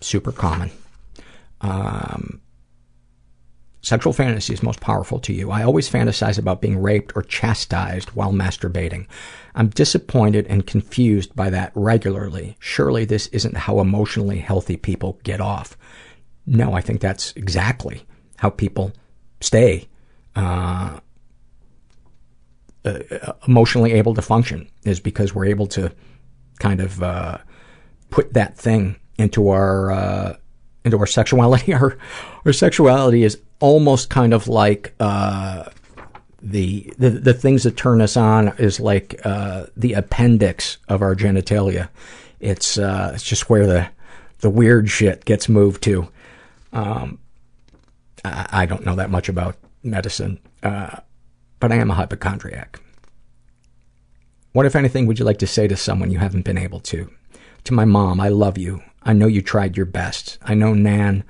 super 0.00 0.32
common. 0.32 0.70
Um, 1.60 2.40
sexual 3.82 4.12
fantasies 4.12 4.62
most 4.62 4.80
powerful 4.80 5.18
to 5.20 5.32
you. 5.32 5.50
I 5.50 5.62
always 5.62 5.90
fantasize 5.90 6.38
about 6.38 6.60
being 6.60 6.80
raped 6.80 7.12
or 7.16 7.22
chastised 7.22 8.10
while 8.10 8.32
masturbating. 8.32 9.06
I'm 9.54 9.68
disappointed 9.68 10.46
and 10.48 10.66
confused 10.66 11.34
by 11.34 11.50
that 11.50 11.72
regularly. 11.74 12.56
Surely 12.58 13.04
this 13.04 13.26
isn't 13.28 13.56
how 13.56 13.80
emotionally 13.80 14.38
healthy 14.38 14.76
people 14.76 15.18
get 15.22 15.40
off. 15.40 15.76
No, 16.46 16.72
I 16.74 16.80
think 16.80 17.00
that's 17.00 17.32
exactly 17.32 18.04
how 18.36 18.50
people 18.50 18.92
stay 19.40 19.88
uh, 20.36 21.00
emotionally 23.46 23.92
able 23.92 24.14
to 24.14 24.22
function 24.22 24.68
is 24.84 25.00
because 25.00 25.34
we're 25.34 25.46
able 25.46 25.66
to 25.66 25.92
kind 26.58 26.80
of 26.80 27.02
uh, 27.02 27.38
put 28.10 28.32
that 28.34 28.56
thing 28.56 28.96
into 29.16 29.48
our 29.48 29.90
uh, 29.90 30.36
into 30.84 30.98
our 30.98 31.06
sexuality. 31.06 31.74
Our 31.74 31.98
our 32.44 32.52
sexuality 32.52 33.24
is 33.24 33.38
almost 33.60 34.10
kind 34.10 34.32
of 34.32 34.48
like 34.48 34.94
uh, 35.00 35.64
the, 36.40 36.92
the 36.98 37.10
the 37.10 37.34
things 37.34 37.64
that 37.64 37.76
turn 37.76 38.00
us 38.00 38.16
on 38.16 38.48
is 38.58 38.80
like 38.80 39.20
uh, 39.24 39.66
the 39.76 39.94
appendix 39.94 40.78
of 40.88 41.02
our 41.02 41.14
genitalia. 41.14 41.88
It's 42.40 42.78
uh, 42.78 43.12
it's 43.14 43.24
just 43.24 43.50
where 43.50 43.66
the 43.66 43.88
the 44.40 44.50
weird 44.50 44.88
shit 44.88 45.24
gets 45.24 45.48
moved 45.48 45.82
to. 45.84 46.08
Um, 46.72 47.18
I, 48.24 48.46
I 48.52 48.66
don't 48.66 48.84
know 48.84 48.94
that 48.96 49.10
much 49.10 49.28
about 49.28 49.56
medicine, 49.82 50.38
uh, 50.62 50.98
but 51.60 51.72
I 51.72 51.76
am 51.76 51.90
a 51.90 51.94
hypochondriac. 51.94 52.80
What, 54.52 54.66
if 54.66 54.76
anything, 54.76 55.06
would 55.06 55.18
you 55.18 55.24
like 55.24 55.38
to 55.38 55.46
say 55.46 55.68
to 55.68 55.76
someone 55.76 56.10
you 56.10 56.18
haven't 56.18 56.44
been 56.44 56.58
able 56.58 56.80
to? 56.80 57.10
To 57.64 57.74
my 57.74 57.84
mom, 57.84 58.20
I 58.20 58.28
love 58.28 58.58
you. 58.58 58.82
I 59.02 59.12
know 59.12 59.26
you 59.26 59.42
tried 59.42 59.76
your 59.76 59.86
best. 59.86 60.38
I 60.42 60.54
know 60.54 60.74
Nan 60.74 61.24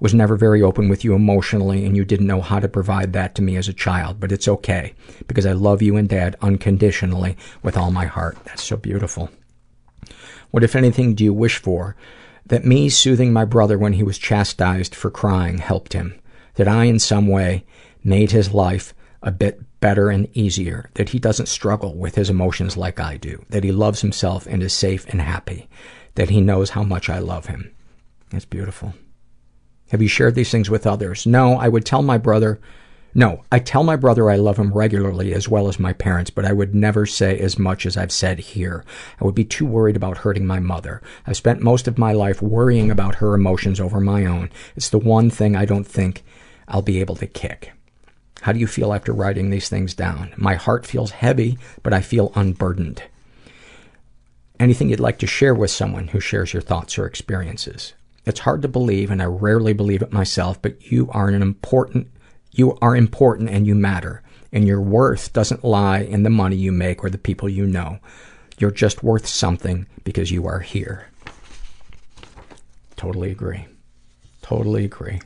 was 0.00 0.12
never 0.12 0.36
very 0.36 0.60
open 0.60 0.88
with 0.88 1.04
you 1.04 1.14
emotionally 1.14 1.84
and 1.84 1.96
you 1.96 2.04
didn't 2.04 2.26
know 2.26 2.40
how 2.40 2.58
to 2.58 2.68
provide 2.68 3.12
that 3.12 3.36
to 3.36 3.42
me 3.42 3.56
as 3.56 3.68
a 3.68 3.72
child, 3.72 4.18
but 4.18 4.32
it's 4.32 4.48
okay 4.48 4.94
because 5.28 5.46
I 5.46 5.52
love 5.52 5.80
you 5.80 5.96
and 5.96 6.08
dad 6.08 6.36
unconditionally 6.40 7.36
with 7.62 7.76
all 7.76 7.92
my 7.92 8.06
heart. 8.06 8.36
That's 8.44 8.64
so 8.64 8.76
beautiful. 8.76 9.30
What, 10.50 10.64
if 10.64 10.74
anything, 10.74 11.14
do 11.14 11.22
you 11.22 11.32
wish 11.32 11.58
for? 11.58 11.94
That 12.46 12.64
me 12.64 12.88
soothing 12.88 13.32
my 13.32 13.44
brother 13.44 13.78
when 13.78 13.92
he 13.92 14.02
was 14.02 14.18
chastised 14.18 14.94
for 14.94 15.10
crying 15.10 15.58
helped 15.58 15.92
him. 15.92 16.20
That 16.56 16.66
I, 16.66 16.84
in 16.84 16.98
some 16.98 17.28
way, 17.28 17.64
made 18.02 18.32
his 18.32 18.52
life 18.52 18.92
a 19.22 19.30
bit 19.30 19.60
better 19.82 20.08
and 20.08 20.34
easier. 20.34 20.88
That 20.94 21.10
he 21.10 21.18
doesn't 21.18 21.48
struggle 21.48 21.94
with 21.94 22.14
his 22.14 22.30
emotions 22.30 22.78
like 22.78 22.98
I 22.98 23.18
do. 23.18 23.44
That 23.50 23.64
he 23.64 23.72
loves 23.72 24.00
himself 24.00 24.46
and 24.46 24.62
is 24.62 24.72
safe 24.72 25.06
and 25.08 25.20
happy. 25.20 25.68
That 26.14 26.30
he 26.30 26.40
knows 26.40 26.70
how 26.70 26.84
much 26.84 27.10
I 27.10 27.18
love 27.18 27.46
him. 27.46 27.70
That's 28.30 28.46
beautiful. 28.46 28.94
Have 29.90 30.00
you 30.00 30.08
shared 30.08 30.34
these 30.34 30.50
things 30.50 30.70
with 30.70 30.86
others? 30.86 31.26
No, 31.26 31.58
I 31.58 31.68
would 31.68 31.84
tell 31.84 32.02
my 32.02 32.16
brother, 32.16 32.58
no, 33.14 33.42
I 33.52 33.58
tell 33.58 33.82
my 33.82 33.96
brother 33.96 34.30
I 34.30 34.36
love 34.36 34.56
him 34.56 34.72
regularly 34.72 35.34
as 35.34 35.48
well 35.48 35.68
as 35.68 35.78
my 35.78 35.92
parents, 35.92 36.30
but 36.30 36.46
I 36.46 36.52
would 36.52 36.74
never 36.74 37.04
say 37.04 37.38
as 37.38 37.58
much 37.58 37.84
as 37.84 37.96
I've 37.98 38.12
said 38.12 38.38
here. 38.38 38.86
I 39.20 39.24
would 39.26 39.34
be 39.34 39.44
too 39.44 39.66
worried 39.66 39.96
about 39.96 40.18
hurting 40.18 40.46
my 40.46 40.60
mother. 40.60 41.02
I've 41.26 41.36
spent 41.36 41.60
most 41.60 41.86
of 41.86 41.98
my 41.98 42.12
life 42.12 42.40
worrying 42.40 42.90
about 42.90 43.16
her 43.16 43.34
emotions 43.34 43.80
over 43.80 44.00
my 44.00 44.24
own. 44.24 44.48
It's 44.76 44.88
the 44.88 44.98
one 44.98 45.28
thing 45.28 45.54
I 45.54 45.66
don't 45.66 45.86
think 45.86 46.24
I'll 46.68 46.80
be 46.80 47.00
able 47.00 47.16
to 47.16 47.26
kick. 47.26 47.72
How 48.42 48.50
do 48.50 48.58
you 48.58 48.66
feel 48.66 48.92
after 48.92 49.12
writing 49.12 49.50
these 49.50 49.68
things 49.68 49.94
down? 49.94 50.34
My 50.36 50.56
heart 50.56 50.84
feels 50.84 51.12
heavy, 51.12 51.58
but 51.84 51.92
I 51.92 52.00
feel 52.00 52.32
unburdened. 52.34 53.00
Anything 54.58 54.88
you'd 54.88 54.98
like 54.98 55.20
to 55.20 55.28
share 55.28 55.54
with 55.54 55.70
someone 55.70 56.08
who 56.08 56.18
shares 56.18 56.52
your 56.52 56.60
thoughts 56.60 56.98
or 56.98 57.06
experiences? 57.06 57.92
It's 58.26 58.40
hard 58.40 58.62
to 58.62 58.68
believe, 58.68 59.12
and 59.12 59.22
I 59.22 59.26
rarely 59.26 59.72
believe 59.72 60.02
it 60.02 60.12
myself, 60.12 60.60
but 60.60 60.90
you 60.90 61.08
are 61.12 61.28
an 61.28 61.40
important, 61.40 62.08
you 62.50 62.76
are 62.82 62.96
important 62.96 63.48
and 63.48 63.64
you 63.64 63.76
matter. 63.76 64.22
And 64.52 64.66
your 64.66 64.80
worth 64.80 65.32
doesn't 65.32 65.64
lie 65.64 66.00
in 66.00 66.24
the 66.24 66.30
money 66.30 66.56
you 66.56 66.72
make 66.72 67.04
or 67.04 67.10
the 67.10 67.18
people 67.18 67.48
you 67.48 67.64
know. 67.64 68.00
You're 68.58 68.72
just 68.72 69.04
worth 69.04 69.28
something 69.28 69.86
because 70.02 70.32
you 70.32 70.48
are 70.48 70.60
here. 70.60 71.06
Totally 72.96 73.30
agree. 73.30 73.66
Totally 74.42 74.84
agree. 74.84 75.20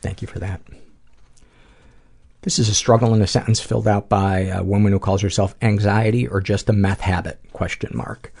Thank 0.00 0.22
you 0.22 0.26
for 0.26 0.40
that. 0.40 0.60
This 2.42 2.58
is 2.58 2.68
a 2.68 2.74
struggle 2.74 3.14
in 3.14 3.22
a 3.22 3.26
sentence 3.26 3.60
filled 3.60 3.86
out 3.86 4.08
by 4.08 4.40
a 4.40 4.62
woman 4.62 4.92
who 4.92 4.98
calls 4.98 5.22
herself 5.22 5.54
anxiety 5.62 6.26
or 6.26 6.40
just 6.40 6.68
a 6.68 6.72
meth 6.72 7.00
habit, 7.00 7.40
question 7.52 7.92
mark. 7.94 8.32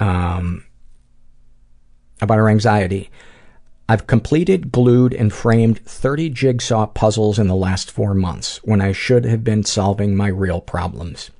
Um, 0.00 0.64
about 2.20 2.38
her 2.38 2.48
anxiety. 2.48 3.10
I've 3.88 4.06
completed, 4.06 4.72
glued, 4.72 5.12
and 5.12 5.32
framed 5.32 5.84
30 5.84 6.30
jigsaw 6.30 6.86
puzzles 6.86 7.38
in 7.38 7.48
the 7.48 7.54
last 7.54 7.90
four 7.90 8.14
months 8.14 8.58
when 8.64 8.80
I 8.80 8.92
should 8.92 9.24
have 9.24 9.44
been 9.44 9.62
solving 9.62 10.16
my 10.16 10.28
real 10.28 10.60
problems. 10.60 11.30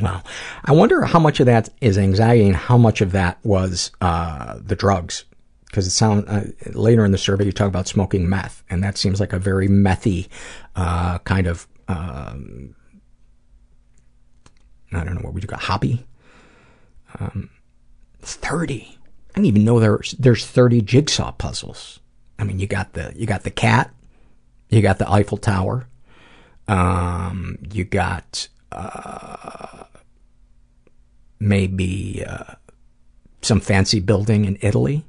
Well, 0.00 0.24
I 0.64 0.72
wonder 0.72 1.04
how 1.04 1.18
much 1.18 1.40
of 1.40 1.46
that 1.46 1.68
is 1.80 1.98
anxiety 1.98 2.46
and 2.46 2.56
how 2.56 2.78
much 2.78 3.00
of 3.00 3.12
that 3.12 3.38
was 3.44 3.90
uh, 4.00 4.58
the 4.64 4.76
drugs. 4.76 5.24
Because 5.72 5.86
it 5.86 5.90
sound 5.90 6.26
uh, 6.28 6.42
later 6.74 7.02
in 7.02 7.12
the 7.12 7.18
survey 7.18 7.46
you 7.46 7.52
talk 7.52 7.66
about 7.66 7.88
smoking 7.88 8.28
meth, 8.28 8.62
and 8.68 8.84
that 8.84 8.98
seems 8.98 9.20
like 9.20 9.32
a 9.32 9.38
very 9.38 9.68
methy 9.68 10.28
uh, 10.76 11.18
kind 11.20 11.46
of 11.46 11.66
um, 11.88 12.74
I 14.92 15.02
don't 15.02 15.14
know 15.14 15.22
what 15.22 15.32
would 15.32 15.42
you 15.42 15.48
call 15.48 15.58
hobby. 15.58 16.06
Um, 17.18 17.48
Thirty. 18.20 18.98
I 19.30 19.36
didn't 19.36 19.46
even 19.46 19.64
know 19.64 19.80
there's 19.80 20.12
there's 20.12 20.46
30 20.46 20.82
jigsaw 20.82 21.32
puzzles. 21.32 22.00
I 22.38 22.44
mean, 22.44 22.58
you 22.58 22.66
got 22.66 22.92
the 22.92 23.12
you 23.16 23.26
got 23.26 23.44
the 23.44 23.50
cat, 23.50 23.92
you 24.68 24.82
got 24.82 24.98
the 24.98 25.10
Eiffel 25.10 25.38
Tower, 25.38 25.88
um, 26.68 27.56
you 27.72 27.84
got 27.84 28.48
uh, 28.70 29.84
maybe 31.40 32.22
uh, 32.26 32.54
some 33.40 33.60
fancy 33.60 34.00
building 34.00 34.44
in 34.44 34.58
Italy. 34.60 35.04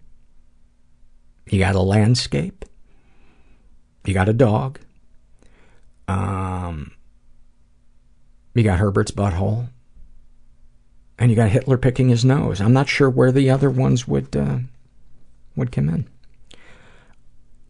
You 1.54 1.60
got 1.60 1.76
a 1.76 1.82
landscape. 1.82 2.66
You 4.06 4.16
got 4.16 4.28
a 4.28 4.34
dog. 4.34 4.80
Um, 6.08 6.94
you 8.56 8.64
got 8.64 8.80
Herbert's 8.80 9.12
butthole 9.12 9.68
and 11.20 11.30
you 11.30 11.36
got 11.36 11.52
Hitler 11.52 11.78
picking 11.78 12.10
his 12.10 12.26
nose. 12.26 12.60
I'm 12.60 12.74
not 12.74 12.90
sure 12.90 13.08
where 13.08 13.32
the 13.32 13.52
other 13.52 13.70
ones 13.70 14.08
would 14.08 14.36
uh, 14.36 14.62
would 15.56 15.72
come 15.72 15.90
in. 15.90 16.08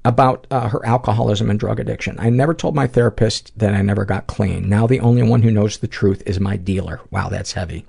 About 0.05 0.47
uh, 0.49 0.69
her 0.69 0.85
alcoholism 0.85 1.49
and 1.49 1.59
drug 1.59 1.77
addiction. 1.77 2.15
I 2.19 2.29
never 2.29 2.53
told 2.53 2.75
my 2.75 2.87
therapist 2.87 3.51
that 3.59 3.73
I 3.73 3.81
never 3.81 4.05
got 4.05 4.27
clean. 4.27 4.69
Now 4.69 4.87
the 4.87 5.01
only 5.01 5.23
one 5.23 5.41
who 5.41 5.51
knows 5.51 5.77
the 5.77 5.87
truth 5.89 6.23
is 6.25 6.39
my 6.39 6.55
dealer. 6.55 7.01
Wow, 7.11 7.27
that's 7.27 7.51
heavy. 7.51 7.85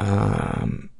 Um, 0.00 0.90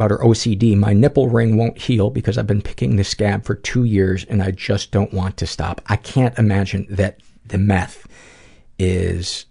about 0.00 0.10
her 0.10 0.24
OCD. 0.24 0.74
My 0.74 0.94
nipple 0.94 1.28
ring 1.28 1.58
won't 1.58 1.76
heal 1.76 2.08
because 2.08 2.38
I've 2.38 2.46
been 2.46 2.62
picking 2.62 2.96
the 2.96 3.04
scab 3.04 3.44
for 3.44 3.54
two 3.54 3.84
years 3.84 4.24
and 4.24 4.42
I 4.42 4.50
just 4.50 4.92
don't 4.92 5.12
want 5.12 5.36
to 5.36 5.46
stop. 5.46 5.82
I 5.88 5.96
can't 5.96 6.38
imagine 6.38 6.86
that 6.88 7.20
the 7.44 7.58
meth 7.58 8.08
is 8.78 9.44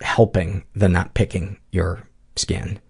helping 0.00 0.64
the 0.74 0.88
not 0.88 1.14
picking 1.14 1.58
your 1.70 2.02
skin. 2.34 2.80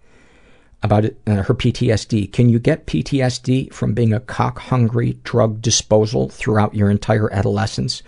About 0.81 1.05
it, 1.05 1.21
uh, 1.27 1.43
her 1.43 1.53
PTSD. 1.53 2.33
Can 2.33 2.49
you 2.49 2.57
get 2.57 2.87
PTSD 2.87 3.71
from 3.71 3.93
being 3.93 4.11
a 4.11 4.19
cock 4.19 4.57
hungry 4.57 5.19
drug 5.23 5.61
disposal 5.61 6.29
throughout 6.29 6.73
your 6.73 6.89
entire 6.89 7.31
adolescence? 7.31 8.01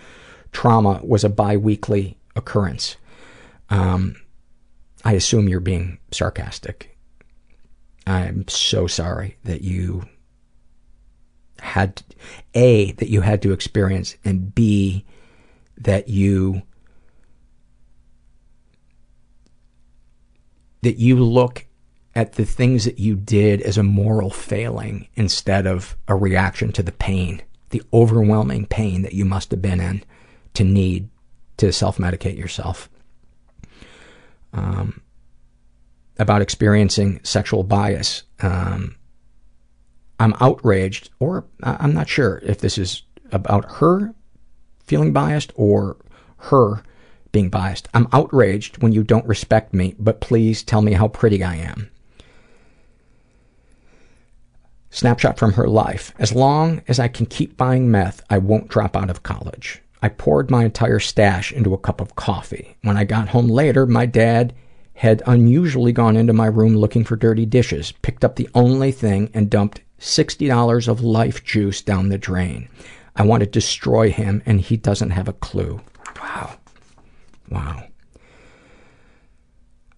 Trauma 0.50 1.00
was 1.04 1.22
a 1.22 1.28
bi 1.28 1.56
weekly 1.56 2.18
occurrence. 2.34 2.96
Um, 3.68 4.16
I 5.04 5.12
assume 5.12 5.48
you're 5.48 5.60
being 5.60 5.98
sarcastic. 6.10 6.96
I'm 8.06 8.46
so 8.48 8.86
sorry 8.86 9.36
that 9.44 9.62
you 9.62 10.04
had, 11.60 12.02
A, 12.54 12.92
that 12.92 13.08
you 13.08 13.20
had 13.20 13.42
to 13.42 13.52
experience, 13.52 14.16
and 14.24 14.54
B, 14.54 15.04
that 15.78 16.08
you 16.08 16.62
that 20.82 20.96
you 20.96 21.16
look 21.16 21.66
at 22.14 22.32
the 22.32 22.44
things 22.44 22.84
that 22.84 22.98
you 22.98 23.14
did 23.14 23.60
as 23.62 23.78
a 23.78 23.82
moral 23.82 24.30
failing 24.30 25.08
instead 25.14 25.66
of 25.66 25.96
a 26.08 26.14
reaction 26.14 26.72
to 26.72 26.82
the 26.82 26.92
pain, 26.92 27.42
the 27.68 27.82
overwhelming 27.92 28.66
pain 28.66 29.02
that 29.02 29.12
you 29.12 29.24
must 29.24 29.50
have 29.50 29.62
been 29.62 29.80
in 29.80 30.02
to 30.54 30.64
need 30.64 31.08
to 31.58 31.72
self-medicate 31.72 32.36
yourself. 32.36 32.88
Um, 34.52 35.02
about 36.20 36.42
experiencing 36.42 37.18
sexual 37.24 37.64
bias. 37.64 38.22
Um, 38.40 38.96
I'm 40.20 40.34
outraged, 40.38 41.08
or 41.18 41.46
I'm 41.62 41.94
not 41.94 42.08
sure 42.08 42.40
if 42.44 42.58
this 42.58 42.76
is 42.76 43.02
about 43.32 43.64
her 43.72 44.14
feeling 44.84 45.12
biased 45.12 45.52
or 45.54 45.96
her 46.36 46.82
being 47.32 47.48
biased. 47.48 47.88
I'm 47.94 48.06
outraged 48.12 48.82
when 48.82 48.92
you 48.92 49.02
don't 49.02 49.26
respect 49.26 49.72
me, 49.72 49.94
but 49.98 50.20
please 50.20 50.62
tell 50.62 50.82
me 50.82 50.92
how 50.92 51.08
pretty 51.08 51.42
I 51.42 51.56
am. 51.56 51.90
Snapshot 54.90 55.38
from 55.38 55.52
her 55.54 55.68
life. 55.68 56.12
As 56.18 56.34
long 56.34 56.82
as 56.86 56.98
I 56.98 57.08
can 57.08 57.24
keep 57.24 57.56
buying 57.56 57.90
meth, 57.90 58.22
I 58.28 58.38
won't 58.38 58.68
drop 58.68 58.96
out 58.96 59.08
of 59.08 59.22
college. 59.22 59.80
I 60.02 60.08
poured 60.08 60.50
my 60.50 60.64
entire 60.64 60.98
stash 60.98 61.52
into 61.52 61.72
a 61.72 61.78
cup 61.78 62.00
of 62.00 62.16
coffee. 62.16 62.76
When 62.82 62.96
I 62.96 63.04
got 63.04 63.28
home 63.28 63.48
later, 63.48 63.86
my 63.86 64.04
dad 64.04 64.52
had 65.00 65.22
unusually 65.26 65.92
gone 65.92 66.14
into 66.14 66.34
my 66.34 66.44
room 66.44 66.76
looking 66.76 67.04
for 67.04 67.16
dirty 67.16 67.46
dishes, 67.46 67.90
picked 68.02 68.22
up 68.22 68.36
the 68.36 68.50
only 68.54 68.92
thing, 68.92 69.30
and 69.32 69.48
dumped 69.48 69.80
$60 69.98 70.88
of 70.88 71.00
life 71.00 71.42
juice 71.42 71.80
down 71.80 72.10
the 72.10 72.18
drain. 72.18 72.68
I 73.16 73.22
want 73.22 73.40
to 73.40 73.46
destroy 73.46 74.10
him, 74.10 74.42
and 74.44 74.60
he 74.60 74.76
doesn't 74.76 75.12
have 75.12 75.26
a 75.26 75.32
clue. 75.32 75.80
Wow. 76.20 76.58
Wow. 77.48 77.84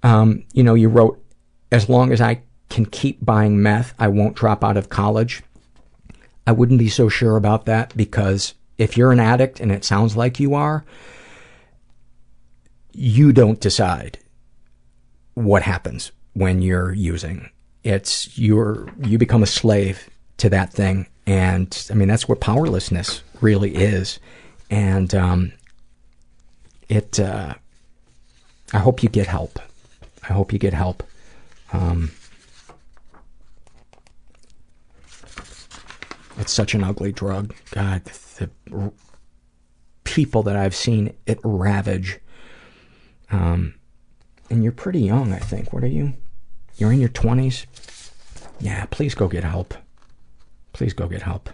Um, 0.05 0.45
you 0.53 0.63
know, 0.63 0.75
you 0.75 0.89
wrote, 0.89 1.21
as 1.73 1.89
long 1.89 2.13
as 2.13 2.21
I 2.21 2.43
can 2.71 2.87
keep 2.87 3.25
buying 3.25 3.61
meth, 3.61 3.95
I 3.99 4.07
won't 4.07 4.37
drop 4.37 4.63
out 4.63 4.77
of 4.77 4.89
college. 4.89 5.43
I 6.47 6.53
wouldn't 6.53 6.79
be 6.79 6.89
so 6.89 7.09
sure 7.09 7.37
about 7.37 7.67
that 7.67 7.93
because 7.97 8.55
if 8.79 8.97
you're 8.97 9.11
an 9.11 9.19
addict 9.19 9.59
and 9.59 9.73
it 9.73 9.85
sounds 9.85 10.17
like 10.17 10.39
you 10.39 10.55
are, 10.55 10.85
you 12.93 13.33
don't 13.33 13.59
decide 13.59 14.21
what 15.35 15.63
happens 15.63 16.13
when 16.35 16.63
you're 16.63 16.93
using. 16.93 17.51
It's 17.85 18.39
you're 18.39 18.89
you 19.05 19.19
become 19.19 19.43
a 19.43 19.47
slave 19.47 20.09
to 20.39 20.49
that 20.51 20.73
thing, 20.73 21.09
and 21.27 21.87
I 21.91 21.95
mean 21.95 22.09
that's 22.09 22.29
what 22.29 22.41
powerlessness 22.41 23.23
really 23.41 23.75
is. 23.75 24.19
And 24.71 25.15
um, 25.15 25.53
it. 26.89 27.19
Uh, 27.19 27.55
I 28.73 28.79
hope 28.79 29.03
you 29.03 29.09
get 29.09 29.27
help. 29.27 29.59
I 30.23 30.33
hope 30.33 30.53
you 30.53 30.59
get 30.59 30.73
help. 30.73 31.03
Um, 31.73 32.11
it's 36.39 36.53
such 36.53 36.75
an 36.75 36.83
ugly 36.83 37.13
drug. 37.13 37.55
God, 37.73 38.05
the 38.05 38.51
people 40.05 40.43
that 40.45 40.57
I've 40.57 40.75
seen 40.75 41.15
it 41.27 41.39
ravage. 41.43 42.19
Um, 43.31 43.75
and 44.53 44.63
you're 44.63 44.71
pretty 44.71 45.01
young, 45.01 45.33
I 45.33 45.39
think. 45.39 45.73
What 45.73 45.83
are 45.83 45.89
you? 45.89 46.13
You're 46.77 46.93
in 46.93 47.01
your 47.01 47.09
20s? 47.09 47.65
Yeah, 48.61 48.85
please 48.91 49.15
go 49.15 49.27
get 49.27 49.45
help. 49.45 49.75
Please 50.75 50.93
go 50.93 51.09
get 51.09 51.23
help. 51.23 51.49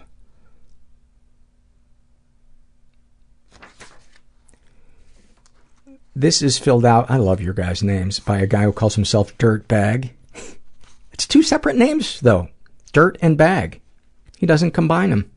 This 6.13 6.41
is 6.41 6.59
filled 6.59 6.83
out, 6.83 7.09
I 7.09 7.15
love 7.15 7.39
your 7.39 7.53
guys' 7.53 7.81
names, 7.81 8.19
by 8.19 8.39
a 8.39 8.47
guy 8.47 8.63
who 8.63 8.73
calls 8.73 8.95
himself 8.95 9.35
Dirtbag. 9.37 10.11
It's 11.11 11.27
two 11.27 11.43
separate 11.43 11.75
names, 11.75 12.21
though. 12.21 12.47
Dirt 12.93 13.17
and 13.21 13.37
bag. 13.37 13.81
He 14.37 14.45
doesn't 14.45 14.71
combine 14.71 15.09
them. 15.09 15.29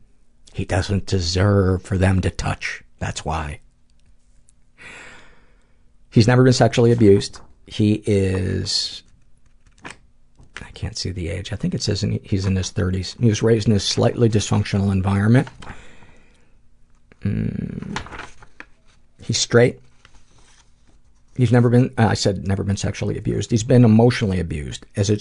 He 0.53 0.63
doesn't 0.63 1.07
deserve 1.07 1.83
for 1.83 1.97
them 1.97 2.21
to 2.21 2.29
touch. 2.29 2.83
That's 2.99 3.25
why. 3.25 3.59
He's 6.09 6.27
never 6.27 6.45
been 6.45 6.53
sexually 6.53 6.93
abused. 6.93 7.41
He 7.65 8.03
is, 8.05 9.03
I 9.85 10.71
can't 10.73 10.97
see 10.97 11.11
the 11.11 11.29
age. 11.29 11.53
I 11.53 11.55
think 11.55 11.73
it 11.73 11.81
says 11.81 12.03
in, 12.03 12.19
he's 12.23 12.45
in 12.45 12.55
his 12.55 12.71
30s. 12.71 13.19
He 13.19 13.29
was 13.29 13.41
raised 13.41 13.67
in 13.67 13.73
a 13.73 13.79
slightly 13.79 14.29
dysfunctional 14.29 14.91
environment. 14.91 15.47
Mm. 17.23 17.99
He's 19.21 19.37
straight. 19.37 19.79
He's 21.35 21.51
never 21.51 21.69
been, 21.69 21.93
uh, 21.97 22.07
I 22.07 22.13
said 22.13 22.47
never 22.47 22.63
been 22.63 22.77
sexually 22.77 23.17
abused. 23.17 23.49
He's 23.49 23.63
been 23.63 23.85
emotionally 23.85 24.39
abused. 24.39 24.85
As 24.95 25.09
a 25.09 25.17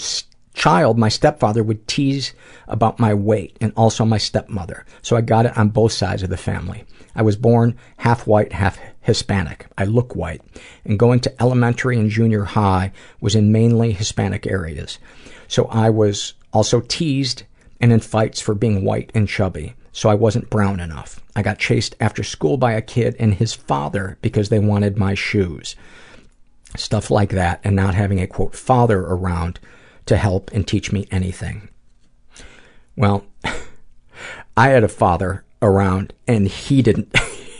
child, 0.54 0.98
my 0.98 1.08
stepfather 1.08 1.62
would 1.62 1.86
tease 1.88 2.34
about 2.68 2.98
my 2.98 3.14
weight 3.14 3.56
and 3.60 3.72
also 3.76 4.04
my 4.04 4.18
stepmother. 4.18 4.84
So 5.00 5.16
I 5.16 5.20
got 5.22 5.46
it 5.46 5.56
on 5.56 5.70
both 5.70 5.92
sides 5.92 6.22
of 6.22 6.30
the 6.30 6.36
family. 6.36 6.84
I 7.14 7.22
was 7.22 7.36
born 7.36 7.78
half 7.98 8.26
white, 8.26 8.52
half 8.52 8.78
Hispanic. 9.02 9.66
I 9.76 9.84
look 9.84 10.16
white. 10.16 10.42
And 10.84 10.98
going 10.98 11.20
to 11.20 11.42
elementary 11.42 11.98
and 11.98 12.08
junior 12.08 12.44
high 12.44 12.92
was 13.20 13.34
in 13.34 13.52
mainly 13.52 13.92
Hispanic 13.92 14.46
areas. 14.46 14.98
So 15.48 15.66
I 15.66 15.90
was 15.90 16.34
also 16.52 16.80
teased 16.80 17.42
and 17.80 17.92
in 17.92 18.00
fights 18.00 18.40
for 18.40 18.54
being 18.54 18.84
white 18.84 19.10
and 19.14 19.28
chubby. 19.28 19.74
So 19.92 20.08
I 20.08 20.14
wasn't 20.14 20.48
brown 20.48 20.80
enough. 20.80 21.20
I 21.36 21.42
got 21.42 21.58
chased 21.58 21.96
after 22.00 22.22
school 22.22 22.56
by 22.56 22.72
a 22.72 22.80
kid 22.80 23.16
and 23.18 23.34
his 23.34 23.52
father 23.52 24.16
because 24.22 24.48
they 24.48 24.58
wanted 24.58 24.96
my 24.96 25.14
shoes. 25.14 25.76
Stuff 26.76 27.10
like 27.10 27.30
that 27.30 27.60
and 27.64 27.76
not 27.76 27.94
having 27.94 28.20
a 28.20 28.26
quote 28.26 28.54
father 28.54 29.00
around 29.00 29.60
to 30.06 30.16
help 30.16 30.50
and 30.52 30.66
teach 30.66 30.92
me 30.92 31.06
anything. 31.10 31.68
Well, 32.96 33.26
I 34.56 34.68
had 34.68 34.84
a 34.84 34.88
father 34.88 35.44
around 35.60 36.14
and 36.26 36.48
he 36.48 36.82
didn't 36.82 37.14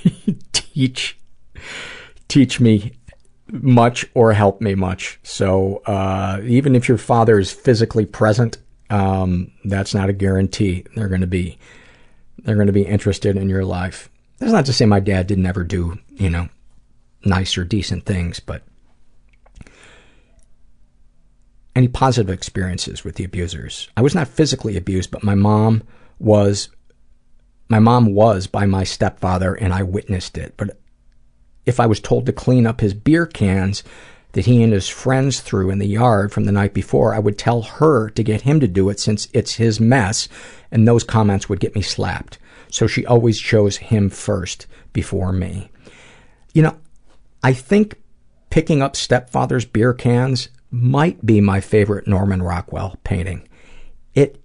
teach 0.52 1.18
teach 2.32 2.60
me 2.60 2.92
much 3.50 4.06
or 4.14 4.32
help 4.32 4.62
me 4.62 4.74
much. 4.74 5.20
So 5.22 5.82
uh, 5.84 6.40
even 6.44 6.74
if 6.74 6.88
your 6.88 6.96
father 6.96 7.38
is 7.38 7.52
physically 7.52 8.06
present, 8.06 8.56
um, 8.88 9.52
that's 9.66 9.94
not 9.94 10.08
a 10.08 10.14
guarantee 10.14 10.86
they're 10.96 11.08
going 11.08 11.20
to 11.20 11.26
be 11.26 11.58
they're 12.38 12.54
going 12.56 12.68
to 12.68 12.72
be 12.72 12.86
interested 12.86 13.36
in 13.36 13.50
your 13.50 13.64
life. 13.64 14.08
That's 14.38 14.52
not 14.52 14.64
to 14.66 14.72
say 14.72 14.86
my 14.86 14.98
dad 14.98 15.26
didn't 15.26 15.46
ever 15.46 15.62
do 15.62 15.98
you 16.14 16.30
know 16.30 16.48
nice 17.22 17.58
or 17.58 17.64
decent 17.64 18.06
things, 18.06 18.40
but 18.40 18.62
any 21.76 21.88
positive 21.88 22.32
experiences 22.32 23.04
with 23.04 23.16
the 23.16 23.24
abusers? 23.24 23.88
I 23.94 24.00
was 24.00 24.14
not 24.14 24.28
physically 24.28 24.78
abused, 24.78 25.10
but 25.10 25.22
my 25.22 25.34
mom 25.34 25.82
was 26.18 26.70
my 27.68 27.78
mom 27.78 28.14
was 28.14 28.46
by 28.46 28.64
my 28.64 28.84
stepfather 28.84 29.54
and 29.54 29.74
I 29.74 29.82
witnessed 29.82 30.38
it. 30.38 30.54
But 30.56 30.78
if 31.66 31.78
I 31.80 31.86
was 31.86 32.00
told 32.00 32.26
to 32.26 32.32
clean 32.32 32.66
up 32.66 32.80
his 32.80 32.94
beer 32.94 33.26
cans 33.26 33.82
that 34.32 34.46
he 34.46 34.62
and 34.62 34.72
his 34.72 34.88
friends 34.88 35.40
threw 35.40 35.70
in 35.70 35.78
the 35.78 35.86
yard 35.86 36.32
from 36.32 36.44
the 36.44 36.52
night 36.52 36.72
before, 36.72 37.14
I 37.14 37.18
would 37.18 37.38
tell 37.38 37.62
her 37.62 38.08
to 38.10 38.22
get 38.22 38.42
him 38.42 38.60
to 38.60 38.68
do 38.68 38.88
it 38.88 38.98
since 38.98 39.28
it's 39.32 39.54
his 39.54 39.78
mess, 39.78 40.28
and 40.70 40.88
those 40.88 41.04
comments 41.04 41.48
would 41.48 41.60
get 41.60 41.74
me 41.74 41.82
slapped. 41.82 42.38
So 42.70 42.86
she 42.86 43.04
always 43.04 43.38
chose 43.38 43.76
him 43.76 44.08
first 44.08 44.66
before 44.92 45.32
me. 45.32 45.70
You 46.54 46.62
know, 46.62 46.76
I 47.42 47.52
think 47.52 48.00
picking 48.48 48.80
up 48.80 48.96
stepfather's 48.96 49.66
beer 49.66 49.92
cans 49.92 50.48
might 50.70 51.24
be 51.24 51.40
my 51.40 51.60
favorite 51.60 52.06
Norman 52.06 52.42
Rockwell 52.42 52.96
painting. 53.04 53.46
It, 54.14 54.42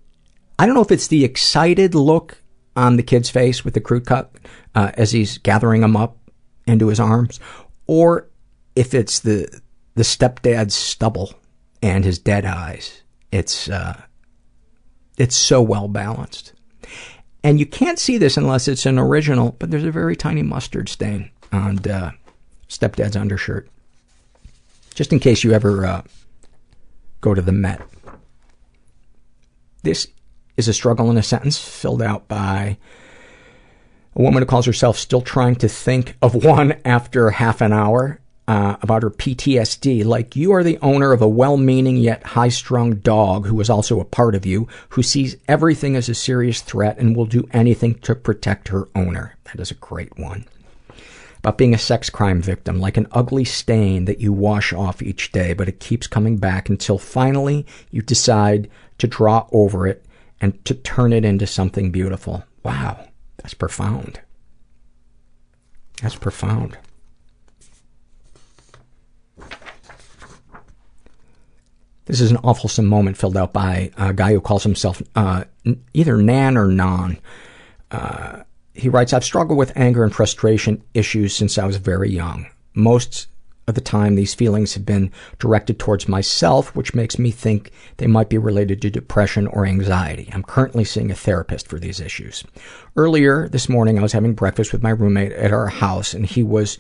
I 0.60 0.66
don't 0.66 0.76
know 0.76 0.82
if 0.82 0.92
it's 0.92 1.08
the 1.08 1.24
excited 1.24 1.96
look 1.96 2.42
on 2.76 2.98
the 2.98 3.04
kid's 3.04 3.30
face 3.30 3.64
with 3.64 3.74
the 3.74 3.82
crew 3.82 4.02
cut 4.02 4.34
uh, 4.76 4.92
as 4.96 5.12
he's 5.12 5.38
gathering 5.38 5.82
them 5.82 5.96
up 5.96 6.17
into 6.68 6.88
his 6.88 7.00
arms, 7.00 7.40
or 7.88 8.28
if 8.76 8.94
it's 8.94 9.20
the 9.20 9.62
the 9.96 10.04
stepdad's 10.04 10.76
stubble 10.76 11.34
and 11.82 12.06
his 12.06 12.20
dead 12.20 12.46
eyes. 12.46 13.02
It's 13.32 13.70
uh, 13.70 14.02
it's 15.18 15.36
so 15.36 15.62
well 15.62 15.88
balanced, 15.88 16.54
and 17.44 17.60
you 17.60 17.66
can't 17.66 18.00
see 18.00 18.18
this 18.18 18.38
unless 18.38 18.68
it's 18.68 18.86
an 18.86 19.00
original. 19.00 19.56
But 19.58 19.72
there's 19.72 19.84
a 19.84 19.92
very 19.92 20.16
tiny 20.16 20.44
mustard 20.44 20.88
stain 20.90 21.32
on 21.52 21.80
uh, 21.90 22.12
stepdad's 22.70 23.16
undershirt. 23.16 23.68
Just 24.94 25.12
in 25.12 25.20
case 25.20 25.44
you 25.44 25.52
ever 25.52 25.86
uh, 25.86 26.02
go 27.22 27.34
to 27.34 27.42
the 27.42 27.52
Met. 27.52 27.82
This 29.84 30.08
is 30.58 30.68
a 30.68 30.74
struggle 30.74 31.10
in 31.12 31.18
a 31.18 31.24
sentence 31.24 31.58
filled 31.60 32.02
out 32.02 32.28
by 32.28 32.78
a 34.18 34.22
woman 34.22 34.42
who 34.42 34.48
calls 34.48 34.66
herself 34.66 34.98
still 34.98 35.22
trying 35.22 35.56
to 35.56 35.70
think 35.70 36.18
of 36.22 36.34
one 36.44 36.74
after 36.84 37.30
half 37.30 37.62
an 37.62 37.72
hour 37.72 38.20
uh, 38.48 38.78
about 38.82 39.04
her 39.04 39.12
PTSD. 39.12 40.04
Like, 40.04 40.36
you 40.36 40.52
are 40.54 40.64
the 40.64 40.80
owner 40.82 41.12
of 41.12 41.22
a 41.22 41.28
well 41.28 41.58
meaning 41.58 41.98
yet 41.98 42.24
high 42.24 42.50
strung 42.50 42.96
dog 42.96 43.46
who 43.46 43.60
is 43.62 43.70
also 43.70 44.00
a 44.00 44.06
part 44.06 44.36
of 44.36 44.46
you, 44.46 44.68
who 44.90 45.04
sees 45.04 45.38
everything 45.48 45.96
as 45.96 46.10
a 46.10 46.16
serious 46.16 46.62
threat 46.62 46.98
and 46.98 47.16
will 47.16 47.26
do 47.26 47.48
anything 47.52 47.96
to 48.00 48.16
protect 48.16 48.70
her 48.70 48.88
owner. 48.96 49.36
That 49.46 49.60
is 49.60 49.72
a 49.72 49.76
great 49.76 50.18
one. 50.18 50.46
About 51.40 51.60
being 51.60 51.76
a 51.76 51.80
sex 51.80 52.10
crime 52.10 52.42
victim, 52.42 52.80
like 52.80 52.98
an 52.98 53.08
ugly 53.12 53.46
stain 53.46 54.06
that 54.06 54.20
you 54.20 54.34
wash 54.34 54.74
off 54.74 55.04
each 55.04 55.32
day, 55.32 55.54
but 55.54 55.70
it 55.70 55.80
keeps 55.80 56.08
coming 56.08 56.38
back 56.38 56.68
until 56.68 56.98
finally 56.98 57.66
you 57.92 58.02
decide 58.02 58.70
to 58.98 59.08
draw 59.08 59.48
over 59.52 59.86
it 59.86 60.04
and 60.42 60.64
to 60.66 60.74
turn 60.74 61.14
it 61.14 61.24
into 61.24 61.46
something 61.46 61.92
beautiful. 61.92 62.44
Wow, 62.64 63.07
that's 63.48 63.54
profound. 63.54 64.20
That's 66.02 66.18
profound. 66.18 66.78
This 72.08 72.20
is 72.20 72.30
an 72.30 72.40
awfulsome 72.40 72.88
moment 72.88 73.16
filled 73.16 73.38
out 73.38 73.54
by 73.54 73.92
a 73.96 74.14
guy 74.14 74.34
who 74.34 74.42
calls 74.42 74.64
himself 74.64 75.02
uh, 75.16 75.46
either 75.94 76.18
Nan 76.18 76.58
or 76.58 76.68
Non. 76.68 77.20
Uh, 77.90 78.44
he 78.74 78.90
writes, 78.90 79.14
I've 79.14 79.24
struggled 79.24 79.58
with 79.58 79.72
anger 79.78 80.04
and 80.04 80.14
frustration 80.14 80.84
issues 80.94 81.34
since 81.34 81.58
I 81.58 81.66
was 81.66 81.78
very 81.78 82.10
young. 82.10 82.48
Most 82.74 83.28
of 83.68 83.76
the 83.76 83.82
time, 83.82 84.16
these 84.16 84.34
feelings 84.34 84.74
have 84.74 84.86
been 84.86 85.12
directed 85.40 85.78
towards 85.78 86.08
myself, 86.08 86.74
which 86.76 86.96
makes 86.96 87.20
me 87.20 87.32
think 87.32 87.72
they 87.98 88.08
might 88.08 88.30
be 88.30 88.38
related 88.38 88.82
to 88.82 88.90
depression 88.90 89.46
or 89.48 89.66
anxiety. 89.66 90.30
I'm 90.32 90.44
currently 90.44 90.86
seeing 90.86 91.12
a 91.12 91.16
therapist 91.16 91.68
for 91.68 91.78
these 91.78 92.00
issues. 92.00 92.46
Earlier 92.96 93.50
this 93.50 93.68
morning, 93.68 94.00
I 94.00 94.02
was 94.02 94.14
having 94.14 94.34
breakfast 94.34 94.72
with 94.72 94.84
my 94.84 94.92
roommate 94.92 95.34
at 95.34 95.52
our 95.52 95.68
house, 95.68 96.14
and 96.14 96.26
he 96.26 96.44
was 96.44 96.78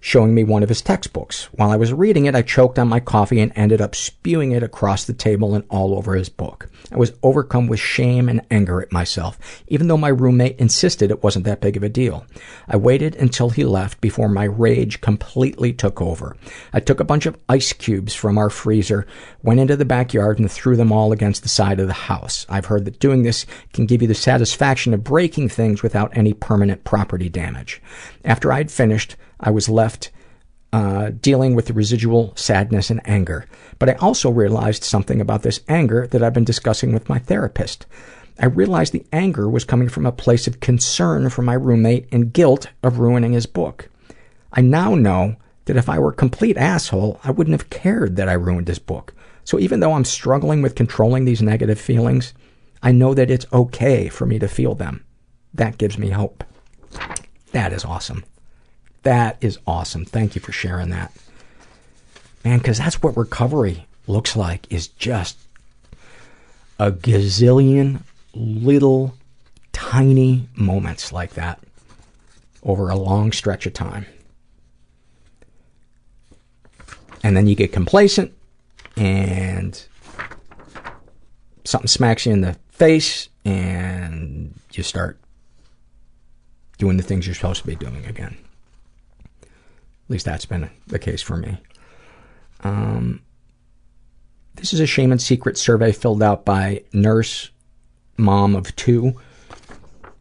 showing 0.00 0.34
me 0.34 0.44
one 0.44 0.62
of 0.62 0.68
his 0.68 0.82
textbooks. 0.82 1.44
While 1.52 1.70
I 1.70 1.76
was 1.76 1.92
reading 1.92 2.26
it, 2.26 2.34
I 2.34 2.42
choked 2.42 2.78
on 2.78 2.88
my 2.88 3.00
coffee 3.00 3.40
and 3.40 3.52
ended 3.54 3.80
up 3.80 3.94
spewing 3.94 4.52
it 4.52 4.62
across 4.62 5.04
the 5.04 5.12
table 5.12 5.54
and 5.54 5.64
all 5.68 5.94
over 5.94 6.14
his 6.14 6.28
book. 6.28 6.68
I 6.90 6.96
was 6.96 7.12
overcome 7.22 7.66
with 7.66 7.80
shame 7.80 8.28
and 8.28 8.40
anger 8.50 8.80
at 8.80 8.92
myself, 8.92 9.38
even 9.66 9.88
though 9.88 9.96
my 9.96 10.08
roommate 10.08 10.58
insisted 10.58 11.10
it 11.10 11.22
wasn't 11.22 11.44
that 11.44 11.60
big 11.60 11.76
of 11.76 11.82
a 11.82 11.88
deal. 11.88 12.26
I 12.66 12.76
waited 12.76 13.14
until 13.16 13.50
he 13.50 13.64
left 13.64 14.00
before 14.00 14.28
my 14.28 14.44
rage 14.44 15.00
completely 15.00 15.72
took 15.72 16.00
over. 16.00 16.36
I 16.72 16.80
took 16.80 17.00
a 17.00 17.04
bunch 17.04 17.26
of 17.26 17.36
ice 17.48 17.72
cubes 17.72 18.14
from 18.14 18.38
our 18.38 18.48
freezer, 18.48 19.06
went 19.42 19.60
into 19.60 19.76
the 19.76 19.84
backyard, 19.84 20.38
and 20.38 20.50
threw 20.50 20.76
them 20.76 20.92
all 20.92 21.12
against 21.12 21.42
the 21.42 21.48
side 21.48 21.80
of 21.80 21.88
the 21.88 21.92
house. 21.92 22.46
I've 22.48 22.66
heard 22.66 22.84
that 22.86 23.00
doing 23.00 23.22
this 23.22 23.44
can 23.72 23.86
give 23.86 24.00
you 24.00 24.08
the 24.08 24.14
satisfaction 24.14 24.94
of 24.94 25.04
breaking 25.04 25.50
things 25.50 25.82
without 25.82 26.16
any 26.16 26.32
permanent 26.32 26.84
property 26.84 27.28
damage. 27.28 27.82
After 28.24 28.52
I'd 28.52 28.70
finished, 28.70 29.16
I 29.40 29.50
was 29.50 29.68
left 29.68 30.10
uh, 30.72 31.10
dealing 31.20 31.54
with 31.54 31.66
the 31.66 31.72
residual 31.72 32.34
sadness 32.36 32.90
and 32.90 33.00
anger. 33.06 33.46
But 33.78 33.88
I 33.88 33.94
also 33.94 34.30
realized 34.30 34.84
something 34.84 35.20
about 35.20 35.42
this 35.42 35.60
anger 35.68 36.06
that 36.08 36.22
I've 36.22 36.34
been 36.34 36.44
discussing 36.44 36.92
with 36.92 37.08
my 37.08 37.18
therapist. 37.18 37.86
I 38.38 38.46
realized 38.46 38.92
the 38.92 39.06
anger 39.12 39.48
was 39.48 39.64
coming 39.64 39.88
from 39.88 40.06
a 40.06 40.12
place 40.12 40.46
of 40.46 40.60
concern 40.60 41.30
for 41.30 41.42
my 41.42 41.54
roommate 41.54 42.06
and 42.12 42.32
guilt 42.32 42.68
of 42.82 42.98
ruining 42.98 43.32
his 43.32 43.46
book. 43.46 43.88
I 44.52 44.60
now 44.60 44.94
know 44.94 45.36
that 45.64 45.76
if 45.76 45.88
I 45.88 45.98
were 45.98 46.10
a 46.10 46.14
complete 46.14 46.56
asshole, 46.56 47.20
I 47.24 47.30
wouldn't 47.30 47.58
have 47.58 47.70
cared 47.70 48.16
that 48.16 48.28
I 48.28 48.34
ruined 48.34 48.68
his 48.68 48.78
book. 48.78 49.14
So 49.44 49.58
even 49.58 49.80
though 49.80 49.94
I'm 49.94 50.04
struggling 50.04 50.62
with 50.62 50.74
controlling 50.74 51.24
these 51.24 51.42
negative 51.42 51.80
feelings, 51.80 52.34
I 52.82 52.92
know 52.92 53.14
that 53.14 53.30
it's 53.30 53.46
okay 53.52 54.08
for 54.08 54.26
me 54.26 54.38
to 54.38 54.48
feel 54.48 54.74
them. 54.74 55.04
That 55.54 55.78
gives 55.78 55.98
me 55.98 56.10
hope. 56.10 56.44
That 57.52 57.72
is 57.72 57.84
awesome. 57.84 58.24
That 59.08 59.38
is 59.40 59.58
awesome. 59.66 60.04
Thank 60.04 60.34
you 60.34 60.42
for 60.42 60.52
sharing 60.52 60.90
that. 60.90 61.16
Man, 62.44 62.58
because 62.58 62.76
that's 62.76 63.02
what 63.02 63.16
recovery 63.16 63.86
looks 64.06 64.36
like, 64.36 64.70
is 64.70 64.88
just 64.88 65.38
a 66.78 66.92
gazillion 66.92 68.02
little 68.34 69.14
tiny 69.72 70.46
moments 70.54 71.10
like 71.10 71.30
that 71.30 71.58
over 72.62 72.90
a 72.90 72.96
long 72.96 73.32
stretch 73.32 73.64
of 73.64 73.72
time. 73.72 74.04
And 77.22 77.34
then 77.34 77.46
you 77.46 77.54
get 77.54 77.72
complacent 77.72 78.34
and 78.94 79.82
something 81.64 81.88
smacks 81.88 82.26
you 82.26 82.32
in 82.34 82.42
the 82.42 82.58
face 82.72 83.30
and 83.46 84.52
you 84.72 84.82
start 84.82 85.18
doing 86.76 86.98
the 86.98 87.02
things 87.02 87.26
you're 87.26 87.34
supposed 87.34 87.62
to 87.62 87.66
be 87.66 87.74
doing 87.74 88.04
again. 88.04 88.36
At 90.08 90.12
least 90.12 90.24
that's 90.24 90.46
been 90.46 90.70
the 90.86 90.98
case 90.98 91.20
for 91.20 91.36
me. 91.36 91.58
Um, 92.64 93.20
this 94.54 94.72
is 94.72 94.80
a 94.80 94.86
shame 94.86 95.12
and 95.12 95.20
secret 95.20 95.58
survey 95.58 95.92
filled 95.92 96.22
out 96.22 96.46
by 96.46 96.82
nurse 96.94 97.50
mom 98.16 98.56
of 98.56 98.74
two. 98.74 99.20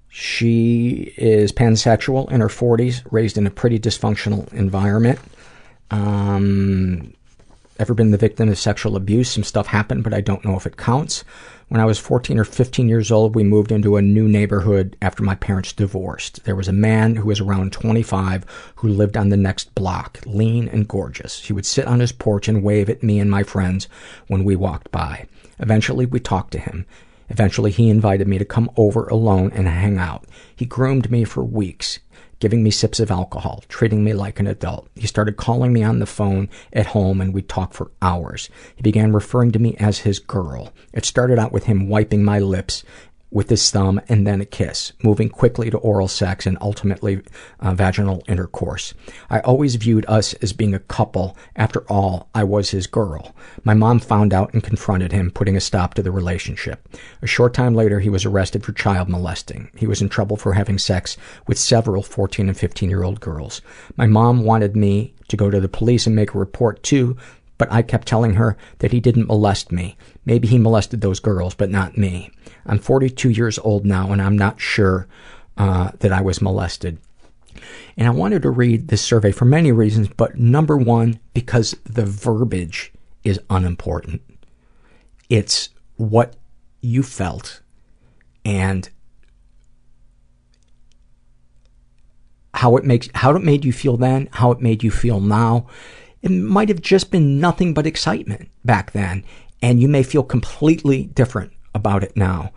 She 0.10 1.14
is 1.16 1.54
pansexual 1.54 2.30
in 2.32 2.42
her 2.42 2.50
40s, 2.50 3.02
raised 3.12 3.38
in 3.38 3.48
a 3.48 3.52
pretty 3.52 3.80
dysfunctional 3.80 4.52
environment. 4.52 5.20
Um, 5.90 7.14
ever 7.80 7.94
been 7.94 8.12
the 8.12 8.18
victim 8.18 8.50
of 8.50 8.58
sexual 8.58 8.98
abuse? 8.98 9.32
Some 9.32 9.44
stuff 9.44 9.68
happened, 9.68 10.04
but 10.04 10.14
I 10.14 10.22
don't 10.22 10.44
know 10.44 10.58
if 10.58 10.66
it 10.66 10.76
counts. 10.76 11.24
When 11.69 11.81
I 11.81 11.85
was 11.85 11.99
14 11.99 12.39
or 12.39 12.45
15 12.45 12.88
years 12.88 13.11
old, 13.11 13.35
we 13.35 13.44
moved 13.44 13.73
into 13.73 13.98
a 13.98 14.02
new 14.02 14.30
neighborhood 14.30 14.95
after 15.02 15.22
my 15.22 15.35
parents 15.35 15.73
divorced. 15.73 16.45
There 16.45 16.56
was 16.56 16.69
a 16.69 16.73
man 16.73 17.18
who 17.18 17.27
was 17.27 17.41
around 17.41 17.73
25 17.73 18.45
who 18.76 18.88
lived 18.88 19.18
on 19.18 19.27
the 19.27 19.35
next 19.35 19.76
block, 19.76 20.22
lean 20.26 20.69
and 20.69 20.88
gorgeous. 20.88 21.44
He 21.44 21.52
would 21.52 21.65
sit 21.65 21.85
on 21.85 21.99
his 21.99 22.14
porch 22.14 22.48
and 22.48 22.64
wave 22.64 22.89
at 22.89 23.03
me 23.03 23.19
and 23.19 23.30
my 23.30 23.44
friends 23.44 23.89
when 24.27 24.45
we 24.45 24.56
walked 24.56 24.91
by. 24.91 25.27
Eventually, 25.60 26.06
we 26.06 26.22
talked 26.22 26.52
to 26.52 26.60
him. 26.60 26.85
Eventually, 27.27 27.72
he 27.72 27.89
invited 27.89 28.30
me 28.30 28.38
to 28.38 28.45
come 28.45 28.72
over 28.77 29.06
alone 29.07 29.52
and 29.53 29.68
hang 29.68 29.98
out. 29.98 30.23
He 30.56 30.64
groomed 30.64 31.11
me 31.11 31.26
for 31.26 31.44
weeks 31.44 31.99
giving 32.40 32.64
me 32.64 32.72
sips 32.72 33.00
of 33.00 33.12
alcohol, 33.12 33.64
treating 33.68 34.04
me 34.04 34.14
like 34.14 34.40
an 34.40 34.48
adult. 34.48 34.88
He 34.96 35.08
started 35.08 35.38
calling 35.38 35.74
me 35.74 35.84
on 35.84 36.00
the 36.00 36.06
phone 36.06 36.50
at 36.74 36.88
home 36.88 37.22
and 37.22 37.34
we'd 37.34 37.50
talk 37.50 37.74
for 37.74 37.92
hours. 38.02 38.50
He 38.76 38.82
began 38.82 39.14
referring 39.14 39.52
to 39.54 39.60
me 39.60 39.76
as 39.80 40.00
his 40.00 40.20
girl. 40.20 40.74
It 40.94 41.06
started 41.06 41.40
out 41.40 41.52
with 41.52 41.66
him 41.66 41.90
wiping 41.90 42.24
my 42.24 42.40
lips 42.40 42.84
with 43.30 43.49
his 43.49 43.70
thumb 43.70 43.99
and 44.08 44.26
then 44.26 44.40
a 44.40 44.45
kiss, 44.45 44.94
moving 45.04 45.30
quickly 45.30 45.70
to 45.70 45.78
oral 45.78 46.08
sex 46.08 46.45
and 46.45 46.58
ultimately 46.62 47.22
uh, 47.60 47.74
vaginal 47.74 48.24
intercourse. 48.28 48.94
I 49.30 49.40
always 49.41 49.76
viewed 49.76 50.06
us 50.08 50.34
as 50.36 50.54
being 50.54 50.74
a 50.74 50.80
couple. 50.80 51.38
After 51.56 51.82
all, 51.90 52.30
I 52.34 52.44
was 52.44 52.70
his 52.70 52.88
girl. 52.88 53.36
My 53.64 53.74
mom 53.74 53.99
found 53.99 54.34
out 54.34 54.54
and 54.54 54.64
confronted 54.64 55.12
him, 55.12 55.32
putting 55.32 55.58
a 55.58 55.62
stop 55.62 55.94
to 55.95 56.04
the 56.04 56.12
relationship. 56.12 56.88
A 57.22 57.28
short 57.28 57.54
time 57.54 57.76
later, 57.76 57.99
he 57.99 58.10
was 58.10 58.26
arrested 58.26 58.64
for 58.64 58.72
child 58.72 59.10
molesting. 59.10 59.70
He 59.76 59.88
was 59.88 60.02
in 60.02 60.10
trouble 60.10 60.38
for 60.38 60.54
having 60.54 60.78
sex 60.78 61.18
with 61.48 61.60
several 61.60 62.04
14 62.04 62.48
and 62.48 62.58
15 62.58 62.90
year 62.90 63.04
old 63.04 63.20
girls. 63.20 63.62
My 63.98 64.08
mom 64.08 64.44
wanted 64.44 64.76
me 64.76 65.14
to 65.28 65.38
go 65.38 65.49
to 65.49 65.60
the 65.60 65.68
police 65.68 66.08
and 66.08 66.16
make 66.16 66.34
a 66.34 66.40
report 66.40 66.82
too, 66.82 67.18
but 67.58 67.72
I 67.72 67.82
kept 67.82 68.08
telling 68.08 68.36
her 68.36 68.56
that 68.80 68.91
he 68.91 68.99
didn't 68.99 69.28
molest 69.28 69.72
me. 69.72 69.98
Maybe 70.26 70.48
he 70.48 70.58
molested 70.58 71.02
those 71.02 71.20
girls, 71.20 71.56
but 71.56 71.70
not 71.70 71.98
me. 71.98 72.32
I'm 72.68 72.80
42 72.80 73.30
years 73.30 73.57
old 73.60 73.85
now, 73.85 74.11
and 74.11 74.22
I'm 74.22 74.38
not 74.38 74.60
sure 74.60 75.07
uh, 75.57 75.91
that 75.99 76.11
I 76.11 76.22
was 76.22 76.41
molested. 76.41 76.99
And 77.98 78.07
I 78.07 78.11
wanted 78.11 78.44
to 78.44 78.52
read 78.52 78.89
this 78.89 79.02
survey 79.02 79.31
for 79.31 79.45
many 79.45 79.72
reasons, 79.72 80.10
but 80.10 80.38
number 80.38 80.77
one, 80.77 81.19
because 81.34 81.76
the 81.84 82.06
verbiage 82.06 82.91
is 83.23 83.39
unimportant. 83.49 84.22
It's 85.30 85.69
what 85.95 86.35
you 86.81 87.02
felt 87.02 87.61
and 88.45 88.89
how 92.53 92.76
it 92.77 92.84
makes 92.84 93.10
how 93.14 93.35
it 93.35 93.44
made 93.44 93.65
you 93.65 93.73
feel 93.73 93.98
then, 93.98 94.30
how 94.31 94.52
it 94.52 94.61
made 94.61 94.84
you 94.84 94.91
feel 94.91 95.19
now. 95.19 95.68
It 96.22 96.31
might 96.31 96.69
have 96.69 96.81
just 96.81 97.11
been 97.11 97.39
nothing 97.39 97.73
but 97.73 97.88
excitement 97.88 98.49
back 98.64 98.91
then, 98.91 99.23
and 99.61 99.81
you 99.81 99.88
may 99.88 100.03
feel 100.03 100.23
completely 100.23 101.06
different 101.06 101.52
about 101.78 102.04
it 102.04 102.18
now. 102.18 102.52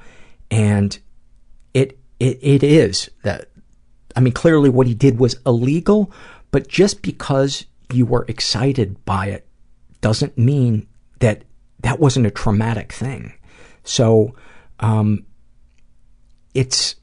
And 0.51 0.99
it, 1.73 1.97
it, 2.19 2.39
it 2.43 2.63
is 2.65 3.09
that, 3.23 3.51
I 4.17 4.21
mean, 4.21 4.33
clearly 4.33 4.69
what 4.69 4.89
he 4.89 4.95
did 4.95 5.21
was 5.21 5.37
illegal, 5.47 6.11
but 6.51 6.67
just 6.67 7.03
because 7.03 7.67
you 7.93 8.05
were 8.05 8.25
excited 8.27 9.05
by 9.05 9.27
it 9.27 9.47
doesn't 10.01 10.37
mean 10.37 10.89
that 11.21 11.45
that 11.81 12.01
wasn't 12.01 12.27
a 12.27 12.31
traumatic 12.31 12.93
thing. 12.93 13.33
So, 13.85 14.35
um, 14.81 15.27
it's, 16.55 16.97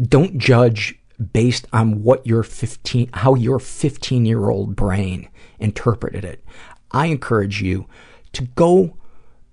don't 0.00 0.38
judge 0.38 0.98
based 1.32 1.66
on 1.72 2.02
what 2.02 2.26
your 2.26 2.42
15, 2.42 3.10
how 3.14 3.34
your 3.34 3.58
15 3.58 4.24
year 4.24 4.48
old 4.50 4.76
brain 4.76 5.28
interpreted 5.58 6.24
it. 6.24 6.44
I 6.90 7.06
encourage 7.06 7.62
you 7.62 7.86
to 8.32 8.44
go, 8.44 8.96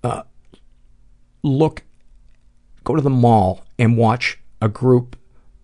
uh, 0.04 0.24
look, 1.44 1.84
go 2.84 2.96
to 2.96 3.02
the 3.02 3.10
mall 3.10 3.66
and 3.78 3.98
watch 3.98 4.40
a 4.62 4.70
group 4.70 5.16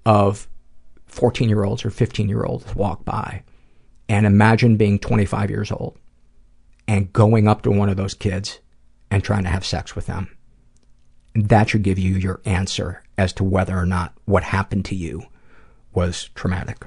of 0.05 0.47
14 1.07 1.49
year 1.49 1.63
olds 1.63 1.85
or 1.85 1.89
15 1.89 2.29
year 2.29 2.43
olds 2.43 2.75
walk 2.75 3.03
by 3.05 3.43
and 4.07 4.25
imagine 4.25 4.77
being 4.77 4.99
25 4.99 5.49
years 5.49 5.71
old 5.71 5.97
and 6.87 7.11
going 7.13 7.47
up 7.47 7.61
to 7.61 7.71
one 7.71 7.89
of 7.89 7.97
those 7.97 8.13
kids 8.13 8.59
and 9.11 9.23
trying 9.23 9.43
to 9.43 9.49
have 9.49 9.65
sex 9.65 9.95
with 9.95 10.05
them. 10.05 10.35
That 11.35 11.69
should 11.69 11.83
give 11.83 11.99
you 11.99 12.15
your 12.15 12.41
answer 12.45 13.03
as 13.17 13.33
to 13.33 13.43
whether 13.43 13.77
or 13.77 13.85
not 13.85 14.13
what 14.25 14.43
happened 14.43 14.85
to 14.85 14.95
you 14.95 15.23
was 15.93 16.29
traumatic. 16.35 16.85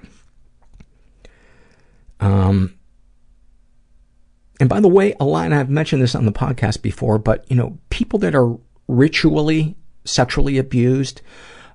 Um, 2.20 2.74
and 4.60 4.69
by 4.69 4.81
the 4.81 4.89
way, 4.89 5.14
a 5.19 5.24
lot, 5.24 5.44
and 5.44 5.55
I've 5.55 5.70
mentioned 5.70 6.02
this 6.02 6.14
on 6.14 6.24
the 6.24 6.32
podcast 6.32 6.82
before, 6.82 7.19
but 7.19 7.44
you 7.51 7.56
know, 7.56 7.78
people 7.90 8.19
that 8.20 8.35
are 8.35 8.56
ritually 8.88 9.76
sexually 10.04 10.59
abused 10.59 11.20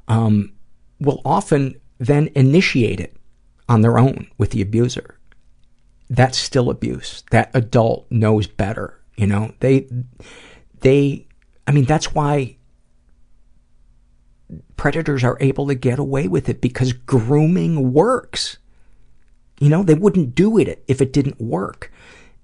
um, 0.07 0.53
will 0.99 1.21
often 1.25 1.79
then 1.99 2.29
initiate 2.35 2.99
it 2.99 3.15
on 3.69 3.81
their 3.81 3.97
own 3.97 4.27
with 4.37 4.51
the 4.51 4.61
abuser. 4.61 5.19
That's 6.09 6.37
still 6.37 6.69
abuse. 6.69 7.23
That 7.31 7.51
adult 7.53 8.09
knows 8.09 8.47
better. 8.47 9.01
You 9.15 9.27
know, 9.27 9.53
they, 9.59 9.87
they, 10.81 11.27
I 11.65 11.71
mean, 11.71 11.85
that's 11.85 12.13
why 12.13 12.57
predators 14.77 15.23
are 15.23 15.37
able 15.41 15.67
to 15.67 15.75
get 15.75 15.99
away 15.99 16.27
with 16.27 16.47
it 16.47 16.61
because 16.61 16.93
grooming 16.93 17.93
works. 17.93 18.57
You 19.59 19.69
know, 19.69 19.83
they 19.83 19.95
wouldn't 19.95 20.35
do 20.35 20.57
it 20.57 20.83
if 20.87 21.01
it 21.01 21.11
didn't 21.11 21.41
work. 21.41 21.91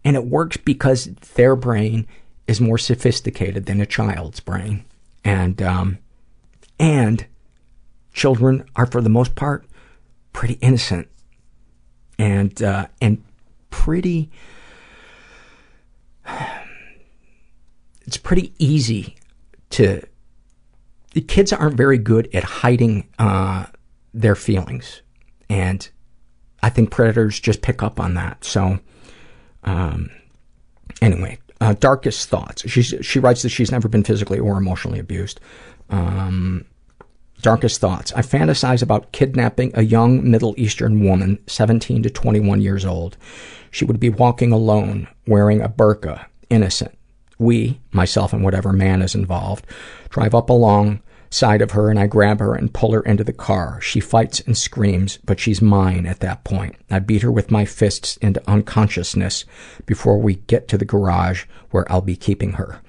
And 0.04 0.18
it 0.18 0.26
works 0.26 0.58
because 0.58 1.06
their 1.36 1.56
brain 1.56 2.08
is 2.48 2.60
more 2.60 2.78
sophisticated 2.78 3.66
than 3.66 3.82
a 3.82 3.86
child's 3.86 4.40
brain. 4.40 4.86
And, 5.24 5.62
um, 5.62 6.00
and 6.80 7.26
children 8.14 8.66
are 8.76 8.86
for 8.86 9.02
the 9.02 9.10
most 9.10 9.36
part 9.36 9.66
pretty 10.34 10.56
innocent 10.56 11.08
and, 12.20 12.62
uh, 12.62 12.88
and 13.02 13.24
pretty, 13.70 14.30
it's 18.06 18.18
pretty 18.18 18.54
easy 18.60 19.16
to 19.72 20.02
the 21.14 21.22
kids 21.22 21.54
aren't 21.54 21.76
very 21.76 21.98
good 21.98 22.28
at 22.34 22.44
hiding 22.44 23.08
uh, 23.20 23.66
their 24.14 24.36
feelings, 24.36 25.02
and 25.50 25.88
I 26.62 26.70
think 26.70 26.92
predators 26.92 27.40
just 27.40 27.62
pick 27.62 27.84
up 27.84 28.00
on 28.00 28.16
that. 28.16 28.44
So, 28.44 28.80
um, 29.64 30.10
anyway, 31.02 31.38
uh, 31.64 31.74
darkest 31.80 32.28
thoughts. 32.28 32.70
She 32.70 32.84
she 32.84 33.20
writes 33.20 33.42
that 33.44 33.50
she's 33.50 33.72
never 33.72 33.88
been 33.88 34.04
physically 34.04 34.38
or 34.38 34.58
emotionally 34.58 35.00
abused. 35.00 35.40
Um, 35.90 36.66
darkest 37.42 37.80
thoughts. 37.80 38.12
I 38.14 38.22
fantasize 38.22 38.84
about 38.84 39.14
kidnapping 39.14 39.72
a 39.74 39.82
young 39.82 40.30
Middle 40.30 40.56
Eastern 40.58 41.06
woman, 41.06 41.40
17 41.48 42.04
to 42.04 42.10
21 42.10 42.60
years 42.60 42.86
old. 42.86 43.16
She 43.72 43.86
would 43.86 44.00
be 44.00 44.10
walking 44.10 44.52
alone, 44.52 45.08
wearing 45.26 45.62
a 45.62 45.70
burqa, 45.70 46.26
innocent. 46.50 46.98
We, 47.40 47.80
myself 47.92 48.34
and 48.34 48.44
whatever 48.44 48.74
man 48.74 49.02
is 49.02 49.16
involved, 49.16 49.66
drive 50.10 50.36
up 50.36 50.50
alongside 51.34 51.64
of 51.64 51.72
her 51.72 51.90
and 51.90 52.00
I 52.00 52.06
grab 52.06 52.40
her 52.40 52.54
and 52.54 52.72
pull 52.72 52.92
her 52.92 53.02
into 53.02 53.24
the 53.24 53.34
car. 53.34 53.82
She 53.82 54.00
fights 54.00 54.40
and 54.42 54.56
screams, 54.56 55.18
but 55.26 55.40
she's 55.40 55.64
mine 55.64 56.06
at 56.06 56.20
that 56.20 56.44
point. 56.44 56.76
I 56.92 57.00
beat 57.00 57.24
her 57.24 57.32
with 57.32 57.50
my 57.50 57.66
fists 57.66 58.18
into 58.18 58.48
unconsciousness 58.48 59.44
before 59.88 60.20
we 60.20 60.36
get 60.36 60.68
to 60.68 60.78
the 60.78 60.86
garage 60.86 61.46
where 61.72 61.92
I'll 61.92 62.02
be 62.02 62.16
keeping 62.16 62.54
her. 62.54 62.82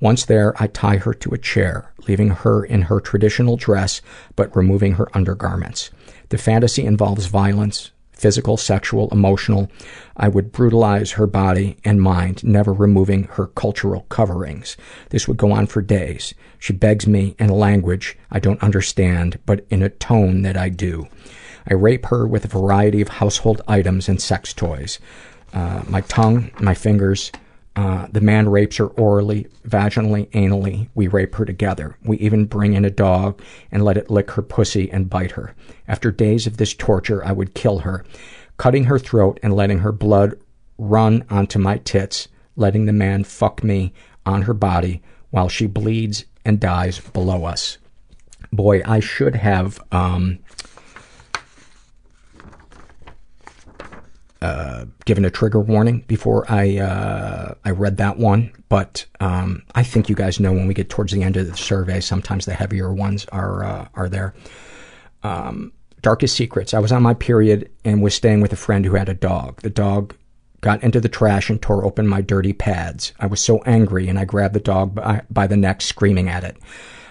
Once 0.00 0.24
there, 0.24 0.52
I 0.60 0.66
tie 0.66 0.96
her 0.96 1.14
to 1.14 1.32
a 1.32 1.38
chair, 1.38 1.92
leaving 2.08 2.30
her 2.30 2.64
in 2.64 2.82
her 2.82 2.98
traditional 2.98 3.56
dress, 3.56 4.02
but 4.34 4.56
removing 4.56 4.94
her 4.94 5.06
undergarments. 5.16 5.92
The 6.30 6.38
fantasy 6.38 6.84
involves 6.84 7.26
violence, 7.26 7.92
physical, 8.22 8.56
sexual, 8.56 9.08
emotional. 9.10 9.68
I 10.16 10.28
would 10.28 10.52
brutalize 10.52 11.12
her 11.12 11.26
body 11.26 11.76
and 11.84 12.00
mind, 12.00 12.44
never 12.44 12.72
removing 12.72 13.24
her 13.24 13.48
cultural 13.48 14.06
coverings. 14.10 14.76
This 15.10 15.26
would 15.26 15.36
go 15.36 15.50
on 15.50 15.66
for 15.66 15.82
days. 15.82 16.32
She 16.60 16.72
begs 16.72 17.08
me 17.08 17.34
in 17.40 17.50
a 17.50 17.54
language 17.54 18.16
I 18.30 18.38
don't 18.38 18.62
understand, 18.62 19.40
but 19.44 19.66
in 19.70 19.82
a 19.82 19.88
tone 19.88 20.42
that 20.42 20.56
I 20.56 20.68
do. 20.68 21.08
I 21.68 21.74
rape 21.74 22.06
her 22.06 22.24
with 22.24 22.44
a 22.44 22.58
variety 22.60 23.00
of 23.00 23.08
household 23.08 23.60
items 23.66 24.08
and 24.08 24.22
sex 24.22 24.54
toys. 24.54 25.00
Uh, 25.52 25.82
my 25.88 26.02
tongue, 26.02 26.52
my 26.60 26.74
fingers, 26.74 27.32
uh, 27.74 28.06
the 28.12 28.20
man 28.20 28.48
rapes 28.48 28.76
her 28.76 28.88
orally, 28.88 29.46
vaginally, 29.66 30.28
anally. 30.30 30.88
We 30.94 31.08
rape 31.08 31.34
her 31.36 31.44
together. 31.44 31.96
We 32.02 32.18
even 32.18 32.44
bring 32.44 32.74
in 32.74 32.84
a 32.84 32.90
dog 32.90 33.40
and 33.70 33.82
let 33.84 33.96
it 33.96 34.10
lick 34.10 34.32
her 34.32 34.42
pussy 34.42 34.90
and 34.90 35.08
bite 35.08 35.32
her. 35.32 35.54
After 35.88 36.10
days 36.10 36.46
of 36.46 36.58
this 36.58 36.74
torture, 36.74 37.24
I 37.24 37.32
would 37.32 37.54
kill 37.54 37.78
her, 37.80 38.04
cutting 38.58 38.84
her 38.84 38.98
throat 38.98 39.40
and 39.42 39.54
letting 39.54 39.78
her 39.78 39.92
blood 39.92 40.38
run 40.76 41.24
onto 41.30 41.58
my 41.58 41.78
tits, 41.78 42.28
letting 42.56 42.84
the 42.84 42.92
man 42.92 43.24
fuck 43.24 43.64
me 43.64 43.94
on 44.26 44.42
her 44.42 44.54
body 44.54 45.02
while 45.30 45.48
she 45.48 45.66
bleeds 45.66 46.26
and 46.44 46.60
dies 46.60 47.00
below 47.00 47.44
us. 47.44 47.78
Boy, 48.52 48.82
I 48.84 49.00
should 49.00 49.34
have, 49.36 49.80
um, 49.92 50.40
uh, 54.42 54.86
given 55.04 55.24
a 55.24 55.30
trigger 55.30 55.60
warning 55.60 56.00
before 56.08 56.44
I 56.50 56.78
uh, 56.78 57.54
I 57.64 57.70
read 57.70 57.98
that 57.98 58.18
one, 58.18 58.52
but 58.68 59.06
um, 59.20 59.62
I 59.76 59.84
think 59.84 60.08
you 60.08 60.16
guys 60.16 60.40
know 60.40 60.52
when 60.52 60.66
we 60.66 60.74
get 60.74 60.90
towards 60.90 61.12
the 61.12 61.22
end 61.22 61.36
of 61.36 61.46
the 61.46 61.56
survey, 61.56 62.00
sometimes 62.00 62.44
the 62.44 62.54
heavier 62.54 62.92
ones 62.92 63.24
are 63.26 63.62
uh, 63.62 63.88
are 63.94 64.08
there. 64.08 64.34
Um, 65.22 65.72
darkest 66.02 66.34
secrets. 66.34 66.74
I 66.74 66.80
was 66.80 66.90
on 66.90 67.04
my 67.04 67.14
period 67.14 67.70
and 67.84 68.02
was 68.02 68.14
staying 68.14 68.40
with 68.40 68.52
a 68.52 68.56
friend 68.56 68.84
who 68.84 68.94
had 68.94 69.08
a 69.08 69.14
dog. 69.14 69.62
The 69.62 69.70
dog 69.70 70.16
got 70.60 70.82
into 70.82 71.00
the 71.00 71.08
trash 71.08 71.48
and 71.48 71.62
tore 71.62 71.84
open 71.84 72.08
my 72.08 72.20
dirty 72.20 72.52
pads. 72.52 73.12
I 73.20 73.26
was 73.26 73.40
so 73.40 73.62
angry 73.62 74.08
and 74.08 74.18
I 74.18 74.24
grabbed 74.24 74.54
the 74.54 74.60
dog 74.60 74.96
by, 74.96 75.22
by 75.30 75.46
the 75.46 75.56
neck, 75.56 75.80
screaming 75.82 76.28
at 76.28 76.42
it. 76.42 76.56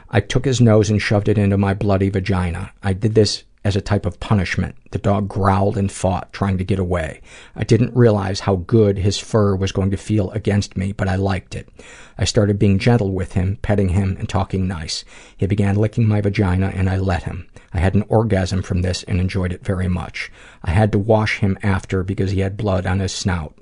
I 0.10 0.20
took 0.20 0.44
his 0.44 0.60
nose 0.60 0.90
and 0.90 1.02
shoved 1.02 1.30
it 1.30 1.38
into 1.38 1.58
my 1.58 1.74
bloody 1.74 2.10
vagina. 2.10 2.74
I 2.84 2.92
did 2.92 3.16
this 3.16 3.46
as 3.64 3.76
a 3.76 3.82
type 3.82 4.06
of 4.06 4.20
punishment. 4.20 4.76
The 4.92 4.98
dog 4.98 5.28
growled 5.28 5.78
and 5.78 5.92
fought, 5.92 6.34
trying 6.34 6.58
to 6.58 6.64
get 6.64 6.80
away. 6.80 7.22
I 7.56 7.64
didn't 7.64 7.96
realize 7.96 8.42
how 8.42 8.56
good 8.58 8.98
his 8.98 9.18
fur 9.18 9.56
was 9.56 9.72
going 9.72 9.92
to 9.92 9.98
feel 9.98 10.32
against 10.32 10.76
me, 10.76 10.92
but 10.92 11.08
I 11.08 11.16
liked 11.16 11.56
it. 11.56 11.70
I 12.18 12.26
started 12.26 12.60
being 12.60 12.80
gentle 12.80 13.12
with 13.12 13.34
him, 13.34 13.58
petting 13.62 13.90
him 13.90 14.16
and 14.18 14.28
talking 14.28 14.68
nice. 14.68 15.06
He 15.38 15.46
began 15.46 15.76
licking 15.76 16.08
my 16.08 16.22
vagina 16.22 16.72
and 16.76 16.90
I 16.90 16.98
let 16.98 17.24
him. 17.24 17.48
I 17.74 17.80
had 17.80 17.96
an 17.96 18.04
orgasm 18.10 18.64
from 18.64 18.82
this 18.82 19.04
and 19.04 19.20
enjoyed 19.20 19.54
it 19.54 19.64
very 19.64 19.88
much. 19.88 20.32
I 20.64 20.72
had 20.72 20.92
to 20.92 21.00
wash 21.00 21.40
him 21.40 21.58
after 21.64 22.04
because 22.04 22.32
he 22.32 22.42
had 22.42 22.58
blood 22.58 22.86
on 22.86 23.00
his 23.00 23.14
snout. 23.14 23.58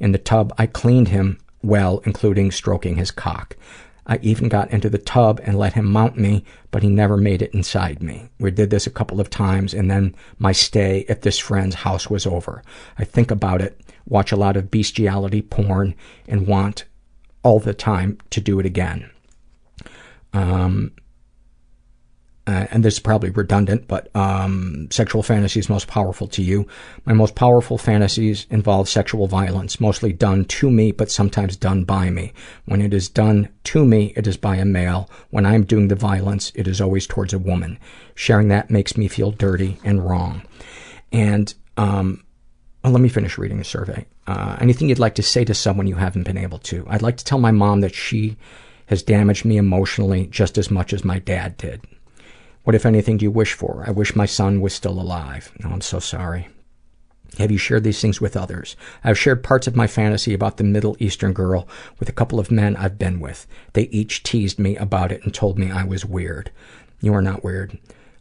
In 0.00 0.12
the 0.12 0.18
tub, 0.18 0.52
I 0.58 0.66
cleaned 0.66 1.08
him 1.08 1.38
well, 1.62 2.02
including 2.04 2.50
stroking 2.50 2.96
his 2.96 3.10
cock. 3.10 3.56
I 4.06 4.18
even 4.22 4.48
got 4.48 4.70
into 4.70 4.90
the 4.90 4.98
tub 4.98 5.40
and 5.44 5.58
let 5.58 5.74
him 5.74 5.84
mount 5.84 6.18
me, 6.18 6.44
but 6.70 6.82
he 6.82 6.88
never 6.88 7.16
made 7.16 7.40
it 7.40 7.54
inside 7.54 8.02
me. 8.02 8.30
We 8.40 8.50
did 8.50 8.70
this 8.70 8.86
a 8.86 8.90
couple 8.90 9.20
of 9.20 9.30
times, 9.30 9.72
and 9.72 9.90
then 9.90 10.14
my 10.38 10.52
stay 10.52 11.04
at 11.08 11.22
this 11.22 11.38
friend's 11.38 11.76
house 11.76 12.10
was 12.10 12.26
over. 12.26 12.62
I 12.98 13.04
think 13.04 13.30
about 13.30 13.62
it, 13.62 13.80
watch 14.06 14.32
a 14.32 14.36
lot 14.36 14.56
of 14.56 14.70
bestiality 14.70 15.40
porn, 15.40 15.94
and 16.26 16.48
want 16.48 16.84
all 17.44 17.60
the 17.60 17.74
time 17.74 18.18
to 18.30 18.40
do 18.40 18.58
it 18.58 18.66
again. 18.66 19.08
Um, 20.32 20.92
and 22.46 22.84
this 22.84 22.94
is 22.94 23.00
probably 23.00 23.30
redundant, 23.30 23.86
but 23.86 24.14
um, 24.16 24.88
sexual 24.90 25.22
fantasies 25.22 25.68
most 25.68 25.86
powerful 25.86 26.26
to 26.26 26.42
you. 26.42 26.66
My 27.04 27.12
most 27.12 27.36
powerful 27.36 27.78
fantasies 27.78 28.46
involve 28.50 28.88
sexual 28.88 29.28
violence, 29.28 29.80
mostly 29.80 30.12
done 30.12 30.44
to 30.46 30.70
me, 30.70 30.90
but 30.90 31.10
sometimes 31.10 31.56
done 31.56 31.84
by 31.84 32.10
me. 32.10 32.32
When 32.64 32.82
it 32.82 32.92
is 32.92 33.08
done 33.08 33.48
to 33.64 33.84
me, 33.84 34.12
it 34.16 34.26
is 34.26 34.36
by 34.36 34.56
a 34.56 34.64
male. 34.64 35.08
When 35.30 35.46
I'm 35.46 35.64
doing 35.64 35.86
the 35.86 35.94
violence, 35.94 36.50
it 36.56 36.66
is 36.66 36.80
always 36.80 37.06
towards 37.06 37.32
a 37.32 37.38
woman. 37.38 37.78
Sharing 38.16 38.48
that 38.48 38.70
makes 38.70 38.96
me 38.96 39.06
feel 39.06 39.30
dirty 39.30 39.78
and 39.84 40.04
wrong. 40.04 40.42
And 41.12 41.54
um, 41.76 42.24
well, 42.82 42.92
let 42.92 43.02
me 43.02 43.08
finish 43.08 43.38
reading 43.38 43.58
the 43.58 43.64
survey. 43.64 44.04
Uh, 44.26 44.56
anything 44.60 44.88
you'd 44.88 44.98
like 44.98 45.14
to 45.14 45.22
say 45.22 45.44
to 45.44 45.54
someone 45.54 45.86
you 45.86 45.94
haven't 45.94 46.24
been 46.24 46.38
able 46.38 46.58
to? 46.58 46.84
I'd 46.88 47.02
like 47.02 47.18
to 47.18 47.24
tell 47.24 47.38
my 47.38 47.52
mom 47.52 47.80
that 47.80 47.94
she 47.94 48.36
has 48.86 49.02
damaged 49.02 49.44
me 49.44 49.56
emotionally 49.56 50.26
just 50.26 50.58
as 50.58 50.70
much 50.70 50.92
as 50.92 51.04
my 51.04 51.20
dad 51.20 51.56
did. 51.56 51.82
What, 52.64 52.76
if 52.76 52.86
anything, 52.86 53.16
do 53.16 53.24
you 53.24 53.30
wish 53.30 53.54
for? 53.54 53.84
I 53.86 53.90
wish 53.90 54.14
my 54.14 54.26
son 54.26 54.60
was 54.60 54.72
still 54.72 55.00
alive. 55.00 55.52
Oh, 55.64 55.70
I'm 55.70 55.80
so 55.80 55.98
sorry. 55.98 56.48
Have 57.38 57.50
you 57.50 57.58
shared 57.58 57.82
these 57.82 58.00
things 58.00 58.20
with 58.20 58.36
others? 58.36 58.76
I've 59.02 59.18
shared 59.18 59.42
parts 59.42 59.66
of 59.66 59.74
my 59.74 59.86
fantasy 59.86 60.34
about 60.34 60.58
the 60.58 60.64
Middle 60.64 60.96
Eastern 60.98 61.32
girl 61.32 61.66
with 61.98 62.08
a 62.08 62.12
couple 62.12 62.38
of 62.38 62.50
men 62.50 62.76
I've 62.76 62.98
been 62.98 63.20
with. 63.20 63.46
They 63.72 63.84
each 63.84 64.22
teased 64.22 64.58
me 64.58 64.76
about 64.76 65.10
it 65.10 65.24
and 65.24 65.32
told 65.32 65.58
me 65.58 65.70
I 65.70 65.84
was 65.84 66.04
weird. 66.04 66.50
You 67.00 67.14
are 67.14 67.22
not 67.22 67.42
weird. 67.42 67.78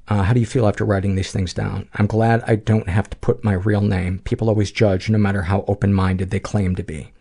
Uh, 0.07 0.23
how 0.23 0.33
do 0.33 0.39
you 0.39 0.45
feel 0.45 0.67
after 0.67 0.85
writing 0.85 1.15
these 1.15 1.31
things 1.31 1.53
down? 1.53 1.87
I'm 1.93 2.07
glad 2.07 2.41
I 2.47 2.55
don't 2.55 2.89
have 2.89 3.09
to 3.09 3.17
put 3.17 3.43
my 3.43 3.53
real 3.53 3.81
name. 3.81 4.19
People 4.19 4.49
always 4.49 4.71
judge, 4.71 5.09
no 5.09 5.17
matter 5.17 5.43
how 5.43 5.65
open-minded 5.67 6.31
they 6.31 6.39
claim 6.39 6.75
to 6.75 6.83
be. 6.83 7.11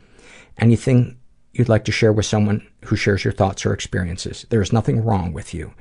Anything 0.59 1.19
you'd 1.53 1.69
like 1.69 1.85
to 1.85 1.93
share 1.93 2.13
with 2.13 2.27
someone 2.27 2.67
who 2.87 2.97
shares 2.97 3.25
your 3.25 3.33
thoughts 3.33 3.67
or 3.67 3.73
experiences? 3.73 4.47
There 4.49 4.63
is 4.63 4.73
nothing 4.73 5.05
wrong 5.05 5.33
with 5.33 5.53
you. 5.53 5.75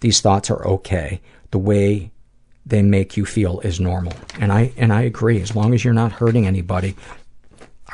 These 0.00 0.20
thoughts 0.20 0.50
are 0.50 0.66
okay. 0.66 1.20
The 1.50 1.58
way 1.58 2.10
they 2.64 2.82
make 2.82 3.16
you 3.16 3.24
feel 3.24 3.60
is 3.60 3.80
normal. 3.80 4.12
And 4.40 4.52
I, 4.52 4.72
and 4.76 4.92
I 4.92 5.02
agree. 5.02 5.40
As 5.40 5.54
long 5.54 5.72
as 5.72 5.84
you're 5.84 5.94
not 5.94 6.12
hurting 6.12 6.46
anybody, 6.46 6.96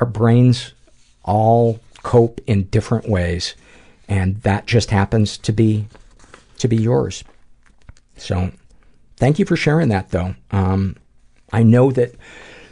our 0.01 0.07
brains 0.07 0.73
all 1.23 1.81
cope 2.03 2.41
in 2.47 2.65
different 2.65 3.09
ways. 3.09 3.55
And 4.09 4.37
that 4.43 4.66
just 4.66 4.91
happens 4.91 5.39
to 5.39 5.53
be, 5.53 5.87
to 6.59 6.69
be 6.69 6.77
yours. 6.77 7.23
So, 8.16 8.51
thank 9.16 9.39
you 9.39 9.45
for 9.45 9.57
sharing 9.57 9.89
that 9.89 10.11
though. 10.11 10.35
Um, 10.51 10.97
I 11.53 11.62
know 11.62 11.91
that 11.93 12.15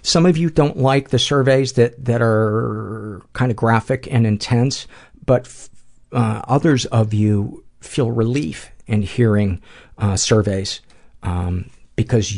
some 0.02 0.26
of 0.26 0.36
you 0.36 0.50
don't 0.50 0.78
like 0.78 1.10
the 1.10 1.18
surveys 1.18 1.74
that, 1.74 2.02
that 2.04 2.22
are 2.22 3.22
kind 3.32 3.50
of 3.50 3.56
graphic 3.56 4.08
and 4.10 4.26
intense, 4.26 4.86
but 5.24 5.68
uh, 6.12 6.42
others 6.48 6.86
of 6.86 7.12
you 7.12 7.64
feel 7.80 8.10
relief 8.10 8.70
in 8.90 9.02
hearing 9.02 9.62
uh, 9.98 10.16
surveys 10.16 10.80
um, 11.22 11.70
because 11.94 12.34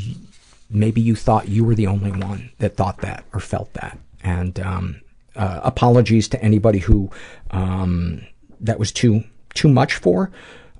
maybe 0.68 1.00
you 1.00 1.16
thought 1.16 1.48
you 1.48 1.64
were 1.64 1.74
the 1.74 1.86
only 1.86 2.12
one 2.12 2.50
that 2.58 2.76
thought 2.76 2.98
that 2.98 3.24
or 3.32 3.40
felt 3.40 3.72
that. 3.72 3.98
And 4.22 4.60
um, 4.60 5.00
uh, 5.34 5.60
apologies 5.64 6.28
to 6.28 6.42
anybody 6.42 6.78
who 6.78 7.10
um, 7.50 8.20
that 8.60 8.78
was 8.78 8.92
too 8.92 9.24
too 9.54 9.68
much 9.68 9.94
for. 9.94 10.30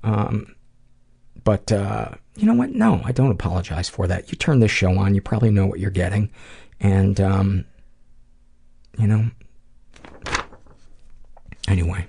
Um, 0.03 0.55
but 1.43 1.71
uh, 1.71 2.09
you 2.35 2.45
know 2.45 2.53
what? 2.53 2.69
No, 2.69 3.01
I 3.03 3.11
don't 3.11 3.31
apologize 3.31 3.89
for 3.89 4.07
that. 4.07 4.31
You 4.31 4.37
turn 4.37 4.59
this 4.59 4.71
show 4.71 4.97
on, 4.97 5.15
you 5.15 5.21
probably 5.21 5.49
know 5.49 5.65
what 5.65 5.79
you're 5.79 5.91
getting, 5.91 6.29
and 6.79 7.19
um, 7.19 7.65
you 8.97 9.07
know. 9.07 9.25
Anyway. 11.67 12.05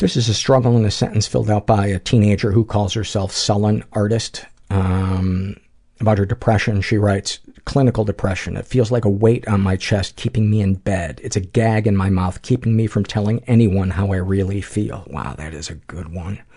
This 0.00 0.16
is 0.16 0.30
a 0.30 0.34
struggle 0.34 0.78
in 0.78 0.86
a 0.86 0.90
sentence 0.90 1.26
filled 1.26 1.50
out 1.50 1.66
by 1.66 1.88
a 1.88 1.98
teenager 1.98 2.52
who 2.52 2.64
calls 2.64 2.94
herself 2.94 3.32
Sullen 3.32 3.84
Artist. 3.92 4.46
Um, 4.70 5.56
about 6.00 6.16
her 6.16 6.24
depression, 6.24 6.80
she 6.80 6.96
writes, 6.96 7.38
clinical 7.66 8.06
depression. 8.06 8.56
It 8.56 8.64
feels 8.64 8.90
like 8.90 9.04
a 9.04 9.10
weight 9.10 9.46
on 9.46 9.60
my 9.60 9.76
chest 9.76 10.16
keeping 10.16 10.48
me 10.48 10.62
in 10.62 10.76
bed. 10.76 11.20
It's 11.22 11.36
a 11.36 11.40
gag 11.40 11.86
in 11.86 11.98
my 11.98 12.08
mouth 12.08 12.40
keeping 12.40 12.74
me 12.74 12.86
from 12.86 13.04
telling 13.04 13.44
anyone 13.46 13.90
how 13.90 14.10
I 14.12 14.16
really 14.16 14.62
feel. 14.62 15.04
Wow, 15.06 15.34
that 15.34 15.52
is 15.52 15.68
a 15.68 15.74
good 15.74 16.08
one. 16.08 16.40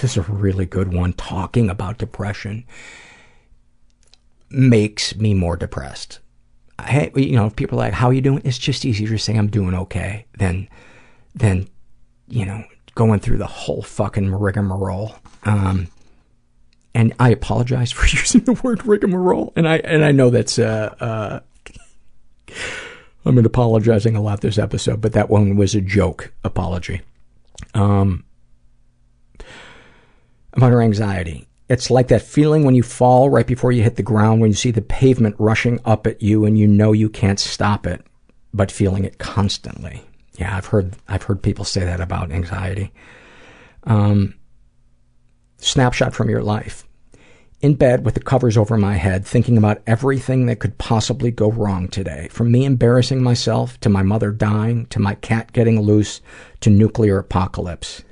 This 0.00 0.16
is 0.16 0.28
a 0.28 0.32
really 0.32 0.64
good 0.64 0.94
one. 0.94 1.14
Talking 1.14 1.68
about 1.68 1.98
depression 1.98 2.64
makes 4.50 5.16
me 5.16 5.34
more 5.34 5.56
depressed. 5.56 6.20
Hey, 6.80 7.10
you 7.16 7.32
know, 7.32 7.46
if 7.46 7.56
people 7.56 7.78
are 7.78 7.86
like, 7.86 7.92
how 7.92 8.06
are 8.06 8.12
you 8.12 8.22
doing? 8.22 8.40
It's 8.44 8.56
just 8.56 8.86
easier 8.86 9.08
to 9.08 9.18
say 9.18 9.36
I'm 9.36 9.48
doing 9.48 9.74
okay 9.74 10.26
than, 10.38 10.68
than, 11.34 11.68
you 12.32 12.46
know, 12.46 12.64
going 12.94 13.20
through 13.20 13.36
the 13.36 13.46
whole 13.46 13.82
fucking 13.82 14.34
rigmarole. 14.34 15.14
Um, 15.44 15.88
and 16.94 17.12
I 17.20 17.30
apologize 17.30 17.92
for 17.92 18.06
using 18.06 18.44
the 18.44 18.54
word 18.54 18.86
rigmarole, 18.86 19.52
and 19.54 19.68
I 19.68 19.76
and 19.78 20.04
I 20.04 20.12
know 20.12 20.30
that's 20.30 20.58
uh, 20.58 20.94
uh, 20.98 21.40
I've 23.24 23.34
been 23.34 23.46
apologizing 23.46 24.16
a 24.16 24.22
lot 24.22 24.40
this 24.40 24.58
episode, 24.58 25.00
but 25.00 25.12
that 25.12 25.28
one 25.30 25.56
was 25.56 25.74
a 25.74 25.80
joke 25.80 26.32
apology. 26.42 27.02
Um, 27.74 28.24
about 30.54 30.72
her 30.72 30.82
anxiety. 30.82 31.46
It's 31.68 31.90
like 31.90 32.08
that 32.08 32.22
feeling 32.22 32.64
when 32.64 32.74
you 32.74 32.82
fall 32.82 33.30
right 33.30 33.46
before 33.46 33.72
you 33.72 33.82
hit 33.82 33.96
the 33.96 34.02
ground, 34.02 34.40
when 34.40 34.50
you 34.50 34.56
see 34.56 34.70
the 34.70 34.82
pavement 34.82 35.36
rushing 35.38 35.80
up 35.84 36.06
at 36.06 36.20
you 36.20 36.44
and 36.44 36.58
you 36.58 36.66
know 36.66 36.92
you 36.92 37.08
can't 37.08 37.40
stop 37.40 37.86
it, 37.86 38.04
but 38.52 38.70
feeling 38.70 39.04
it 39.04 39.18
constantly. 39.18 40.02
Yeah, 40.38 40.56
I've 40.56 40.66
heard 40.66 40.96
I've 41.08 41.24
heard 41.24 41.42
people 41.42 41.64
say 41.64 41.84
that 41.84 42.00
about 42.00 42.32
anxiety. 42.32 42.92
Um, 43.84 44.34
snapshot 45.58 46.14
from 46.14 46.30
your 46.30 46.42
life. 46.42 46.84
In 47.60 47.74
bed 47.74 48.04
with 48.04 48.14
the 48.14 48.20
covers 48.20 48.56
over 48.56 48.76
my 48.76 48.96
head, 48.96 49.24
thinking 49.24 49.56
about 49.56 49.82
everything 49.86 50.46
that 50.46 50.58
could 50.58 50.78
possibly 50.78 51.30
go 51.30 51.48
wrong 51.50 51.86
today. 51.86 52.26
From 52.32 52.50
me 52.50 52.64
embarrassing 52.64 53.22
myself, 53.22 53.78
to 53.80 53.88
my 53.88 54.02
mother 54.02 54.32
dying, 54.32 54.86
to 54.86 54.98
my 54.98 55.14
cat 55.16 55.52
getting 55.52 55.80
loose, 55.80 56.20
to 56.60 56.70
nuclear 56.70 57.18
apocalypse. 57.18 58.02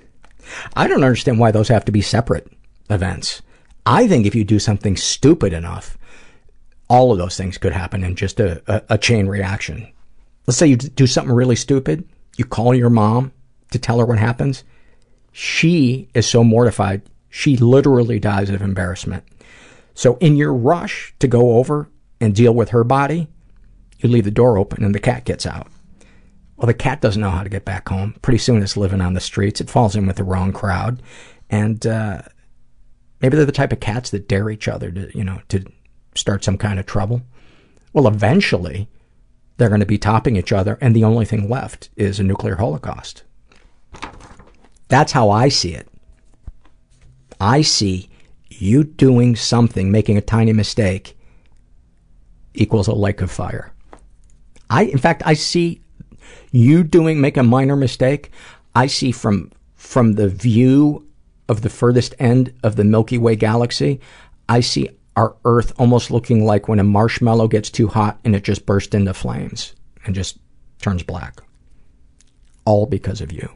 I 0.76 0.86
don't 0.86 1.02
understand 1.02 1.40
why 1.40 1.50
those 1.50 1.66
have 1.68 1.84
to 1.86 1.92
be 1.92 2.00
separate 2.00 2.52
events. 2.88 3.42
I 3.84 4.06
think 4.06 4.24
if 4.24 4.36
you 4.36 4.44
do 4.44 4.60
something 4.60 4.96
stupid 4.96 5.52
enough, 5.52 5.98
all 6.88 7.10
of 7.10 7.18
those 7.18 7.36
things 7.36 7.58
could 7.58 7.72
happen 7.72 8.04
in 8.04 8.14
just 8.14 8.38
a, 8.38 8.62
a, 8.72 8.82
a 8.90 8.98
chain 8.98 9.26
reaction. 9.26 9.92
Let's 10.46 10.58
say 10.58 10.66
you 10.66 10.76
do 10.76 11.06
something 11.06 11.34
really 11.34 11.56
stupid, 11.56 12.08
you 12.36 12.44
call 12.44 12.74
your 12.74 12.90
mom 12.90 13.32
to 13.70 13.78
tell 13.78 13.98
her 13.98 14.06
what 14.06 14.18
happens. 14.18 14.64
She 15.32 16.08
is 16.14 16.26
so 16.26 16.42
mortified, 16.42 17.02
she 17.28 17.56
literally 17.56 18.18
dies 18.18 18.50
of 18.50 18.62
embarrassment. 18.62 19.24
So 19.94 20.16
in 20.16 20.36
your 20.36 20.54
rush 20.54 21.14
to 21.18 21.28
go 21.28 21.58
over 21.58 21.88
and 22.20 22.34
deal 22.34 22.54
with 22.54 22.70
her 22.70 22.84
body, 22.84 23.28
you 23.98 24.08
leave 24.08 24.24
the 24.24 24.30
door 24.30 24.58
open 24.58 24.82
and 24.82 24.94
the 24.94 25.00
cat 25.00 25.24
gets 25.24 25.46
out. 25.46 25.68
Well, 26.56 26.66
the 26.66 26.74
cat 26.74 27.00
doesn't 27.00 27.20
know 27.20 27.30
how 27.30 27.42
to 27.42 27.48
get 27.48 27.64
back 27.64 27.88
home. 27.88 28.14
Pretty 28.22 28.38
soon 28.38 28.62
it's 28.62 28.76
living 28.76 29.00
on 29.00 29.14
the 29.14 29.20
streets. 29.20 29.60
It 29.60 29.70
falls 29.70 29.96
in 29.96 30.06
with 30.06 30.16
the 30.16 30.24
wrong 30.24 30.52
crowd. 30.52 31.02
And, 31.48 31.86
uh, 31.86 32.22
maybe 33.20 33.36
they're 33.36 33.46
the 33.46 33.52
type 33.52 33.72
of 33.72 33.80
cats 33.80 34.10
that 34.10 34.28
dare 34.28 34.50
each 34.50 34.68
other 34.68 34.90
to, 34.90 35.16
you 35.16 35.24
know, 35.24 35.40
to 35.48 35.64
start 36.14 36.44
some 36.44 36.58
kind 36.58 36.78
of 36.78 36.86
trouble. 36.86 37.22
Well, 37.92 38.06
eventually 38.06 38.88
they're 39.60 39.68
going 39.68 39.80
to 39.80 39.86
be 39.86 39.98
topping 39.98 40.36
each 40.36 40.52
other 40.52 40.78
and 40.80 40.96
the 40.96 41.04
only 41.04 41.26
thing 41.26 41.46
left 41.46 41.90
is 41.94 42.18
a 42.18 42.22
nuclear 42.22 42.56
holocaust. 42.56 43.24
That's 44.88 45.12
how 45.12 45.28
I 45.28 45.50
see 45.50 45.74
it. 45.74 45.86
I 47.38 47.60
see 47.60 48.08
you 48.48 48.84
doing 48.84 49.36
something, 49.36 49.92
making 49.92 50.16
a 50.16 50.22
tiny 50.22 50.54
mistake, 50.54 51.14
equals 52.54 52.88
a 52.88 52.94
lake 52.94 53.20
of 53.20 53.30
fire. 53.30 53.70
I, 54.70 54.84
in 54.84 54.96
fact, 54.96 55.22
I 55.26 55.34
see 55.34 55.82
you 56.52 56.82
doing, 56.82 57.20
make 57.20 57.36
a 57.36 57.42
minor 57.42 57.76
mistake, 57.76 58.30
I 58.74 58.86
see 58.86 59.12
from, 59.12 59.52
from 59.74 60.14
the 60.14 60.28
view 60.28 61.06
of 61.50 61.60
the 61.60 61.68
furthest 61.68 62.14
end 62.18 62.54
of 62.62 62.76
the 62.76 62.84
Milky 62.84 63.18
Way 63.18 63.36
galaxy, 63.36 64.00
I 64.48 64.60
see 64.60 64.88
our 65.20 65.36
Earth 65.44 65.74
almost 65.78 66.10
looking 66.10 66.46
like 66.46 66.66
when 66.66 66.78
a 66.78 66.84
marshmallow 66.84 67.46
gets 67.46 67.68
too 67.68 67.88
hot 67.88 68.18
and 68.24 68.34
it 68.34 68.42
just 68.42 68.64
bursts 68.64 68.94
into 68.94 69.12
flames 69.12 69.74
and 70.06 70.14
just 70.14 70.38
turns 70.80 71.02
black. 71.02 71.42
All 72.64 72.86
because 72.86 73.20
of 73.20 73.30
you. 73.30 73.50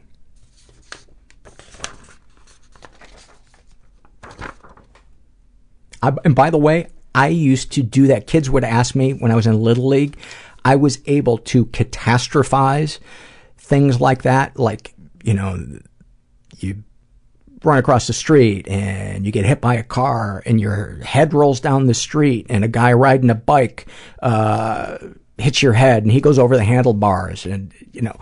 I, 6.03 6.13
and 6.23 6.35
by 6.35 6.51
the 6.51 6.59
way, 6.59 6.89
I 7.15 7.29
used 7.29 7.71
to 7.71 7.81
do 7.81 8.05
that. 8.07 8.27
Kids 8.27 8.47
would 8.47 8.63
ask 8.63 8.93
me 8.93 9.13
when 9.13 9.31
I 9.31 9.35
was 9.35 9.47
in 9.47 9.59
Little 9.59 9.87
League, 9.87 10.19
I 10.63 10.75
was 10.75 10.99
able 11.07 11.39
to 11.39 11.65
catastrophize 11.65 12.99
things 13.57 13.99
like 13.99 14.21
that. 14.21 14.59
Like, 14.59 14.93
you 15.23 15.33
know, 15.33 15.79
you 16.59 16.83
run 17.65 17.77
across 17.77 18.07
the 18.07 18.13
street 18.13 18.67
and 18.67 19.25
you 19.25 19.31
get 19.31 19.45
hit 19.45 19.61
by 19.61 19.75
a 19.75 19.83
car 19.83 20.43
and 20.45 20.61
your 20.61 20.97
head 21.03 21.33
rolls 21.33 21.59
down 21.59 21.87
the 21.87 21.93
street 21.93 22.45
and 22.49 22.63
a 22.63 22.67
guy 22.67 22.93
riding 22.93 23.29
a 23.29 23.35
bike, 23.35 23.87
uh, 24.21 24.97
hits 25.37 25.61
your 25.61 25.73
head 25.73 26.03
and 26.03 26.11
he 26.11 26.21
goes 26.21 26.39
over 26.39 26.55
the 26.55 26.63
handlebars 26.63 27.45
and, 27.45 27.73
you 27.91 28.01
know, 28.01 28.17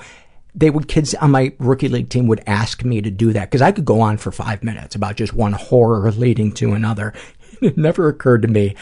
they 0.55 0.69
would, 0.69 0.87
kids 0.87 1.15
on 1.15 1.31
my 1.31 1.53
rookie 1.59 1.89
league 1.89 2.09
team 2.09 2.27
would 2.27 2.43
ask 2.45 2.83
me 2.83 3.01
to 3.01 3.09
do 3.09 3.33
that 3.33 3.49
because 3.49 3.61
I 3.61 3.71
could 3.71 3.85
go 3.85 4.01
on 4.01 4.17
for 4.17 4.31
five 4.31 4.63
minutes 4.63 4.95
about 4.95 5.15
just 5.15 5.33
one 5.33 5.53
horror 5.53 6.11
leading 6.11 6.51
to 6.53 6.73
another. 6.73 7.13
It 7.61 7.77
never 7.77 8.09
occurred 8.09 8.41
to 8.41 8.49
me 8.49 8.75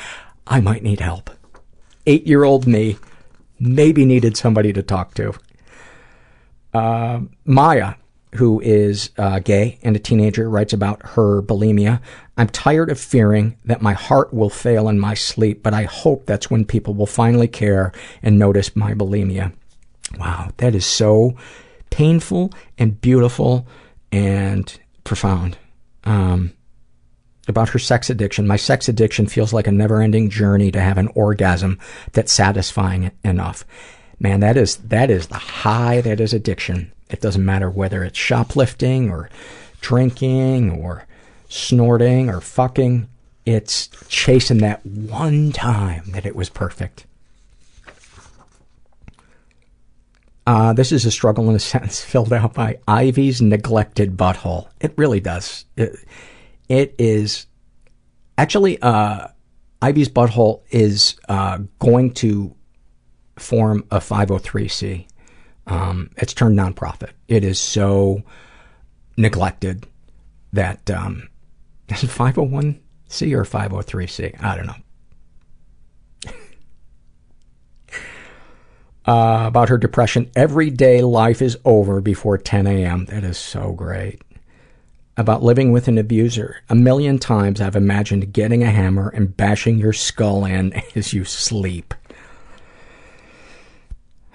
I 0.48 0.60
might 0.60 0.84
need 0.84 1.00
help. 1.00 1.30
Eight 2.08 2.26
year 2.26 2.44
old 2.44 2.68
me 2.68 2.98
maybe 3.60 4.06
needed 4.06 4.36
somebody 4.36 4.74
to 4.74 4.82
talk 4.82 5.14
to. 5.16 5.34
Uh, 6.74 7.22
Maya, 7.46 7.96
who 8.36 8.62
is 8.62 9.10
uh, 9.18 9.40
gay 9.40 9.78
and 9.84 9.96
a 9.96 10.00
teenager, 10.00 10.50
writes 10.50 10.74
about 10.74 11.02
her 11.10 11.42
bulimia. 11.42 12.02
I'm 12.38 12.48
tired 12.48 12.90
of 12.90 13.00
fearing 13.00 13.58
that 13.66 13.82
my 13.82 13.94
heart 13.94 14.34
will 14.34 14.50
fail 14.50 14.88
in 14.88 15.00
my 15.00 15.14
sleep, 15.14 15.62
but 15.64 15.74
I 15.74 15.84
hope 15.84 16.26
that's 16.26 16.50
when 16.50 16.66
people 16.66 16.94
will 16.94 17.06
finally 17.06 17.48
care 17.48 17.92
and 18.24 18.40
notice 18.40 18.76
my 18.76 18.94
bulimia. 18.94 19.54
Wow, 20.18 20.52
that 20.58 20.76
is 20.76 20.86
so 20.86 21.36
painful 21.90 22.52
and 22.78 23.00
beautiful 23.02 23.68
and 24.12 24.80
profound. 25.04 25.58
Um, 26.04 26.54
about 27.48 27.70
her 27.70 27.80
sex 27.80 28.10
addiction. 28.10 28.48
My 28.48 28.56
sex 28.56 28.88
addiction 28.88 29.28
feels 29.28 29.54
like 29.54 29.68
a 29.68 29.72
never-ending 29.72 30.30
journey 30.30 30.72
to 30.72 30.82
have 30.82 30.98
an 30.98 31.08
orgasm 31.10 31.80
that's 32.14 32.32
satisfying 32.32 33.12
enough. 33.24 33.66
Man, 34.20 34.40
that 34.42 34.58
is 34.58 34.78
that 34.78 35.10
is 35.10 35.28
the 35.28 35.36
high 35.36 36.02
that 36.02 36.20
is 36.20 36.34
addiction. 36.34 36.92
It 37.12 37.22
doesn't 37.22 37.44
matter 37.46 37.70
whether 37.70 38.04
it's 38.04 38.18
shoplifting 38.18 39.10
or 39.10 39.30
drinking 39.82 40.72
or 40.72 41.06
snorting 41.50 42.30
or 42.30 42.42
fucking. 42.42 43.08
It's 43.46 43.90
chasing 44.08 44.60
that 44.60 44.86
one 44.86 45.52
time 45.52 46.04
that 46.12 46.26
it 46.26 46.36
was 46.36 46.50
perfect. 46.50 47.06
Uh, 50.48 50.74
this 50.74 50.92
is 50.92 51.06
a 51.06 51.12
struggle 51.12 51.50
in 51.50 51.56
a 51.56 51.60
sentence 51.74 52.02
filled 52.02 52.34
out 52.34 52.54
by 52.54 52.80
Ivy's 52.88 53.42
neglected 53.42 54.18
butthole. 54.18 54.68
It 54.80 54.94
really 54.98 55.20
does. 55.20 55.66
It, 55.76 55.96
it 56.70 56.96
is 56.98 57.46
actually 58.38 58.82
uh, 58.82 59.28
Ivy's 59.82 60.10
butthole 60.10 60.62
is 60.70 61.16
uh, 61.28 61.60
going 61.80 62.14
to 62.16 62.56
form 63.38 63.86
a 63.92 63.98
503c. 63.98 65.08
Um, 65.68 66.10
it's 66.18 66.34
turned 66.34 66.58
nonprofit. 66.58 67.12
It 67.28 67.44
is 67.44 67.60
so 67.60 68.24
neglected 69.18 69.88
that 70.54 70.90
um, 70.90 71.30
is 71.90 72.04
it 72.04 72.10
501c 72.10 73.34
or 73.34 73.44
503c? 73.44 74.42
I 74.44 74.56
don't 74.56 74.68
know. 74.68 74.76
uh, 79.14 79.48
about 79.48 79.70
her 79.70 79.78
depression. 79.78 80.32
Every 80.36 80.70
day 80.70 81.02
life 81.02 81.42
is 81.42 81.58
over 81.66 82.02
before 82.02 82.38
10 82.38 82.68
a.m. 82.68 83.06
That 83.06 83.24
is 83.24 83.38
so 83.38 83.74
great. 83.74 84.22
About 85.18 85.44
living 85.44 85.72
with 85.72 85.88
an 85.88 85.98
abuser. 85.98 86.62
A 86.70 86.76
million 86.76 87.20
times 87.20 87.62
I've 87.62 87.76
imagined 87.76 88.34
getting 88.34 88.64
a 88.64 88.72
hammer 88.72 89.10
and 89.10 89.36
bashing 89.36 89.78
your 89.78 89.94
skull 89.94 90.46
in 90.46 90.74
as 90.96 91.14
you 91.14 91.26
sleep. 91.26 91.94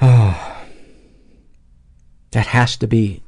that 2.33 2.47
has 2.47 2.77
to 2.79 2.87
be 2.87 3.23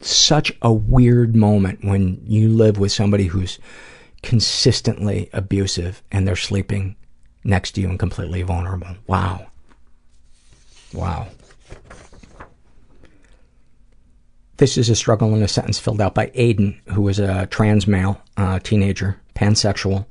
such 0.00 0.52
a 0.62 0.72
weird 0.72 1.34
moment 1.34 1.84
when 1.84 2.20
you 2.26 2.48
live 2.48 2.78
with 2.78 2.92
somebody 2.92 3.26
who's 3.26 3.58
consistently 4.22 5.30
abusive 5.32 6.02
and 6.10 6.26
they're 6.26 6.36
sleeping 6.36 6.96
next 7.44 7.72
to 7.72 7.80
you 7.80 7.88
and 7.88 7.98
completely 7.98 8.42
vulnerable. 8.42 8.96
Wow. 9.06 9.46
Wow. 10.92 11.28
This 14.58 14.78
is 14.78 14.88
a 14.88 14.96
struggle 14.96 15.34
in 15.34 15.42
a 15.42 15.48
sentence 15.48 15.78
filled 15.78 16.00
out 16.00 16.14
by 16.14 16.28
Aiden, 16.28 16.78
who 16.88 17.06
is 17.08 17.18
a 17.18 17.46
trans 17.46 17.86
male 17.86 18.20
uh, 18.36 18.58
teenager, 18.60 19.20
pansexual, 19.34 20.06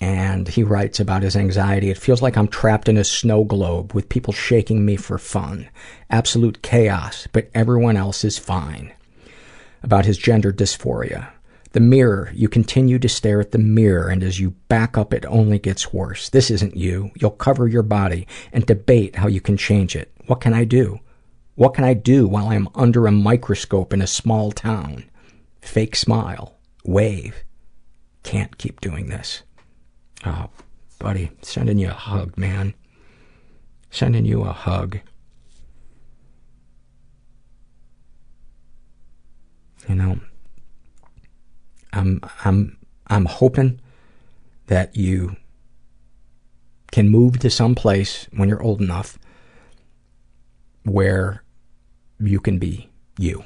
and 0.00 0.48
he 0.48 0.62
writes 0.62 1.00
about 1.00 1.22
his 1.22 1.36
anxiety. 1.36 1.90
It 1.90 1.98
feels 1.98 2.20
like 2.20 2.36
I'm 2.36 2.48
trapped 2.48 2.88
in 2.88 2.96
a 2.96 3.04
snow 3.04 3.44
globe 3.44 3.94
with 3.94 4.08
people 4.08 4.32
shaking 4.32 4.84
me 4.84 4.96
for 4.96 5.18
fun. 5.18 5.68
Absolute 6.10 6.62
chaos, 6.62 7.26
but 7.32 7.50
everyone 7.54 7.96
else 7.96 8.24
is 8.24 8.38
fine. 8.38 8.92
About 9.82 10.04
his 10.04 10.18
gender 10.18 10.52
dysphoria. 10.52 11.30
The 11.72 11.80
mirror. 11.80 12.30
You 12.34 12.48
continue 12.48 12.98
to 12.98 13.08
stare 13.08 13.40
at 13.40 13.52
the 13.52 13.58
mirror, 13.58 14.08
and 14.08 14.22
as 14.22 14.40
you 14.40 14.50
back 14.68 14.96
up, 14.96 15.12
it 15.12 15.26
only 15.26 15.58
gets 15.58 15.92
worse. 15.92 16.28
This 16.28 16.50
isn't 16.50 16.76
you. 16.76 17.10
You'll 17.16 17.30
cover 17.30 17.66
your 17.68 17.82
body 17.82 18.26
and 18.52 18.64
debate 18.64 19.16
how 19.16 19.28
you 19.28 19.40
can 19.40 19.56
change 19.56 19.94
it. 19.94 20.12
What 20.26 20.40
can 20.40 20.54
I 20.54 20.64
do? 20.64 21.00
What 21.54 21.74
can 21.74 21.84
I 21.84 21.94
do 21.94 22.26
while 22.26 22.48
I'm 22.48 22.68
under 22.74 23.06
a 23.06 23.12
microscope 23.12 23.92
in 23.92 24.02
a 24.02 24.06
small 24.06 24.52
town? 24.52 25.04
Fake 25.60 25.96
smile. 25.96 26.58
Wave. 26.84 27.44
Can't 28.22 28.58
keep 28.58 28.80
doing 28.80 29.08
this. 29.08 29.42
Oh, 30.26 30.50
buddy, 30.98 31.30
sending 31.40 31.78
you 31.78 31.88
a 31.88 31.94
hug, 31.94 32.36
man. 32.36 32.74
Sending 33.90 34.24
you 34.24 34.42
a 34.42 34.52
hug. 34.52 34.98
You 39.88 39.94
know, 39.94 40.18
I'm 41.92 42.20
I'm 42.44 42.76
I'm 43.06 43.26
hoping 43.26 43.80
that 44.66 44.96
you 44.96 45.36
can 46.90 47.08
move 47.08 47.38
to 47.38 47.50
some 47.50 47.76
place 47.76 48.26
when 48.32 48.48
you're 48.48 48.62
old 48.62 48.80
enough 48.80 49.18
where 50.82 51.44
you 52.18 52.40
can 52.40 52.58
be 52.58 52.88
you 53.18 53.44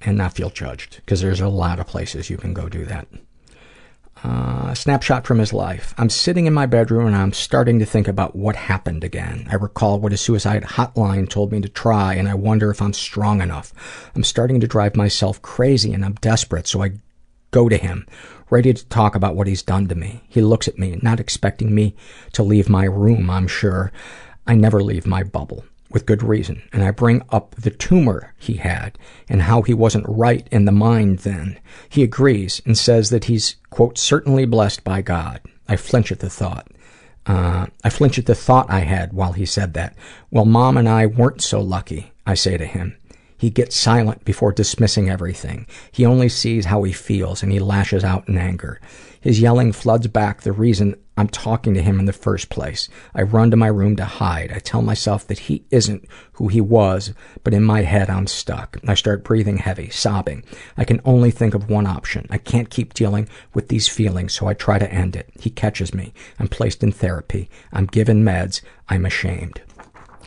and 0.00 0.16
not 0.16 0.34
feel 0.34 0.50
judged 0.50 0.96
because 0.96 1.20
there's 1.20 1.40
a 1.40 1.48
lot 1.48 1.78
of 1.78 1.86
places 1.86 2.30
you 2.30 2.38
can 2.38 2.54
go 2.54 2.68
do 2.68 2.84
that. 2.86 3.08
Uh, 4.24 4.72
snapshot 4.72 5.26
from 5.26 5.40
his 5.40 5.52
life. 5.52 5.94
I'm 5.98 6.08
sitting 6.08 6.46
in 6.46 6.54
my 6.54 6.66
bedroom 6.66 7.08
and 7.08 7.16
I'm 7.16 7.32
starting 7.32 7.80
to 7.80 7.84
think 7.84 8.06
about 8.06 8.36
what 8.36 8.54
happened 8.54 9.02
again. 9.02 9.48
I 9.50 9.56
recall 9.56 9.98
what 9.98 10.12
a 10.12 10.16
suicide 10.16 10.62
hotline 10.62 11.28
told 11.28 11.50
me 11.50 11.60
to 11.60 11.68
try 11.68 12.14
and 12.14 12.28
I 12.28 12.34
wonder 12.34 12.70
if 12.70 12.80
I'm 12.80 12.92
strong 12.92 13.42
enough. 13.42 13.72
I'm 14.14 14.22
starting 14.22 14.60
to 14.60 14.68
drive 14.68 14.94
myself 14.94 15.42
crazy 15.42 15.92
and 15.92 16.04
I'm 16.04 16.14
desperate, 16.14 16.68
so 16.68 16.84
I 16.84 16.92
go 17.50 17.68
to 17.68 17.76
him, 17.76 18.06
ready 18.48 18.72
to 18.72 18.86
talk 18.86 19.16
about 19.16 19.34
what 19.34 19.48
he's 19.48 19.62
done 19.62 19.88
to 19.88 19.96
me. 19.96 20.22
He 20.28 20.40
looks 20.40 20.68
at 20.68 20.78
me, 20.78 21.00
not 21.02 21.18
expecting 21.18 21.74
me 21.74 21.96
to 22.32 22.44
leave 22.44 22.68
my 22.68 22.84
room, 22.84 23.28
I'm 23.28 23.48
sure. 23.48 23.90
I 24.46 24.54
never 24.54 24.84
leave 24.84 25.04
my 25.04 25.24
bubble 25.24 25.64
with 25.92 26.06
good 26.06 26.22
reason, 26.22 26.62
and 26.72 26.82
I 26.82 26.90
bring 26.90 27.22
up 27.30 27.54
the 27.54 27.70
tumor 27.70 28.34
he 28.38 28.54
had 28.54 28.98
and 29.28 29.42
how 29.42 29.62
he 29.62 29.74
wasn't 29.74 30.06
right 30.08 30.46
in 30.50 30.64
the 30.64 30.72
mind 30.72 31.20
then. 31.20 31.58
He 31.88 32.02
agrees 32.02 32.62
and 32.64 32.76
says 32.76 33.10
that 33.10 33.24
he's, 33.24 33.56
quote, 33.70 33.98
certainly 33.98 34.44
blessed 34.44 34.84
by 34.84 35.02
God. 35.02 35.40
I 35.68 35.76
flinch 35.76 36.12
at 36.12 36.20
the 36.20 36.30
thought. 36.30 36.68
Uh, 37.26 37.66
I 37.84 37.90
flinch 37.90 38.18
at 38.18 38.26
the 38.26 38.34
thought 38.34 38.70
I 38.70 38.80
had 38.80 39.12
while 39.12 39.32
he 39.32 39.46
said 39.46 39.74
that. 39.74 39.96
Well, 40.30 40.44
mom 40.44 40.76
and 40.76 40.88
I 40.88 41.06
weren't 41.06 41.42
so 41.42 41.60
lucky, 41.60 42.12
I 42.26 42.34
say 42.34 42.56
to 42.56 42.66
him. 42.66 42.96
He 43.38 43.50
gets 43.50 43.74
silent 43.74 44.24
before 44.24 44.52
dismissing 44.52 45.10
everything. 45.10 45.66
He 45.90 46.06
only 46.06 46.28
sees 46.28 46.66
how 46.66 46.84
he 46.84 46.92
feels 46.92 47.42
and 47.42 47.50
he 47.50 47.58
lashes 47.58 48.04
out 48.04 48.28
in 48.28 48.38
anger. 48.38 48.80
His 49.22 49.40
yelling 49.40 49.72
floods 49.72 50.06
back 50.08 50.42
the 50.42 50.52
reason 50.52 50.96
I'm 51.16 51.28
talking 51.28 51.72
to 51.74 51.82
him 51.82 51.98
in 51.98 52.04
the 52.04 52.12
first 52.12 52.50
place. 52.50 52.88
I 53.14 53.22
run 53.22 53.50
to 53.50 53.56
my 53.56 53.68
room 53.68 53.96
to 53.96 54.04
hide. 54.04 54.52
I 54.52 54.58
tell 54.58 54.82
myself 54.82 55.26
that 55.28 55.38
he 55.38 55.64
isn't 55.70 56.06
who 56.34 56.48
he 56.48 56.60
was, 56.60 57.14
but 57.42 57.54
in 57.54 57.62
my 57.62 57.82
head 57.82 58.10
I'm 58.10 58.26
stuck. 58.26 58.78
I 58.86 58.94
start 58.94 59.24
breathing 59.24 59.58
heavy, 59.58 59.88
sobbing. 59.88 60.44
I 60.76 60.84
can 60.84 61.00
only 61.04 61.30
think 61.30 61.54
of 61.54 61.70
one 61.70 61.86
option. 61.86 62.26
I 62.28 62.38
can't 62.38 62.68
keep 62.68 62.92
dealing 62.92 63.28
with 63.54 63.68
these 63.68 63.88
feelings, 63.88 64.34
so 64.34 64.46
I 64.46 64.54
try 64.54 64.78
to 64.78 64.92
end 64.92 65.16
it. 65.16 65.30
He 65.40 65.48
catches 65.48 65.94
me. 65.94 66.12
I'm 66.38 66.48
placed 66.48 66.82
in 66.82 66.92
therapy. 66.92 67.48
I'm 67.72 67.86
given 67.86 68.24
meds. 68.24 68.60
I'm 68.88 69.06
ashamed. 69.06 69.62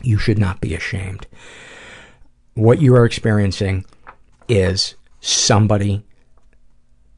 You 0.02 0.18
should 0.18 0.38
not 0.38 0.60
be 0.60 0.74
ashamed 0.74 1.26
what 2.56 2.80
you 2.80 2.96
are 2.96 3.04
experiencing 3.04 3.84
is 4.48 4.94
somebody 5.20 6.02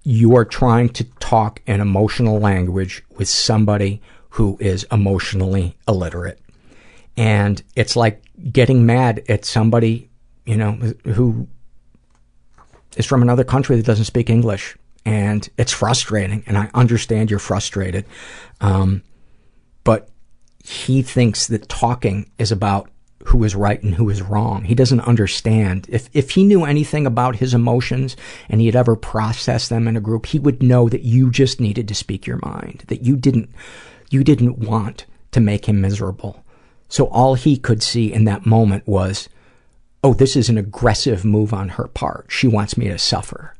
you 0.09 0.35
are 0.35 0.45
trying 0.47 0.89
to 0.89 1.05
talk 1.21 1.61
in 1.67 1.83
emotional 1.83 2.41
language 2.41 3.05
with 3.19 3.29
somebody 3.29 4.01
who 4.31 4.57
is 4.59 4.87
emotionally 4.91 5.77
illiterate. 5.87 6.41
And 7.19 7.63
it's 7.77 7.95
like 7.95 8.23
getting 8.51 8.87
mad 8.87 9.23
at 9.29 9.45
somebody, 9.45 10.09
you 10.47 10.57
know, 10.57 10.73
who 11.05 11.47
is 12.97 13.05
from 13.05 13.21
another 13.21 13.45
country 13.45 13.77
that 13.77 13.85
doesn't 13.85 14.07
speak 14.07 14.31
English. 14.31 14.79
And 15.05 15.47
it's 15.59 15.73
frustrating, 15.73 16.43
and 16.47 16.57
I 16.57 16.71
understand 16.73 17.29
you're 17.29 17.39
frustrated. 17.39 18.07
Um, 18.63 19.03
but 19.85 20.09
he 20.65 21.03
thinks 21.03 21.49
that 21.49 21.69
talking 21.69 22.31
is 22.39 22.51
about 22.51 22.89
who 23.27 23.43
is 23.45 23.55
right 23.55 23.83
and 23.83 23.95
who 23.95 24.09
is 24.09 24.23
wrong. 24.23 24.65
He 24.65 24.75
doesn't 24.75 25.01
understand. 25.01 25.87
If, 25.89 26.09
if 26.13 26.31
he 26.31 26.45
knew 26.45 26.65
anything 26.65 27.07
about 27.07 27.37
his 27.37 27.53
emotions 27.53 28.17
and 28.49 28.61
he 28.61 28.67
had 28.67 28.77
ever 28.77 28.97
processed 28.97 29.71
them 29.71 29.89
in 29.89 29.97
a 29.97 30.01
group, 30.01 30.27
he 30.27 30.39
would 30.39 30.63
know 30.63 30.89
that 30.89 31.03
you 31.03 31.31
just 31.31 31.61
needed 31.61 31.89
to 31.89 31.95
speak 31.95 32.27
your 32.27 32.39
mind, 32.43 32.85
that 32.89 33.03
you 33.03 33.17
didn't, 33.17 33.51
you 34.11 34.23
didn't 34.23 34.59
want 34.59 35.05
to 35.33 35.41
make 35.41 35.67
him 35.67 35.81
miserable. 35.81 36.45
So 36.89 37.07
all 37.07 37.35
he 37.35 37.57
could 37.57 37.83
see 37.83 38.13
in 38.13 38.25
that 38.25 38.47
moment 38.47 38.87
was, 38.87 39.29
oh, 40.03 40.15
this 40.15 40.37
is 40.37 40.49
an 40.49 40.57
aggressive 40.57 41.25
move 41.25 41.53
on 41.53 41.71
her 41.71 41.89
part. 41.89 42.27
She 42.29 42.47
wants 42.47 42.79
me 42.79 42.89
to 42.89 42.99
suffer. 42.99 43.55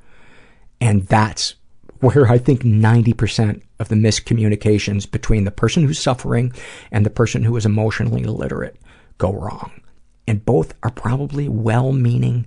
And 0.81 1.07
that's 1.09 1.57
where 2.01 2.31
I 2.31 2.39
think 2.39 2.63
90% 2.63 3.61
of 3.81 3.89
the 3.89 3.97
miscommunications 3.97 5.11
between 5.11 5.45
the 5.45 5.51
person 5.51 5.85
who's 5.85 5.99
suffering 5.99 6.53
and 6.93 7.05
the 7.05 7.11
person 7.11 7.43
who 7.43 7.57
is 7.57 7.67
emotionally 7.67 8.23
illiterate 8.23 8.77
go 9.19 9.33
wrong. 9.33 9.81
And 10.27 10.45
both 10.45 10.75
are 10.83 10.91
probably 10.91 11.49
well-meaning 11.49 12.47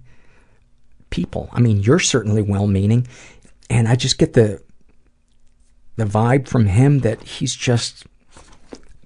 people. 1.10 1.50
I 1.52 1.60
mean, 1.60 1.82
you're 1.82 2.00
certainly 2.00 2.42
well-meaning, 2.42 3.08
and 3.70 3.88
I 3.88 3.96
just 3.96 4.18
get 4.18 4.34
the 4.34 4.62
the 5.98 6.06
vibe 6.06 6.48
from 6.48 6.68
him 6.68 7.00
that 7.00 7.22
he's 7.22 7.56
just 7.56 8.06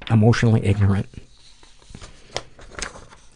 emotionally 0.09 0.63
ignorant. 0.63 1.07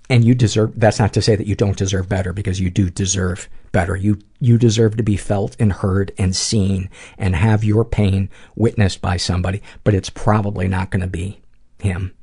And 0.09 0.23
you 0.23 0.33
deserve 0.33 0.79
that's 0.79 0.99
not 0.99 1.13
to 1.13 1.21
say 1.21 1.35
that 1.35 1.47
you 1.47 1.55
don't 1.55 1.77
deserve 1.77 2.09
better 2.09 2.33
because 2.33 2.59
you 2.59 2.69
do 2.69 2.89
deserve 2.89 3.47
better. 3.71 3.95
You 3.95 4.19
you 4.39 4.57
deserve 4.57 4.97
to 4.97 5.03
be 5.03 5.17
felt 5.17 5.55
and 5.59 5.71
heard 5.71 6.11
and 6.17 6.35
seen 6.35 6.89
and 7.17 7.35
have 7.35 7.63
your 7.63 7.85
pain 7.85 8.29
witnessed 8.55 9.01
by 9.01 9.17
somebody, 9.17 9.61
but 9.83 9.93
it's 9.93 10.09
probably 10.09 10.67
not 10.67 10.89
going 10.89 11.01
to 11.01 11.07
be 11.07 11.41
him. 11.79 12.13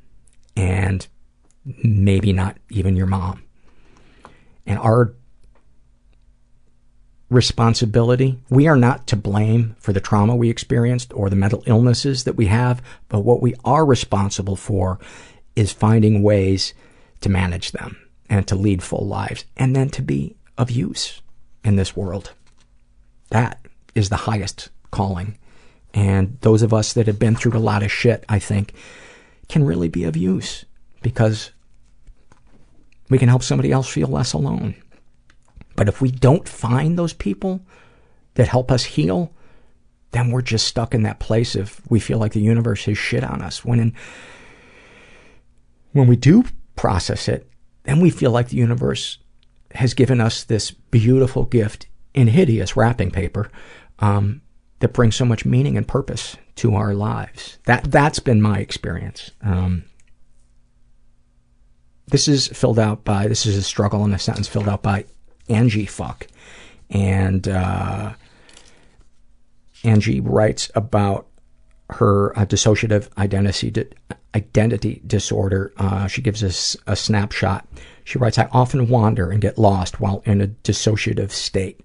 And 0.55 1.07
maybe 1.83 2.33
not 2.33 2.57
even 2.69 2.95
your 2.95 3.07
mom. 3.07 3.43
And 4.65 4.79
our 4.79 5.13
responsibility. 7.29 8.39
We 8.49 8.67
are 8.67 8.77
not 8.77 9.07
to 9.07 9.15
blame 9.15 9.75
for 9.79 9.91
the 9.91 9.99
trauma 9.99 10.35
we 10.35 10.49
experienced 10.49 11.11
or 11.13 11.29
the 11.29 11.35
mental 11.35 11.63
illnesses 11.65 12.23
that 12.23 12.35
we 12.35 12.45
have, 12.45 12.81
but 13.09 13.21
what 13.21 13.41
we 13.41 13.53
are 13.65 13.85
responsible 13.85 14.55
for 14.55 14.99
is 15.55 15.71
finding 15.73 16.23
ways 16.23 16.73
to 17.21 17.29
manage 17.29 17.71
them 17.71 17.97
and 18.29 18.47
to 18.47 18.55
lead 18.55 18.81
full 18.83 19.05
lives 19.05 19.45
and 19.57 19.75
then 19.75 19.89
to 19.89 20.01
be 20.01 20.35
of 20.57 20.71
use 20.71 21.21
in 21.63 21.75
this 21.75 21.95
world. 21.95 22.31
That 23.29 23.59
is 23.93 24.09
the 24.09 24.15
highest 24.15 24.69
calling. 24.91 25.37
And 25.93 26.37
those 26.41 26.61
of 26.61 26.73
us 26.73 26.93
that 26.93 27.07
have 27.07 27.19
been 27.19 27.35
through 27.35 27.57
a 27.57 27.59
lot 27.59 27.83
of 27.83 27.91
shit, 27.91 28.23
I 28.29 28.39
think, 28.39 28.73
can 29.49 29.65
really 29.65 29.89
be 29.89 30.03
of 30.03 30.15
use 30.15 30.65
because 31.01 31.51
we 33.09 33.17
can 33.17 33.29
help 33.29 33.43
somebody 33.43 33.71
else 33.71 33.87
feel 33.87 34.07
less 34.07 34.33
alone. 34.33 34.75
But 35.75 35.87
if 35.87 36.01
we 36.01 36.11
don't 36.11 36.47
find 36.47 36.97
those 36.97 37.13
people 37.13 37.61
that 38.33 38.47
help 38.47 38.71
us 38.71 38.83
heal, 38.83 39.31
then 40.11 40.31
we're 40.31 40.41
just 40.41 40.67
stuck 40.67 40.93
in 40.93 41.03
that 41.03 41.19
place 41.19 41.55
of 41.55 41.81
we 41.89 41.99
feel 41.99 42.17
like 42.17 42.33
the 42.33 42.41
universe 42.41 42.85
has 42.85 42.97
shit 42.97 43.23
on 43.23 43.41
us. 43.41 43.63
When 43.63 43.79
in, 43.79 43.93
when 45.91 46.07
we 46.07 46.15
do 46.15 46.45
process 46.75 47.27
it, 47.27 47.47
then 47.83 47.99
we 47.99 48.09
feel 48.09 48.31
like 48.31 48.49
the 48.49 48.57
universe 48.57 49.17
has 49.75 49.93
given 49.93 50.19
us 50.19 50.43
this 50.43 50.71
beautiful 50.71 51.45
gift 51.45 51.87
in 52.13 52.27
hideous 52.27 52.75
wrapping 52.75 53.11
paper 53.11 53.51
um, 53.99 54.41
that 54.79 54.93
brings 54.93 55.15
so 55.15 55.25
much 55.25 55.45
meaning 55.45 55.77
and 55.77 55.87
purpose 55.87 56.35
to 56.55 56.75
our 56.75 56.93
lives. 56.93 57.59
That 57.65 57.91
that's 57.91 58.19
been 58.19 58.41
my 58.41 58.59
experience. 58.59 59.31
Um, 59.41 59.83
this 62.07 62.27
is 62.27 62.47
filled 62.47 62.79
out 62.79 63.03
by 63.03 63.27
this 63.27 63.45
is 63.45 63.55
a 63.55 63.63
struggle 63.63 64.03
in 64.05 64.13
a 64.13 64.19
sentence 64.19 64.47
filled 64.47 64.69
out 64.69 64.81
by 64.81 65.05
Angie 65.49 65.85
Fuck, 65.85 66.27
and 66.89 67.47
uh, 67.47 68.13
Angie 69.83 70.21
writes 70.21 70.71
about 70.75 71.27
her 71.89 72.37
uh, 72.37 72.45
dissociative 72.45 73.09
identity 73.17 73.71
di- 73.71 73.85
identity 74.35 75.01
disorder. 75.07 75.73
Uh, 75.77 76.07
she 76.07 76.21
gives 76.21 76.43
us 76.43 76.75
a 76.85 76.95
snapshot. 76.95 77.67
She 78.07 78.17
writes, 78.17 78.37
I 78.37 78.47
often 78.53 78.87
wander 78.87 79.31
and 79.31 79.41
get 79.41 79.57
lost 79.57 79.99
while 79.99 80.23
in 80.23 80.39
a 80.39 80.47
dissociative 80.47 81.29
state. 81.29 81.81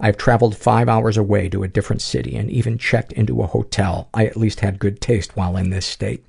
I've 0.00 0.16
traveled 0.16 0.56
five 0.56 0.88
hours 0.88 1.18
away 1.18 1.50
to 1.50 1.64
a 1.64 1.68
different 1.68 2.00
city 2.00 2.34
and 2.34 2.50
even 2.50 2.78
checked 2.78 3.12
into 3.12 3.42
a 3.42 3.46
hotel. 3.46 4.08
I 4.14 4.24
at 4.24 4.38
least 4.38 4.60
had 4.60 4.78
good 4.78 5.02
taste 5.02 5.36
while 5.36 5.54
in 5.58 5.68
this 5.68 5.84
state. 5.84 6.24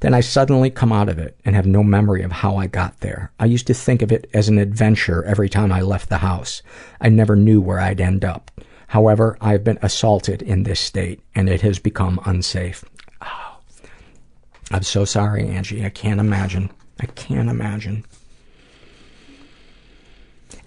Then 0.00 0.14
I 0.14 0.20
suddenly 0.20 0.70
come 0.70 0.90
out 0.90 1.10
of 1.10 1.18
it 1.18 1.38
and 1.44 1.54
have 1.54 1.66
no 1.66 1.82
memory 1.82 2.22
of 2.22 2.32
how 2.32 2.56
I 2.56 2.66
got 2.66 3.00
there. 3.00 3.30
I 3.38 3.44
used 3.44 3.66
to 3.66 3.74
think 3.74 4.00
of 4.00 4.10
it 4.10 4.26
as 4.32 4.48
an 4.48 4.56
adventure 4.56 5.22
every 5.22 5.50
time 5.50 5.70
I 5.70 5.82
left 5.82 6.08
the 6.08 6.16
house. 6.16 6.62
I 6.98 7.10
never 7.10 7.36
knew 7.36 7.60
where 7.60 7.80
I'd 7.80 8.00
end 8.00 8.24
up. 8.24 8.50
However, 8.86 9.36
I've 9.42 9.64
been 9.64 9.78
assaulted 9.82 10.40
in 10.40 10.62
this 10.62 10.80
state 10.80 11.20
and 11.34 11.50
it 11.50 11.60
has 11.60 11.78
become 11.78 12.20
unsafe. 12.24 12.86
Oh. 13.20 13.58
I'm 14.70 14.82
so 14.82 15.04
sorry, 15.04 15.46
Angie. 15.46 15.84
I 15.84 15.90
can't 15.90 16.20
imagine. 16.20 16.70
I 16.98 17.04
can't 17.04 17.50
imagine. 17.50 18.06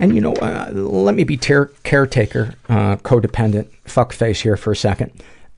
And 0.01 0.15
you 0.15 0.21
know, 0.21 0.33
uh, 0.33 0.71
let 0.73 1.13
me 1.13 1.23
be 1.23 1.37
ter- 1.37 1.71
caretaker, 1.83 2.55
uh, 2.67 2.95
codependent, 2.97 3.69
fuckface 3.85 4.41
here 4.41 4.57
for 4.57 4.71
a 4.71 4.75
second. 4.75 5.11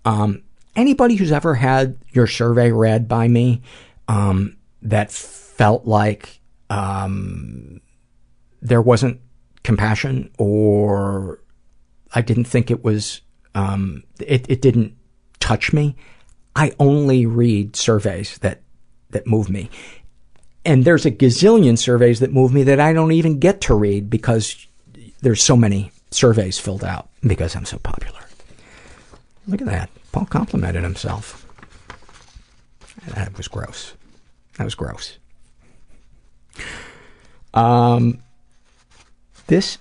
Um, 0.03 0.43
anybody 0.75 1.15
who's 1.15 1.31
ever 1.31 1.55
had 1.55 1.97
your 2.11 2.27
survey 2.27 2.73
read 2.73 3.07
by 3.07 3.29
me 3.29 3.61
um, 4.09 4.57
that 4.81 5.13
felt 5.13 5.85
like 5.85 6.41
um, 6.69 7.79
there 8.61 8.81
wasn't 8.81 9.21
compassion 9.63 10.29
or 10.37 11.39
I 12.13 12.21
didn't 12.21 12.43
think 12.43 12.69
it 12.69 12.83
was, 12.83 13.21
um, 13.55 14.03
it, 14.19 14.45
it 14.49 14.61
didn't 14.61 14.97
touch 15.39 15.71
me. 15.71 15.95
I 16.53 16.73
only 16.79 17.25
read 17.25 17.77
surveys 17.77 18.37
that, 18.39 18.61
that 19.11 19.25
move 19.25 19.49
me. 19.49 19.69
And 20.65 20.85
there's 20.85 21.05
a 21.05 21.11
gazillion 21.11 21.77
surveys 21.77 22.19
that 22.21 22.31
move 22.31 22.53
me 22.53 22.63
that 22.63 22.79
I 22.79 22.93
don't 22.93 23.11
even 23.11 23.39
get 23.39 23.61
to 23.61 23.75
read 23.75 24.09
because 24.09 24.65
there's 25.21 25.43
so 25.43 25.57
many 25.57 25.91
surveys 26.11 26.59
filled 26.59 26.83
out 26.83 27.09
because 27.21 27.55
I'm 27.55 27.65
so 27.65 27.77
popular. 27.79 28.19
Look 29.47 29.61
at 29.61 29.67
that. 29.67 29.89
Paul 30.11 30.25
complimented 30.25 30.83
himself. 30.83 31.45
That 33.15 33.35
was 33.35 33.47
gross. 33.47 33.93
That 34.57 34.63
was 34.63 34.75
gross. 34.75 35.17
Um, 37.53 38.19
this, 39.47 39.77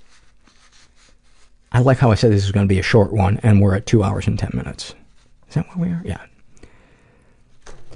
I 1.70 1.80
like 1.80 1.98
how 1.98 2.10
I 2.10 2.14
said 2.16 2.32
this 2.32 2.44
is 2.44 2.52
going 2.52 2.66
to 2.66 2.72
be 2.72 2.80
a 2.80 2.82
short 2.82 3.12
one, 3.12 3.38
and 3.42 3.60
we're 3.60 3.76
at 3.76 3.86
two 3.86 4.02
hours 4.02 4.26
and 4.26 4.38
ten 4.38 4.50
minutes. 4.54 4.94
Is 5.48 5.54
that 5.54 5.66
where 5.68 5.88
we 5.88 5.94
are? 5.94 6.02
Yeah. 6.04 6.24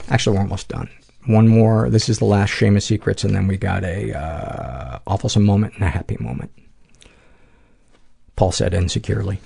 Actually, 0.08 0.36
we're 0.36 0.42
almost 0.42 0.68
done. 0.68 0.88
One 1.26 1.48
more. 1.48 1.90
This 1.90 2.08
is 2.08 2.18
the 2.18 2.24
last 2.24 2.50
shame 2.50 2.76
of 2.76 2.82
secrets, 2.82 3.24
and 3.24 3.34
then 3.34 3.48
we 3.48 3.56
got 3.56 3.84
a 3.84 4.16
uh, 4.16 4.98
awfulsome 5.06 5.44
moment 5.44 5.74
and 5.74 5.82
a 5.82 5.88
happy 5.88 6.16
moment. 6.20 6.52
Paul 8.36 8.52
said 8.52 8.74
insecurely. 8.74 9.40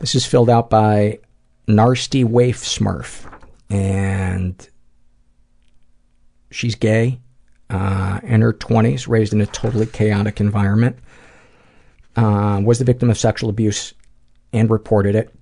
This 0.00 0.14
is 0.14 0.26
filled 0.26 0.50
out 0.50 0.68
by 0.68 1.20
Narsty 1.66 2.24
Waif 2.24 2.62
Smurf, 2.62 3.26
and 3.70 4.68
she's 6.50 6.74
gay, 6.74 7.20
uh, 7.70 8.20
in 8.22 8.42
her 8.42 8.52
20s, 8.52 9.08
raised 9.08 9.32
in 9.32 9.40
a 9.40 9.46
totally 9.46 9.86
chaotic 9.86 10.40
environment, 10.40 10.98
uh, 12.16 12.60
was 12.62 12.78
the 12.78 12.84
victim 12.84 13.08
of 13.08 13.18
sexual 13.18 13.48
abuse 13.48 13.94
and 14.52 14.70
reported 14.70 15.14
it. 15.14 15.33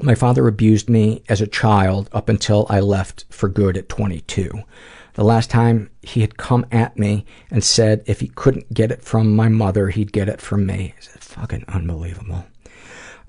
My 0.00 0.14
father 0.14 0.48
abused 0.48 0.88
me 0.88 1.22
as 1.28 1.40
a 1.40 1.46
child 1.46 2.08
up 2.12 2.28
until 2.28 2.66
I 2.70 2.80
left 2.80 3.26
for 3.28 3.48
good 3.48 3.76
at 3.76 3.88
22. 3.88 4.62
The 5.14 5.24
last 5.24 5.50
time 5.50 5.90
he 6.00 6.22
had 6.22 6.38
come 6.38 6.64
at 6.72 6.98
me 6.98 7.26
and 7.50 7.62
said 7.62 8.02
if 8.06 8.20
he 8.20 8.28
couldn't 8.28 8.72
get 8.72 8.90
it 8.90 9.02
from 9.02 9.36
my 9.36 9.48
mother, 9.48 9.90
he'd 9.90 10.12
get 10.12 10.28
it 10.28 10.40
from 10.40 10.64
me. 10.64 10.94
Is 10.98 11.08
fucking 11.20 11.64
unbelievable? 11.68 12.46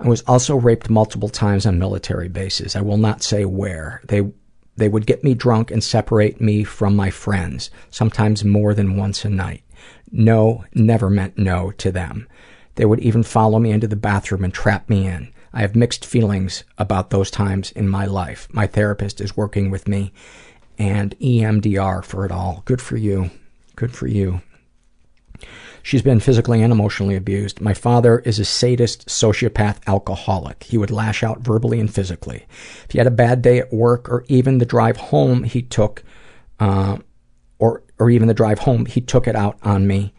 I 0.00 0.08
was 0.08 0.22
also 0.22 0.56
raped 0.56 0.88
multiple 0.90 1.28
times 1.28 1.66
on 1.66 1.78
military 1.78 2.28
bases. 2.28 2.74
I 2.74 2.80
will 2.80 2.96
not 2.96 3.22
say 3.22 3.44
where. 3.44 4.00
They 4.04 4.22
they 4.76 4.88
would 4.88 5.06
get 5.06 5.22
me 5.22 5.34
drunk 5.34 5.70
and 5.70 5.84
separate 5.84 6.40
me 6.40 6.64
from 6.64 6.96
my 6.96 7.08
friends, 7.08 7.70
sometimes 7.90 8.44
more 8.44 8.74
than 8.74 8.96
once 8.96 9.24
a 9.24 9.30
night. 9.30 9.62
No 10.10 10.64
never 10.74 11.08
meant 11.08 11.38
no 11.38 11.70
to 11.72 11.92
them. 11.92 12.26
They 12.74 12.84
would 12.84 13.00
even 13.00 13.22
follow 13.22 13.58
me 13.58 13.70
into 13.70 13.86
the 13.86 13.96
bathroom 13.96 14.42
and 14.42 14.52
trap 14.52 14.88
me 14.88 15.06
in. 15.06 15.32
I 15.54 15.60
have 15.60 15.76
mixed 15.76 16.04
feelings 16.04 16.64
about 16.78 17.10
those 17.10 17.30
times 17.30 17.70
in 17.72 17.88
my 17.88 18.06
life. 18.06 18.48
My 18.50 18.66
therapist 18.66 19.20
is 19.20 19.36
working 19.36 19.70
with 19.70 19.86
me 19.86 20.12
and 20.76 21.16
EMDR 21.20 22.04
for 22.04 22.26
it 22.26 22.32
all. 22.32 22.62
Good 22.64 22.82
for 22.82 22.96
you. 22.96 23.30
Good 23.76 23.94
for 23.94 24.08
you. 24.08 24.42
She's 25.84 26.02
been 26.02 26.18
physically 26.18 26.60
and 26.60 26.72
emotionally 26.72 27.14
abused. 27.14 27.60
My 27.60 27.74
father 27.74 28.18
is 28.20 28.40
a 28.40 28.44
sadist, 28.44 29.06
sociopath, 29.06 29.78
alcoholic. 29.86 30.64
He 30.64 30.78
would 30.78 30.90
lash 30.90 31.22
out 31.22 31.40
verbally 31.40 31.78
and 31.78 31.92
physically. 31.92 32.46
If 32.84 32.90
he 32.90 32.98
had 32.98 33.06
a 33.06 33.12
bad 33.12 33.40
day 33.40 33.60
at 33.60 33.72
work 33.72 34.08
or 34.08 34.24
even 34.26 34.58
the 34.58 34.66
drive 34.66 34.96
home, 34.96 35.44
he 35.44 35.62
took, 35.62 36.02
uh, 36.58 36.98
or, 37.60 37.84
or 38.00 38.10
even 38.10 38.26
the 38.26 38.34
drive 38.34 38.60
home, 38.60 38.86
he 38.86 39.00
took 39.00 39.28
it 39.28 39.36
out 39.36 39.58
on 39.62 39.86
me 39.86 40.14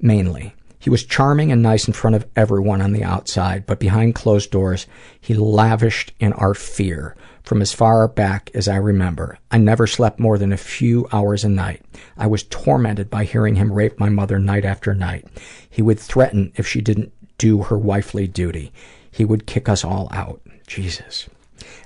mainly. 0.00 0.55
He 0.86 0.90
was 0.90 1.02
charming 1.02 1.50
and 1.50 1.64
nice 1.64 1.88
in 1.88 1.94
front 1.94 2.14
of 2.14 2.28
everyone 2.36 2.80
on 2.80 2.92
the 2.92 3.02
outside, 3.02 3.66
but 3.66 3.80
behind 3.80 4.14
closed 4.14 4.52
doors, 4.52 4.86
he 5.20 5.34
lavished 5.34 6.12
in 6.20 6.32
our 6.34 6.54
fear 6.54 7.16
from 7.42 7.60
as 7.60 7.72
far 7.72 8.06
back 8.06 8.52
as 8.54 8.68
I 8.68 8.76
remember. 8.76 9.36
I 9.50 9.58
never 9.58 9.88
slept 9.88 10.20
more 10.20 10.38
than 10.38 10.52
a 10.52 10.56
few 10.56 11.08
hours 11.12 11.42
a 11.42 11.48
night. 11.48 11.82
I 12.16 12.28
was 12.28 12.44
tormented 12.44 13.10
by 13.10 13.24
hearing 13.24 13.56
him 13.56 13.72
rape 13.72 13.98
my 13.98 14.08
mother 14.10 14.38
night 14.38 14.64
after 14.64 14.94
night. 14.94 15.26
He 15.68 15.82
would 15.82 15.98
threaten 15.98 16.52
if 16.54 16.68
she 16.68 16.80
didn't 16.80 17.12
do 17.36 17.64
her 17.64 17.76
wifely 17.76 18.28
duty. 18.28 18.72
He 19.10 19.24
would 19.24 19.44
kick 19.44 19.68
us 19.68 19.82
all 19.82 20.06
out. 20.12 20.40
Jesus. 20.68 21.28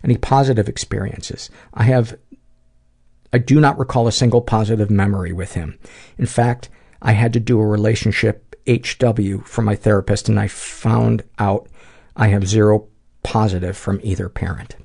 Any 0.04 0.18
positive 0.18 0.68
experiences? 0.68 1.48
I 1.72 1.84
have, 1.84 2.18
I 3.32 3.38
do 3.38 3.60
not 3.60 3.78
recall 3.78 4.06
a 4.06 4.12
single 4.12 4.42
positive 4.42 4.90
memory 4.90 5.32
with 5.32 5.54
him. 5.54 5.78
In 6.18 6.26
fact, 6.26 6.68
I 7.00 7.12
had 7.12 7.32
to 7.32 7.40
do 7.40 7.58
a 7.58 7.66
relationship 7.66 8.49
HW 8.66 9.44
from 9.44 9.64
my 9.64 9.76
therapist 9.76 10.28
and 10.28 10.38
I 10.38 10.48
found 10.48 11.22
out 11.38 11.68
I 12.16 12.28
have 12.28 12.46
zero 12.46 12.88
positive 13.22 13.76
from 13.76 14.00
either 14.02 14.28
parent 14.28 14.76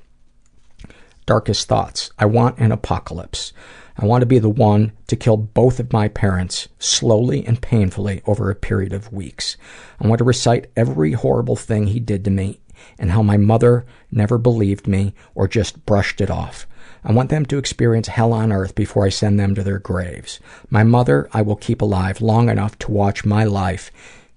darkest 1.26 1.66
thoughts. 1.66 2.10
I 2.18 2.24
want 2.24 2.58
an 2.58 2.72
apocalypse. 2.72 3.52
I 3.98 4.06
want 4.06 4.22
to 4.22 4.26
be 4.26 4.38
the 4.38 4.48
one 4.48 4.92
to 5.08 5.16
kill 5.16 5.36
both 5.36 5.80
of 5.80 5.92
my 5.92 6.08
parents 6.08 6.68
slowly 6.78 7.44
and 7.44 7.60
painfully 7.60 8.22
over 8.26 8.48
a 8.48 8.54
period 8.54 8.92
of 8.92 9.12
weeks. 9.12 9.56
I 10.00 10.06
want 10.06 10.18
to 10.18 10.24
recite 10.24 10.70
every 10.76 11.12
horrible 11.12 11.56
thing 11.56 11.88
he 11.88 12.00
did 12.00 12.24
to 12.24 12.30
me 12.30 12.60
and 12.98 13.10
how 13.10 13.22
my 13.22 13.36
mother 13.36 13.84
never 14.10 14.38
believed 14.38 14.86
me 14.86 15.14
or 15.34 15.48
just 15.48 15.84
brushed 15.84 16.20
it 16.20 16.30
off. 16.30 16.66
I 17.06 17.12
want 17.12 17.30
them 17.30 17.46
to 17.46 17.58
experience 17.58 18.08
hell 18.08 18.32
on 18.32 18.52
earth 18.52 18.74
before 18.74 19.06
I 19.06 19.10
send 19.10 19.38
them 19.38 19.54
to 19.54 19.62
their 19.62 19.78
graves. 19.78 20.40
My 20.68 20.82
mother 20.82 21.28
I 21.32 21.40
will 21.40 21.56
keep 21.56 21.80
alive 21.80 22.20
long 22.20 22.48
enough 22.48 22.76
to 22.80 22.90
watch 22.90 23.24
my 23.24 23.44
life 23.44 23.92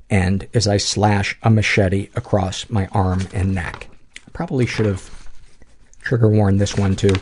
end 0.09 0.47
as 0.53 0.67
I 0.67 0.77
slash 0.77 1.37
a 1.41 1.49
machete 1.49 2.09
across 2.15 2.69
my 2.69 2.87
arm 2.91 3.27
and 3.33 3.55
neck. 3.55 3.89
I 4.15 4.29
probably 4.31 4.67
should 4.67 4.85
have 4.85 5.27
trigger 6.01 6.29
warned 6.29 6.61
this 6.61 6.77
one 6.77 6.95
too, 6.95 7.15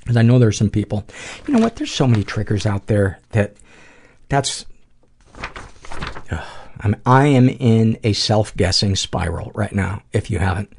because 0.00 0.16
I 0.16 0.22
know 0.22 0.38
there's 0.38 0.58
some 0.58 0.70
people. 0.70 1.04
You 1.46 1.54
know 1.54 1.60
what? 1.60 1.76
There's 1.76 1.92
so 1.92 2.06
many 2.06 2.24
triggers 2.24 2.64
out 2.66 2.86
there 2.86 3.20
that 3.30 3.56
that's. 4.28 4.64
I'm, 6.80 6.96
I 7.06 7.26
am 7.26 7.48
in 7.48 7.98
a 8.04 8.12
self-guessing 8.12 8.96
spiral 8.96 9.50
right 9.54 9.72
now. 9.72 10.02
If 10.12 10.30
you 10.30 10.38
haven't, 10.38 10.70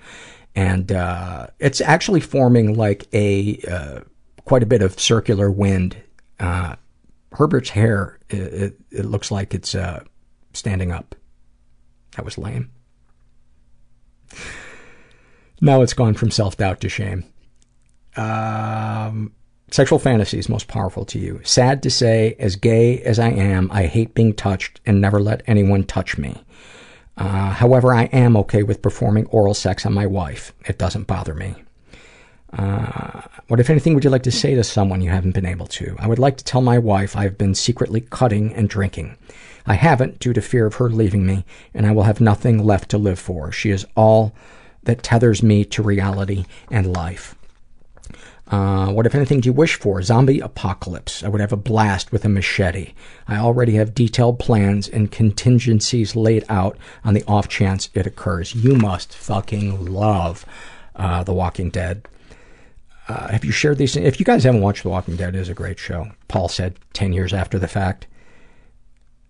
and 0.57 0.91
uh, 0.91 1.45
it's 1.59 1.81
actually 1.81 2.19
forming 2.19 2.73
like 2.73 3.07
a 3.13 3.61
uh, 3.69 3.99
quite 4.43 4.63
a 4.63 4.65
bit 4.65 4.81
of 4.81 4.99
circular 4.99 5.51
wind. 5.51 5.95
Uh, 6.39 6.75
Herbert's 7.31 7.69
hair, 7.69 8.17
it, 8.29 8.35
it, 8.39 8.79
it 8.89 9.05
looks 9.05 9.29
like 9.29 9.53
it's 9.53 9.75
standing 10.53 10.91
up. 10.91 11.13
That 12.15 12.25
was 12.25 12.39
lame. 12.39 12.71
Now 15.61 15.83
it's 15.83 15.93
gone 15.93 16.15
from 16.15 16.31
self-doubt 16.31 16.81
to 16.81 16.89
shame. 16.89 17.23
Um, 18.15 19.33
sexual 19.69 19.99
fantasies 19.99 20.49
most 20.49 20.67
powerful 20.67 21.05
to 21.05 21.19
you. 21.19 21.39
Sad 21.43 21.83
to 21.83 21.91
say, 21.91 22.35
as 22.39 22.55
gay 22.55 22.99
as 23.01 23.19
I 23.19 23.29
am, 23.29 23.69
I 23.71 23.85
hate 23.85 24.15
being 24.15 24.33
touched 24.33 24.81
and 24.87 24.99
never 24.99 25.19
let 25.19 25.43
anyone 25.45 25.83
touch 25.83 26.17
me. 26.17 26.43
Uh, 27.17 27.51
however, 27.51 27.93
I 27.93 28.03
am 28.05 28.37
okay 28.37 28.63
with 28.63 28.81
performing 28.81 29.25
oral 29.27 29.53
sex 29.53 29.85
on 29.85 29.93
my 29.93 30.05
wife. 30.05 30.53
It 30.65 30.77
doesn't 30.77 31.07
bother 31.07 31.33
me. 31.33 31.55
Uh, 32.53 33.21
what, 33.47 33.59
if 33.59 33.69
anything, 33.69 33.93
would 33.93 34.03
you 34.03 34.09
like 34.09 34.23
to 34.23 34.31
say 34.31 34.55
to 34.55 34.63
someone 34.63 35.01
you 35.01 35.09
haven't 35.09 35.33
been 35.33 35.45
able 35.45 35.67
to? 35.67 35.95
I 35.99 36.07
would 36.07 36.19
like 36.19 36.37
to 36.37 36.43
tell 36.43 36.61
my 36.61 36.77
wife 36.77 37.15
I've 37.15 37.37
been 37.37 37.55
secretly 37.55 38.01
cutting 38.01 38.53
and 38.53 38.69
drinking. 38.69 39.17
I 39.65 39.73
haven't 39.73 40.19
due 40.19 40.33
to 40.33 40.41
fear 40.41 40.65
of 40.65 40.75
her 40.75 40.89
leaving 40.89 41.25
me, 41.25 41.43
and 41.73 41.85
I 41.85 41.91
will 41.91 42.03
have 42.03 42.21
nothing 42.21 42.63
left 42.63 42.89
to 42.91 42.97
live 42.97 43.19
for. 43.19 43.51
She 43.51 43.71
is 43.71 43.85
all 43.95 44.33
that 44.83 45.03
tethers 45.03 45.43
me 45.43 45.65
to 45.65 45.83
reality 45.83 46.45
and 46.71 46.93
life. 46.93 47.35
Uh, 48.49 48.87
what, 48.87 49.05
if 49.05 49.13
anything, 49.13 49.41
do 49.41 49.49
you 49.49 49.53
wish 49.53 49.75
for? 49.75 50.01
Zombie 50.01 50.39
apocalypse. 50.39 51.21
I 51.23 51.27
would 51.27 51.41
have 51.41 51.51
a 51.51 51.57
blast 51.57 52.11
with 52.11 52.23
a 52.23 52.29
machete. 52.29 52.93
I 53.27 53.37
already 53.37 53.75
have 53.75 53.93
detailed 53.93 54.39
plans 54.39 54.87
and 54.87 55.11
contingencies 55.11 56.15
laid 56.15 56.45
out 56.47 56.77
on 57.03 57.13
the 57.13 57.25
off 57.27 57.49
chance 57.49 57.89
it 57.93 58.07
occurs. 58.07 58.55
You 58.55 58.75
must 58.75 59.13
fucking 59.13 59.85
love 59.85 60.45
uh, 60.95 61.23
The 61.23 61.33
Walking 61.33 61.69
Dead. 61.69 62.07
Uh, 63.09 63.27
have 63.29 63.43
you 63.43 63.51
shared 63.51 63.77
these? 63.77 63.95
If 63.95 64.19
you 64.19 64.25
guys 64.25 64.43
haven't 64.43 64.61
watched 64.61 64.83
The 64.83 64.89
Walking 64.89 65.17
Dead, 65.17 65.35
it 65.35 65.39
is 65.39 65.49
a 65.49 65.53
great 65.53 65.79
show. 65.79 66.11
Paul 66.29 66.47
said 66.47 66.75
10 66.93 67.13
years 67.13 67.33
after 67.33 67.59
the 67.59 67.67
fact. 67.67 68.07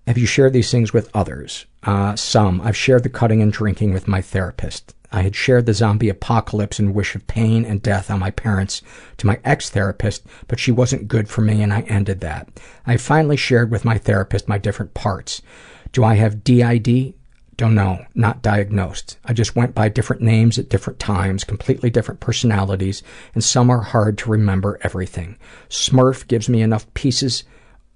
Have 0.05 0.17
you 0.17 0.25
shared 0.25 0.53
these 0.53 0.71
things 0.71 0.93
with 0.93 1.09
others? 1.13 1.65
Uh, 1.83 2.15
some. 2.15 2.61
I've 2.61 2.77
shared 2.77 3.03
the 3.03 3.09
cutting 3.09 3.41
and 3.41 3.51
drinking 3.51 3.93
with 3.93 4.07
my 4.07 4.21
therapist. 4.21 4.95
I 5.11 5.21
had 5.21 5.35
shared 5.35 5.65
the 5.65 5.73
zombie 5.73 6.09
apocalypse 6.09 6.79
and 6.79 6.93
wish 6.93 7.15
of 7.15 7.27
pain 7.27 7.63
and 7.63 7.81
death 7.81 8.11
on 8.11 8.19
my 8.19 8.31
parents 8.31 8.81
to 9.17 9.27
my 9.27 9.39
ex-therapist, 9.43 10.25
but 10.47 10.59
she 10.59 10.71
wasn't 10.71 11.07
good 11.07 11.29
for 11.29 11.41
me 11.41 11.61
and 11.61 11.73
I 11.73 11.81
ended 11.81 12.19
that. 12.21 12.49
I 12.85 12.97
finally 12.97 13.37
shared 13.37 13.71
with 13.71 13.85
my 13.85 13.97
therapist 13.97 14.47
my 14.47 14.57
different 14.57 14.93
parts. 14.93 15.41
Do 15.91 16.03
I 16.03 16.15
have 16.15 16.43
DID? 16.43 17.13
Don't 17.55 17.73
know. 17.73 18.05
Not 18.13 18.43
diagnosed. 18.43 19.17
I 19.25 19.33
just 19.33 19.55
went 19.55 19.73
by 19.73 19.89
different 19.89 20.21
names 20.21 20.59
at 20.59 20.69
different 20.69 20.99
times, 20.99 21.43
completely 21.43 21.89
different 21.89 22.19
personalities, 22.19 23.01
and 23.33 23.43
some 23.43 23.71
are 23.71 23.81
hard 23.81 24.17
to 24.19 24.29
remember 24.29 24.77
everything. 24.83 25.37
Smurf 25.69 26.27
gives 26.27 26.47
me 26.47 26.61
enough 26.61 26.93
pieces 26.93 27.45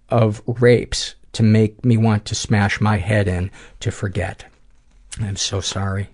of 0.09 0.41
rapes 0.47 1.15
to 1.33 1.43
make 1.43 1.85
me 1.85 1.95
want 1.95 2.25
to 2.25 2.35
smash 2.35 2.81
my 2.81 2.97
head 2.97 3.27
in 3.27 3.51
to 3.81 3.91
forget. 3.91 4.45
I'm 5.19 5.35
so 5.35 5.61
sorry. 5.61 6.09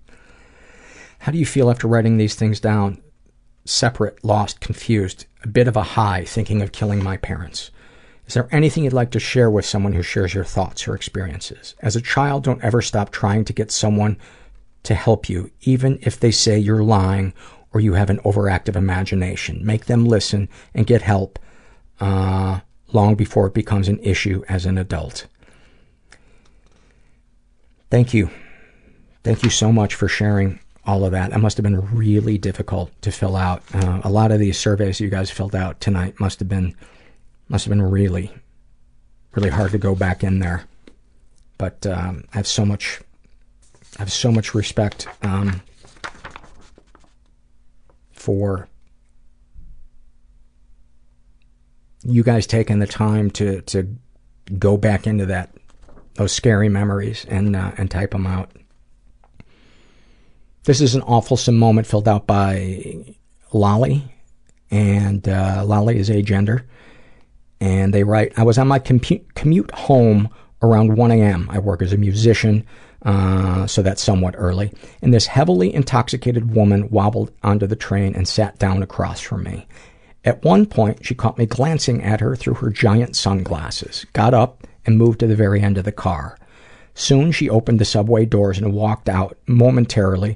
How 1.27 1.33
do 1.33 1.39
you 1.39 1.45
feel 1.45 1.69
after 1.69 1.89
writing 1.89 2.15
these 2.15 2.35
things 2.35 2.61
down? 2.61 3.01
Separate, 3.65 4.23
lost, 4.23 4.61
confused, 4.61 5.25
a 5.43 5.49
bit 5.49 5.67
of 5.67 5.75
a 5.75 5.83
high, 5.83 6.23
thinking 6.23 6.61
of 6.61 6.71
killing 6.71 7.03
my 7.03 7.17
parents. 7.17 7.69
Is 8.27 8.33
there 8.33 8.47
anything 8.49 8.85
you'd 8.85 8.93
like 8.93 9.11
to 9.11 9.19
share 9.19 9.51
with 9.51 9.65
someone 9.65 9.91
who 9.91 10.03
shares 10.03 10.33
your 10.33 10.45
thoughts 10.45 10.87
or 10.87 10.95
experiences? 10.95 11.75
As 11.81 11.97
a 11.97 12.01
child, 12.01 12.45
don't 12.45 12.63
ever 12.63 12.81
stop 12.81 13.11
trying 13.11 13.43
to 13.43 13.51
get 13.51 13.71
someone 13.71 14.17
to 14.83 14.95
help 14.95 15.27
you, 15.27 15.51
even 15.63 15.99
if 16.01 16.17
they 16.17 16.31
say 16.31 16.57
you're 16.57 16.81
lying 16.81 17.33
or 17.73 17.81
you 17.81 17.95
have 17.95 18.09
an 18.09 18.19
overactive 18.19 18.77
imagination. 18.77 19.65
Make 19.65 19.87
them 19.87 20.05
listen 20.05 20.47
and 20.73 20.87
get 20.87 21.01
help 21.01 21.39
uh, 21.99 22.61
long 22.93 23.15
before 23.15 23.47
it 23.47 23.53
becomes 23.53 23.89
an 23.89 23.99
issue 23.99 24.45
as 24.47 24.65
an 24.65 24.77
adult. 24.77 25.27
Thank 27.91 28.13
you. 28.13 28.29
Thank 29.25 29.43
you 29.43 29.49
so 29.49 29.73
much 29.73 29.93
for 29.93 30.07
sharing 30.07 30.61
all 30.87 31.03
of 31.03 31.11
that. 31.11 31.31
That 31.31 31.41
must 31.41 31.57
have 31.57 31.63
been 31.63 31.95
really 31.95 32.37
difficult 32.37 32.91
to 33.01 33.11
fill 33.11 33.35
out. 33.35 33.61
Uh, 33.75 34.01
a 34.03 34.09
lot 34.09 34.31
of 34.31 34.39
these 34.39 34.57
surveys 34.57 34.99
you 34.99 35.09
guys 35.09 35.29
filled 35.29 35.55
out 35.55 35.79
tonight 35.81 36.19
must 36.19 36.39
have 36.39 36.49
been 36.49 36.75
must 37.49 37.65
have 37.65 37.69
been 37.69 37.81
really, 37.81 38.33
really 39.35 39.49
hard 39.49 39.71
to 39.71 39.77
go 39.77 39.95
back 39.95 40.23
in 40.23 40.39
there. 40.39 40.65
But 41.57 41.85
um, 41.85 42.23
I 42.33 42.37
have 42.37 42.47
so 42.47 42.65
much, 42.65 43.01
I 43.97 44.01
have 44.01 44.11
so 44.11 44.31
much 44.31 44.53
respect 44.53 45.07
um, 45.21 45.61
for 48.11 48.67
you 52.03 52.23
guys 52.23 52.47
taking 52.47 52.79
the 52.79 52.87
time 52.87 53.29
to 53.31 53.61
to 53.61 53.95
go 54.57 54.77
back 54.77 55.05
into 55.05 55.25
that 55.25 55.51
those 56.15 56.31
scary 56.31 56.69
memories 56.69 57.25
and 57.27 57.55
uh, 57.55 57.71
and 57.77 57.91
type 57.91 58.11
them 58.11 58.25
out. 58.25 58.51
This 60.67 60.81
is 60.81 60.95
an 60.95 61.01
awful 61.03 61.39
moment 61.53 61.87
filled 61.87 62.09
out 62.09 62.27
by 62.27 63.15
Lolly, 63.53 64.03
and 64.69 65.25
uh, 65.25 65.63
Lolly 65.65 65.97
is 65.97 66.09
agender. 66.09 66.65
And 67.61 67.93
they 67.93 68.03
write, 68.03 68.37
I 68.37 68.43
was 68.43 68.57
on 68.57 68.67
my 68.67 68.77
compu- 68.77 69.23
commute 69.33 69.71
home 69.71 70.27
around 70.61 70.97
1 70.97 71.11
a.m. 71.11 71.47
I 71.49 71.59
work 71.59 71.81
as 71.81 71.93
a 71.93 71.97
musician, 71.97 72.65
uh, 73.03 73.65
so 73.65 73.81
that's 73.81 74.03
somewhat 74.03 74.35
early. 74.37 74.73
And 75.01 75.13
this 75.13 75.27
heavily 75.27 75.73
intoxicated 75.73 76.53
woman 76.53 76.89
wobbled 76.89 77.31
onto 77.43 77.65
the 77.65 77.77
train 77.77 78.13
and 78.13 78.27
sat 78.27 78.59
down 78.59 78.83
across 78.83 79.21
from 79.21 79.43
me. 79.43 79.65
At 80.25 80.43
one 80.43 80.65
point, 80.65 81.05
she 81.05 81.15
caught 81.15 81.37
me 81.37 81.45
glancing 81.45 82.03
at 82.03 82.19
her 82.19 82.35
through 82.35 82.55
her 82.55 82.71
giant 82.71 83.15
sunglasses, 83.15 84.05
got 84.11 84.33
up, 84.33 84.67
and 84.85 84.97
moved 84.97 85.21
to 85.21 85.27
the 85.27 85.35
very 85.37 85.61
end 85.61 85.77
of 85.77 85.85
the 85.85 85.93
car. 85.93 86.37
Soon 86.93 87.31
she 87.31 87.49
opened 87.49 87.79
the 87.79 87.85
subway 87.85 88.25
doors 88.25 88.57
and 88.57 88.73
walked 88.73 89.07
out 89.07 89.37
momentarily 89.45 90.35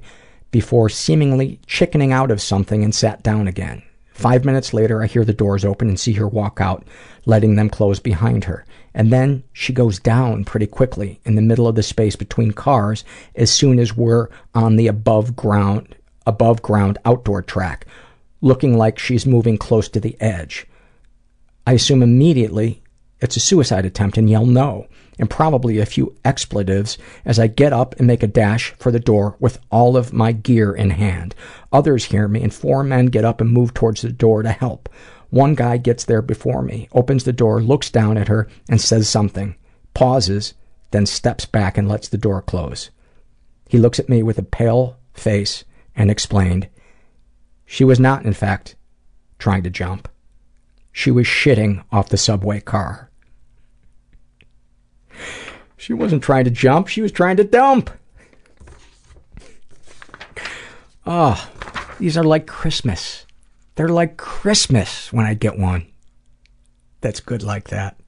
before 0.51 0.89
seemingly 0.89 1.59
chickening 1.65 2.11
out 2.11 2.29
of 2.29 2.41
something 2.41 2.83
and 2.83 2.93
sat 2.93 3.23
down 3.23 3.47
again. 3.47 3.81
Five 4.13 4.45
minutes 4.45 4.73
later, 4.73 5.01
I 5.01 5.07
hear 5.07 5.25
the 5.25 5.33
doors 5.33 5.65
open 5.65 5.87
and 5.87 5.99
see 5.99 6.13
her 6.13 6.27
walk 6.27 6.59
out, 6.61 6.85
letting 7.25 7.55
them 7.55 7.69
close 7.69 7.99
behind 7.99 8.43
her. 8.43 8.65
And 8.93 9.11
then 9.11 9.43
she 9.53 9.73
goes 9.73 9.99
down 9.99 10.43
pretty 10.43 10.67
quickly 10.67 11.21
in 11.23 11.35
the 11.35 11.41
middle 11.41 11.67
of 11.67 11.75
the 11.75 11.83
space 11.83 12.15
between 12.15 12.51
cars 12.51 13.03
as 13.35 13.49
soon 13.49 13.79
as 13.79 13.95
we're 13.95 14.27
on 14.53 14.75
the 14.75 14.87
above 14.87 15.35
ground, 15.35 15.95
above 16.27 16.61
ground 16.61 16.97
outdoor 17.05 17.41
track, 17.41 17.87
looking 18.41 18.77
like 18.77 18.99
she's 18.99 19.25
moving 19.25 19.57
close 19.57 19.87
to 19.89 19.99
the 19.99 20.19
edge. 20.21 20.67
I 21.65 21.73
assume 21.73 22.03
immediately 22.03 22.83
it's 23.21 23.37
a 23.37 23.39
suicide 23.39 23.85
attempt 23.85 24.17
and 24.17 24.29
yell 24.29 24.45
no 24.45 24.87
and 25.21 25.29
probably 25.29 25.77
a 25.77 25.85
few 25.85 26.15
expletives 26.25 26.97
as 27.23 27.37
I 27.37 27.45
get 27.45 27.71
up 27.71 27.95
and 27.97 28.07
make 28.07 28.23
a 28.23 28.27
dash 28.27 28.73
for 28.79 28.91
the 28.91 28.99
door 28.99 29.37
with 29.39 29.59
all 29.71 29.95
of 29.95 30.11
my 30.11 30.31
gear 30.31 30.73
in 30.73 30.89
hand. 30.89 31.35
Others 31.71 32.05
hear 32.05 32.27
me 32.27 32.41
and 32.41 32.51
four 32.51 32.83
men 32.83 33.05
get 33.05 33.23
up 33.23 33.39
and 33.39 33.51
move 33.51 33.73
towards 33.73 34.01
the 34.01 34.11
door 34.11 34.41
to 34.41 34.51
help. 34.51 34.89
One 35.29 35.53
guy 35.53 35.77
gets 35.77 36.03
there 36.05 36.23
before 36.23 36.63
me, 36.63 36.89
opens 36.91 37.23
the 37.23 37.31
door, 37.31 37.61
looks 37.61 37.91
down 37.91 38.17
at 38.17 38.29
her, 38.29 38.49
and 38.67 38.81
says 38.81 39.07
something, 39.07 39.55
pauses, 39.93 40.55
then 40.89 41.05
steps 41.05 41.45
back 41.45 41.77
and 41.77 41.87
lets 41.87 42.09
the 42.09 42.17
door 42.17 42.41
close. 42.41 42.89
He 43.69 43.77
looks 43.77 43.99
at 43.99 44.09
me 44.09 44.23
with 44.23 44.39
a 44.39 44.43
pale 44.43 44.97
face 45.13 45.63
and 45.95 46.09
explained, 46.09 46.67
She 47.63 47.83
was 47.83 47.99
not, 47.99 48.25
in 48.25 48.33
fact, 48.33 48.75
trying 49.37 49.61
to 49.63 49.69
jump. 49.69 50.09
She 50.91 51.11
was 51.11 51.27
shitting 51.27 51.83
off 51.91 52.09
the 52.09 52.17
subway 52.17 52.59
car. 52.59 53.10
She 55.81 55.93
wasn't 55.93 56.21
trying 56.21 56.43
to 56.43 56.51
jump, 56.51 56.87
she 56.87 57.01
was 57.01 57.11
trying 57.11 57.37
to 57.37 57.43
dump. 57.43 57.89
Oh, 61.07 61.49
these 61.99 62.15
are 62.15 62.23
like 62.23 62.45
Christmas. 62.45 63.25
They're 63.73 63.89
like 63.89 64.15
Christmas 64.15 65.11
when 65.11 65.25
I 65.25 65.33
get 65.33 65.57
one. 65.57 65.87
That's 67.01 67.19
good 67.19 67.41
like 67.41 67.69
that. 67.69 67.99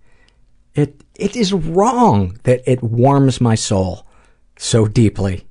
It 0.75 1.03
it 1.15 1.35
is 1.35 1.51
wrong 1.51 2.37
that 2.43 2.61
it 2.69 2.83
warms 2.83 3.41
my 3.41 3.55
soul 3.55 4.05
so 4.55 4.87
deeply. 4.87 5.47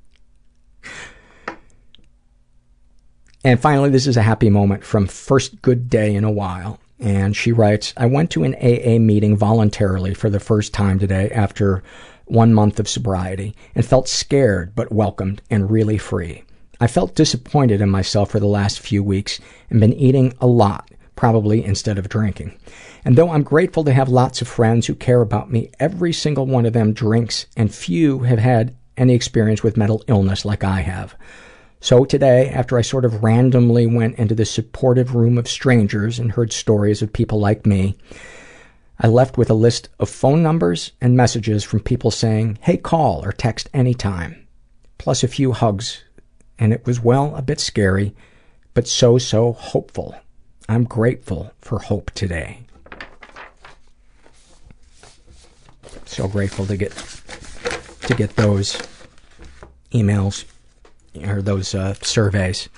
And 3.43 3.61
finally, 3.61 3.91
this 3.91 4.07
is 4.07 4.17
a 4.17 4.23
happy 4.23 4.49
moment 4.49 4.85
from 4.85 5.09
First 5.09 5.61
Good 5.61 5.91
Day 5.91 6.15
in 6.15 6.23
a 6.23 6.31
While. 6.31 6.79
And 7.01 7.35
she 7.35 7.51
writes, 7.51 7.93
I 7.97 8.07
went 8.07 8.31
to 8.31 8.45
an 8.45 8.55
AA 8.55 9.01
meeting 9.01 9.37
voluntarily 9.37 10.15
for 10.15 10.31
the 10.31 10.39
first 10.39 10.73
time 10.73 11.01
today 11.01 11.29
after 11.33 11.83
one 12.33 12.55
month 12.55 12.81
of 12.81 12.89
sobriety 12.89 13.55
and 13.75 13.85
felt 13.85 14.09
scared 14.09 14.75
but 14.75 14.93
welcomed 14.93 15.43
and 15.51 15.71
really 15.71 15.99
free. 15.99 16.43
I 16.81 16.87
felt 16.89 17.15
disappointed 17.15 17.81
in 17.81 17.91
myself 17.91 18.31
for 18.31 18.41
the 18.41 18.47
last 18.47 18.81
few 18.81 19.05
weeks 19.05 19.41
and 19.71 19.79
been 19.79 19.93
eating 19.93 20.35
a 20.41 20.47
lot, 20.47 20.91
probably 21.15 21.65
instead 21.65 21.99
of 21.99 22.09
drinking. 22.09 22.59
And 23.05 23.15
though 23.17 23.31
I'm 23.31 23.43
grateful 23.43 23.85
to 23.85 23.93
have 23.93 24.09
lots 24.09 24.43
of 24.43 24.49
friends 24.49 24.87
who 24.87 24.95
care 24.95 25.21
about 25.21 25.51
me, 25.51 25.71
every 25.79 26.13
single 26.13 26.47
one 26.47 26.67
of 26.67 26.73
them 26.73 26.93
drinks 26.93 27.47
and 27.57 27.73
few 27.73 28.21
have 28.21 28.39
had 28.39 28.75
any 28.97 29.15
experience 29.15 29.63
with 29.63 29.77
mental 29.77 30.03
illness 30.09 30.45
like 30.45 30.65
I 30.65 30.81
have. 30.81 31.15
So 31.81 32.05
today, 32.05 32.49
after 32.49 32.79
I 32.79 32.83
sort 32.83 33.05
of 33.05 33.25
randomly 33.25 33.87
went 33.87 34.17
into 34.17 34.37
the 34.37 34.45
supportive 34.45 35.17
room 35.17 35.37
of 35.37 35.49
strangers 35.49 36.19
and 36.19 36.31
heard 36.31 36.53
stories 36.53 37.03
of 37.03 37.13
people 37.13 37.41
like 37.41 37.67
me, 37.67 37.97
I 39.05 39.09
left 39.09 39.37
with 39.37 39.51
a 39.51 39.55
list 39.55 39.89
of 39.99 40.09
phone 40.09 40.45
numbers 40.45 40.93
and 41.01 41.17
messages 41.17 41.65
from 41.65 41.81
people 41.81 42.13
saying, 42.13 42.59
hey, 42.63 42.77
call 42.77 43.25
or 43.25 43.33
text 43.33 43.69
anytime, 43.75 44.47
plus 44.97 45.25
a 45.25 45.29
few 45.29 45.51
hugs. 45.51 46.05
And 46.57 46.73
it 46.73 46.87
was, 46.87 47.01
well, 47.01 47.35
a 47.35 47.43
bit 47.43 47.59
scary, 47.59 48.15
but 48.75 48.87
so, 48.87 49.19
so 49.19 49.55
hopeful. 49.55 50.15
I'm 50.69 50.85
grateful 50.85 51.53
for 51.61 51.81
hope 51.81 52.13
today. 52.13 52.61
So 56.05 56.29
grateful 56.29 56.67
to 56.67 56.77
get 56.77 56.93
to 58.03 58.15
get 58.15 58.37
those 58.37 58.81
emails 59.93 60.45
or 61.27 61.43
those 61.43 61.75
uh, 61.75 61.95
surveys 62.03 62.69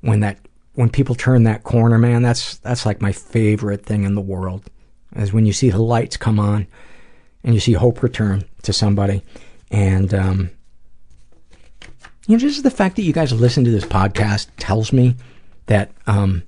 when 0.00 0.20
that 0.20 0.38
when 0.74 0.88
people 0.88 1.14
turn 1.14 1.44
that 1.44 1.62
corner, 1.62 1.98
man. 1.98 2.22
That's 2.22 2.56
that's 2.58 2.86
like 2.86 3.00
my 3.00 3.12
favorite 3.12 3.84
thing 3.84 4.04
in 4.04 4.14
the 4.14 4.20
world 4.20 4.64
is 5.16 5.32
when 5.32 5.46
you 5.46 5.52
see 5.52 5.70
the 5.70 5.82
lights 5.82 6.16
come 6.16 6.38
on 6.38 6.66
and 7.42 7.54
you 7.54 7.60
see 7.60 7.72
hope 7.72 8.02
return 8.02 8.44
to 8.62 8.72
somebody, 8.72 9.22
and 9.70 10.12
um, 10.14 10.50
you 12.26 12.36
know 12.36 12.38
just 12.38 12.62
the 12.62 12.70
fact 12.70 12.96
that 12.96 13.02
you 13.02 13.12
guys 13.12 13.32
listen 13.32 13.64
to 13.64 13.70
this 13.70 13.84
podcast 13.84 14.48
tells 14.58 14.92
me 14.92 15.16
that 15.66 15.90
um, 16.06 16.42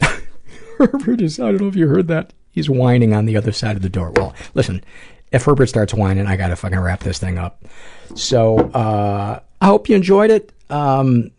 Herbert 0.78 1.20
is, 1.20 1.38
I 1.40 1.50
don't 1.50 1.60
know 1.60 1.68
if 1.68 1.76
you 1.76 1.88
heard 1.88 2.08
that. 2.08 2.32
He's 2.50 2.68
whining 2.70 3.14
on 3.14 3.26
the 3.26 3.36
other 3.36 3.52
side 3.52 3.76
of 3.76 3.82
the 3.82 3.88
door. 3.88 4.12
Well, 4.12 4.34
listen, 4.54 4.84
if 5.32 5.44
Herbert 5.44 5.66
starts 5.66 5.92
whining, 5.94 6.26
I 6.26 6.36
gotta 6.36 6.56
fucking 6.56 6.78
wrap 6.78 7.00
this 7.00 7.18
thing 7.18 7.38
up. 7.38 7.64
So, 8.14 8.58
uh, 8.58 9.40
I 9.60 9.66
hope 9.66 9.88
you 9.88 9.96
enjoyed 9.96 10.30
it. 10.30 10.52
Um, 10.70 11.30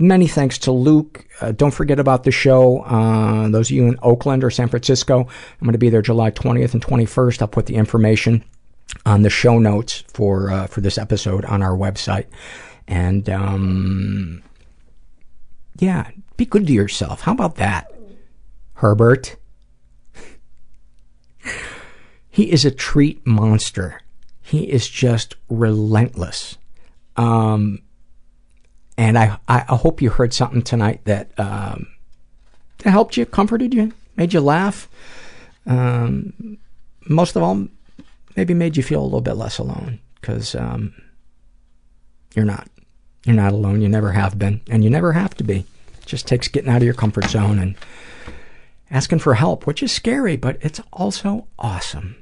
many 0.00 0.26
thanks 0.26 0.58
to 0.58 0.72
Luke. 0.72 1.26
Uh, 1.40 1.52
don't 1.52 1.72
forget 1.72 2.00
about 2.00 2.24
the 2.24 2.30
show. 2.30 2.80
Uh, 2.80 3.48
those 3.48 3.68
of 3.68 3.72
you 3.72 3.86
in 3.86 3.98
Oakland 4.02 4.42
or 4.42 4.50
San 4.50 4.68
Francisco, 4.68 5.20
I'm 5.20 5.66
gonna 5.66 5.78
be 5.78 5.90
there 5.90 6.02
July 6.02 6.30
20th 6.30 6.72
and 6.72 6.84
21st. 6.84 7.42
I'll 7.42 7.48
put 7.48 7.66
the 7.66 7.76
information 7.76 8.44
on 9.06 9.22
the 9.22 9.30
show 9.30 9.58
notes 9.58 10.02
for, 10.12 10.50
uh, 10.50 10.66
for 10.66 10.80
this 10.80 10.98
episode 10.98 11.44
on 11.44 11.62
our 11.62 11.76
website. 11.76 12.26
And, 12.88 13.28
um, 13.30 14.42
yeah, 15.78 16.10
be 16.36 16.44
good 16.44 16.66
to 16.66 16.72
yourself. 16.72 17.22
How 17.22 17.32
about 17.32 17.56
that? 17.56 17.92
Herbert. 18.74 19.36
he 22.30 22.50
is 22.50 22.64
a 22.64 22.70
treat 22.70 23.26
monster. 23.26 24.00
He 24.40 24.70
is 24.70 24.88
just 24.88 25.36
relentless. 25.48 26.58
Um, 27.16 27.82
and 28.96 29.18
I, 29.18 29.38
I, 29.48 29.60
hope 29.76 30.02
you 30.02 30.10
heard 30.10 30.34
something 30.34 30.62
tonight 30.62 31.00
that, 31.04 31.30
um, 31.38 31.86
that 32.78 32.90
helped 32.90 33.16
you, 33.16 33.24
comforted 33.24 33.72
you, 33.72 33.92
made 34.16 34.32
you 34.32 34.40
laugh. 34.40 34.88
Um, 35.66 36.58
most 37.08 37.36
of 37.36 37.42
all, 37.42 37.68
maybe 38.36 38.54
made 38.54 38.76
you 38.76 38.82
feel 38.82 39.00
a 39.00 39.04
little 39.04 39.20
bit 39.20 39.34
less 39.34 39.58
alone 39.58 40.00
because 40.20 40.54
um, 40.54 40.94
you're 42.34 42.44
not. 42.44 42.68
You're 43.24 43.36
not 43.36 43.52
alone. 43.52 43.82
You 43.82 43.88
never 43.88 44.12
have 44.12 44.38
been, 44.38 44.62
and 44.70 44.82
you 44.82 44.88
never 44.88 45.12
have 45.12 45.34
to 45.36 45.44
be. 45.44 45.66
It 45.98 46.06
just 46.06 46.26
takes 46.26 46.48
getting 46.48 46.70
out 46.70 46.78
of 46.78 46.84
your 46.84 46.94
comfort 46.94 47.26
zone 47.26 47.58
and 47.58 47.74
asking 48.90 49.18
for 49.18 49.34
help, 49.34 49.66
which 49.66 49.82
is 49.82 49.92
scary, 49.92 50.36
but 50.36 50.56
it's 50.62 50.80
also 50.90 51.46
awesome. 51.58 52.16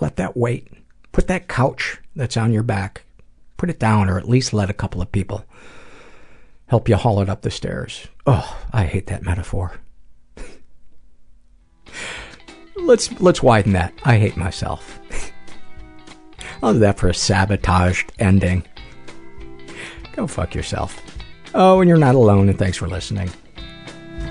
Let 0.00 0.16
that 0.16 0.36
weight, 0.36 0.68
put 1.12 1.28
that 1.28 1.48
couch 1.48 1.98
that's 2.14 2.36
on 2.36 2.52
your 2.52 2.62
back, 2.62 3.04
put 3.56 3.70
it 3.70 3.78
down, 3.78 4.10
or 4.10 4.18
at 4.18 4.28
least 4.28 4.52
let 4.52 4.68
a 4.68 4.74
couple 4.74 5.00
of 5.00 5.10
people 5.10 5.44
help 6.68 6.88
you 6.88 6.96
haul 6.96 7.20
it 7.20 7.28
up 7.28 7.42
the 7.42 7.50
stairs. 7.50 8.06
Oh, 8.26 8.58
I 8.72 8.84
hate 8.84 9.06
that 9.08 9.22
metaphor. 9.22 9.80
let's 12.76 13.10
let's 13.20 13.42
widen 13.42 13.72
that. 13.72 13.92
I 14.04 14.18
hate 14.18 14.36
myself. 14.36 15.00
I'll 16.62 16.72
do 16.72 16.78
that 16.80 16.98
for 16.98 17.08
a 17.08 17.14
sabotaged 17.14 18.12
ending. 18.18 18.64
Go 20.12 20.26
fuck 20.26 20.54
yourself. 20.54 21.00
Oh, 21.54 21.80
and 21.80 21.88
you're 21.88 21.98
not 21.98 22.14
alone, 22.14 22.48
and 22.48 22.58
thanks 22.58 22.76
for 22.76 22.88
listening. 22.88 23.30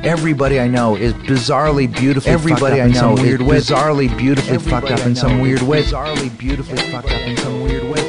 Everybody 0.04 0.60
I 0.60 0.68
know 0.68 0.96
is 0.96 1.14
bizarrely 1.14 1.92
beautifully 1.92 2.32
Everybody 2.32 2.60
fucked 2.62 2.74
up 2.74 2.80
I 2.80 2.86
in 2.86 2.92
know 2.92 3.00
some 3.00 3.14
is 3.14 3.22
weird 3.22 3.42
way. 3.42 3.58
bizarrely 3.58 4.18
beautifully 4.18 4.56
Everybody 4.56 4.88
fucked 4.88 5.00
up 5.02 5.08
in 5.08 5.16
some 5.16 5.40
weird 5.42 5.62
way. 5.64 5.84
Bizarrely 5.84 6.38
beautifully 6.38 6.78
fucked 6.92 7.08
up 7.12 7.22
in 7.22 7.38
some 7.38 7.64
weird 7.64 7.84
way. 7.86 8.07